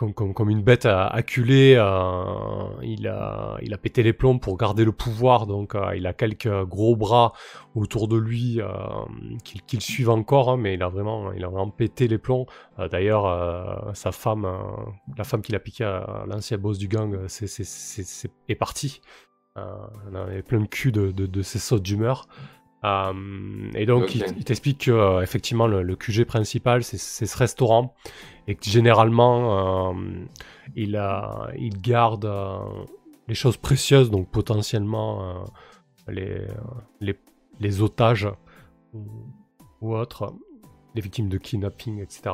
comme, 0.00 0.14
comme, 0.14 0.32
comme 0.32 0.48
une 0.48 0.62
bête 0.62 0.86
acculée. 0.86 1.74
euh, 1.76 2.64
il, 2.82 3.06
a, 3.06 3.58
il 3.60 3.74
a 3.74 3.76
pété 3.78 4.02
les 4.02 4.14
plombs 4.14 4.38
pour 4.38 4.56
garder 4.56 4.86
le 4.86 4.92
pouvoir, 4.92 5.46
donc 5.46 5.74
euh, 5.74 5.94
il 5.94 6.06
a 6.06 6.14
quelques 6.14 6.64
gros 6.64 6.96
bras 6.96 7.34
autour 7.74 8.08
de 8.08 8.16
lui 8.16 8.62
euh, 8.62 8.66
qui, 9.44 9.60
qui 9.60 9.78
suivent 9.78 10.08
encore, 10.08 10.48
hein, 10.50 10.56
mais 10.56 10.72
il 10.72 10.82
a 10.82 10.88
vraiment, 10.88 11.32
il 11.32 11.44
a 11.44 11.50
pété 11.76 12.08
les 12.08 12.16
plombs. 12.16 12.46
Euh, 12.78 12.88
D'ailleurs, 12.88 13.94
sa 13.94 14.10
femme, 14.10 14.48
la 15.18 15.24
femme 15.24 15.42
qu'il 15.42 15.54
a 15.54 15.60
piqué 15.60 15.84
à 15.84 16.24
l'ancien 16.26 16.56
boss 16.56 16.78
du 16.78 16.88
gang, 16.88 17.18
c'est, 17.28 17.46
c'est, 17.46 17.64
c'est- 17.64 18.30
est 18.48 18.54
partie. 18.54 19.02
Avait 19.56 20.42
plein 20.42 20.60
le 20.60 20.66
cul 20.66 20.92
de, 20.92 21.10
de, 21.10 21.26
de 21.26 21.42
ces 21.42 21.58
sautes 21.58 21.82
d'humeur. 21.82 22.26
Euh, 22.84 23.70
et 23.74 23.84
donc, 23.86 24.14
il, 24.14 24.24
il 24.38 24.44
t'explique 24.44 24.86
que 24.86 24.90
euh, 24.90 25.20
effectivement 25.20 25.66
le, 25.66 25.82
le 25.82 25.96
QG 25.96 26.24
principal, 26.24 26.82
c'est, 26.82 26.98
ce 26.98 27.36
restaurant, 27.36 27.94
et 28.48 28.54
que 28.54 28.64
généralement, 28.64 29.90
euh, 29.90 30.26
il, 30.76 30.96
a, 30.96 31.50
il 31.58 31.80
garde 31.80 32.30
les 33.28 33.34
choses 33.34 33.56
précieuses, 33.56 34.10
donc 34.10 34.30
potentiellement 34.30 35.44
les, 36.08 36.46
les, 37.00 37.16
les 37.60 37.82
otages 37.82 38.28
ou, 38.94 39.06
ou 39.80 39.94
autres, 39.94 40.32
les 40.94 41.02
victimes 41.02 41.28
de 41.28 41.38
kidnapping, 41.38 42.00
etc., 42.00 42.22
euh, 42.26 42.32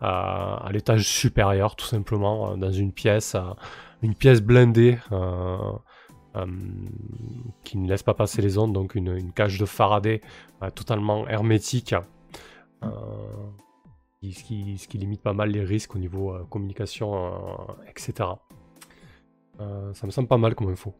à 0.00 0.68
l'étage 0.72 1.06
supérieur, 1.06 1.76
tout 1.76 1.86
simplement, 1.86 2.56
dans 2.56 2.70
une 2.72 2.92
pièce, 2.92 3.34
euh, 3.34 3.40
une 4.02 4.14
pièce 4.14 4.40
blindée. 4.40 4.98
euh, 5.12 5.58
qui 7.64 7.78
ne 7.78 7.88
laisse 7.88 8.02
pas 8.02 8.14
passer 8.14 8.42
les 8.42 8.58
ondes, 8.58 8.72
donc 8.72 8.94
une, 8.94 9.16
une 9.16 9.32
cage 9.32 9.58
de 9.58 9.66
Faraday 9.66 10.20
euh, 10.62 10.70
totalement 10.70 11.26
hermétique, 11.28 11.94
euh, 12.84 12.88
ce, 14.22 14.42
qui, 14.44 14.78
ce 14.78 14.86
qui 14.88 14.98
limite 14.98 15.22
pas 15.22 15.32
mal 15.32 15.50
les 15.50 15.64
risques 15.64 15.94
au 15.94 15.98
niveau 15.98 16.32
euh, 16.32 16.44
communication, 16.50 17.14
euh, 17.16 17.72
etc. 17.88 18.30
Euh, 19.60 19.92
ça 19.94 20.06
me 20.06 20.12
semble 20.12 20.28
pas 20.28 20.38
mal 20.38 20.54
comme 20.54 20.68
info. 20.68 20.94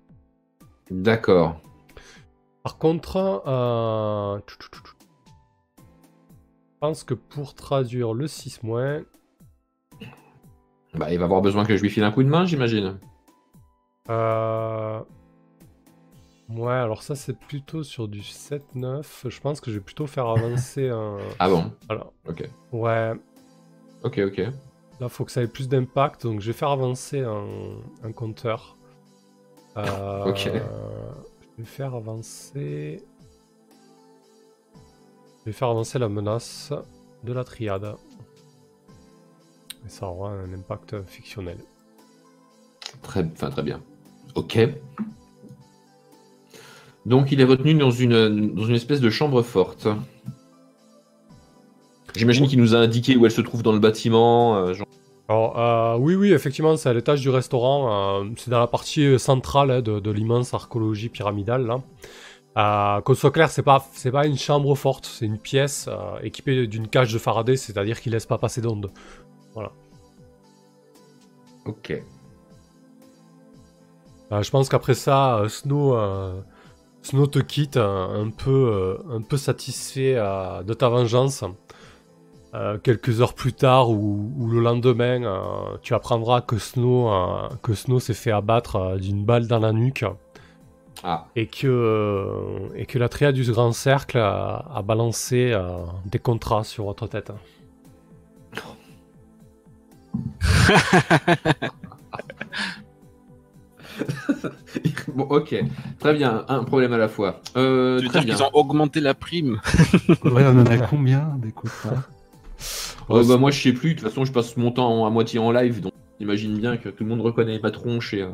D'accord. 0.91 1.61
Par 2.62 2.79
contre, 2.79 3.16
euh, 3.47 4.41
je 4.49 4.93
pense 6.81 7.05
que 7.05 7.14
pour 7.14 7.55
traduire 7.55 8.12
le 8.14 8.26
6 8.26 8.62
moins, 8.62 9.03
Bah, 10.95 11.12
il 11.12 11.18
va 11.18 11.26
avoir 11.26 11.43
besoin 11.43 11.64
que 11.64 11.76
je 11.76 11.83
lui 11.83 11.91
file 11.91 12.05
un 12.05 12.11
coup 12.11 12.22
de 12.22 12.29
main, 12.29 12.45
j'imagine. 12.47 12.99
Ouais, 16.51 16.72
alors 16.72 17.03
ça 17.03 17.14
c'est 17.14 17.38
plutôt 17.38 17.82
sur 17.82 18.09
du 18.09 18.20
7-9. 18.20 19.28
Je 19.28 19.40
pense 19.40 19.61
que 19.61 19.70
je 19.70 19.76
vais 19.78 19.84
plutôt 19.84 20.07
faire 20.07 20.26
avancer 20.28 20.88
un. 20.88 21.18
Ah 21.38 21.49
bon? 21.49 21.70
Alors, 21.88 22.12
Ok. 22.26 22.49
ouais, 22.72 23.12
Ok, 24.05 24.18
ok. 24.24 24.40
Là, 25.01 25.09
faut 25.09 25.24
que 25.24 25.30
ça 25.32 25.42
ait 25.42 25.46
plus 25.49 25.68
d'impact, 25.68 26.24
donc 26.24 26.40
je 26.40 26.46
vais 26.49 26.53
faire 26.57 26.70
avancer 26.70 27.20
un, 27.20 27.46
un 28.03 28.12
compteur. 28.12 28.76
Euh, 29.76 30.24
Ok. 30.30 30.51
Je 30.53 31.62
vais 31.62 31.68
faire 31.68 31.94
avancer. 31.94 33.03
Je 35.40 35.44
vais 35.46 35.53
faire 35.53 35.68
avancer 35.68 35.99
la 35.99 36.09
menace 36.09 36.72
de 37.24 37.32
la 37.32 37.42
triade. 37.44 37.94
Et 39.84 39.88
ça 39.88 40.07
aura 40.07 40.30
un 40.30 40.53
impact 40.53 41.03
fictionnel. 41.05 41.59
Très, 43.03 43.24
enfin, 43.24 43.51
très 43.51 43.62
bien. 43.62 43.80
Ok. 44.34 44.59
Donc, 47.09 47.33
il 47.33 47.41
est 47.41 47.45
retenu 47.45 47.73
dans 47.75 47.91
une, 47.91 48.55
dans 48.55 48.65
une 48.67 48.75
espèce 48.75 49.01
de 49.01 49.09
chambre 49.11 49.41
forte. 49.43 49.89
J'imagine 52.15 52.47
qu'il 52.47 52.59
nous 52.61 52.75
a 52.75 52.79
indiqué 52.79 53.17
où 53.17 53.25
elle 53.25 53.33
se 53.33 53.41
trouve 53.41 53.63
dans 53.63 53.73
le 53.73 53.79
bâtiment. 53.79 54.57
euh, 54.57 54.75
genre- 54.75 54.87
Alors, 55.29 55.59
euh, 55.59 55.97
oui, 55.99 56.15
oui, 56.17 56.33
effectivement, 56.33 56.77
c'est 56.77 56.89
à 56.89 56.93
l'étage 56.93 57.21
du 57.23 57.31
restaurant. 57.31 58.21
euh, 58.23 58.25
c'est 58.37 58.51
dans 58.51 58.59
la 58.61 58.67
partie 58.67 59.19
centrale 59.19 59.71
hein, 59.71 59.81
de, 59.81 60.01
de 60.01 60.11
l'immense 60.11 60.53
archéologie 60.53 61.09
pyramidale. 61.09 61.67
Là. 61.67 61.81
Euh, 62.59 63.01
qu'on 63.03 63.15
soit 63.15 63.31
clair, 63.31 63.51
c'est 63.51 63.63
pas, 63.63 63.87
c'est 63.93 64.11
pas 64.11 64.27
une 64.27 64.37
chambre 64.37 64.75
forte, 64.75 65.07
c'est 65.07 65.25
une 65.27 65.39
pièce 65.39 65.87
euh, 65.89 66.19
équipée 66.23 66.67
d'une 66.67 66.89
cage 66.89 67.13
de 67.13 67.19
Faraday, 67.19 67.57
c'est-à-dire 67.57 68.01
qu'il 68.01 68.13
laisse 68.13 68.27
pas 68.27 68.37
passer 68.39 68.61
d'ondes. 68.61 68.91
Ok. 71.65 72.03
Euh, 74.33 74.43
je 74.43 74.51
pense 74.51 74.69
qu'après 74.69 74.95
ça, 74.95 75.43
Snow, 75.49 75.95
Snow 77.03 77.26
te 77.26 77.38
quitte 77.38 77.76
euh, 77.76 78.22
un 78.24 78.30
peu, 78.30 78.51
euh, 78.51 79.16
un 79.16 79.22
peu 79.22 79.36
satisfait 79.36 80.14
euh, 80.16 80.62
de 80.62 80.74
ta 80.74 80.88
vengeance. 80.88 81.44
Euh, 82.55 82.78
quelques 82.78 83.20
heures 83.20 83.34
plus 83.34 83.53
tard 83.53 83.90
ou, 83.90 84.32
ou 84.38 84.46
le 84.49 84.61
lendemain, 84.61 85.22
euh, 85.22 85.76
tu 85.82 85.94
apprendras 85.94 86.40
que 86.40 86.59
Snow, 86.59 87.09
euh, 87.12 87.49
que 87.62 87.74
Snow 87.74 88.01
s'est 88.01 88.14
fait 88.14 88.30
abattre 88.30 88.76
euh, 88.76 88.96
d'une 88.96 89.24
balle 89.24 89.46
dans 89.46 89.59
la 89.59 89.72
nuque 89.72 90.05
Ah, 91.03 91.26
et 91.36 91.46
que, 91.46 91.66
euh, 91.66 92.68
et 92.74 92.86
que 92.86 92.99
la 92.99 93.09
triade 93.11 93.34
du 93.34 93.44
Grand 93.51 93.72
Cercle 93.72 94.18
a, 94.18 94.64
a 94.74 94.82
balancé 94.82 95.53
euh, 95.53 95.84
des 96.07 96.18
contrats 96.18 96.64
sur 96.64 96.84
votre 96.84 97.07
tête. 97.07 97.32
bon, 105.14 105.24
ok. 105.24 105.55
Très 105.99 106.14
bien, 106.14 106.44
un 106.49 106.64
problème 106.64 106.92
à 106.92 106.99
la 106.99 107.09
fois. 107.09 107.40
Euh, 107.57 107.99
Tu 107.99 108.05
veux 108.05 108.09
très 108.11 108.18
dire 108.20 108.26
bien. 108.26 108.34
qu'ils 108.36 108.44
ont 108.44 108.51
augmenté 108.53 109.01
la 109.01 109.14
prime 109.14 109.61
Ouais, 110.24 110.44
on 110.46 110.59
en 110.61 110.66
a 110.66 110.78
combien 110.78 111.34
des 111.38 111.53
contrats 111.53 112.05
Euh, 113.11 113.24
bah, 113.26 113.36
moi, 113.36 113.51
je 113.51 113.61
sais 113.62 113.72
plus. 113.72 113.94
De 113.94 114.01
toute 114.01 114.09
façon, 114.09 114.24
je 114.24 114.32
passe 114.32 114.57
mon 114.57 114.70
temps 114.70 115.07
à 115.07 115.11
moitié 115.11 115.38
en 115.38 115.51
live, 115.51 115.80
donc 115.80 115.92
j'imagine 116.20 116.57
bien 116.59 116.76
que 116.76 116.88
tout 116.88 117.05
le 117.05 117.11
monde 117.11 117.20
reconnaît 117.22 117.59
ma 117.62 117.70
tronche 117.70 118.12
et, 118.14 118.22
euh, 118.22 118.28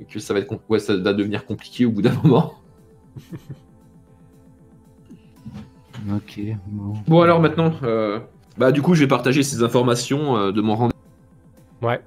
et 0.00 0.04
que 0.04 0.18
ça 0.18 0.34
va, 0.34 0.40
être 0.40 0.52
ouais, 0.68 0.78
ça 0.78 0.96
va 0.96 1.12
devenir 1.12 1.44
compliqué 1.46 1.84
au 1.86 1.90
bout 1.90 2.02
d'un 2.02 2.12
moment. 2.24 2.54
Ok, 6.14 6.40
bon. 6.66 6.94
Bon, 7.06 7.20
alors 7.20 7.40
maintenant, 7.40 7.72
euh, 7.82 8.20
bah, 8.56 8.72
du 8.72 8.80
coup, 8.82 8.94
je 8.94 9.00
vais 9.00 9.06
partager 9.08 9.42
ces 9.42 9.62
informations 9.62 10.36
euh, 10.36 10.52
de 10.52 10.60
mon 10.60 10.74
rendez 10.74 10.94
Ouais. 11.82 12.00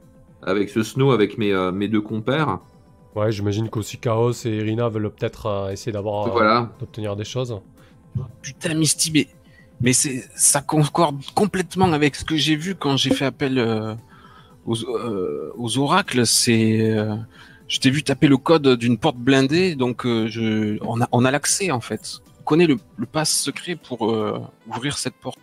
Avec 0.46 0.70
ce 0.70 0.84
Snow, 0.84 1.12
avec 1.12 1.38
mes, 1.38 1.52
euh, 1.52 1.72
mes 1.72 1.88
deux 1.88 2.02
compères. 2.02 2.60
Ouais, 3.16 3.32
j'imagine 3.32 3.70
qu'aussi 3.70 3.98
Chaos 3.98 4.32
et 4.46 4.50
Irina 4.58 4.90
veulent 4.90 5.12
peut-être 5.12 5.46
euh, 5.46 5.70
essayer 5.72 5.92
d'avoir, 5.92 6.28
euh, 6.28 6.32
Voilà. 6.32 6.72
d'obtenir 6.80 7.16
des 7.16 7.26
choses. 7.26 7.60
Putain, 8.42 8.74
Misty, 8.74 9.12
mais, 9.14 9.28
mais 9.82 9.94
c'est, 9.94 10.24
ça 10.36 10.62
concorde 10.62 11.22
complètement 11.36 11.92
avec 11.94 12.16
ce 12.16 12.26
que 12.26 12.36
j'ai 12.38 12.56
vu 12.56 12.76
quand 12.76 12.98
j'ai 12.98 13.12
fait 13.12 13.26
appel 13.26 13.58
euh, 13.60 13.94
aux, 14.66 14.78
euh, 14.84 15.52
aux 15.58 15.78
oracles. 15.78 16.26
C'est, 16.26 16.92
euh, 16.92 17.16
je 17.68 17.80
t'ai 17.80 17.90
vu 17.90 18.04
taper 18.04 18.28
le 18.28 18.38
code 18.38 18.68
d'une 18.78 18.98
porte 18.98 19.18
blindée, 19.18 19.76
donc 19.76 20.06
euh, 20.06 20.28
je, 20.28 20.78
on 20.82 21.02
a, 21.02 21.08
on 21.12 21.24
a 21.26 21.32
l'accès 21.32 21.72
en 21.72 21.82
fait. 21.82 22.20
On 22.40 22.44
connaît 22.44 22.68
le, 22.68 22.78
le 22.98 23.06
pass 23.06 23.32
secret 23.32 23.76
pour 23.76 24.12
euh, 24.12 24.40
ouvrir 24.68 24.98
cette 24.98 25.16
porte. 25.16 25.40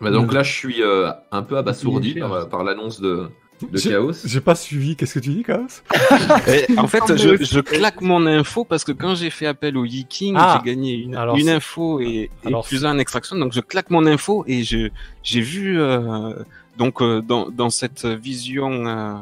Bah, 0.00 0.10
donc 0.10 0.32
là, 0.32 0.42
je 0.42 0.52
suis 0.52 0.82
euh, 0.82 1.10
un 1.32 1.42
peu 1.42 1.56
abasourdi 1.56 2.14
par, 2.50 2.62
l'annonce 2.64 3.00
de, 3.00 3.28
de 3.70 3.76
J'ai- 3.78 3.90
Chaos. 3.90 4.12
J'ai 4.24 4.40
pas 4.40 4.54
suivi, 4.54 4.94
qu'est-ce 4.94 5.14
que 5.14 5.18
tu 5.18 5.30
dis, 5.30 5.42
Chaos? 5.42 5.66
Et 6.48 6.78
en 6.78 6.86
fait, 6.86 7.16
je, 7.16 7.60
claque 7.60 8.00
mon 8.00 8.24
info 8.26 8.64
parce 8.64 8.84
que 8.84 8.92
quand 8.92 9.14
j'ai 9.16 9.30
fait 9.30 9.46
appel 9.46 9.76
au 9.76 9.84
Yiking, 9.84 10.34
Ah, 10.38 10.60
j'ai 10.64 10.70
gagné 10.70 10.92
une, 10.94 11.16
alors 11.16 11.36
une 11.36 11.46
c'est- 11.46 11.50
info 11.52 12.00
et, 12.00 12.30
et 12.44 12.46
alors 12.46 12.64
plus 12.64 12.84
un 12.84 12.98
extraction. 12.98 13.36
Donc 13.36 13.52
je 13.52 13.60
claque 13.60 13.90
mon 13.90 14.06
info 14.06 14.44
et 14.46 14.62
je 14.62 14.90
j'ai 15.24 15.40
vu 15.40 15.80
euh, 15.80 16.32
donc 16.76 17.02
euh, 17.02 17.20
dans, 17.20 17.50
dans 17.50 17.70
cette 17.70 18.04
vision 18.06 18.86
euh, 18.86 19.14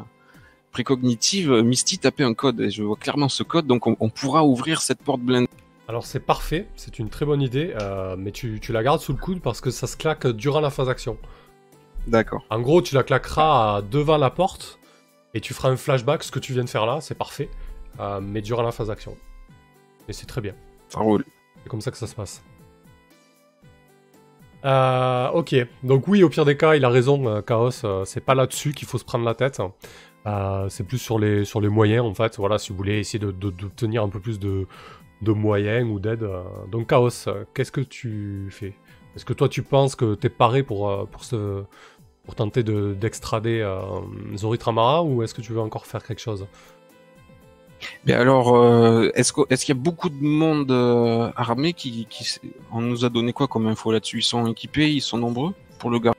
précognitive, 0.71 1.51
Misty 1.51 1.97
taper 1.97 2.23
un 2.23 2.33
code 2.33 2.59
et 2.61 2.69
je 2.69 2.83
vois 2.83 2.97
clairement 2.97 3.29
ce 3.29 3.43
code. 3.43 3.65
Donc 3.67 3.87
on, 3.87 3.97
on 3.99 4.09
pourra 4.09 4.43
ouvrir 4.45 4.81
cette 4.81 4.99
porte 4.99 5.21
blindée. 5.21 5.49
Alors 5.87 6.05
c'est 6.05 6.19
parfait, 6.19 6.67
c'est 6.75 6.99
une 6.99 7.09
très 7.09 7.25
bonne 7.25 7.41
idée, 7.41 7.73
euh, 7.81 8.15
mais 8.17 8.31
tu, 8.31 8.59
tu 8.59 8.73
la 8.73 8.83
gardes 8.83 8.99
sous 8.99 9.13
le 9.13 9.17
coude 9.17 9.41
parce 9.41 9.61
que 9.61 9.71
ça 9.71 9.87
se 9.87 9.95
claque 9.95 10.27
durant 10.27 10.59
la 10.59 10.69
phase 10.69 10.89
action. 10.89 11.17
D'accord. 12.07 12.43
En 12.49 12.59
gros, 12.59 12.81
tu 12.81 12.93
la 12.95 13.03
claqueras 13.03 13.81
devant 13.83 14.17
la 14.17 14.29
porte 14.29 14.79
et 15.33 15.39
tu 15.39 15.53
feras 15.53 15.69
un 15.69 15.77
flashback, 15.77 16.23
ce 16.23 16.31
que 16.31 16.39
tu 16.39 16.51
viens 16.53 16.63
de 16.65 16.69
faire 16.69 16.85
là, 16.85 16.99
c'est 16.99 17.15
parfait, 17.15 17.49
euh, 17.99 18.19
mais 18.21 18.41
durant 18.41 18.63
la 18.63 18.71
phase 18.71 18.87
d'action. 18.87 19.15
Et 20.09 20.13
c'est 20.13 20.25
très 20.25 20.41
bien. 20.41 20.53
Ça 20.89 20.99
roule. 20.99 21.23
C'est 21.63 21.69
comme 21.69 21.81
ça 21.81 21.91
que 21.91 21.97
ça 21.97 22.07
se 22.07 22.15
passe. 22.15 22.41
Euh, 24.65 25.29
ok, 25.29 25.55
donc 25.83 26.07
oui, 26.07 26.23
au 26.23 26.29
pire 26.29 26.43
des 26.45 26.57
cas, 26.57 26.75
il 26.75 26.83
a 26.83 26.89
raison, 26.89 27.27
euh, 27.27 27.41
Chaos, 27.41 27.85
euh, 27.85 28.03
c'est 28.05 28.21
pas 28.21 28.35
là-dessus 28.35 28.73
qu'il 28.73 28.87
faut 28.87 28.97
se 28.97 29.05
prendre 29.05 29.23
la 29.23 29.35
tête. 29.35 29.61
Euh, 30.25 30.67
c'est 30.67 30.83
plus 30.83 30.97
sur 30.97 31.19
les, 31.19 31.45
sur 31.45 31.61
les 31.61 31.69
moyens, 31.69 32.05
en 32.05 32.13
fait. 32.13 32.35
Voilà, 32.37 32.57
si 32.57 32.71
vous 32.71 32.77
voulez 32.77 32.99
essayer 32.99 33.19
de- 33.19 33.31
de- 33.31 33.49
d'obtenir 33.51 34.03
un 34.03 34.09
peu 34.09 34.19
plus 34.19 34.39
de, 34.39 34.67
de 35.21 35.31
moyens 35.31 35.89
ou 35.89 35.99
d'aide. 35.99 36.23
euh. 36.23 36.43
Donc, 36.71 36.87
Chaos, 36.89 37.09
qu'est-ce 37.53 37.71
que 37.71 37.81
tu 37.81 38.47
fais? 38.51 38.73
Est-ce 39.15 39.25
que 39.25 39.33
toi, 39.33 39.49
tu 39.49 39.63
penses 39.63 39.95
que 39.95 40.13
t'es 40.15 40.29
paré 40.29 40.61
pour, 40.63 40.89
euh, 40.89 41.05
pour, 41.05 41.23
ce, 41.23 41.63
pour 42.25 42.35
tenter 42.35 42.61
de- 42.63 42.93
d'extrader 42.93 43.61
euh, 43.61 43.79
Zori 44.35 44.57
Tramara 44.59 45.03
ou 45.03 45.23
est-ce 45.23 45.33
que 45.33 45.41
tu 45.41 45.53
veux 45.53 45.59
encore 45.61 45.85
faire 45.87 46.03
quelque 46.03 46.21
chose? 46.21 46.45
Mais 48.05 48.13
alors, 48.13 48.55
euh, 48.55 49.09
est-ce 49.15 49.33
qu'il 49.33 49.75
y 49.75 49.77
a 49.77 49.81
beaucoup 49.81 50.09
de 50.09 50.23
monde 50.23 50.71
euh, 50.71 51.31
armé 51.35 51.73
qui, 51.73 52.05
qui 52.09 52.39
on 52.71 52.81
nous 52.81 53.05
a 53.05 53.09
donné 53.09 53.33
quoi 53.33 53.47
comme 53.47 53.67
info 53.67 53.91
là-dessus? 53.91 54.19
Ils 54.19 54.23
sont 54.23 54.45
équipés, 54.47 54.91
ils 54.91 55.01
sont 55.01 55.17
nombreux 55.17 55.53
pour 55.79 55.89
le 55.91 55.99
gars. 55.99 56.13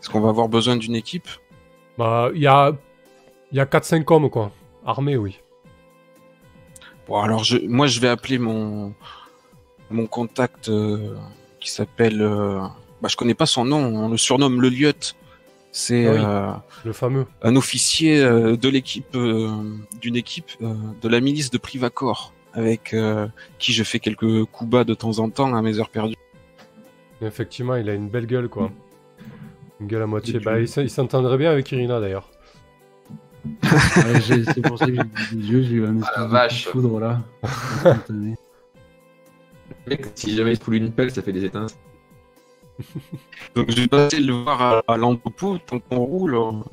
Est-ce 0.00 0.08
qu'on 0.10 0.20
va 0.20 0.30
avoir 0.30 0.48
besoin 0.48 0.76
d'une 0.76 0.94
équipe? 0.94 1.28
Bah, 1.98 2.30
il 2.34 2.40
y 2.40 2.46
a, 2.46 2.72
il 3.52 3.58
y 3.58 3.60
a 3.60 3.66
4-5 3.66 4.10
hommes, 4.12 4.30
quoi. 4.30 4.50
Armés, 4.86 5.16
oui. 5.16 5.38
Bon, 7.08 7.20
alors 7.20 7.42
je, 7.44 7.56
moi 7.66 7.86
je 7.86 8.00
vais 8.00 8.08
appeler 8.08 8.38
mon 8.38 8.92
mon 9.90 10.06
contact 10.06 10.68
euh, 10.68 11.14
qui 11.60 11.70
s'appelle. 11.70 12.20
euh, 12.20 12.60
bah, 13.00 13.08
je 13.10 13.16
connais 13.16 13.34
pas 13.34 13.46
son 13.46 13.64
nom. 13.64 13.78
On 14.04 14.08
le 14.08 14.16
surnomme 14.16 14.60
le 14.60 14.68
Liot. 14.68 14.92
C'est 15.72 16.06
Ah 16.06 16.12
oui. 16.12 16.18
euh, 16.24 16.52
Le 16.86 16.92
fameux. 16.92 17.26
un 17.42 17.54
officier 17.56 18.20
euh, 18.20 18.56
de 18.56 18.68
l'équipe 18.68 19.16
d'une 20.00 20.16
équipe 20.16 20.50
de 20.60 21.08
la 21.08 21.20
milice 21.20 21.50
de 21.50 21.58
Privacor 21.58 22.32
avec 22.54 22.94
qui 23.58 23.72
je 23.72 23.84
fais 23.84 24.00
quelques 24.00 24.44
coups 24.46 24.70
bas 24.70 24.84
de 24.84 24.94
temps 24.94 25.18
en 25.20 25.30
temps 25.30 25.54
à 25.54 25.62
mes 25.62 25.78
heures 25.78 25.90
perdues. 25.90 26.16
Effectivement, 27.22 27.76
il 27.76 27.88
a 27.88 27.94
une 27.94 28.08
belle 28.08 28.26
gueule, 28.26 28.48
quoi. 28.48 28.70
Une 29.80 29.86
gueule 29.86 30.02
à 30.02 30.06
moitié. 30.06 30.40
Bah, 30.40 30.58
il 30.60 30.68
s'entendrait 30.90 31.36
bien 31.38 31.50
avec 31.52 31.70
Irina, 31.70 32.00
d'ailleurs. 32.00 32.30
Ouais, 33.44 34.20
j'ai- 34.26 34.44
c'est 34.44 34.60
pour 34.60 34.78
ça 34.78 34.86
que 34.86 34.94
j'ai 34.94 35.02
dit 35.02 35.36
des 35.36 35.46
yeux, 35.50 35.62
j'ai 35.62 35.74
eu 35.74 35.86
un 35.86 35.96
espèce 35.98 36.12
Ah, 36.16 36.20
la 36.20 36.26
de 36.26 36.32
vache. 36.32 36.64
de 36.66 36.70
foudre 36.70 37.00
là. 37.00 37.20
si 40.14 40.36
jamais 40.36 40.52
il 40.52 40.58
se 40.58 40.62
fout 40.62 40.74
une 40.74 40.92
pelle, 40.92 41.10
ça 41.10 41.22
fait 41.22 41.32
des 41.32 41.44
étincelles. 41.44 41.76
Donc 43.54 43.70
je 43.70 43.82
vais 43.82 43.88
passer 43.88 44.20
le 44.20 44.32
voir 44.32 44.62
à, 44.62 44.82
à 44.92 44.96
l'entrepôt 44.96 45.58
tant 45.58 45.78
qu'on 45.80 45.98
roule. 45.98 46.34
On 46.36 46.52
va 46.60 46.64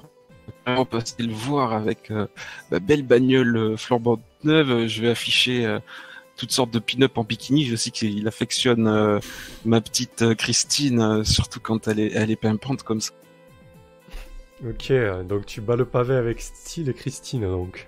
vraiment 0.66 0.86
passer 0.86 1.16
le 1.24 1.34
voir 1.34 1.74
avec 1.74 2.11
euh, 2.11 2.28
ma 2.72 2.80
belle 2.80 3.03
bagnole 3.03 3.57
euh, 3.57 3.78
flambante 3.78 4.22
neuve. 4.43 4.88
Je 4.88 5.01
vais 5.01 5.09
afficher 5.09 5.66
euh, 5.66 5.80
toutes 6.38 6.51
sortes 6.51 6.72
de 6.72 6.80
pin-up 6.80 7.18
en 7.18 7.24
bikini. 7.24 7.66
Je 7.66 7.76
sais 7.76 7.89
qu'il 7.91 8.28
affectionne 8.28 8.88
euh, 8.88 9.20
ma 9.66 9.82
petite 9.82 10.36
Christine, 10.36 10.99
euh, 11.01 11.24
surtout 11.24 11.59
quand 11.59 11.88
elle 11.88 11.99
est, 11.99 12.11
elle 12.13 12.30
est 12.32 12.36
pimpante 12.36 12.84
comme 12.84 13.01
ça. 13.01 13.11
Ok, 14.64 14.93
donc 15.28 15.45
tu 15.45 15.60
bats 15.60 15.76
le 15.76 15.86
pavé 15.86 16.16
avec 16.16 16.39
style 16.39 16.89
et 16.89 16.93
Christine, 16.93 17.41
donc. 17.41 17.88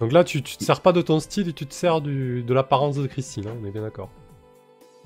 Donc 0.00 0.12
là, 0.12 0.24
tu, 0.24 0.42
te 0.42 0.62
sers 0.62 0.80
pas 0.82 0.92
de 0.92 1.00
ton 1.00 1.20
style 1.20 1.54
tu 1.54 1.66
te 1.66 1.72
sers 1.72 2.02
du, 2.02 2.42
de 2.42 2.54
l'apparence 2.54 2.96
de 2.96 3.06
Christine, 3.06 3.48
hein, 3.48 3.56
on 3.62 3.66
est 3.66 3.70
bien 3.70 3.82
d'accord. 3.82 4.10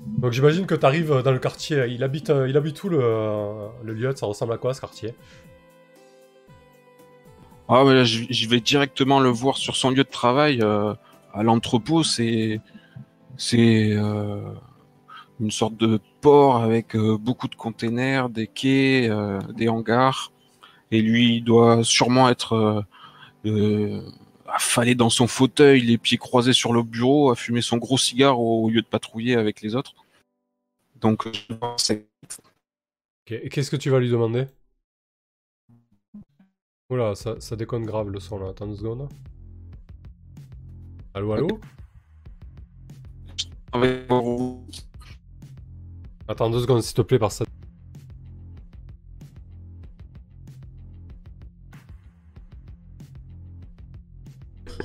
Donc 0.00 0.32
j'imagine 0.32 0.66
que 0.66 0.74
tu 0.74 0.86
arrives 0.86 1.22
dans 1.22 1.30
le 1.30 1.38
quartier. 1.38 1.86
Il 1.88 2.02
habite, 2.02 2.30
euh, 2.30 2.48
il 2.48 2.56
habite 2.56 2.82
où 2.82 2.88
le, 2.88 2.98
euh, 3.00 3.68
le 3.84 3.92
lieu 3.92 4.14
Ça 4.16 4.26
ressemble 4.26 4.52
à 4.54 4.58
quoi 4.58 4.74
ce 4.74 4.80
quartier? 4.80 5.14
Ah, 7.68 7.84
mais 7.84 7.94
là, 7.94 8.04
je, 8.04 8.48
vais 8.48 8.60
directement 8.60 9.20
le 9.20 9.28
voir 9.28 9.56
sur 9.56 9.76
son 9.76 9.90
lieu 9.90 10.02
de 10.02 10.08
travail. 10.08 10.60
euh, 10.62 10.94
à 11.32 11.44
l'entrepôt, 11.44 12.02
c'est 12.02 12.60
c'est 13.36 13.96
une 15.40 15.50
sorte 15.50 15.76
de 15.76 15.98
port 16.20 16.58
avec 16.58 16.94
euh, 16.94 17.16
beaucoup 17.16 17.48
de 17.48 17.54
containers, 17.54 18.28
des 18.28 18.46
quais, 18.46 19.08
euh, 19.08 19.40
des 19.54 19.68
hangars. 19.68 20.32
Et 20.90 21.00
lui, 21.00 21.36
il 21.36 21.44
doit 21.44 21.82
sûrement 21.82 22.28
être 22.28 22.84
euh, 23.46 24.02
affalé 24.46 24.94
dans 24.94 25.08
son 25.08 25.26
fauteuil, 25.26 25.80
les 25.80 25.98
pieds 25.98 26.18
croisés 26.18 26.52
sur 26.52 26.72
le 26.72 26.82
bureau, 26.82 27.30
à 27.30 27.36
fumer 27.36 27.62
son 27.62 27.78
gros 27.78 27.96
cigare 27.96 28.38
au, 28.40 28.68
lieu 28.68 28.82
de 28.82 28.86
patrouiller 28.86 29.36
avec 29.36 29.62
les 29.62 29.74
autres. 29.74 29.94
Donc, 30.96 31.26
qu'est-ce 33.24 33.70
que 33.70 33.76
tu 33.76 33.88
vas 33.88 34.00
lui 34.00 34.10
demander? 34.10 34.46
Oula, 36.90 37.14
ça, 37.14 37.40
ça 37.40 37.56
déconne 37.56 37.86
grave 37.86 38.10
le 38.10 38.18
son 38.20 38.38
là. 38.38 38.48
Attends 38.48 38.66
deux 38.66 38.76
secondes. 38.76 39.08
Allô, 41.14 41.32
allô? 41.32 41.60
Attends 46.30 46.48
deux 46.48 46.60
secondes 46.60 46.80
s'il 46.80 46.94
te 46.94 47.02
plaît, 47.02 47.18
par 47.18 47.32
ça. 47.32 47.44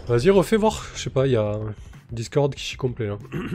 Vas-y, 0.08 0.32
refais 0.32 0.58
voir. 0.58 0.84
Je 0.96 1.02
sais 1.02 1.12
pas, 1.12 1.28
il 1.28 1.34
y 1.34 1.36
a 1.36 1.60
Discord 2.12 2.56
qui 2.56 2.64
chie 2.64 2.78
complet 2.78 3.06
là. 3.06 3.20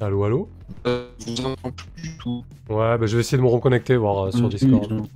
allô, 0.00 0.22
allô? 0.22 0.48
Euh, 0.86 1.10
je 1.18 1.32
vous 1.32 1.44
entends 1.44 1.72
plus 1.72 2.02
du 2.02 2.16
tout. 2.18 2.44
Ouais, 2.68 2.98
bah, 2.98 3.06
je 3.06 3.16
vais 3.16 3.20
essayer 3.22 3.36
de 3.36 3.42
me 3.42 3.48
reconnecter, 3.48 3.96
voir 3.96 4.26
euh, 4.26 4.30
sur 4.30 4.48
Discord. 4.48 5.08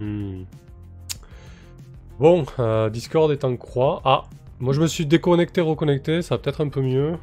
Hmm. 0.00 0.42
Bon, 2.18 2.44
euh, 2.58 2.90
Discord 2.90 3.30
est 3.32 3.44
en 3.44 3.56
croix. 3.56 4.02
Ah, 4.04 4.24
moi 4.58 4.74
je 4.74 4.80
me 4.80 4.86
suis 4.86 5.06
déconnecté, 5.06 5.60
reconnecté, 5.60 6.22
ça 6.22 6.34
va 6.34 6.38
peut-être 6.38 6.60
un 6.60 6.68
peu 6.68 6.82
mieux. 6.82 7.14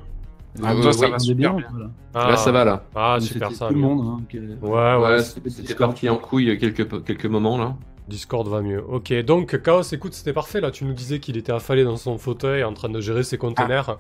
Ah, 0.64 0.74
Euh, 0.74 0.82
toi, 0.82 0.94
ça 0.94 1.06
oui. 1.06 1.12
va 1.12 1.16
On 1.16 1.18
est 1.18 1.20
super 1.24 1.36
bien, 1.54 1.60
bien. 1.60 1.68
voilà. 1.72 1.90
Ah, 2.16 2.30
Là, 2.32 2.38
ça 2.38 2.52
va, 2.52 2.66
là. 2.66 2.84
Ah, 2.96 3.18
Mais 3.20 3.26
super, 3.26 3.52
ça 3.52 3.66
va 3.66 3.72
tout 3.72 3.78
le 3.78 3.82
monde. 3.82 4.02
hein, 4.08 4.38
Ouais, 4.64 4.70
ouais, 4.70 4.96
Ouais, 5.16 5.22
c'est- 5.24 5.48
c'était 5.50 5.76
parti 5.76 6.10
en 6.10 6.18
couille 6.18 6.58
quelques, 6.58 7.04
quelques 7.06 7.26
moments, 7.28 7.58
là. 7.60 7.76
Discord 8.08 8.48
va 8.48 8.62
mieux. 8.62 8.84
Ok, 8.88 9.14
donc 9.26 9.62
Chaos, 9.62 9.82
écoute, 9.92 10.14
c'était 10.14 10.34
parfait 10.34 10.62
là. 10.62 10.72
Tu 10.72 10.86
nous 10.86 10.94
disais 10.94 11.20
qu'il 11.20 11.38
était 11.38 11.52
affalé 11.52 11.84
dans 11.84 11.98
son 11.98 12.18
fauteuil 12.18 12.64
en 12.64 12.74
train 12.74 12.90
de 12.90 13.02
gérer 13.02 13.22
ses 13.24 13.38
containers. 13.38 13.98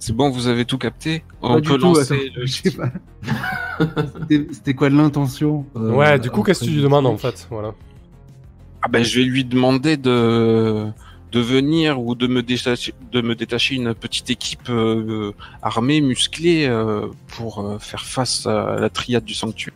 C'est 0.00 0.14
bon, 0.14 0.30
vous 0.30 0.46
avez 0.46 0.64
tout 0.64 0.78
capté 0.78 1.24
Pas 1.40 1.48
On 1.48 1.56
du 1.60 1.68
peut 1.68 1.76
tout, 1.78 1.86
lancer 1.86 2.14
attends, 2.14 2.40
le 2.40 2.46
je 2.46 2.52
sais 2.52 2.70
pas. 2.70 2.90
C'était- 4.52 4.74
quoi 4.74 4.88
l'intention 4.90 5.66
euh, 5.76 5.92
ouais, 5.92 6.18
du 6.18 6.30
coup, 6.30 6.42
qu'est-ce 6.42 6.60
que 6.60 6.64
tu 6.66 6.70
lui 6.72 6.82
demandes 6.82 7.06
en 7.06 7.16
fait 7.16 7.46
Voilà. 7.50 7.74
Ah 8.82 8.88
ben, 8.88 9.02
je 9.02 9.18
vais 9.20 9.24
lui 9.26 9.44
demander 9.44 9.96
de 9.96 10.86
de 11.30 11.40
venir 11.40 12.00
ou 12.00 12.14
de 12.14 12.26
me 12.26 12.42
détacher, 12.42 12.94
de 13.12 13.20
me 13.20 13.34
détacher 13.34 13.74
une 13.74 13.92
petite 13.92 14.30
équipe 14.30 14.70
euh, 14.70 15.32
armée, 15.60 16.00
musclée, 16.00 16.66
euh, 16.66 17.08
pour 17.26 17.58
euh, 17.60 17.78
faire 17.78 18.06
face 18.06 18.46
à 18.46 18.76
la 18.80 18.88
triade 18.88 19.24
du 19.24 19.34
sanctuaire. 19.34 19.74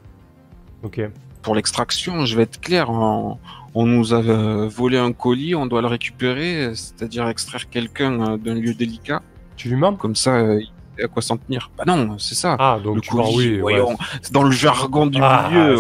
Ok. 0.82 1.03
Pour 1.43 1.55
l'extraction, 1.55 2.24
je 2.24 2.36
vais 2.36 2.44
être 2.44 2.59
clair, 2.61 2.89
on, 2.89 3.36
on 3.74 3.85
nous 3.85 4.15
a 4.15 4.23
volé 4.69 4.97
un 4.97 5.12
colis, 5.12 5.55
on 5.55 5.66
doit 5.66 5.82
le 5.82 5.89
récupérer, 5.89 6.70
c'est-à-dire 6.74 7.28
extraire 7.28 7.69
quelqu'un 7.69 8.39
d'un 8.39 8.55
lieu 8.55 8.73
délicat. 8.73 9.20
Tu 9.56 9.68
lui 9.68 9.76
mens 9.76 9.94
Comme 9.94 10.16
ça, 10.16 10.34
euh, 10.36 10.60
il 10.60 10.70
sait 10.98 11.04
à 11.04 11.08
quoi 11.08 11.22
s'en 11.22 11.36
tenir. 11.36 11.70
Bah 11.76 11.84
non, 11.86 12.18
c'est 12.18 12.34
ça. 12.34 12.56
Ah, 12.58 12.78
donc 12.82 12.96
le 12.96 13.00
tu 13.02 13.14
oui. 13.14 13.46
ouais. 13.54 13.60
voyons, 13.60 13.96
c'est 14.22 14.32
dans 14.32 14.42
le 14.42 14.50
jargon 14.50 15.06
du 15.06 15.18
Ah, 15.22 15.48
milieu, 15.50 15.78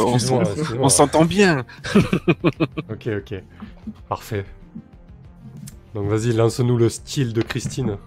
on 0.80 0.88
s'entend 0.88 1.24
bien. 1.24 1.64
Ok, 2.90 3.08
ok. 3.18 3.42
Parfait. 4.08 4.44
Donc 5.94 6.08
vas-y, 6.08 6.32
lance-nous 6.32 6.76
le 6.76 6.88
style 6.88 7.32
de 7.32 7.42
Christine. 7.42 7.98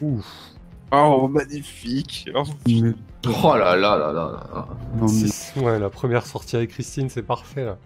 Ouf. 0.00 0.24
Oh, 0.92 1.28
magnifique. 1.28 2.28
Oh, 2.34 2.42
Oh 3.44 3.54
là 3.56 3.76
là 3.76 3.96
là 3.98 4.12
là 4.12 4.12
là. 4.54 4.66
non, 4.96 5.06
mais- 5.06 5.28
C'est- 5.28 5.60
Ouais, 5.60 5.78
la 5.78 5.90
première 5.90 6.24
sortie 6.26 6.56
avec 6.56 6.70
Christine, 6.70 7.08
c'est 7.10 7.22
parfait 7.22 7.64
là. 7.66 7.76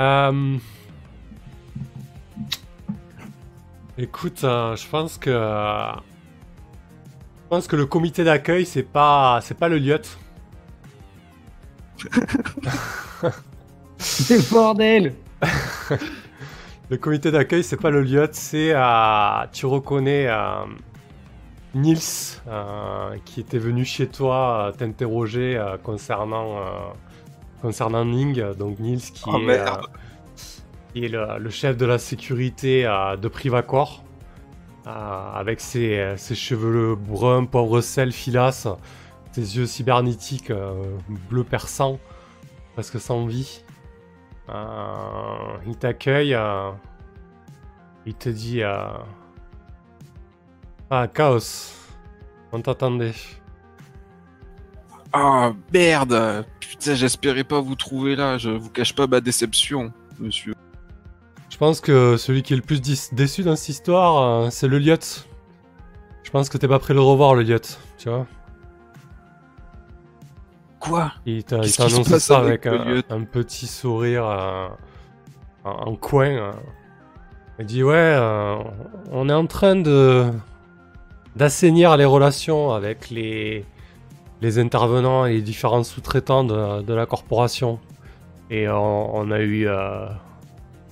Euh, 0.00 0.56
Écoute, 4.02 4.44
euh, 4.44 4.76
je 4.76 4.88
pense 4.88 5.18
que 5.18 5.30
je 5.30 5.98
pense 7.50 7.66
que 7.66 7.76
le 7.76 7.84
comité 7.84 8.24
d'accueil 8.24 8.64
c'est 8.64 8.82
pas 8.82 9.40
c'est 9.42 9.58
pas 9.58 9.68
le 9.68 9.76
lieu. 9.78 10.00
C'est 13.98 14.50
bordel 14.50 15.14
Le 16.90 16.96
comité 16.96 17.30
d'accueil 17.30 17.62
c'est 17.62 17.76
pas 17.76 17.90
le 17.90 18.00
lieu, 18.02 18.26
c'est 18.32 18.72
euh, 18.74 19.46
tu 19.52 19.66
reconnais 19.66 20.26
euh, 20.28 20.64
Nils, 21.74 21.98
euh, 22.48 23.16
qui 23.26 23.40
était 23.40 23.58
venu 23.58 23.84
chez 23.84 24.08
toi 24.08 24.68
euh, 24.68 24.72
t'interroger 24.72 25.56
euh, 25.58 25.76
concernant, 25.76 26.58
euh, 26.58 26.62
concernant 27.60 28.04
Ning. 28.06 28.42
Donc 28.54 28.78
Nils 28.80 29.12
qui 29.12 29.22
Oh, 29.26 29.36
est, 29.36 29.44
merde. 29.44 29.82
Qui 30.92 31.04
est 31.04 31.08
le, 31.08 31.50
chef 31.50 31.76
de 31.76 31.86
la 31.86 31.98
sécurité 31.98 32.86
euh, 32.86 33.16
de 33.16 33.28
Privacor. 33.28 34.04
euh, 34.86 35.32
avec 35.34 35.60
ses, 35.60 36.16
cheveux 36.16 36.96
bruns, 36.96 37.44
pauvre 37.44 37.80
sel, 37.80 38.12
filasse, 38.12 38.66
ses 39.32 39.56
yeux 39.56 39.66
cybernétiques 39.66 40.50
euh, 40.50 40.96
bleu 41.28 41.44
perçant, 41.44 41.98
presque 42.74 43.00
sans 43.00 43.26
vie. 43.26 43.62
Il 45.66 45.76
t'accueille, 45.78 46.36
il 48.04 48.14
te 48.14 48.28
dit 48.28 48.62
Ah, 50.90 51.06
Chaos, 51.14 51.72
on 52.50 52.60
t'attendait. 52.60 53.14
Ah 55.12 55.52
merde 55.72 56.44
Putain, 56.58 56.94
j'espérais 56.94 57.44
pas 57.44 57.60
vous 57.60 57.76
trouver 57.76 58.16
là. 58.16 58.38
Je 58.38 58.50
vous 58.50 58.70
cache 58.70 58.92
pas 58.92 59.06
ma 59.06 59.20
déception, 59.20 59.92
monsieur. 60.18 60.54
Je 61.60 61.66
pense 61.66 61.82
que 61.82 62.16
celui 62.16 62.42
qui 62.42 62.54
est 62.54 62.56
le 62.56 62.62
plus 62.62 62.80
déçu 63.12 63.42
dans 63.42 63.54
cette 63.54 63.68
histoire, 63.68 64.46
euh, 64.46 64.48
c'est 64.50 64.66
le 64.66 64.78
liot. 64.78 64.96
Je 66.22 66.30
pense 66.30 66.48
que 66.48 66.56
t'es 66.56 66.66
pas 66.66 66.78
prêt 66.78 66.94
de 66.94 66.98
le 66.98 67.04
revoir, 67.04 67.34
le 67.34 67.42
liot, 67.42 67.58
tu 67.98 68.08
vois. 68.08 68.26
Quoi? 70.78 71.12
Il 71.26 71.44
t'a 71.44 71.56
annoncé 71.56 72.18
ça 72.18 72.38
avec 72.38 72.64
avec, 72.64 73.04
un, 73.10 73.24
petit 73.24 73.66
sourire 73.66 74.24
euh, 74.24 74.68
en, 75.64 75.70
en 75.70 75.96
coin. 75.96 76.28
euh. 76.30 76.52
Il 77.58 77.66
dit 77.66 77.84
ouais, 77.84 77.94
euh, 77.94 78.56
on 79.12 79.28
est 79.28 79.34
en 79.34 79.44
train 79.44 79.76
de 79.76 80.30
d'assainir 81.36 81.94
les 81.98 82.06
relations 82.06 82.72
avec 82.72 83.10
les 83.10 83.66
les 84.40 84.58
intervenants 84.58 85.26
et 85.26 85.34
les 85.34 85.42
différents 85.42 85.84
sous-traitants 85.84 86.44
de, 86.44 86.80
de 86.80 86.94
la 86.94 87.04
corporation. 87.04 87.78
Et 88.48 88.66
on, 88.66 89.14
on 89.14 89.30
a 89.30 89.40
eu 89.40 89.68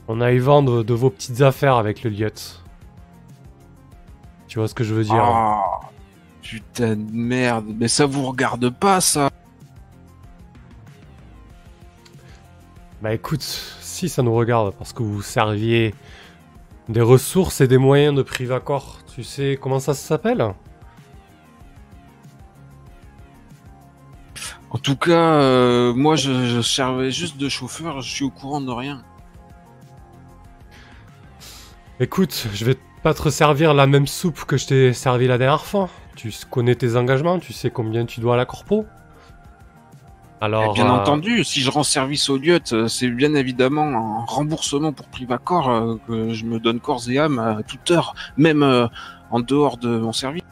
on 0.08 0.22
a 0.22 0.32
eu 0.32 0.38
vent 0.38 0.62
de, 0.62 0.94
vos 0.94 1.10
petites 1.10 1.42
affaires 1.42 1.76
avec 1.76 2.02
le 2.02 2.10
liot. 2.10 2.30
Tu 4.48 4.58
vois 4.58 4.66
ce 4.66 4.74
que 4.74 4.82
je 4.82 4.94
veux 4.94 5.04
dire 5.04 5.22
Ah 5.22 5.80
Putain 6.40 6.96
de 6.96 7.12
merde. 7.12 7.66
Mais 7.78 7.88
ça 7.88 8.06
vous 8.06 8.26
regarde 8.26 8.70
pas, 8.70 9.02
ça 9.02 9.28
Bah 13.02 13.12
écoute, 13.12 13.42
si 13.42 14.08
ça 14.08 14.22
nous 14.22 14.34
regarde, 14.34 14.74
parce 14.74 14.92
que 14.92 15.02
vous 15.02 15.22
serviez 15.22 15.94
des 16.88 17.02
ressources 17.02 17.60
et 17.60 17.68
des 17.68 17.78
moyens 17.78 18.16
de 18.16 18.22
Privacor, 18.22 18.98
tu 19.14 19.22
sais 19.22 19.58
comment 19.60 19.78
ça 19.78 19.92
s'appelle? 19.94 20.54
En 24.70 24.78
tout 24.78 24.96
cas, 24.96 25.12
euh, 25.12 25.94
moi, 25.94 26.16
je, 26.16 26.46
je 26.46 26.60
servais 26.60 27.10
juste 27.10 27.36
de 27.36 27.48
chauffeur. 27.48 28.00
Je 28.00 28.10
suis 28.10 28.24
au 28.24 28.30
courant 28.30 28.60
de 28.60 28.70
rien. 28.70 29.02
Écoute, 32.00 32.46
je 32.54 32.64
vais 32.64 32.76
pas 33.02 33.12
te 33.12 33.28
servir 33.28 33.74
la 33.74 33.86
même 33.86 34.06
soupe 34.06 34.44
que 34.44 34.56
je 34.56 34.66
t'ai 34.66 34.92
servi 34.92 35.26
la 35.26 35.36
dernière 35.36 35.64
fois. 35.64 35.88
Tu 36.14 36.32
connais 36.50 36.74
tes 36.74 36.96
engagements, 36.96 37.38
tu 37.38 37.52
sais 37.52 37.70
combien 37.70 38.06
tu 38.06 38.20
dois 38.20 38.34
à 38.34 38.36
la 38.36 38.46
corpo. 38.46 38.86
Alors, 40.40 40.74
bien 40.74 40.86
euh, 40.86 40.90
entendu, 40.90 41.42
si 41.42 41.60
je 41.60 41.70
rends 41.70 41.82
service 41.82 42.30
au 42.30 42.38
lieu, 42.38 42.60
c'est 42.86 43.08
bien 43.08 43.34
évidemment 43.34 44.20
un 44.20 44.24
remboursement 44.24 44.92
pour 44.92 45.08
Privacor 45.08 45.68
euh, 45.68 45.96
que 46.06 46.32
je 46.32 46.44
me 46.44 46.60
donne 46.60 46.78
corps 46.78 47.02
et 47.10 47.18
âme 47.18 47.40
à 47.40 47.62
toute 47.64 47.90
heure, 47.90 48.14
même 48.36 48.62
euh, 48.62 48.86
en 49.32 49.40
dehors 49.40 49.78
de 49.78 49.98
mon 49.98 50.12
service. 50.12 50.42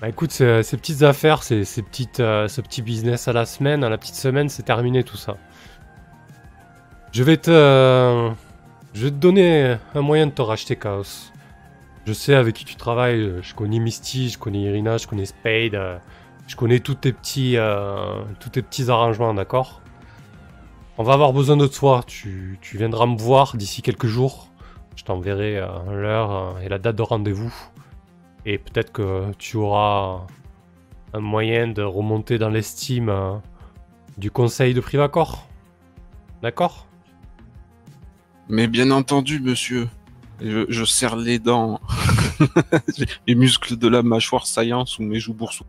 Bah 0.00 0.08
écoute, 0.08 0.32
ces, 0.32 0.64
ces 0.64 0.76
petites 0.76 1.02
affaires, 1.02 1.44
ces, 1.44 1.64
ces 1.64 1.82
petites, 1.82 2.18
euh, 2.18 2.48
ce 2.48 2.60
petit 2.60 2.82
business 2.82 3.28
à 3.28 3.32
la 3.32 3.46
semaine, 3.46 3.84
à 3.84 3.88
la 3.88 3.96
petite 3.96 4.16
semaine, 4.16 4.48
c'est 4.48 4.64
terminé 4.64 5.04
tout 5.04 5.16
ça. 5.16 5.36
Je 7.12 7.22
vais 7.22 7.36
te, 7.36 7.50
euh, 7.50 8.30
je 8.96 9.04
vais 9.04 9.10
te 9.10 9.16
donner 9.16 9.76
un 9.94 10.00
moyen 10.00 10.26
de 10.26 10.32
te 10.32 10.40
racheter 10.40 10.74
Chaos. 10.74 11.30
Je 12.06 12.14
sais 12.14 12.34
avec 12.34 12.54
qui 12.54 12.64
tu 12.64 12.76
travailles. 12.76 13.40
Je 13.42 13.54
connais 13.54 13.78
Misty, 13.78 14.30
je 14.30 14.38
connais 14.38 14.62
Irina, 14.62 14.96
je 14.96 15.06
connais 15.06 15.26
Spade, 15.26 15.74
euh, 15.74 15.98
je 16.46 16.56
connais 16.56 16.80
tous 16.80 16.94
tes 16.94 17.12
petits, 17.12 17.58
euh, 17.58 18.22
tous 18.40 18.48
tes 18.48 18.62
petits 18.62 18.88
arrangements, 18.88 19.34
d'accord? 19.34 19.82
On 20.96 21.02
va 21.02 21.12
avoir 21.12 21.34
besoin 21.34 21.58
de 21.58 21.66
toi. 21.66 22.04
Tu, 22.06 22.58
tu 22.62 22.78
viendras 22.78 23.04
me 23.04 23.18
voir 23.18 23.58
d'ici 23.58 23.82
quelques 23.82 24.06
jours. 24.06 24.48
Je 24.96 25.04
t'enverrai 25.04 25.58
euh, 25.58 25.68
l'heure 25.90 26.58
et 26.62 26.70
la 26.70 26.78
date 26.78 26.96
de 26.96 27.02
rendez-vous. 27.02 27.54
Et 28.46 28.56
peut-être 28.56 28.92
que 28.92 29.30
tu 29.36 29.58
auras 29.58 30.22
un 31.12 31.20
moyen 31.20 31.68
de 31.68 31.82
remonter 31.82 32.38
dans 32.38 32.48
l'estime 32.48 33.12
du 34.16 34.30
conseil 34.30 34.72
de 34.72 34.80
Privacor. 34.80 35.46
D'accord? 36.40 36.86
Mais 38.48 38.66
bien 38.66 38.90
entendu, 38.90 39.40
monsieur. 39.40 39.88
Je, 40.40 40.66
je 40.68 40.84
serre 40.84 41.16
les 41.16 41.38
dents. 41.38 41.80
Les 43.26 43.34
muscles 43.34 43.76
de 43.76 43.88
la 43.88 44.02
mâchoire 44.02 44.46
saillants 44.46 44.84
sous 44.84 45.02
mes 45.02 45.18
joues 45.18 45.32
boursous. 45.32 45.64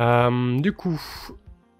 Euh, 0.00 0.60
Du 0.60 0.72
coup, 0.72 1.00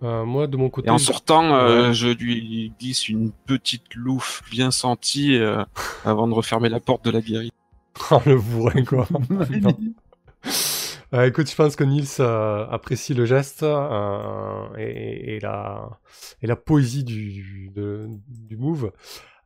euh, 0.03 0.25
moi 0.25 0.49
de 0.49 0.57
mon 0.57 0.69
côté. 0.71 0.89
Et 0.89 0.91
en 0.91 0.99
sortant, 0.99 1.55
euh, 1.55 1.93
je 1.93 2.09
lui 2.09 2.73
glisse 2.81 3.09
une 3.09 3.31
petite 3.47 3.95
louffe 3.95 4.43
bien 4.51 4.71
sentie 4.73 5.37
euh, 5.37 5.65
avant 6.05 6.27
de 6.27 6.35
refermer 6.35 6.69
la 6.69 6.81
porte 6.81 7.05
de 7.05 7.11
la 7.11 7.21
guérite. 7.21 7.55
Oh, 8.11 8.19
le 8.27 8.37
bourrin, 8.39 8.85
quoi. 8.85 9.07
Euh, 11.15 11.27
écoute, 11.27 11.49
je 11.51 11.57
pense 11.57 11.75
que 11.75 11.85
Nils 11.85 12.07
euh, 12.21 12.67
apprécie 12.69 13.15
le 13.15 13.25
geste 13.25 13.63
euh, 13.63 14.67
et, 14.77 15.37
et 15.37 15.41
la, 15.41 16.01
et 16.43 16.47
la 16.47 16.57
poésie 16.57 17.05
du, 17.05 17.71
de- 17.75 18.09
du 18.29 18.57
move. 18.57 18.93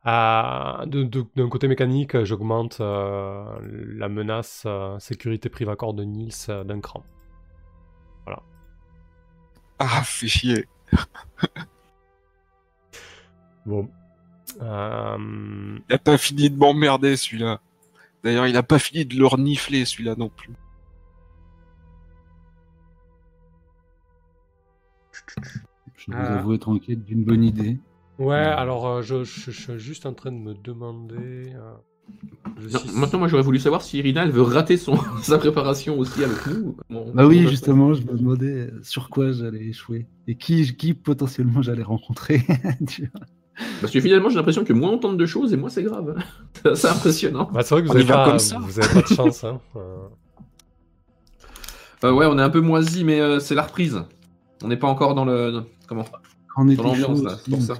D'un 0.05 1.49
côté 1.49 1.67
mécanique, 1.69 2.21
j'augmente 2.25 2.79
la 2.79 4.09
menace 4.09 4.67
sécurité 4.99 5.49
privacor 5.49 5.93
de 5.93 6.03
Nils 6.03 6.33
d'un 6.65 6.81
cran. 6.81 7.03
Ah, 9.79 10.01
fait 10.03 10.27
chier. 10.27 10.65
Bon. 13.65 13.89
Il 15.89 15.93
a 15.93 15.97
pas 15.97 16.17
fini 16.17 16.49
de 16.49 16.57
m'emmerder 16.57 17.15
celui-là. 17.17 17.59
D'ailleurs, 18.23 18.47
il 18.47 18.57
a 18.57 18.63
pas 18.63 18.79
fini 18.79 19.05
de 19.05 19.15
le 19.17 19.27
renifler 19.27 19.85
celui-là 19.85 20.15
non 20.17 20.29
plus. 20.29 20.53
Je 25.95 26.05
vous 26.11 26.17
Ah. 26.17 26.39
avoue 26.39 26.53
être 26.53 26.69
en 26.69 26.77
quête 26.79 27.03
d'une 27.03 27.23
bonne 27.23 27.43
idée. 27.43 27.79
Ouais, 28.19 28.35
alors 28.35 28.87
euh, 28.87 29.01
je, 29.01 29.23
je- 29.23 29.51
je 29.51 29.61
suis 29.61 29.79
juste 29.79 30.05
en 30.05 30.13
train 30.13 30.31
de 30.31 30.37
me 30.37 30.53
demander. 30.53 31.15
euh, 31.55 31.73
je 32.59 32.69
Non, 32.69 32.79
suis- 32.79 32.91
maintenant, 32.91 33.19
moi, 33.19 33.27
j'aurais 33.27 33.41
voulu 33.43 33.59
savoir 33.59 33.81
si 33.81 33.97
Irina, 33.99 34.23
elle 34.23 34.31
veut 34.31 34.41
rater 34.41 34.77
son, 34.77 34.95
sa 35.23 35.37
préparation 35.37 35.97
aussi 35.97 36.23
avec 36.23 36.45
nous. 36.47 36.67
ou 36.69 36.75
comment- 36.87 37.05
Bah 37.13 37.25
oui, 37.25 37.47
justement, 37.47 37.93
je 37.93 38.03
me 38.03 38.17
demandais 38.17 38.69
sur 38.83 39.09
quoi 39.09 39.31
j'allais 39.31 39.65
échouer 39.65 40.07
et 40.27 40.35
qui, 40.35 40.75
qui 40.75 40.93
potentiellement 40.93 41.61
j'allais 41.61 41.83
rencontrer. 41.83 42.41
Tu 42.87 43.03
vois. 43.13 43.21
passe 43.21 43.65
Parce 43.81 43.93
que 43.93 43.99
finalement, 44.01 44.29
j'ai 44.29 44.35
l'impression 44.35 44.63
que 44.63 44.73
moins 44.73 44.91
on 44.91 44.97
tente 44.97 45.17
de 45.17 45.25
choses 45.25 45.53
et 45.53 45.57
moins 45.57 45.69
c'est 45.69 45.83
grave. 45.83 46.15
C'est 46.75 46.87
impressionnant. 46.87 47.49
Bah, 47.53 47.61
c'est 47.63 47.75
vrai 47.75 47.83
que 47.83 47.87
vous 47.87 47.95
avez, 47.95 48.05
pas, 48.05 48.29
comme 48.29 48.39
ça. 48.39 48.57
vous 48.59 48.79
avez 48.79 48.93
pas 48.93 49.01
de 49.01 49.07
chance. 49.15 49.43
Hein. 49.43 49.59
euh. 49.75 49.95
Euh, 52.03 52.11
ouais, 52.11 52.25
on 52.25 52.37
est 52.37 52.41
un 52.41 52.49
peu 52.49 52.61
moisi, 52.61 53.03
mais 53.03 53.19
euh, 53.21 53.39
c'est 53.39 53.55
la 53.55 53.61
reprise. 53.63 54.03
On 54.63 54.67
n'est 54.67 54.77
pas 54.77 54.87
encore 54.87 55.13
dans 55.15 55.25
le. 55.25 55.63
Comment 55.87 56.05
on 56.55 56.69
était 56.69 56.83
l'ambiance, 56.83 57.17
chaud 57.19 57.25
là, 57.25 57.35
c'est 57.43 57.49
pour 57.51 57.61
ça. 57.61 57.73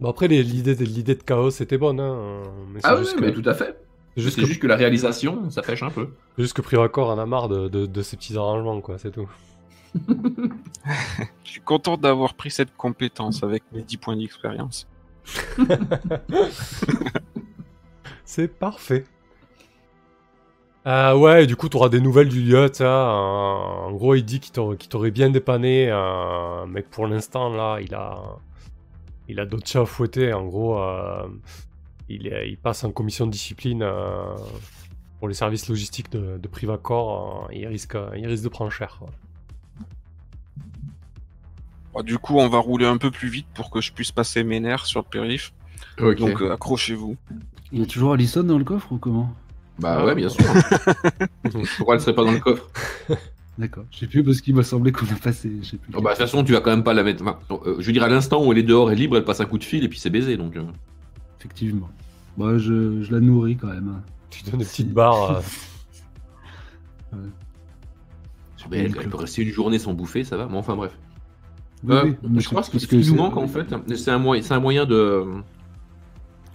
Bon, 0.00 0.10
après, 0.10 0.28
l'idée 0.28 0.74
de, 0.74 0.84
l'idée 0.84 1.14
de 1.14 1.22
chaos 1.22 1.48
était 1.48 1.78
bonne. 1.78 1.98
Hein, 1.98 2.42
mais 2.72 2.80
Ah 2.84 2.94
oui, 2.94 3.04
juste, 3.04 3.18
mais 3.20 3.32
tout 3.32 3.42
à 3.46 3.54
fait. 3.54 3.80
c'est 4.14 4.22
juste 4.22 4.38
que, 4.38 4.44
juste 4.46 4.60
que 4.60 4.66
la 4.66 4.76
réalisation, 4.76 5.48
ça 5.50 5.62
pêche 5.62 5.82
un 5.82 5.90
peu. 5.90 6.10
c'est 6.36 6.42
juste 6.42 6.54
que 6.54 6.60
Privacor 6.60 7.08
en 7.08 7.18
a 7.18 7.24
marre 7.24 7.48
de, 7.48 7.68
de, 7.68 7.86
de 7.86 8.02
ces 8.02 8.16
petits 8.18 8.36
arrangements, 8.36 8.80
quoi, 8.82 8.98
c'est 8.98 9.10
tout. 9.10 9.28
Je 11.44 11.50
suis 11.50 11.60
content 11.62 11.96
d'avoir 11.96 12.34
pris 12.34 12.50
cette 12.50 12.76
compétence 12.76 13.42
avec 13.42 13.62
mes 13.72 13.82
10 13.82 13.96
points 13.96 14.16
d'expérience. 14.16 14.86
C'est 18.24 18.48
parfait. 18.48 19.04
Euh, 20.86 21.14
ouais, 21.16 21.44
et 21.44 21.46
du 21.46 21.54
coup, 21.56 21.68
tu 21.68 21.76
auras 21.76 21.88
des 21.90 22.00
nouvelles 22.00 22.28
du 22.28 22.40
lieu. 22.42 22.70
hein, 22.80 22.86
en 22.86 23.92
gros, 23.92 24.14
il 24.14 24.24
dit 24.24 24.40
qu'il 24.40 24.52
t'aurait, 24.52 25.10
bien 25.10 25.28
dépanné, 25.30 25.88
euh, 25.90 26.64
mais 26.66 26.82
pour 26.82 27.06
l'instant, 27.06 27.50
là, 27.50 27.78
il 27.80 27.94
a, 27.94 28.14
il 29.28 29.38
a 29.40 29.44
d'autres 29.44 29.66
chats 29.68 29.82
à 29.82 29.86
fouetter. 29.86 30.32
En 30.32 30.46
gros, 30.46 30.78
euh, 30.78 31.26
il, 32.08 32.26
est- 32.28 32.48
il 32.48 32.56
passe 32.56 32.84
en 32.84 32.90
commission 32.90 33.26
de 33.26 33.32
discipline 33.32 33.82
euh, 33.82 34.34
pour 35.18 35.28
les 35.28 35.34
services 35.34 35.68
logistiques 35.68 36.10
de, 36.10 36.38
de 36.38 36.48
Privacor. 36.48 37.48
euh, 37.50 37.54
il, 37.54 37.66
risque, 37.66 37.96
il 38.16 38.26
risque 38.26 38.44
de 38.44 38.48
prendre 38.48 38.70
cher. 38.70 39.00
du 42.04 42.16
coup, 42.18 42.38
on 42.38 42.48
va 42.48 42.58
rouler 42.58 42.86
un 42.86 42.96
peu 42.96 43.10
plus 43.10 43.28
vite 43.28 43.48
pour 43.54 43.70
que 43.70 43.80
je 43.80 43.92
puisse 43.92 44.12
passer 44.12 44.44
mes 44.44 44.60
nerfs 44.60 44.86
sur 44.86 45.00
le 45.00 45.06
périph. 45.10 45.52
Donc, 46.14 46.40
accrochez-vous. 46.52 47.16
Il 47.72 47.80
y 47.80 47.82
a 47.82 47.86
toujours 47.86 48.12
Allison 48.12 48.44
dans 48.44 48.56
le 48.56 48.64
coffre 48.64 48.92
ou 48.92 48.98
comment? 48.98 49.30
Bah 49.78 49.98
Ah, 50.00 50.04
ouais, 50.06 50.14
bien 50.14 50.28
sûr. 50.28 50.44
Pourquoi 51.76 51.94
elle 51.94 52.00
serait 52.00 52.14
pas 52.14 52.24
dans 52.24 52.32
le 52.32 52.40
coffre? 52.40 52.68
D'accord. 53.58 53.84
Je 53.90 53.98
sais 53.98 54.06
plus 54.06 54.22
parce 54.24 54.40
qu'il 54.40 54.54
m'a 54.54 54.62
semblé 54.62 54.92
qu'on 54.92 55.06
a 55.06 55.14
passé. 55.22 55.50
Je 55.62 55.68
sais 55.70 55.76
plus. 55.76 55.92
Oh, 55.96 56.00
Bah 56.00 56.10
de 56.10 56.16
toute 56.16 56.24
façon, 56.26 56.44
tu 56.44 56.52
vas 56.52 56.60
quand 56.60 56.70
même 56.70 56.84
pas 56.84 56.94
la 56.94 57.02
mettre. 57.02 57.22
enfin, 57.22 57.38
euh, 57.66 57.76
je 57.80 57.86
veux 57.86 57.92
dire, 57.92 58.02
à 58.04 58.08
l'instant 58.08 58.44
où 58.44 58.52
elle 58.52 58.58
est 58.58 58.62
dehors 58.62 58.90
et 58.92 58.94
libre, 58.94 59.16
elle 59.16 59.24
passe 59.24 59.40
un 59.40 59.46
coup 59.46 59.58
de 59.58 59.64
fil 59.64 59.82
et 59.84 59.88
puis 59.88 59.98
c'est 59.98 60.10
baisé. 60.10 60.36
Donc. 60.36 60.56
euh. 60.56 60.62
Effectivement. 61.40 61.88
Bah, 62.36 62.56
je, 62.58 63.02
je 63.02 63.12
la 63.12 63.20
nourris 63.20 63.56
quand 63.56 63.68
même. 63.68 63.88
hein. 63.96 64.02
Tu 64.30 64.44
donnes 64.44 64.60
des 64.60 64.64
petites 64.64 64.92
barres. 64.92 65.42
euh, 67.14 67.16
Mais 68.70 68.78
elle, 68.80 68.94
elle 69.00 69.08
peut 69.08 69.16
rester 69.16 69.42
une 69.42 69.50
journée 69.50 69.78
sans 69.78 69.94
bouffer, 69.94 70.24
ça 70.24 70.36
va. 70.36 70.46
Mais 70.46 70.56
enfin 70.58 70.76
bref. 70.76 70.92
Oui, 71.84 71.94
Euh, 71.94 72.02
oui, 72.04 72.16
mais 72.28 72.40
je 72.40 72.48
crois 72.48 72.62
que 72.62 72.70
parce 72.72 72.82
ce 72.82 72.86
qui 72.88 72.96
nous 72.96 73.02
c'est- 73.04 73.14
manque 73.14 73.36
en 73.36 73.46
fait, 73.48 73.72
c'est 73.96 74.10
un 74.10 74.18
moyen, 74.18 74.42
c'est 74.42 74.52
un 74.52 74.58
moyen 74.60 74.84
de, 74.84 75.24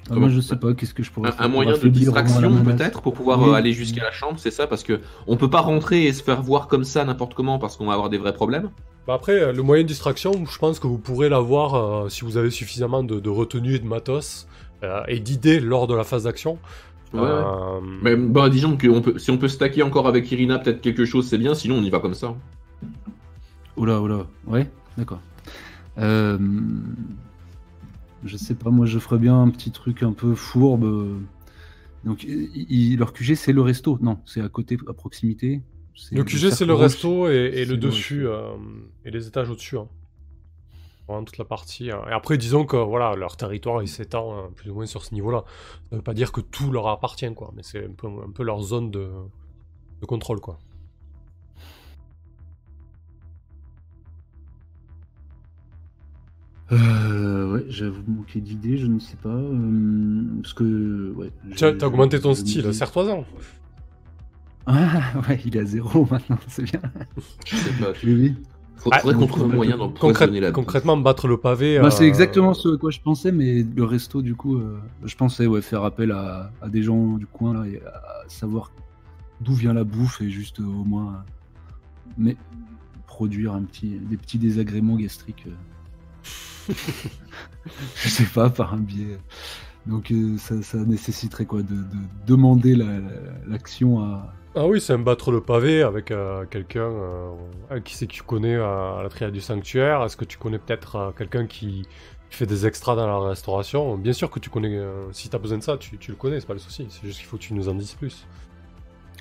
Ah, 0.10 0.16
moi, 0.16 0.30
je 0.30 0.42
sais 0.42 0.56
pas. 0.58 0.74
Qu'est-ce 0.74 0.94
que 0.94 1.02
je 1.04 1.12
pourrais 1.12 1.30
un, 1.30 1.32
faire 1.32 1.46
un 1.46 1.48
moyen 1.50 1.78
de 1.78 1.88
distraction 1.88 2.64
peut-être 2.64 3.02
pour 3.02 3.14
pouvoir 3.14 3.42
Oui. 3.42 3.50
euh, 3.50 3.54
aller 3.54 3.72
jusqu'à 3.74 4.04
la 4.04 4.12
chambre, 4.12 4.36
c'est 4.38 4.52
ça, 4.52 4.68
parce 4.68 4.84
que 4.84 5.00
on 5.28 5.38
peut 5.38 5.50
pas 5.50 5.62
rentrer 5.62 6.06
et 6.06 6.14
se 6.14 6.22
faire 6.24 6.42
voir 6.42 6.68
comme 6.68 6.84
ça 6.84 7.06
n'importe 7.06 7.34
comment 7.34 7.58
parce 7.60 7.78
qu'on 7.78 7.86
va 7.86 7.94
avoir 7.94 8.10
des 8.10 8.18
vrais 8.18 8.34
problèmes. 8.34 8.70
Bah 9.08 9.14
après, 9.16 9.40
euh, 9.42 9.52
le 9.54 9.64
moyen 9.64 9.84
de 9.84 9.88
distraction, 9.88 10.46
je 10.46 10.58
pense 10.58 10.80
que 10.80 10.88
vous 10.88 10.98
pourrez 10.98 11.30
l'avoir 11.30 11.76
euh, 11.76 12.10
si 12.10 12.22
vous 12.26 12.38
avez 12.38 12.50
suffisamment 12.52 13.04
de, 13.04 13.20
de 13.20 13.30
retenue 13.30 13.76
et 13.76 13.80
de 13.80 13.86
matos 13.88 14.48
euh, 14.84 15.02
et 15.08 15.20
d'idées 15.20 15.60
lors 15.60 15.88
de 15.88 15.96
la 15.96 16.04
phase 16.04 16.24
d'action. 16.24 16.58
Ouais, 17.14 17.22
ouais. 17.22 17.44
Mais 18.02 18.16
bah, 18.16 18.50
disons 18.50 18.76
que 18.76 18.88
on 18.88 19.02
peut, 19.02 19.20
si 19.20 19.30
on 19.30 19.38
peut 19.38 19.48
stacker 19.48 19.84
encore 19.84 20.08
avec 20.08 20.32
Irina, 20.32 20.58
peut-être 20.60 20.82
quelque 20.82 21.06
chose, 21.06 21.28
c'est 21.28 21.38
bien. 21.38 21.54
Sinon, 21.54 21.76
on 21.76 21.84
y 21.84 21.90
va 21.90 22.00
comme 22.00 22.14
ça. 22.16 22.34
Oula, 23.78 24.02
oula. 24.02 24.26
Ouais, 24.48 24.70
d'accord. 24.98 25.20
Euh, 26.00 26.38
je 28.26 28.38
sais 28.38 28.56
pas, 28.56 28.70
moi 28.70 28.86
je 28.86 29.00
ferais 29.00 29.20
bien 29.20 29.42
un 29.42 29.50
petit 29.50 29.72
truc 29.72 30.04
un 30.04 30.14
peu 30.14 30.36
fourbe. 30.36 31.20
Donc, 32.04 32.26
leur 32.28 33.14
QG 33.14 33.36
c'est 33.36 33.54
le 33.54 33.62
resto. 33.62 33.98
Non, 34.02 34.20
c'est 34.26 34.42
à 34.42 34.50
côté, 34.50 34.78
à 34.88 34.94
proximité. 34.94 35.62
Le 36.12 36.24
QG, 36.24 36.50
c'est 36.50 36.66
le 36.66 36.74
resto 36.74 37.30
et, 37.30 37.66
le 37.66 37.78
dessus 37.78 38.28
euh, 38.28 38.56
et 39.06 39.12
les 39.12 39.28
étages 39.28 39.50
au-dessus. 39.50 39.78
hein. 39.78 39.88
Toute 41.24 41.38
la 41.38 41.46
partie. 41.46 41.92
hein. 41.92 42.02
Et 42.10 42.12
après, 42.12 42.38
disons 42.38 42.66
que 42.66 42.78
voilà, 42.78 43.16
leur 43.16 43.38
territoire 43.38 43.84
il 43.84 43.88
s'étend 43.88 44.36
euh, 44.38 44.42
plus 44.56 44.72
ou 44.72 44.74
moins 44.74 44.86
sur 44.88 45.04
ce 45.06 45.14
niveau-là. 45.14 45.44
Ça 45.90 45.98
veut 45.98 46.02
pas 46.02 46.14
dire 46.16 46.32
que 46.32 46.42
tout 46.42 46.72
leur 46.72 46.88
appartient, 46.88 47.32
quoi, 47.36 47.52
mais 47.56 47.62
c'est 47.62 47.86
un 47.86 47.92
peu, 47.92 48.08
un 48.08 48.32
peu 48.32 48.44
leur 48.44 48.62
zone 48.64 48.90
de, 48.90 49.10
de 50.02 50.06
contrôle, 50.08 50.40
quoi. 50.40 50.58
Euh, 56.74 57.54
ouais, 57.54 57.66
j'avoue 57.70 58.02
manquer 58.08 58.42
d'idées, 58.42 58.78
je 58.78 58.88
ne 58.88 59.00
sais 59.00 59.18
pas. 59.18 59.30
euh, 59.30 60.24
parce 60.42 60.54
que. 60.54 61.14
Ouais, 61.16 61.32
Tiens, 61.56 61.74
t'as 61.78 61.88
augmenté 61.88 62.20
ton 62.20 62.34
style, 62.34 62.74
serre-toi-en. 62.74 63.26
Ah, 64.66 65.02
ouais, 65.28 65.40
il 65.46 65.56
est 65.58 65.60
à 65.60 65.66
zéro 65.66 66.08
maintenant, 66.12 66.38
c'est 66.48 66.64
bien. 66.64 66.80
Je 67.46 67.56
sais 67.56 67.72
pas. 67.80 67.92
Oui, 68.04 68.14
oui. 68.14 68.36
Faudrait 68.78 69.00
Ah, 69.06 69.14
qu'on 69.14 69.28
trouve 69.28 69.44
un 69.44 69.56
moyen 69.56 69.78
Concrète- 69.78 70.02
d'empoisonner 70.02 70.40
la 70.42 70.52
concrètement, 70.52 70.98
battre 70.98 71.28
le 71.28 71.38
pavé. 71.38 71.80
Bah, 71.80 71.86
euh, 71.86 71.90
c'est 71.90 72.08
exactement 72.08 72.54
ce 72.54 72.74
à 72.76 72.78
quoi 72.78 72.92
je 72.92 73.00
pensais, 73.00 73.32
mais 73.32 73.64
le 73.64 73.84
resto, 73.84 74.22
du 74.22 74.36
coup, 74.36 74.58
euh, 74.58 74.78
je 75.06 75.16
pensais 75.16 75.48
ouais, 75.48 75.62
faire 75.62 75.84
appel 75.84 76.12
à, 76.12 76.52
à 76.62 76.70
des 76.70 76.82
gens 76.84 77.18
du 77.18 77.26
coin 77.26 77.54
là, 77.54 77.66
et 77.68 77.82
à 77.86 78.24
savoir 78.28 78.72
d'où 79.42 79.54
vient 79.54 79.74
la 79.74 79.84
bouffe 79.84 80.22
et 80.22 80.30
juste 80.30 80.60
euh, 80.60 80.64
au 80.66 80.84
moins 80.86 81.14
euh, 81.14 81.72
mais 82.18 82.36
produire 83.08 83.54
un 83.54 83.62
petit, 83.64 84.00
des 84.10 84.18
petits 84.18 84.38
désagréments 84.38 84.96
gastriques. 84.98 85.46
je 87.96 88.10
sais 88.10 88.26
pas, 88.26 88.50
par 88.50 88.74
un 88.74 88.78
biais. 88.80 89.18
Donc 89.86 90.12
euh, 90.12 90.38
ça, 90.38 90.62
ça 90.62 90.78
nécessiterait 90.80 91.46
quoi 91.46 91.62
de, 91.62 91.76
de 91.76 91.98
demander 92.26 92.76
la- 92.76 93.00
la- 93.00 93.48
l'action 93.48 94.00
à. 94.02 94.34
Ah 94.56 94.68
oui, 94.68 94.80
c'est 94.80 94.94
un 94.94 95.00
battre 95.00 95.32
le 95.32 95.42
pavé 95.42 95.82
avec 95.82 96.12
euh, 96.12 96.46
quelqu'un 96.46 96.82
euh, 97.72 97.80
qui 97.84 97.96
c'est 97.96 98.08
que 98.08 98.14
tu 98.14 98.24
connais 98.24 98.56
à 98.56 99.00
la 99.04 99.10
triade 99.10 99.34
du 99.34 99.42
sanctuaire. 99.42 100.04
Est-ce 100.04 100.16
que 100.16 100.26
tu 100.26 100.38
connais 100.38 100.60
peut-être 100.60 101.14
quelqu'un 101.18 101.48
qui, 101.48 101.82
qui 102.30 102.38
fait 102.38 102.46
des 102.46 102.66
extras 102.68 102.96
dans 102.96 103.08
la 103.08 103.30
restauration? 103.30 103.98
Bien 103.98 104.14
sûr 104.14 104.30
que 104.30 104.40
tu 104.40 104.50
connais. 104.52 104.80
si 105.12 105.30
t'as 105.30 105.40
besoin 105.40 105.58
de 105.58 105.64
ça, 105.64 105.78
tu, 105.78 105.98
tu 105.98 106.12
le 106.12 106.18
connais, 106.18 106.40
c'est 106.40 106.46
pas 106.48 106.54
le 106.54 106.60
souci. 106.60 106.86
C'est 106.90 107.06
juste 107.08 107.18
qu'il 107.20 107.28
faut 107.28 107.38
que 107.38 107.42
tu 107.44 107.54
nous 107.56 107.68
en 107.68 107.74
dises 107.76 107.96
plus. 107.96 108.28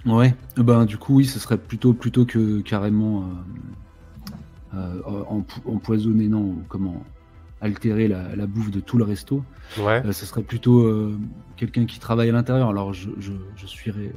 Ouais. 0.07 0.35
Euh, 0.59 0.63
Ben 0.63 0.85
du 0.85 0.99
coup 0.99 1.17
oui, 1.17 1.25
ce 1.27 1.39
serait 1.39 1.59
plutôt 1.59 1.93
plutôt 1.95 2.25
que 2.27 2.61
carrément 2.61 3.25
empoisonner 5.67 6.29
non, 6.29 6.43
ou 6.43 6.63
comment 6.69 7.03
altérer 7.61 8.09
la, 8.09 8.35
la 8.35 8.47
bouffe 8.47 8.71
de 8.71 8.81
tout 8.81 8.99
le 8.99 9.05
resto. 9.05 9.45
Ouais. 9.79 10.03
Euh, 10.05 10.13
ce 10.13 10.27
serait 10.27 10.43
plutôt 10.43 10.81
euh, 10.81 11.17
quelqu'un 11.57 11.87
qui 11.87 11.99
travaille 12.01 12.29
à 12.29 12.33
l'intérieur. 12.33 12.69
Alors 12.69 12.93
je, 12.93 13.11
je, 13.21 13.33
je 13.57 13.91
euh, 13.91 14.09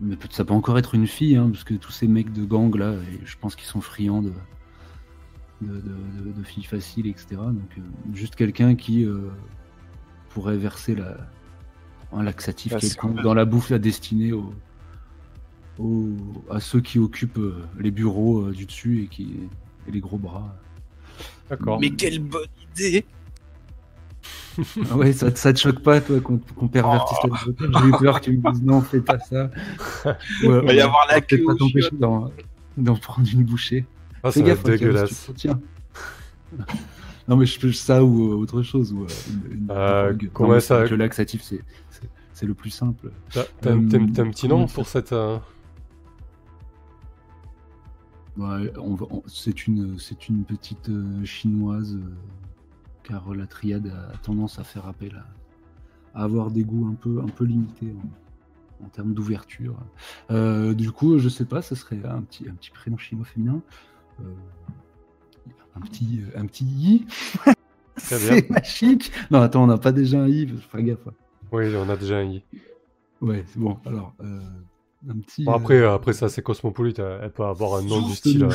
mais 0.00 0.16
ça 0.30 0.44
peut 0.44 0.54
encore 0.54 0.78
être 0.78 0.94
une 0.94 1.06
fille, 1.06 1.36
hein, 1.36 1.48
parce 1.50 1.64
que 1.64 1.74
tous 1.74 1.92
ces 1.92 2.06
mecs 2.08 2.32
de 2.32 2.44
gang 2.44 2.74
là, 2.76 2.94
je 3.24 3.34
pense 3.40 3.56
qu'ils 3.56 3.66
sont 3.66 3.80
friands 3.80 4.22
de, 4.22 4.32
de, 5.62 5.74
de- 5.74 6.24
de- 6.26 6.32
de 6.38 6.42
filles 6.44 6.64
faciles, 6.64 7.06
etc. 7.06 7.26
Donc 7.36 7.78
euh, 7.78 7.82
juste 8.12 8.36
quelqu'un 8.36 8.74
qui 8.74 9.04
euh, 9.04 9.30
pourrait 10.30 10.56
verser 10.56 10.94
la, 10.94 11.16
un 12.12 12.22
laxatif 12.22 12.72
quelconque 12.76 13.22
dans 13.22 13.34
la 13.34 13.44
bouffe 13.44 13.72
à 13.72 13.78
destinée 13.78 14.32
aux, 14.32 14.52
aux- 15.78 16.08
à 16.50 16.60
ceux 16.60 16.80
qui 16.80 16.98
occupent 16.98 17.38
euh, 17.38 17.64
les 17.78 17.90
bureaux 17.90 18.42
euh, 18.46 18.52
du 18.52 18.66
dessus 18.66 19.02
et 19.04 19.06
qui 19.08 19.36
et 19.88 19.90
les 19.90 20.00
gros 20.00 20.18
bras. 20.18 20.54
D'accord. 21.50 21.78
Mais 21.80 21.90
quelle 21.90 22.20
bonne 22.20 22.46
idée 22.76 23.04
Ah 24.90 24.96
ouais, 24.96 25.12
ça, 25.12 25.34
ça 25.34 25.52
te 25.52 25.58
choque 25.58 25.80
pas, 25.80 26.00
toi, 26.00 26.20
qu'on 26.20 26.38
qu'on 26.38 26.68
pervertisse 26.68 27.18
la 27.24 27.28
bibliothèque 27.28 27.70
J'ai 27.82 27.88
eu 27.88 27.90
peur 28.00 28.20
que 28.20 28.24
tu 28.24 28.38
me 28.38 28.50
dises 28.52 28.62
non, 28.62 28.80
fais 28.80 29.00
pas 29.00 29.18
ça. 29.18 29.50
Ouais, 30.06 30.14
Il 30.42 30.48
va 30.50 30.60
y 30.62 30.64
ouais, 30.76 30.80
avoir 30.80 31.06
la 31.10 31.20
queue 31.20 31.42
pas 31.44 31.54
t'empêcher 31.54 31.90
d'en 31.92 32.30
d'en 32.76 32.96
prendre 32.96 33.28
une 33.32 33.44
bouchée. 33.44 33.84
Ah, 34.22 34.30
Fais 34.32 34.40
ça 34.40 34.46
va 34.46 34.50
gaffe, 34.50 34.58
être 34.60 34.64
Kaos, 34.64 34.76
dégueulasse. 34.78 35.26
retiens. 35.28 35.60
non, 37.28 37.36
mais 37.36 37.46
je 37.46 37.58
fais 37.58 37.72
ça 37.72 38.02
ou 38.04 38.32
euh, 38.32 38.36
autre 38.36 38.62
chose. 38.62 38.92
Ou, 38.92 39.04
euh, 39.04 39.06
une, 39.50 39.56
une 39.62 39.66
Euh, 39.70 40.12
drogue. 40.12 40.30
comment 40.32 40.54
Non, 40.54 40.60
ça- 40.60 40.84
Le 40.86 40.96
laxatif, 40.96 41.42
c'est- 41.42 41.60
le 42.46 42.54
plus 42.54 42.70
simple. 42.70 43.10
T'as 43.32 43.44
t'as 43.60 43.72
un, 43.72 43.78
petit 43.88 44.48
nom 44.48 44.66
pour 44.66 44.86
cette. 44.86 45.12
Euh, 48.40 48.70
on 48.78 48.96
on- 49.10 49.22
c'est 49.26 49.66
une, 49.66 49.98
c'est 49.98 50.28
une 50.28 50.44
petite 50.44 50.88
euh, 50.88 51.24
chinoise, 51.24 51.94
euh, 51.96 52.14
car 53.02 53.34
la 53.34 53.46
triade 53.46 53.86
a 53.88 54.16
tendance 54.18 54.58
à 54.58 54.64
faire 54.64 54.86
appel 54.86 55.22
à, 56.14 56.20
à 56.20 56.24
avoir 56.24 56.50
des 56.50 56.64
goûts 56.64 56.86
un 56.90 56.94
peu, 56.94 57.20
un 57.20 57.28
peu 57.28 57.44
limités 57.44 57.92
en, 58.80 58.86
en 58.86 58.88
termes 58.88 59.14
d'ouverture. 59.14 59.76
Euh, 60.30 60.74
du 60.74 60.90
coup, 60.90 61.18
je 61.18 61.28
sais 61.28 61.44
pas, 61.44 61.62
ce 61.62 61.74
serait 61.74 62.00
un 62.04 62.22
petit, 62.22 62.48
un 62.48 62.54
petit 62.54 62.70
prénom 62.70 62.96
chinois 62.96 63.24
féminin. 63.24 63.60
Euh, 64.20 64.24
un 65.76 65.80
petit, 65.80 66.20
euh, 66.22 66.38
un 66.40 66.46
petit 66.46 66.64
i. 66.64 67.06
C'est 67.96 68.50
magique. 68.50 69.12
Non, 69.30 69.40
attends, 69.40 69.62
on 69.64 69.66
n'a 69.68 69.78
pas 69.78 69.92
déjà 69.92 70.20
un 70.20 70.28
i, 70.28 70.48
fais 70.48 70.82
gaffe. 70.82 71.06
Oui, 71.52 71.74
on 71.76 71.88
a 71.88 71.96
déjà 71.96 72.18
un 72.18 72.24
i. 72.24 72.44
Ouais, 73.20 73.44
c'est 73.46 73.58
bon. 73.60 73.78
Alors, 73.86 74.14
euh, 74.20 74.40
un 75.08 75.18
petit. 75.18 75.44
Bon, 75.44 75.52
après, 75.52 75.78
euh, 75.78 75.94
après 75.94 76.12
ça, 76.12 76.28
c'est 76.28 76.42
cosmopolite. 76.42 76.98
Elle 76.98 77.20
elle 77.24 77.32
peut 77.32 77.44
avoir 77.44 77.74
un 77.74 77.82
nom 77.82 78.00
du 78.06 78.14
style, 78.14 78.44
euh, 78.44 78.50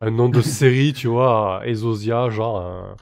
un 0.00 0.10
nom 0.10 0.28
de 0.28 0.40
série, 0.42 0.92
tu 0.92 1.08
vois, 1.08 1.62
Ezosia, 1.66 2.30
genre. 2.30 2.60
euh, 2.60 2.94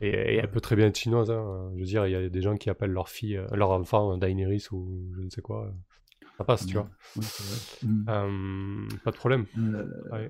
et, 0.00 0.08
et 0.08 0.36
elle 0.36 0.50
peut 0.50 0.60
très 0.60 0.76
bien 0.76 0.86
être 0.86 0.98
chinoise. 0.98 1.30
hein. 1.30 1.70
Je 1.74 1.80
veux 1.80 1.86
dire, 1.86 2.06
il 2.06 2.12
y 2.12 2.16
a 2.16 2.28
des 2.28 2.42
gens 2.42 2.56
qui 2.56 2.68
appellent 2.70 2.90
leur 2.92 3.08
fille, 3.08 3.36
euh, 3.36 3.46
leur 3.52 3.70
enfant 3.70 4.16
Daenerys 4.18 4.66
ou 4.72 5.10
je 5.16 5.22
ne 5.22 5.30
sais 5.30 5.40
quoi. 5.42 5.72
Ça 6.36 6.44
passe, 6.44 6.66
tu 6.66 6.74
vois. 6.74 6.88
ouais. 7.16 7.22
Mm. 7.84 8.04
Euh, 8.08 8.88
pas 9.04 9.10
de 9.12 9.16
problème. 9.16 9.46
Euh, 9.56 10.28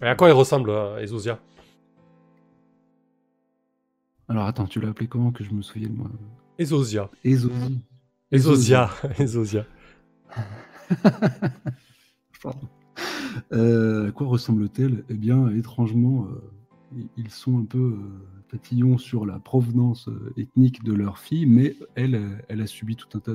Et 0.00 0.06
à 0.06 0.14
quoi 0.14 0.28
elle 0.28 0.34
ressemble, 0.34 0.70
Ezosia 1.00 1.38
alors, 4.28 4.46
attends, 4.46 4.66
tu 4.66 4.80
l'as 4.80 4.88
appelé 4.88 5.08
comment 5.08 5.30
que 5.30 5.44
je 5.44 5.50
me 5.52 5.60
souvienne, 5.60 5.94
moi? 5.94 6.08
Ezosia. 6.58 7.10
Ezosie. 7.24 7.80
Ezosia. 8.30 8.88
Ezosia. 9.18 9.66
Euh, 13.52 14.08
à 14.08 14.12
quoi 14.12 14.26
ressemble-t-elle? 14.26 15.04
Eh 15.08 15.14
bien, 15.14 15.48
étrangement, 15.50 16.26
euh, 16.26 17.02
ils 17.16 17.30
sont 17.30 17.58
un 17.58 17.64
peu 17.64 17.78
euh, 17.78 17.98
tatillons 18.50 18.98
sur 18.98 19.24
la 19.24 19.38
provenance 19.38 20.08
euh, 20.08 20.32
ethnique 20.36 20.82
de 20.84 20.92
leur 20.92 21.18
fille, 21.18 21.46
mais 21.46 21.76
elle, 21.94 22.44
elle 22.48 22.60
a 22.60 22.66
subi 22.66 22.96
tout 22.96 23.08
un 23.16 23.20
tas 23.20 23.32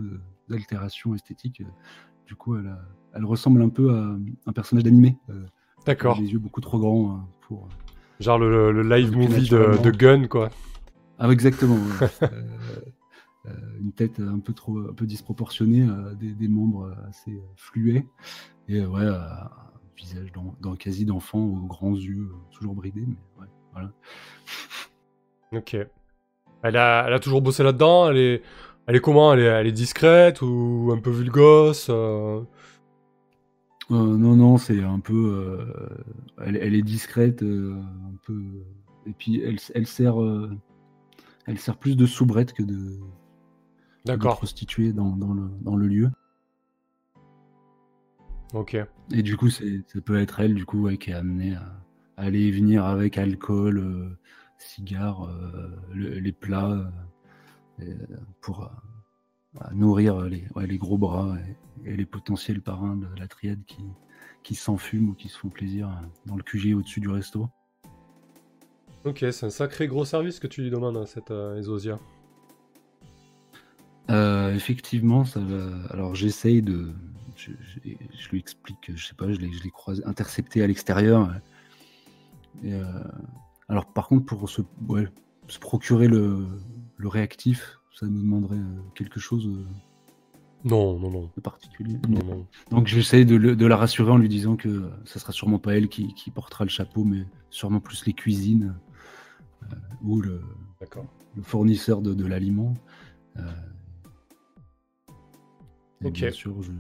d'altérations 0.50 1.16
esthétiques. 1.16 1.64
Du 2.28 2.36
coup, 2.36 2.56
elle, 2.58 2.68
a- 2.68 2.82
elle 3.14 3.26
ressemble 3.26 3.62
un 3.62 3.70
peu 3.70 3.92
à 3.94 4.16
un 4.46 4.54
personnage 4.54 4.84
d'animé. 4.84 5.18
D'accord. 5.86 6.20
des 6.20 6.32
yeux 6.34 6.40
beaucoup 6.40 6.62
trop 6.62 6.78
grands 6.80 7.14
euh, 7.14 7.20
pour. 7.42 7.68
Genre 8.20 8.38
le, 8.40 8.72
le 8.72 8.84
live 8.84 9.16
movie 9.16 9.48
de, 9.50 9.78
de 9.82 9.92
Gun, 9.92 10.28
quoi. 10.28 10.50
Ah, 11.18 11.32
exactement. 11.32 11.76
ouais. 11.76 12.30
Euh, 13.48 13.54
une 13.80 13.92
tête 13.92 14.20
un 14.20 14.40
peu 14.40 14.54
trop, 14.54 14.80
un 14.80 14.94
peu 14.94 15.06
disproportionnée, 15.06 15.88
euh, 15.88 16.14
des, 16.16 16.34
des 16.34 16.48
membres 16.48 16.94
assez 17.08 17.40
fluets, 17.56 18.06
et 18.68 18.80
euh, 18.82 18.88
ouais, 18.88 19.06
un 19.06 19.50
visage 19.96 20.32
dans, 20.34 20.56
dans 20.62 20.76
quasi 20.76 21.06
d'enfant 21.06 21.40
aux 21.40 21.68
grands 21.68 21.96
yeux, 21.96 22.30
toujours 22.52 22.76
bridés, 22.76 23.06
mais 23.08 23.18
ouais, 23.40 23.48
voilà. 23.74 23.92
Ok. 25.54 25.78
Elle 26.64 26.78
a, 26.78 27.06
elle 27.08 27.14
a 27.14 27.20
toujours 27.20 27.42
bossé 27.42 27.64
là-dedans. 27.64 28.10
Elle 28.10 28.18
est, 28.18 28.42
Elle 28.88 28.96
est 28.96 29.02
comment? 29.02 29.34
Elle 29.34 29.42
est, 29.42 29.44
elle 29.44 29.68
est 29.68 29.72
discrète 29.72 30.42
ou 30.42 30.92
un 30.94 31.00
peu 31.00 31.12
vulgose 31.12 31.88
euh? 31.90 32.42
Euh, 33.92 34.18
non, 34.18 34.36
non, 34.36 34.58
c'est 34.58 34.82
un 34.82 35.00
peu. 35.00 35.14
euh, 35.14 35.90
elle, 36.46 36.56
elle 36.58 36.74
est 36.74 36.82
discrète, 36.82 37.44
un 37.44 38.16
peu. 38.24 38.42
Et 39.06 39.12
puis 39.12 39.42
elle, 39.42 39.58
elle 39.76 39.88
sert, 39.88 40.16
elle 41.46 41.60
sert 41.60 41.78
plus 41.78 41.96
de 41.96 42.06
soubrette 42.06 42.54
que 42.54 42.64
de 42.64 43.00
D'accord. 44.08 44.38
prostituée 44.38 44.94
dans, 44.94 45.16
dans 45.16 45.34
le, 45.34 45.50
dans 45.62 45.76
le 45.76 45.88
lieu. 45.88 46.10
Ok. 48.54 48.78
Et 49.12 49.22
du 49.24 49.38
coup, 49.38 49.50
ça 49.50 49.64
peut 50.06 50.20
être 50.20 50.40
elle, 50.40 50.56
du 50.56 50.66
coup, 50.66 50.84
ouais, 50.84 50.98
qui 50.98 51.12
est 51.12 51.14
amenée 51.14 51.56
à, 51.56 51.62
à 52.18 52.24
aller 52.24 52.44
et 52.44 52.52
venir 52.52 52.86
avec 52.86 53.18
alcool, 53.18 53.78
euh, 53.80 54.18
cigares, 54.58 55.24
euh, 55.26 55.70
le- 55.94 56.20
les 56.20 56.32
plats, 56.32 56.92
euh, 57.80 57.94
pour 58.42 58.70
nourrir 59.74 60.22
les, 60.22 60.46
ouais, 60.56 60.68
les 60.68 60.78
gros 60.78 60.98
bras 60.98 61.36
et, 61.86 61.92
et 61.92 61.98
les 61.98 62.06
potentiels 62.06 62.62
parrains 62.62 62.96
de 62.96 63.08
la 63.18 63.28
triade 63.28 63.64
qui, 63.66 63.84
qui 64.44 64.56
s'enfument 64.56 65.10
ou 65.10 65.14
qui 65.14 65.30
se 65.30 65.38
font 65.38 65.50
plaisir 65.50 65.90
dans 66.26 66.36
le 66.36 66.44
QG 66.44 66.74
au-dessus 66.76 67.00
du 67.00 67.10
resto. 67.10 67.50
Ok, 69.06 69.26
c'est 69.32 69.46
un 69.46 69.50
sacré 69.50 69.88
gros 69.88 70.06
service 70.06 70.40
que 70.40 70.48
tu 70.48 70.62
lui 70.64 70.70
demandes 70.70 70.98
à 70.98 71.06
cette 71.06 71.32
euh, 71.32 71.58
Ezosia. 71.58 72.00
Euh, 74.10 74.54
effectivement, 74.56 75.26
ça 75.26 75.40
va. 75.40 75.70
Alors 75.92 76.16
j'essaye 76.16 76.62
de. 76.62 76.92
Je, 77.36 77.52
je- 77.62 77.92
je 78.20 78.30
lui 78.30 78.40
explique, 78.40 78.78
que, 78.82 78.96
je 78.96 79.06
sais 79.06 79.14
pas, 79.14 79.32
je 79.32 79.40
l'ai, 79.40 79.50
croisé, 79.70 80.04
intercepté 80.06 80.64
à 80.64 80.68
l'extérieur. 80.68 81.32
Euh, 82.66 83.04
alors 83.70 83.86
par 83.94 84.08
contre, 84.08 84.26
pour 84.26 84.50
se, 84.50 84.62
ouais, 84.88 85.08
se 85.48 85.60
procurer 85.60 86.08
le, 86.08 86.48
le 86.98 87.08
réactif, 87.08 87.80
ça 87.94 88.08
nous 88.08 88.22
demanderait 88.22 88.56
euh, 88.58 88.80
quelque 88.96 89.20
chose 89.20 89.48
Non, 90.64 90.98
non, 91.00 91.12
non. 91.12 91.32
de 91.36 91.42
particulier. 91.42 92.00
Non, 92.10 92.24
non. 92.26 92.48
Donc 92.72 92.88
j'essaie 92.88 93.24
de, 93.26 93.66
la 93.66 93.78
rassurer 93.78 94.12
en 94.12 94.18
lui 94.18 94.30
disant 94.30 94.56
que 94.56 94.90
ça 95.06 95.20
sera 95.20 95.32
sûrement 95.32 95.60
pas 95.60 95.76
elle 95.78 95.90
qui, 95.90 96.14
qui 96.16 96.32
portera 96.32 96.64
le 96.64 96.70
chapeau, 96.72 97.04
mais 97.04 97.26
sûrement 97.52 97.80
plus 97.80 98.06
les 98.06 98.14
cuisines 98.14 98.76
euh, 99.64 99.76
ou 100.02 100.22
le, 100.22 100.42
fournisseur 101.44 102.02
de, 102.02 102.14
de 102.16 102.26
l'aliment. 102.26 102.74
Euh, 103.38 103.42
et 106.04 106.08
Ok. 106.08 106.14
Bien 106.14 106.32
sûr, 106.32 106.54
je, 106.62 106.72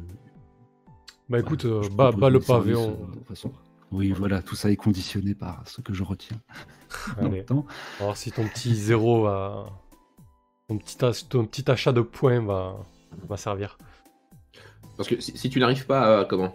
Bah 1.29 1.39
écoute, 1.39 1.65
euh, 1.65 1.81
je 1.83 1.89
le 1.89 1.93
mes 1.95 2.39
pavé. 2.39 2.39
services, 2.41 2.77
on- 2.77 2.91
euh, 2.91 3.07
de 3.07 3.13
toute 3.19 3.27
façon. 3.27 3.51
Oui, 3.91 4.11
voilà, 4.11 4.41
tout 4.41 4.55
ça 4.55 4.69
est 4.69 4.75
conditionné 4.75 5.33
par 5.33 5.63
ce 5.67 5.79
que 5.81 5.93
je 5.93 6.03
retiens 6.03 6.37
dans 7.17 7.27
Allez, 7.27 7.39
le 7.39 7.45
temps. 7.45 7.65
voir 7.99 8.17
si 8.17 8.31
ton 8.31 8.47
petit 8.47 8.75
zéro 8.75 9.23
va. 9.23 9.67
Ton 10.67 10.77
petit, 10.77 10.97
ton 11.29 11.45
petit 11.45 11.69
achat 11.71 11.93
de 11.93 12.01
points 12.01 12.41
va, 12.41 12.75
va 13.29 13.37
servir. 13.37 13.77
Parce 14.97 15.07
que 15.07 15.19
si, 15.21 15.37
si 15.37 15.49
tu 15.49 15.59
n'arrives 15.59 15.85
pas 15.85 16.19
à. 16.21 16.25
Comment 16.25 16.53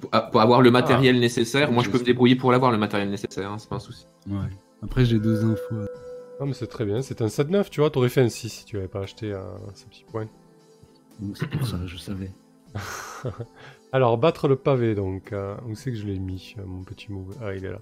pour, 0.00 0.08
à- 0.14 0.22
pour 0.22 0.40
avoir 0.40 0.62
le 0.62 0.70
matériel 0.70 1.18
nécessaire, 1.18 1.72
moi 1.72 1.82
je 1.82 1.90
peux 1.90 1.98
me 1.98 2.04
débrouiller 2.04 2.36
pour 2.36 2.52
l'avoir 2.52 2.70
le 2.72 2.78
matériel 2.78 3.10
nécessaire, 3.10 3.50
hein, 3.50 3.58
c'est 3.58 3.68
pas 3.68 3.76
un 3.76 3.80
souci. 3.80 4.06
Ouais. 4.28 4.36
Après, 4.82 5.04
j'ai 5.04 5.18
deux 5.18 5.44
infos. 5.44 5.74
Non, 6.40 6.46
mais 6.46 6.54
c'est 6.54 6.68
très 6.68 6.86
bien. 6.86 7.02
C'est 7.02 7.20
un 7.20 7.26
7-9, 7.26 7.68
tu 7.68 7.80
vois. 7.80 7.90
T'aurais 7.90 8.08
fait 8.08 8.22
un 8.22 8.28
6 8.30 8.48
si 8.48 8.64
tu 8.64 8.78
avais 8.78 8.88
pas 8.88 9.00
acheté 9.00 9.30
euh, 9.32 9.42
ce 9.74 9.84
petit 9.86 10.04
point. 10.10 10.26
C'est 11.34 11.48
pour 11.48 11.66
ça, 11.66 11.78
je 11.86 11.96
savais. 11.96 12.30
Alors, 13.92 14.18
battre 14.18 14.48
le 14.48 14.56
pavé, 14.56 14.94
donc. 14.94 15.32
euh, 15.32 15.56
où 15.68 15.74
c'est 15.74 15.90
que 15.90 15.96
je 15.96 16.06
l'ai 16.06 16.18
mis, 16.18 16.54
euh, 16.58 16.62
mon 16.64 16.84
petit 16.84 17.10
move? 17.10 17.36
Ah, 17.42 17.54
il 17.54 17.64
est 17.64 17.70
là. 17.70 17.80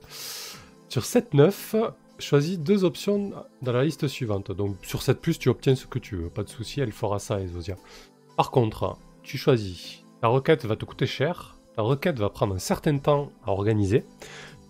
Sur 0.89 1.02
7-9, 1.02 1.93
choisis 2.19 2.59
deux 2.59 2.85
options 2.85 3.32
dans 3.62 3.73
la 3.73 3.85
liste 3.85 4.09
suivante. 4.09 4.51
Donc, 4.52 4.77
sur 4.82 5.02
7, 5.02 5.20
tu 5.39 5.48
obtiens 5.48 5.74
ce 5.74 5.86
que 5.86 5.98
tu 5.98 6.16
veux. 6.16 6.31
Pas 6.31 6.44
de 6.44 6.48
souci, 6.48 6.81
elle 6.81 6.93
fera 6.93 7.19
ça, 7.19 7.40
Ezosia. 7.40 7.77
Par 8.36 8.51
contre, 8.51 8.97
tu 9.23 9.36
choisis. 9.36 10.05
Ta 10.23 10.28
requête 10.28 10.65
va 10.65 10.77
te 10.77 10.85
coûter 10.85 11.06
cher. 11.06 11.59
Ta 11.77 11.82
requête 11.82 12.19
va 12.19 12.31
prendre 12.31 12.55
un 12.55 12.59
certain 12.59 12.97
temps 12.98 13.31
à 13.44 13.51
organiser. 13.52 14.05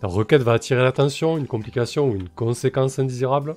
Ta 0.00 0.08
requête 0.08 0.42
va 0.42 0.52
attirer 0.52 0.82
l'attention, 0.82 1.38
une 1.38 1.46
complication 1.46 2.10
ou 2.10 2.14
une 2.16 2.28
conséquence 2.28 2.98
indésirable. 2.98 3.56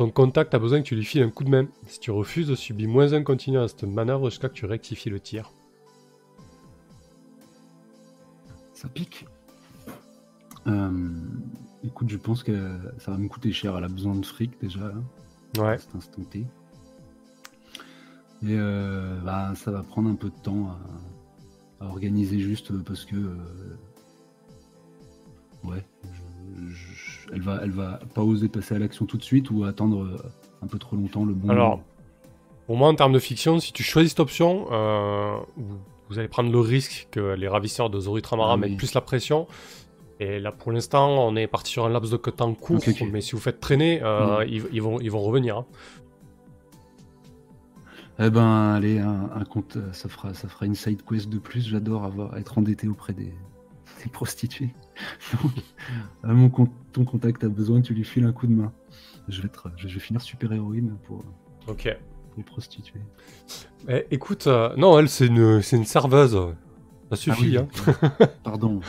Ton 0.00 0.10
contact 0.10 0.54
a 0.54 0.58
besoin 0.58 0.80
que 0.80 0.86
tu 0.86 0.96
lui 0.96 1.04
files 1.04 1.22
un 1.24 1.28
coup 1.28 1.44
de 1.44 1.50
main. 1.50 1.68
Si 1.86 2.00
tu 2.00 2.10
refuses, 2.10 2.54
subis 2.54 2.86
moins 2.86 3.12
un 3.12 3.22
continu 3.22 3.58
à 3.58 3.68
cette 3.68 3.82
manœuvre 3.82 4.30
jusqu'à 4.30 4.48
que 4.48 4.54
tu 4.54 4.64
rectifies 4.64 5.10
le 5.10 5.20
tir. 5.20 5.52
Ça 8.72 8.88
pique. 8.88 9.26
Euh, 10.66 11.10
écoute, 11.84 12.08
je 12.08 12.16
pense 12.16 12.42
que 12.42 12.78
ça 12.96 13.10
va 13.10 13.18
me 13.18 13.28
coûter 13.28 13.52
cher. 13.52 13.76
Elle 13.76 13.84
a 13.84 13.88
besoin 13.88 14.14
de 14.14 14.24
fric 14.24 14.58
déjà, 14.58 14.80
là, 14.88 14.94
Ouais. 15.62 15.74
à 15.74 15.78
cet 15.78 15.94
instant 15.94 16.22
T. 16.22 16.38
Et 16.38 16.46
euh, 18.56 19.20
bah, 19.20 19.52
ça 19.54 19.70
va 19.70 19.82
prendre 19.82 20.08
un 20.08 20.14
peu 20.14 20.30
de 20.30 20.40
temps 20.42 20.78
à, 21.78 21.84
à 21.84 21.88
organiser 21.88 22.38
juste 22.38 22.72
parce 22.84 23.04
que. 23.04 23.16
euh, 23.16 23.36
ouais. 25.64 25.84
Je- 26.70 27.32
elle, 27.32 27.42
va, 27.42 27.60
elle 27.62 27.70
va 27.70 28.00
pas 28.14 28.22
oser 28.22 28.48
passer 28.48 28.74
à 28.74 28.78
l'action 28.78 29.06
tout 29.06 29.16
de 29.16 29.22
suite 29.22 29.50
ou 29.50 29.64
attendre 29.64 30.02
euh, 30.04 30.16
un 30.62 30.66
peu 30.66 30.78
trop 30.78 30.96
longtemps 30.96 31.24
le 31.24 31.32
bon 31.34 31.48
Alors, 31.50 31.70
moment. 31.70 31.84
Pour 32.66 32.76
moi, 32.76 32.88
en 32.88 32.94
termes 32.94 33.12
de 33.12 33.18
fiction, 33.18 33.58
si 33.58 33.72
tu 33.72 33.82
choisis 33.82 34.10
cette 34.12 34.20
option, 34.20 34.66
euh, 34.70 35.36
vous, 36.08 36.18
allez 36.18 36.28
prendre 36.28 36.50
le 36.52 36.60
risque 36.60 37.08
que 37.10 37.34
les 37.34 37.48
ravisseurs 37.48 37.90
de 37.90 37.98
Zoritramara 38.00 38.52
Ah 38.52 38.54
oui. 38.56 38.60
mettent 38.70 38.76
plus 38.78 38.94
la 38.94 39.00
pression. 39.00 39.46
Et 40.20 40.38
là, 40.38 40.52
pour 40.52 40.70
l'instant, 40.70 41.26
on 41.26 41.34
est 41.34 41.46
parti 41.46 41.72
sur 41.72 41.84
un 41.86 41.88
laps 41.88 42.10
de 42.12 42.16
temps 42.18 42.52
court, 42.54 42.78
mais 43.10 43.20
si 43.22 43.32
vous 43.32 43.38
faites 43.40 43.58
traîner, 43.58 44.00
euh, 44.02 44.44
Mm. 44.44 44.48
ils, 44.48 44.64
ils 44.74 44.82
vont, 44.82 45.00
ils 45.00 45.10
vont 45.10 45.20
revenir. 45.22 45.56
hein. 45.58 45.66
Eh 48.18 48.28
ben, 48.28 48.74
allez, 48.74 48.98
un, 48.98 49.30
un 49.34 49.44
compte, 49.44 49.78
ça 49.92 50.08
fera, 50.10 50.34
ça 50.34 50.46
fera 50.48 50.66
une 50.66 50.74
side 50.74 51.00
quest 51.08 51.28
de 51.30 51.38
plus. 51.38 51.66
J'adore 51.66 52.04
avoir 52.04 52.36
être 52.36 52.58
endetté 52.58 52.86
auprès 52.86 53.14
des, 53.14 53.32
des 54.02 54.10
prostituées. 54.10 54.74
Donc, 55.42 55.52
à 56.22 56.28
mon 56.32 56.50
ton 56.92 57.04
contact 57.04 57.44
a 57.44 57.48
besoin, 57.48 57.80
tu 57.80 57.94
lui 57.94 58.04
files 58.04 58.24
un 58.24 58.32
coup 58.32 58.46
de 58.46 58.52
main. 58.54 58.72
Je 59.28 59.40
vais, 59.42 59.46
être, 59.46 59.70
je 59.76 59.86
vais 59.88 60.00
finir 60.00 60.20
super 60.20 60.52
héroïne 60.52 60.96
pour 61.06 61.22
Ok. 61.68 61.96
les 62.36 62.42
prostituées. 62.42 63.00
Eh, 63.88 64.06
écoute, 64.10 64.46
euh, 64.46 64.74
non, 64.76 64.98
elle, 64.98 65.08
c'est 65.08 65.26
une, 65.26 65.62
c'est 65.62 65.76
une 65.76 65.84
serveuse. 65.84 66.38
Ça 67.10 67.16
suffit. 67.16 67.56
Ah 67.56 67.60
hein. 67.62 67.94
oui, 68.20 68.26
Pardon. 68.44 68.80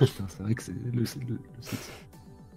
C'est 0.00 0.40
vrai 0.42 0.54
que 0.54 0.62
c'est 0.62 0.72
le, 0.72 0.90
le- 0.92 1.00
le 1.02 1.38
sexe. 1.60 1.90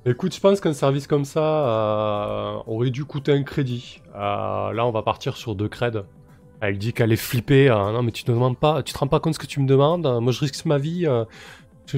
Écoute, 0.06 0.34
je 0.34 0.40
pense 0.40 0.60
qu'un 0.60 0.74
service 0.74 1.06
comme 1.06 1.26
ça 1.26 1.40
euh, 1.44 2.58
aurait 2.66 2.90
dû 2.90 3.06
coûter 3.06 3.32
un 3.34 3.44
crédit. 3.44 4.02
Euh, 4.16 4.72
là, 4.74 4.86
on 4.86 4.92
va 4.92 5.04
partir 5.04 5.38
sur 5.38 5.54
deux 5.56 5.68
creds. 5.70 6.04
Elle 6.60 6.78
dit 6.78 6.92
qu'elle 6.94 7.12
est 7.12 7.16
flippée. 7.18 7.70
euh, 7.70 7.92
non, 7.92 8.02
mais 8.04 8.12
tu 8.12 8.24
te 8.24 8.32
demandes 8.32 8.58
pas, 8.58 8.84
tu 8.84 8.94
te 8.94 8.98
rends 8.98 9.08
pas 9.08 9.20
compte 9.20 9.34
de 9.34 9.36
ce 9.36 9.40
que 9.40 9.48
tu 9.48 9.60
me 9.60 9.68
demandes? 9.68 10.06
Euh, 10.06 10.20
Moi, 10.20 10.32
je 10.32 10.40
risque 10.40 10.66
ma 10.66 10.78
vie. 10.78 11.06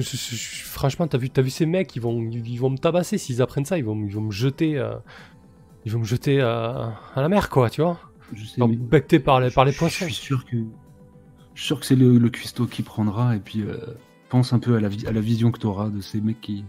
je- 0.00 0.16
je- 0.16 0.36
je- 0.36 0.64
franchement, 0.64 1.06
t'as 1.06 1.18
vu, 1.18 1.30
vu 1.36 1.50
ces 1.50 1.66
mecs, 1.66 1.94
ils 1.96 2.00
vont, 2.02 2.20
ils, 2.30 2.58
vont 2.58 2.70
me 2.70 2.78
tabasser 2.78 3.18
s'ils 3.18 3.42
apprennent 3.42 3.64
ça. 3.64 3.78
Ils 3.78 3.84
vont, 3.84 3.96
ils 4.06 4.14
vont 4.14 4.22
me 4.22 4.30
jeter, 4.32 4.78
euh, 4.78 4.94
ils 5.84 5.92
vont 5.92 6.00
me 6.00 6.04
jeter 6.04 6.40
euh, 6.40 6.86
à 7.14 7.20
la 7.20 7.28
mer, 7.28 7.48
quoi, 7.50 7.70
tu 7.70 7.82
vois. 7.82 7.98
Je 8.32 8.44
sais, 8.44 8.60
becté 8.66 9.18
par 9.18 9.40
les, 9.40 9.50
par 9.50 9.64
les 9.64 9.72
poissons. 9.72 10.06
Je 10.08 10.12
suis 10.12 10.22
sûr 10.24 10.44
que, 10.44 10.56
je 11.54 11.60
suis 11.60 11.66
sûr 11.66 11.80
que 11.80 11.86
c'est 11.86 11.96
le, 11.96 12.18
le 12.18 12.30
cuistot 12.30 12.66
qui 12.66 12.82
prendra 12.82 13.36
et 13.36 13.40
puis 13.40 13.62
euh, 13.62 13.76
pense 14.28 14.52
un 14.52 14.58
peu 14.58 14.76
à 14.76 14.80
la, 14.80 14.88
vi- 14.88 15.06
à 15.06 15.12
la 15.12 15.20
vision 15.20 15.52
que 15.52 15.58
tu 15.58 15.66
auras 15.66 15.90
de 15.90 16.00
ces 16.00 16.20
mecs 16.20 16.40
qui, 16.40 16.64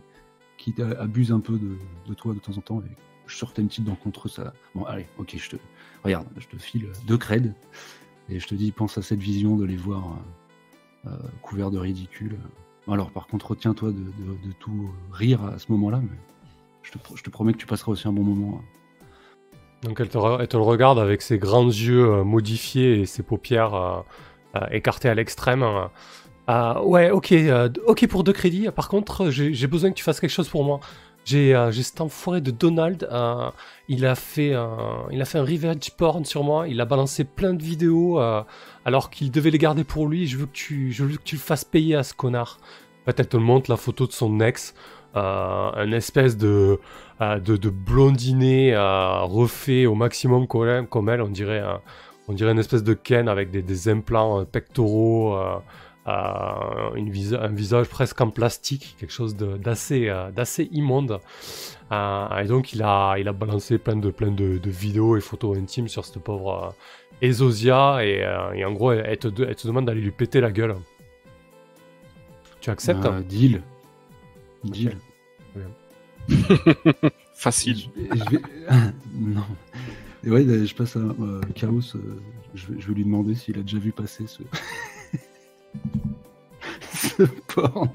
abusent 1.00 1.32
un 1.32 1.40
peu 1.40 1.58
de, 1.58 1.78
de 2.08 2.14
toi 2.16 2.34
de 2.34 2.40
temps 2.40 2.58
en 2.58 2.62
temps. 2.62 2.82
Et 2.82 2.92
je 3.28 3.32
suis 3.32 3.38
sûr 3.38 3.50
que 3.52 3.56
t'as 3.56 3.62
une 3.62 3.68
petite 3.68 3.86
dent 3.86 3.96
contre 3.96 4.28
ça. 4.28 4.54
Bon, 4.74 4.84
allez, 4.84 5.06
ok, 5.18 5.36
je 5.38 5.50
te, 5.52 5.56
regarde, 6.04 6.28
je 6.38 6.48
te 6.48 6.58
file 6.58 6.88
deux 7.08 7.18
creds 7.18 7.54
et 8.30 8.40
je 8.40 8.48
te 8.48 8.56
dis, 8.56 8.72
pense 8.72 8.98
à 8.98 9.02
cette 9.04 9.22
vision 9.22 9.56
de 9.58 9.66
les 9.66 9.78
voir 9.78 10.18
couverts 11.44 11.70
de 11.70 11.78
ridicule. 11.78 12.38
Alors, 12.92 13.10
par 13.12 13.28
contre, 13.28 13.52
retiens-toi 13.52 13.92
de, 13.92 14.52
tout 14.60 14.90
rire 15.12 15.44
à 15.44 15.58
ce 15.58 15.72
moment-là, 15.72 16.00
mais 16.02 16.18
je 16.84 16.92
te, 16.92 17.30
promets 17.30 17.54
que 17.54 17.58
tu 17.58 17.66
passeras 17.66 17.92
aussi 17.92 18.08
un 18.08 18.14
bon 18.14 18.24
moment. 18.24 18.62
Donc 19.82 20.00
elle 20.00 20.10
te, 20.10 20.18
elle 20.40 20.48
te 20.48 20.58
le 20.58 20.64
regarde 20.64 21.00
avec 21.00 21.22
ses 21.22 21.38
grands 21.38 21.66
yeux 21.66 22.06
euh, 22.06 22.24
modifiés 22.24 23.02
et 23.02 23.06
ses 23.06 23.24
paupières 23.24 23.74
euh, 23.74 24.00
euh, 24.56 24.66
écartées 24.72 25.10
à 25.10 25.16
l'extrême. 25.16 25.64
Euh, 26.50 26.80
ouais, 26.82 27.10
ok, 27.10 27.34
ok 27.88 28.08
pour 28.08 28.24
deux 28.24 28.34
crédits. 28.34 28.68
Par 28.76 28.88
contre, 28.88 29.30
j'ai 29.30 29.68
besoin 29.68 29.90
que 29.90 29.96
tu 29.96 30.04
fasses 30.04 30.20
quelque 30.20 30.30
chose 30.30 30.50
pour 30.50 30.64
moi. 30.64 30.80
J'ai 31.26 31.56
euh, 31.56 31.72
cet 31.72 32.02
enfoiré 32.02 32.40
de 32.40 32.52
Donald. 32.52 33.08
euh, 33.12 33.50
il 33.88 34.06
a 34.06 34.16
fait 34.16 34.54
un, 34.54 35.08
il 35.12 35.22
a 35.22 35.26
fait 35.26 35.40
un 35.40 35.44
revenge 35.44 35.92
porn 35.98 36.24
sur 36.24 36.44
moi. 36.44 36.68
Il 36.68 36.80
a 36.80 36.86
balancé 36.86 37.24
plein 37.24 37.54
de 37.54 37.64
vidéos 37.64 38.20
euh, 38.22 38.44
alors 38.86 39.10
qu'il 39.10 39.32
devait 39.32 39.52
les 39.52 39.58
garder 39.58 39.84
pour 39.84 40.08
lui. 40.08 40.28
Je 40.28 40.38
veux 40.38 40.46
que 40.46 40.54
tu, 40.54 40.92
je 40.92 41.04
veux 41.04 41.18
que 41.18 41.24
tu 41.24 41.36
le 41.36 41.42
fasses 41.42 41.66
payer 41.66 41.96
à 41.96 42.04
ce 42.04 42.14
connard. 42.14 42.60
En 43.02 43.06
fait, 43.06 43.20
elle 43.20 43.28
te 43.28 43.38
montre 43.38 43.70
la 43.70 43.78
photo 43.78 44.08
de 44.08 44.12
son 44.12 44.40
ex, 44.40 44.74
euh, 45.16 45.72
un 45.76 45.92
espèce 45.92 46.38
de 46.38 46.80
euh, 47.22 47.40
de, 47.40 47.70
blondinet 47.70 48.74
euh, 48.74 49.22
refait 49.22 49.86
au 49.86 49.96
maximum 49.96 50.48
comme 50.48 51.10
elle, 51.10 51.22
on 51.22 51.28
dirait, 51.30 51.64
on 52.28 52.34
dirait 52.34 52.52
une 52.52 52.60
espèce 52.60 52.84
de 52.84 52.94
Ken 52.94 53.28
avec 53.28 53.52
des, 53.52 53.62
des 53.62 53.90
implants 53.90 54.42
euh, 54.42 54.46
pectoraux, 54.46 55.36
euh, 55.36 55.56
euh, 55.56 55.58
une 56.08 57.10
visa- 57.10 57.42
un 57.44 57.50
visage 57.54 57.88
presque 57.88 58.22
en 58.22 58.30
plastique, 58.30 58.96
quelque 59.00 59.12
chose 59.14 59.36
de- 59.36 59.58
d'assez 59.58 60.08
euh, 60.10 60.30
d'assez 60.32 60.68
immonde. 60.72 61.20
Euh, 61.92 62.38
et 62.40 62.46
donc 62.46 62.74
il 62.74 62.84
a, 62.84 63.16
il 63.18 63.28
a 63.28 63.34
balancé 63.34 63.78
plein 63.78 63.96
de, 63.96 64.12
plein 64.12 64.32
de, 64.32 64.58
de 64.58 64.70
vidéos 64.70 65.18
et 65.18 65.22
photos 65.22 65.58
intimes 65.58 65.88
sur 65.88 66.06
cette 66.06 66.20
pauvre 66.20 66.76
euh, 67.22 67.28
Ezosia 67.28 68.04
et, 68.06 68.24
euh, 68.24 68.52
et 68.54 68.66
en 68.66 68.74
gros 68.74 68.92
elle, 68.92 69.18
te, 69.18 69.28
de- 69.28 69.46
elle 69.46 69.56
te 69.56 69.66
demande 69.68 69.86
d'aller 69.86 70.02
lui 70.02 70.12
péter 70.12 70.42
la 70.42 70.52
gueule. 70.52 70.76
Tu 72.62 72.70
acceptes 72.70 73.06
Euh, 73.06 73.22
deal. 73.22 73.62
Deal. 74.64 74.98
Facile. 77.36 77.78
Je- 77.78 78.02
je 78.18 78.30
vais- 78.32 78.42
non. 79.14 79.44
Et 80.24 80.30
ouais, 80.32 80.44
je 80.66 80.74
passe 80.76 80.96
à 80.96 81.00
euh, 81.00 81.42
Chaos. 81.54 81.96
euh, 81.96 82.20
je, 82.56 82.68
vais, 82.68 82.82
je 82.82 82.88
vais 82.88 82.94
lui 82.96 83.04
demander 83.04 83.36
s'il 83.36 83.60
a 83.60 83.62
déjà 83.62 83.78
vu 83.78 83.92
passer 83.92 84.26
ce. 84.28 84.42
ce 86.94 87.24
porn. 87.54 87.90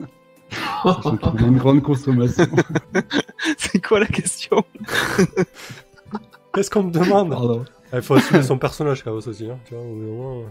Une 1.39 1.59
grande 1.59 1.82
consommation. 1.82 2.47
C'est 3.59 3.85
quoi 3.85 4.01
la 4.01 4.07
question? 4.07 4.65
Qu'est-ce 6.55 6.70
qu'on 6.70 6.85
me 6.85 6.90
demande? 6.90 7.31
Pardon. 7.31 7.65
Il 7.93 8.02
faut 8.02 8.15
assumer 8.15 8.43
son 8.43 8.59
personnage, 8.59 9.05
Chaos 9.05 9.27
aussi. 9.28 9.51
Hein, 9.51 9.59
tu 9.66 9.74
vois, 9.74 9.82
au. 9.82 10.44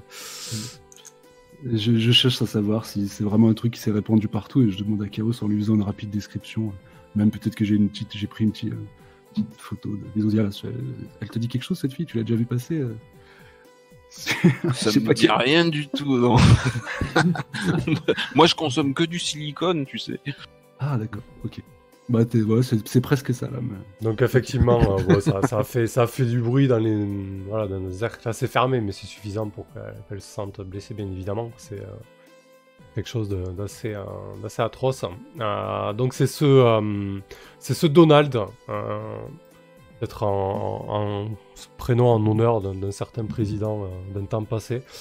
Je, 1.65 1.97
je 1.97 2.11
cherche 2.11 2.41
à 2.41 2.45
savoir 2.45 2.85
si 2.85 3.09
c'est 3.09 3.23
vraiment 3.23 3.49
un 3.49 3.53
truc 3.53 3.73
qui 3.73 3.81
s'est 3.81 3.91
répandu 3.91 4.29
partout 4.29 4.61
et 4.61 4.71
je 4.71 4.81
demande 4.81 5.03
à 5.03 5.09
Chaos 5.09 5.43
en 5.43 5.47
lui 5.47 5.59
faisant 5.59 5.75
une 5.75 5.81
rapide 5.81 6.09
description. 6.09 6.71
Même 7.15 7.31
peut-être 7.31 7.55
que 7.55 7.65
j'ai 7.65 7.75
une 7.75 7.89
petite, 7.89 8.15
j'ai 8.15 8.27
pris 8.27 8.45
une 8.45 8.51
petite, 8.51 8.73
euh, 8.73 8.85
petite 9.31 9.53
photo 9.57 9.89
de 9.89 10.61
elle 11.21 11.29
te 11.29 11.39
dit 11.39 11.47
quelque 11.47 11.63
chose 11.63 11.79
cette 11.79 11.93
fille? 11.93 12.05
Tu 12.05 12.17
l'as 12.17 12.23
déjà 12.23 12.35
vu 12.35 12.45
passer 12.45 12.79
euh? 12.79 12.95
Ça 14.09 14.89
me 14.99 15.05
pas 15.05 15.13
dit 15.13 15.27
rien 15.29 15.65
du 15.65 15.87
tout, 15.87 16.17
non. 16.17 16.35
Moi, 18.35 18.47
je 18.47 18.55
consomme 18.55 18.93
que 18.93 19.03
du 19.03 19.19
silicone, 19.19 19.85
tu 19.85 19.97
sais. 19.99 20.19
Ah 20.79 20.97
d'accord, 20.97 21.21
ok. 21.45 21.61
Bah 22.09 22.21
ouais, 22.33 22.61
c'est 22.85 23.01
presque 23.01 23.33
ça 23.35 23.45
là. 23.51 23.59
mais- 23.61 23.77
Donc 24.05 24.23
effectivement, 24.23 24.97
euh, 25.09 25.19
ça, 25.43 25.63
fait, 25.63 25.85
ça 25.85 26.07
fait 26.07 26.25
du 26.25 26.39
bruit 26.41 26.67
dans 26.67 26.79
les, 26.79 27.05
voilà, 27.47 27.67
dans 27.67 27.91
cercles 27.91 28.27
assez 28.27 28.47
fermés, 28.47 28.81
mais 28.81 28.91
c'est 28.91 29.05
suffisant 29.05 29.47
pour 29.49 29.67
qu'elle 30.07 30.19
se 30.21 30.27
sente 30.27 30.59
blessée, 30.61 30.95
bien 30.95 31.05
évidemment. 31.05 31.51
C'est 31.57 31.79
euh, 31.79 31.85
quelque 32.95 33.09
chose 33.09 33.29
d'assez 33.29 33.93
euh, 33.93 34.03
d'assez 34.41 34.63
atroce. 34.63 35.05
Euh, 35.39 35.93
donc 35.93 36.15
c'est 36.15 36.25
ce, 36.25 36.45
euh, 36.45 37.19
c'est 37.59 37.75
ce 37.75 37.85
Donald, 37.85 38.35
euh, 38.69 39.17
peut-être 39.99 40.23
en, 40.23 40.85
en- 40.87 40.95
en 41.23 41.27
ce 41.55 41.67
prénom 41.77 42.07
en 42.09 42.25
honneur 42.25 42.61
d'un 42.61 42.73
d'un 42.73 42.91
certain 42.91 43.25
président 43.25 43.83
euh, 43.83 43.87
d'un 44.19 44.25
temps 44.25 44.43
passé. 44.43 44.81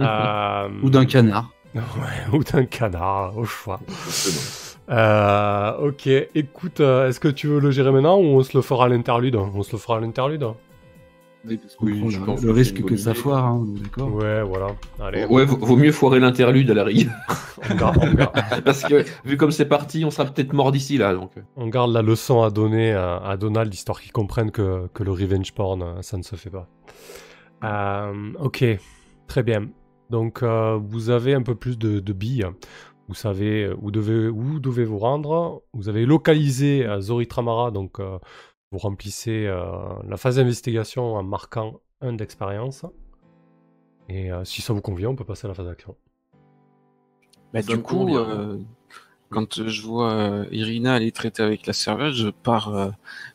Euh, 0.00 0.68
Ou 0.82 0.90
d'un 0.90 1.06
canard. 1.06 1.50
Ouais, 1.74 2.36
ou 2.38 2.42
d'un 2.44 2.64
canard, 2.64 3.36
au 3.36 3.44
choix. 3.44 3.80
Euh, 4.88 5.76
ok, 5.88 6.06
écoute, 6.34 6.80
euh, 6.80 7.08
est-ce 7.08 7.18
que 7.18 7.28
tu 7.28 7.48
veux 7.48 7.58
le 7.60 7.70
gérer 7.70 7.90
maintenant 7.90 8.18
ou 8.18 8.24
on 8.24 8.42
se 8.42 8.56
le 8.56 8.62
fera 8.62 8.84
à 8.86 8.88
l'interlude? 8.88 9.34
On 9.36 9.62
se 9.62 9.72
le 9.72 9.78
fera 9.78 9.96
à 9.96 10.00
l'interlude 10.00 10.46
Oui, 11.44 11.58
parce 11.58 11.76
Oui, 11.80 12.02
je 12.10 12.18
le, 12.18 12.24
pense 12.26 12.42
le 12.42 12.48
que 12.48 12.52
risque 12.56 12.84
que 12.84 12.96
ça 12.96 13.14
foire, 13.14 13.44
hein, 13.46 13.64
on 13.64 13.76
est 13.76 13.80
d'accord 13.82 14.12
Ouais, 14.12 14.42
voilà. 14.42 14.74
Allez, 15.00 15.24
Ouais, 15.26 15.44
vaut, 15.44 15.56
vaut 15.58 15.76
mieux 15.76 15.92
foirer 15.92 16.18
l'interlude 16.18 16.70
à 16.70 16.74
la 16.74 16.84
rigueur. 16.84 17.12
on, 17.70 17.74
garde, 17.76 17.98
on 18.02 18.14
garde- 18.14 18.34
Parce 18.64 18.82
que 18.82 19.04
vu 19.24 19.36
comme 19.36 19.52
c'est 19.52 19.66
parti, 19.68 20.04
on 20.04 20.10
sera 20.10 20.24
peut-être 20.28 20.52
mort 20.52 20.72
d'ici 20.72 20.98
là. 20.98 21.14
Donc. 21.14 21.32
on 21.56 21.68
garde 21.68 21.92
la 21.92 22.02
leçon 22.02 22.42
à 22.42 22.50
donner 22.50 22.92
à, 22.92 23.18
à 23.18 23.36
Donald, 23.36 23.72
histoire 23.72 24.00
qu'il 24.00 24.12
comprenne 24.12 24.50
que, 24.50 24.88
que 24.92 25.04
le 25.04 25.12
revenge 25.12 25.52
porn, 25.52 25.82
euh, 25.82 26.02
ça 26.02 26.16
ne 26.16 26.22
se 26.22 26.34
fait 26.36 26.50
pas. 26.50 26.68
Euh, 27.64 28.32
ok, 28.40 28.64
très 29.28 29.42
bien. 29.42 29.68
Donc, 30.10 30.42
euh, 30.42 30.78
vous 30.82 31.10
avez 31.10 31.34
un 31.34 31.42
peu 31.42 31.54
plus 31.54 31.78
de, 31.78 32.00
de 32.00 32.12
billes. 32.12 32.46
Vous 33.08 33.14
savez 33.14 33.70
où 33.80 33.92
devez, 33.92 34.28
où 34.28 34.58
devez 34.58 34.84
vous 34.84 34.98
rendre. 34.98 35.62
Vous 35.72 35.88
avez 35.88 36.06
localisé 36.06 36.84
euh, 36.84 37.00
Zori 37.00 37.28
Tramara, 37.28 37.70
donc 37.70 38.00
euh, 38.00 38.18
vous 38.72 38.78
remplissez 38.78 39.46
euh, 39.46 39.62
la 40.06 40.16
phase 40.16 40.36
d'investigation 40.36 41.14
en 41.14 41.22
marquant 41.22 41.80
un 42.00 42.12
d'expérience. 42.12 42.84
Et 44.08 44.30
euh, 44.30 44.44
si 44.44 44.62
ça 44.62 44.72
vous 44.72 44.80
convient, 44.80 45.10
on 45.10 45.16
peut 45.16 45.24
passer 45.24 45.46
à 45.46 45.48
la 45.48 45.54
phase 45.54 45.66
d'action. 45.66 45.96
Bah, 47.52 47.62
du 47.62 47.80
coup, 47.80 48.16
euh, 48.16 48.58
quand 49.30 49.66
je 49.68 49.82
vois 49.82 50.12
euh, 50.12 50.44
Irina 50.52 50.94
aller 50.94 51.12
traiter 51.12 51.42
avec 51.42 51.66
la 51.66 51.72
serveuse, 51.72 52.16
je 52.16 52.28
pars 52.28 52.74
euh, 52.74 52.88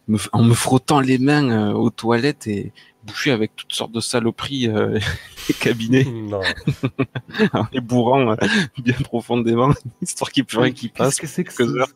me 0.08 0.18
en 0.34 0.44
me 0.44 0.54
frottant 0.54 1.00
les 1.00 1.18
mains 1.18 1.50
euh, 1.50 1.74
aux 1.74 1.90
toilettes 1.90 2.48
et 2.48 2.72
boucher 3.04 3.32
avec 3.32 3.56
toutes 3.56 3.74
sortes 3.74 3.92
de 3.92 4.00
saloperies 4.00 4.68
euh, 4.70 5.00
les 5.50 5.54
cabinets, 5.56 6.04
non. 6.12 6.42
en 7.54 7.66
les 7.74 7.82
bourrant 7.82 8.32
euh, 8.32 8.36
bien 8.84 8.94
profondément, 9.04 9.72
histoire 10.02 10.32
qu'il 10.32 10.42
n'y 10.42 10.46
ait 10.46 10.48
plus 10.48 10.58
rien 10.60 10.72
qui 10.72 10.88
passe. 10.90 11.16
Qu'est-ce 11.20 11.22
que 11.22 11.28
c'est 11.28 11.44
que 11.44 11.52
ce 11.54 11.78
là 11.78 11.88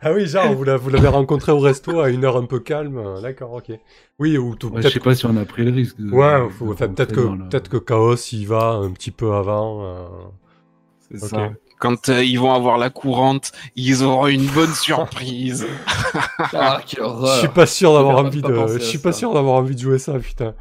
Ah 0.00 0.12
oui, 0.12 0.26
genre, 0.26 0.52
vous 0.54 0.64
l'a- 0.64 0.76
vous 0.76 0.90
l'avez 0.90 1.08
rencontré 1.08 1.52
au 1.52 1.58
resto 1.60 2.00
à 2.00 2.10
une 2.10 2.24
heure 2.24 2.36
un 2.36 2.46
peu 2.46 2.60
calme. 2.60 3.20
D'accord, 3.22 3.52
ok. 3.52 3.70
Oui, 4.18 4.36
ou 4.38 4.56
tout- 4.56 4.68
Ouais, 4.68 4.76
Je 4.76 4.80
peut-être 4.82 4.94
sais 4.94 5.00
pas 5.00 5.14
si 5.14 5.26
on 5.26 5.36
a 5.36 5.44
pris 5.44 5.64
le 5.64 5.70
risque. 5.70 5.96
de- 6.00 6.10
Ouais, 6.10 6.48
peut-être 6.76 7.12
que, 7.12 7.20
peut-être 7.48 7.68
que 7.68 7.76
Chaos 7.76 8.16
y 8.32 8.44
va 8.46 8.70
un 8.72 8.90
petit 8.92 9.10
peu 9.12 9.32
avant. 9.34 9.84
euh, 9.84 10.06
C'est 11.10 11.18
ça. 11.28 11.52
Quand 11.78 12.08
euh, 12.08 12.24
ils 12.24 12.38
vont 12.40 12.52
avoir 12.52 12.76
la 12.78 12.90
courante, 12.90 13.52
ils 13.76 14.02
auront 14.02 14.26
une 14.26 14.46
bonne 14.46 14.72
surprise. 14.72 15.66
Ah, 16.54 16.80
Je 16.86 17.38
suis 17.38 17.48
pas 17.48 17.66
sûr 17.66 17.92
d'avoir 17.94 18.18
envie 18.18 18.40
pas 18.42 18.48
de. 18.48 18.66
Je 18.68 18.78
suis 18.78 18.98
pas 18.98 19.12
sûr 19.12 19.32
d'avoir 19.34 19.56
envie 19.56 19.74
de 19.74 19.80
jouer 19.80 19.98
ça, 19.98 20.18
putain. 20.18 20.54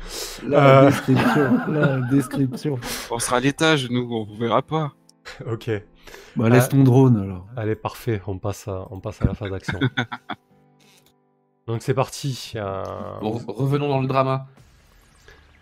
La 0.47 0.81
Euh. 0.81 0.89
description. 0.89 1.57
la 1.69 1.97
description. 2.09 2.79
On 3.11 3.19
sera 3.19 3.37
à 3.37 3.39
l'étage, 3.39 3.89
nous, 3.89 4.07
on 4.11 4.23
vous 4.25 4.35
verra 4.35 4.61
pas. 4.61 4.93
Ok. 5.49 5.69
Bah 6.35 6.49
laisse 6.49 6.65
Euh. 6.65 6.69
ton 6.69 6.83
drone 6.83 7.17
alors. 7.21 7.45
Allez, 7.55 7.75
parfait. 7.75 8.21
On 8.27 8.37
passe 8.37 8.67
à, 8.67 8.85
on 8.91 8.99
passe 8.99 9.21
à 9.21 9.25
la 9.25 9.33
phase 9.33 9.51
d'action. 9.51 9.79
Donc 11.67 11.81
c'est 11.81 11.93
parti. 11.93 12.53
euh, 12.55 12.83
Bon, 13.21 13.39
revenons 13.47 13.89
dans 13.89 13.99
le 14.01 14.07
drama. 14.07 14.47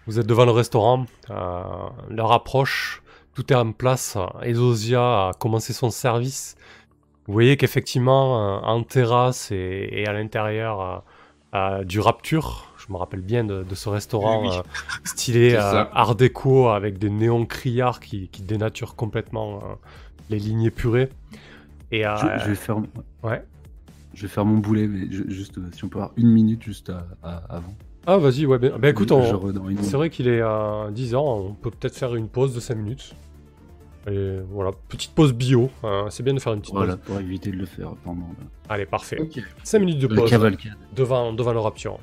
Vous 0.07 0.19
êtes 0.19 0.27
devant 0.27 0.45
le 0.45 0.51
restaurant. 0.51 1.05
euh, 1.31 1.63
L'heure 2.09 2.31
approche. 2.31 3.01
Tout 3.35 3.51
est 3.53 3.55
en 3.55 3.71
place. 3.73 4.17
Ezosia 4.43 5.29
a 5.29 5.31
commencé 5.37 5.73
son 5.73 5.89
service. 5.91 6.55
Vous 7.27 7.33
voyez 7.33 7.57
qu'effectivement, 7.57 8.57
euh, 8.57 8.59
en 8.65 8.81
terrasse 8.83 9.51
et, 9.51 9.89
et 9.91 10.07
à 10.07 10.13
l'intérieur 10.13 10.81
euh, 10.81 10.97
euh, 11.55 11.83
du 11.83 11.99
Rapture, 11.99 12.71
je 12.77 12.91
me 12.93 12.97
rappelle 12.97 13.21
bien 13.21 13.43
de, 13.43 13.63
de 13.63 13.75
ce 13.75 13.89
restaurant 13.89 14.41
Oui, 14.43 14.49
oui. 14.51 14.57
euh, 14.57 14.61
stylé 15.03 15.53
euh, 15.55 15.85
art 15.91 16.15
déco 16.15 16.69
avec 16.69 16.97
des 16.97 17.09
néons 17.09 17.45
criards 17.45 17.99
qui, 17.99 18.29
qui 18.29 18.41
dénaturent 18.41 18.95
complètement 18.95 19.57
euh, 19.57 19.73
les 20.29 20.39
lignes 20.39 20.63
épurées. 20.63 21.09
Et, 21.91 22.05
euh, 22.05 22.15
Je, 22.17 22.43
je 22.43 22.49
vais 22.49 22.55
faire. 22.55 22.77
ouais. 23.23 23.43
Je 24.13 24.21
vais 24.21 24.27
faire 24.27 24.45
mon 24.45 24.59
boulet, 24.59 24.87
mais 24.87 25.07
je- 25.11 25.29
juste 25.29 25.57
euh, 25.57 25.67
si 25.73 25.83
on 25.83 25.89
peut 25.89 25.97
avoir 25.97 26.13
une 26.15 26.29
minute 26.29 26.63
juste 26.63 26.89
à- 26.89 27.05
à- 27.23 27.43
avant. 27.55 27.73
Ah, 28.07 28.17
vas-y, 28.17 28.45
ouais. 28.45 28.59
Ben, 28.59 28.77
ben 28.77 28.89
écoute, 28.89 29.11
on- 29.11 29.51
c'est 29.81 29.97
vrai 29.97 30.09
qu'il 30.11 30.27
est 30.27 30.41
à 30.41 30.87
10 30.91 31.15
ans. 31.15 31.39
On 31.39 31.53
peut 31.53 31.71
peut-être 31.71 31.95
faire 31.95 32.13
une 32.15 32.29
pause 32.29 32.53
de 32.53 32.59
5 32.59 32.75
minutes. 32.75 33.15
Et 34.07 34.37
voilà, 34.51 34.71
petite 34.89 35.11
pause 35.11 35.33
bio. 35.33 35.69
euh, 35.83 36.09
c'est 36.09 36.21
bien 36.23 36.33
de 36.33 36.39
faire 36.39 36.53
une 36.53 36.61
petite 36.61 36.75
Voilà, 36.75 36.95
pause. 36.97 37.05
pour 37.05 37.19
éviter 37.19 37.51
de 37.51 37.55
le 37.57 37.65
faire 37.65 37.89
pendant 38.03 38.27
Allez, 38.69 38.85
parfait. 38.85 39.19
Ok. 39.19 39.41
5 39.63 39.79
minutes 39.79 39.99
de 39.99 40.07
pause 40.07 40.31
devant, 40.95 41.33
devant 41.33 41.53
le 41.53 41.59
Rapture. 41.59 41.97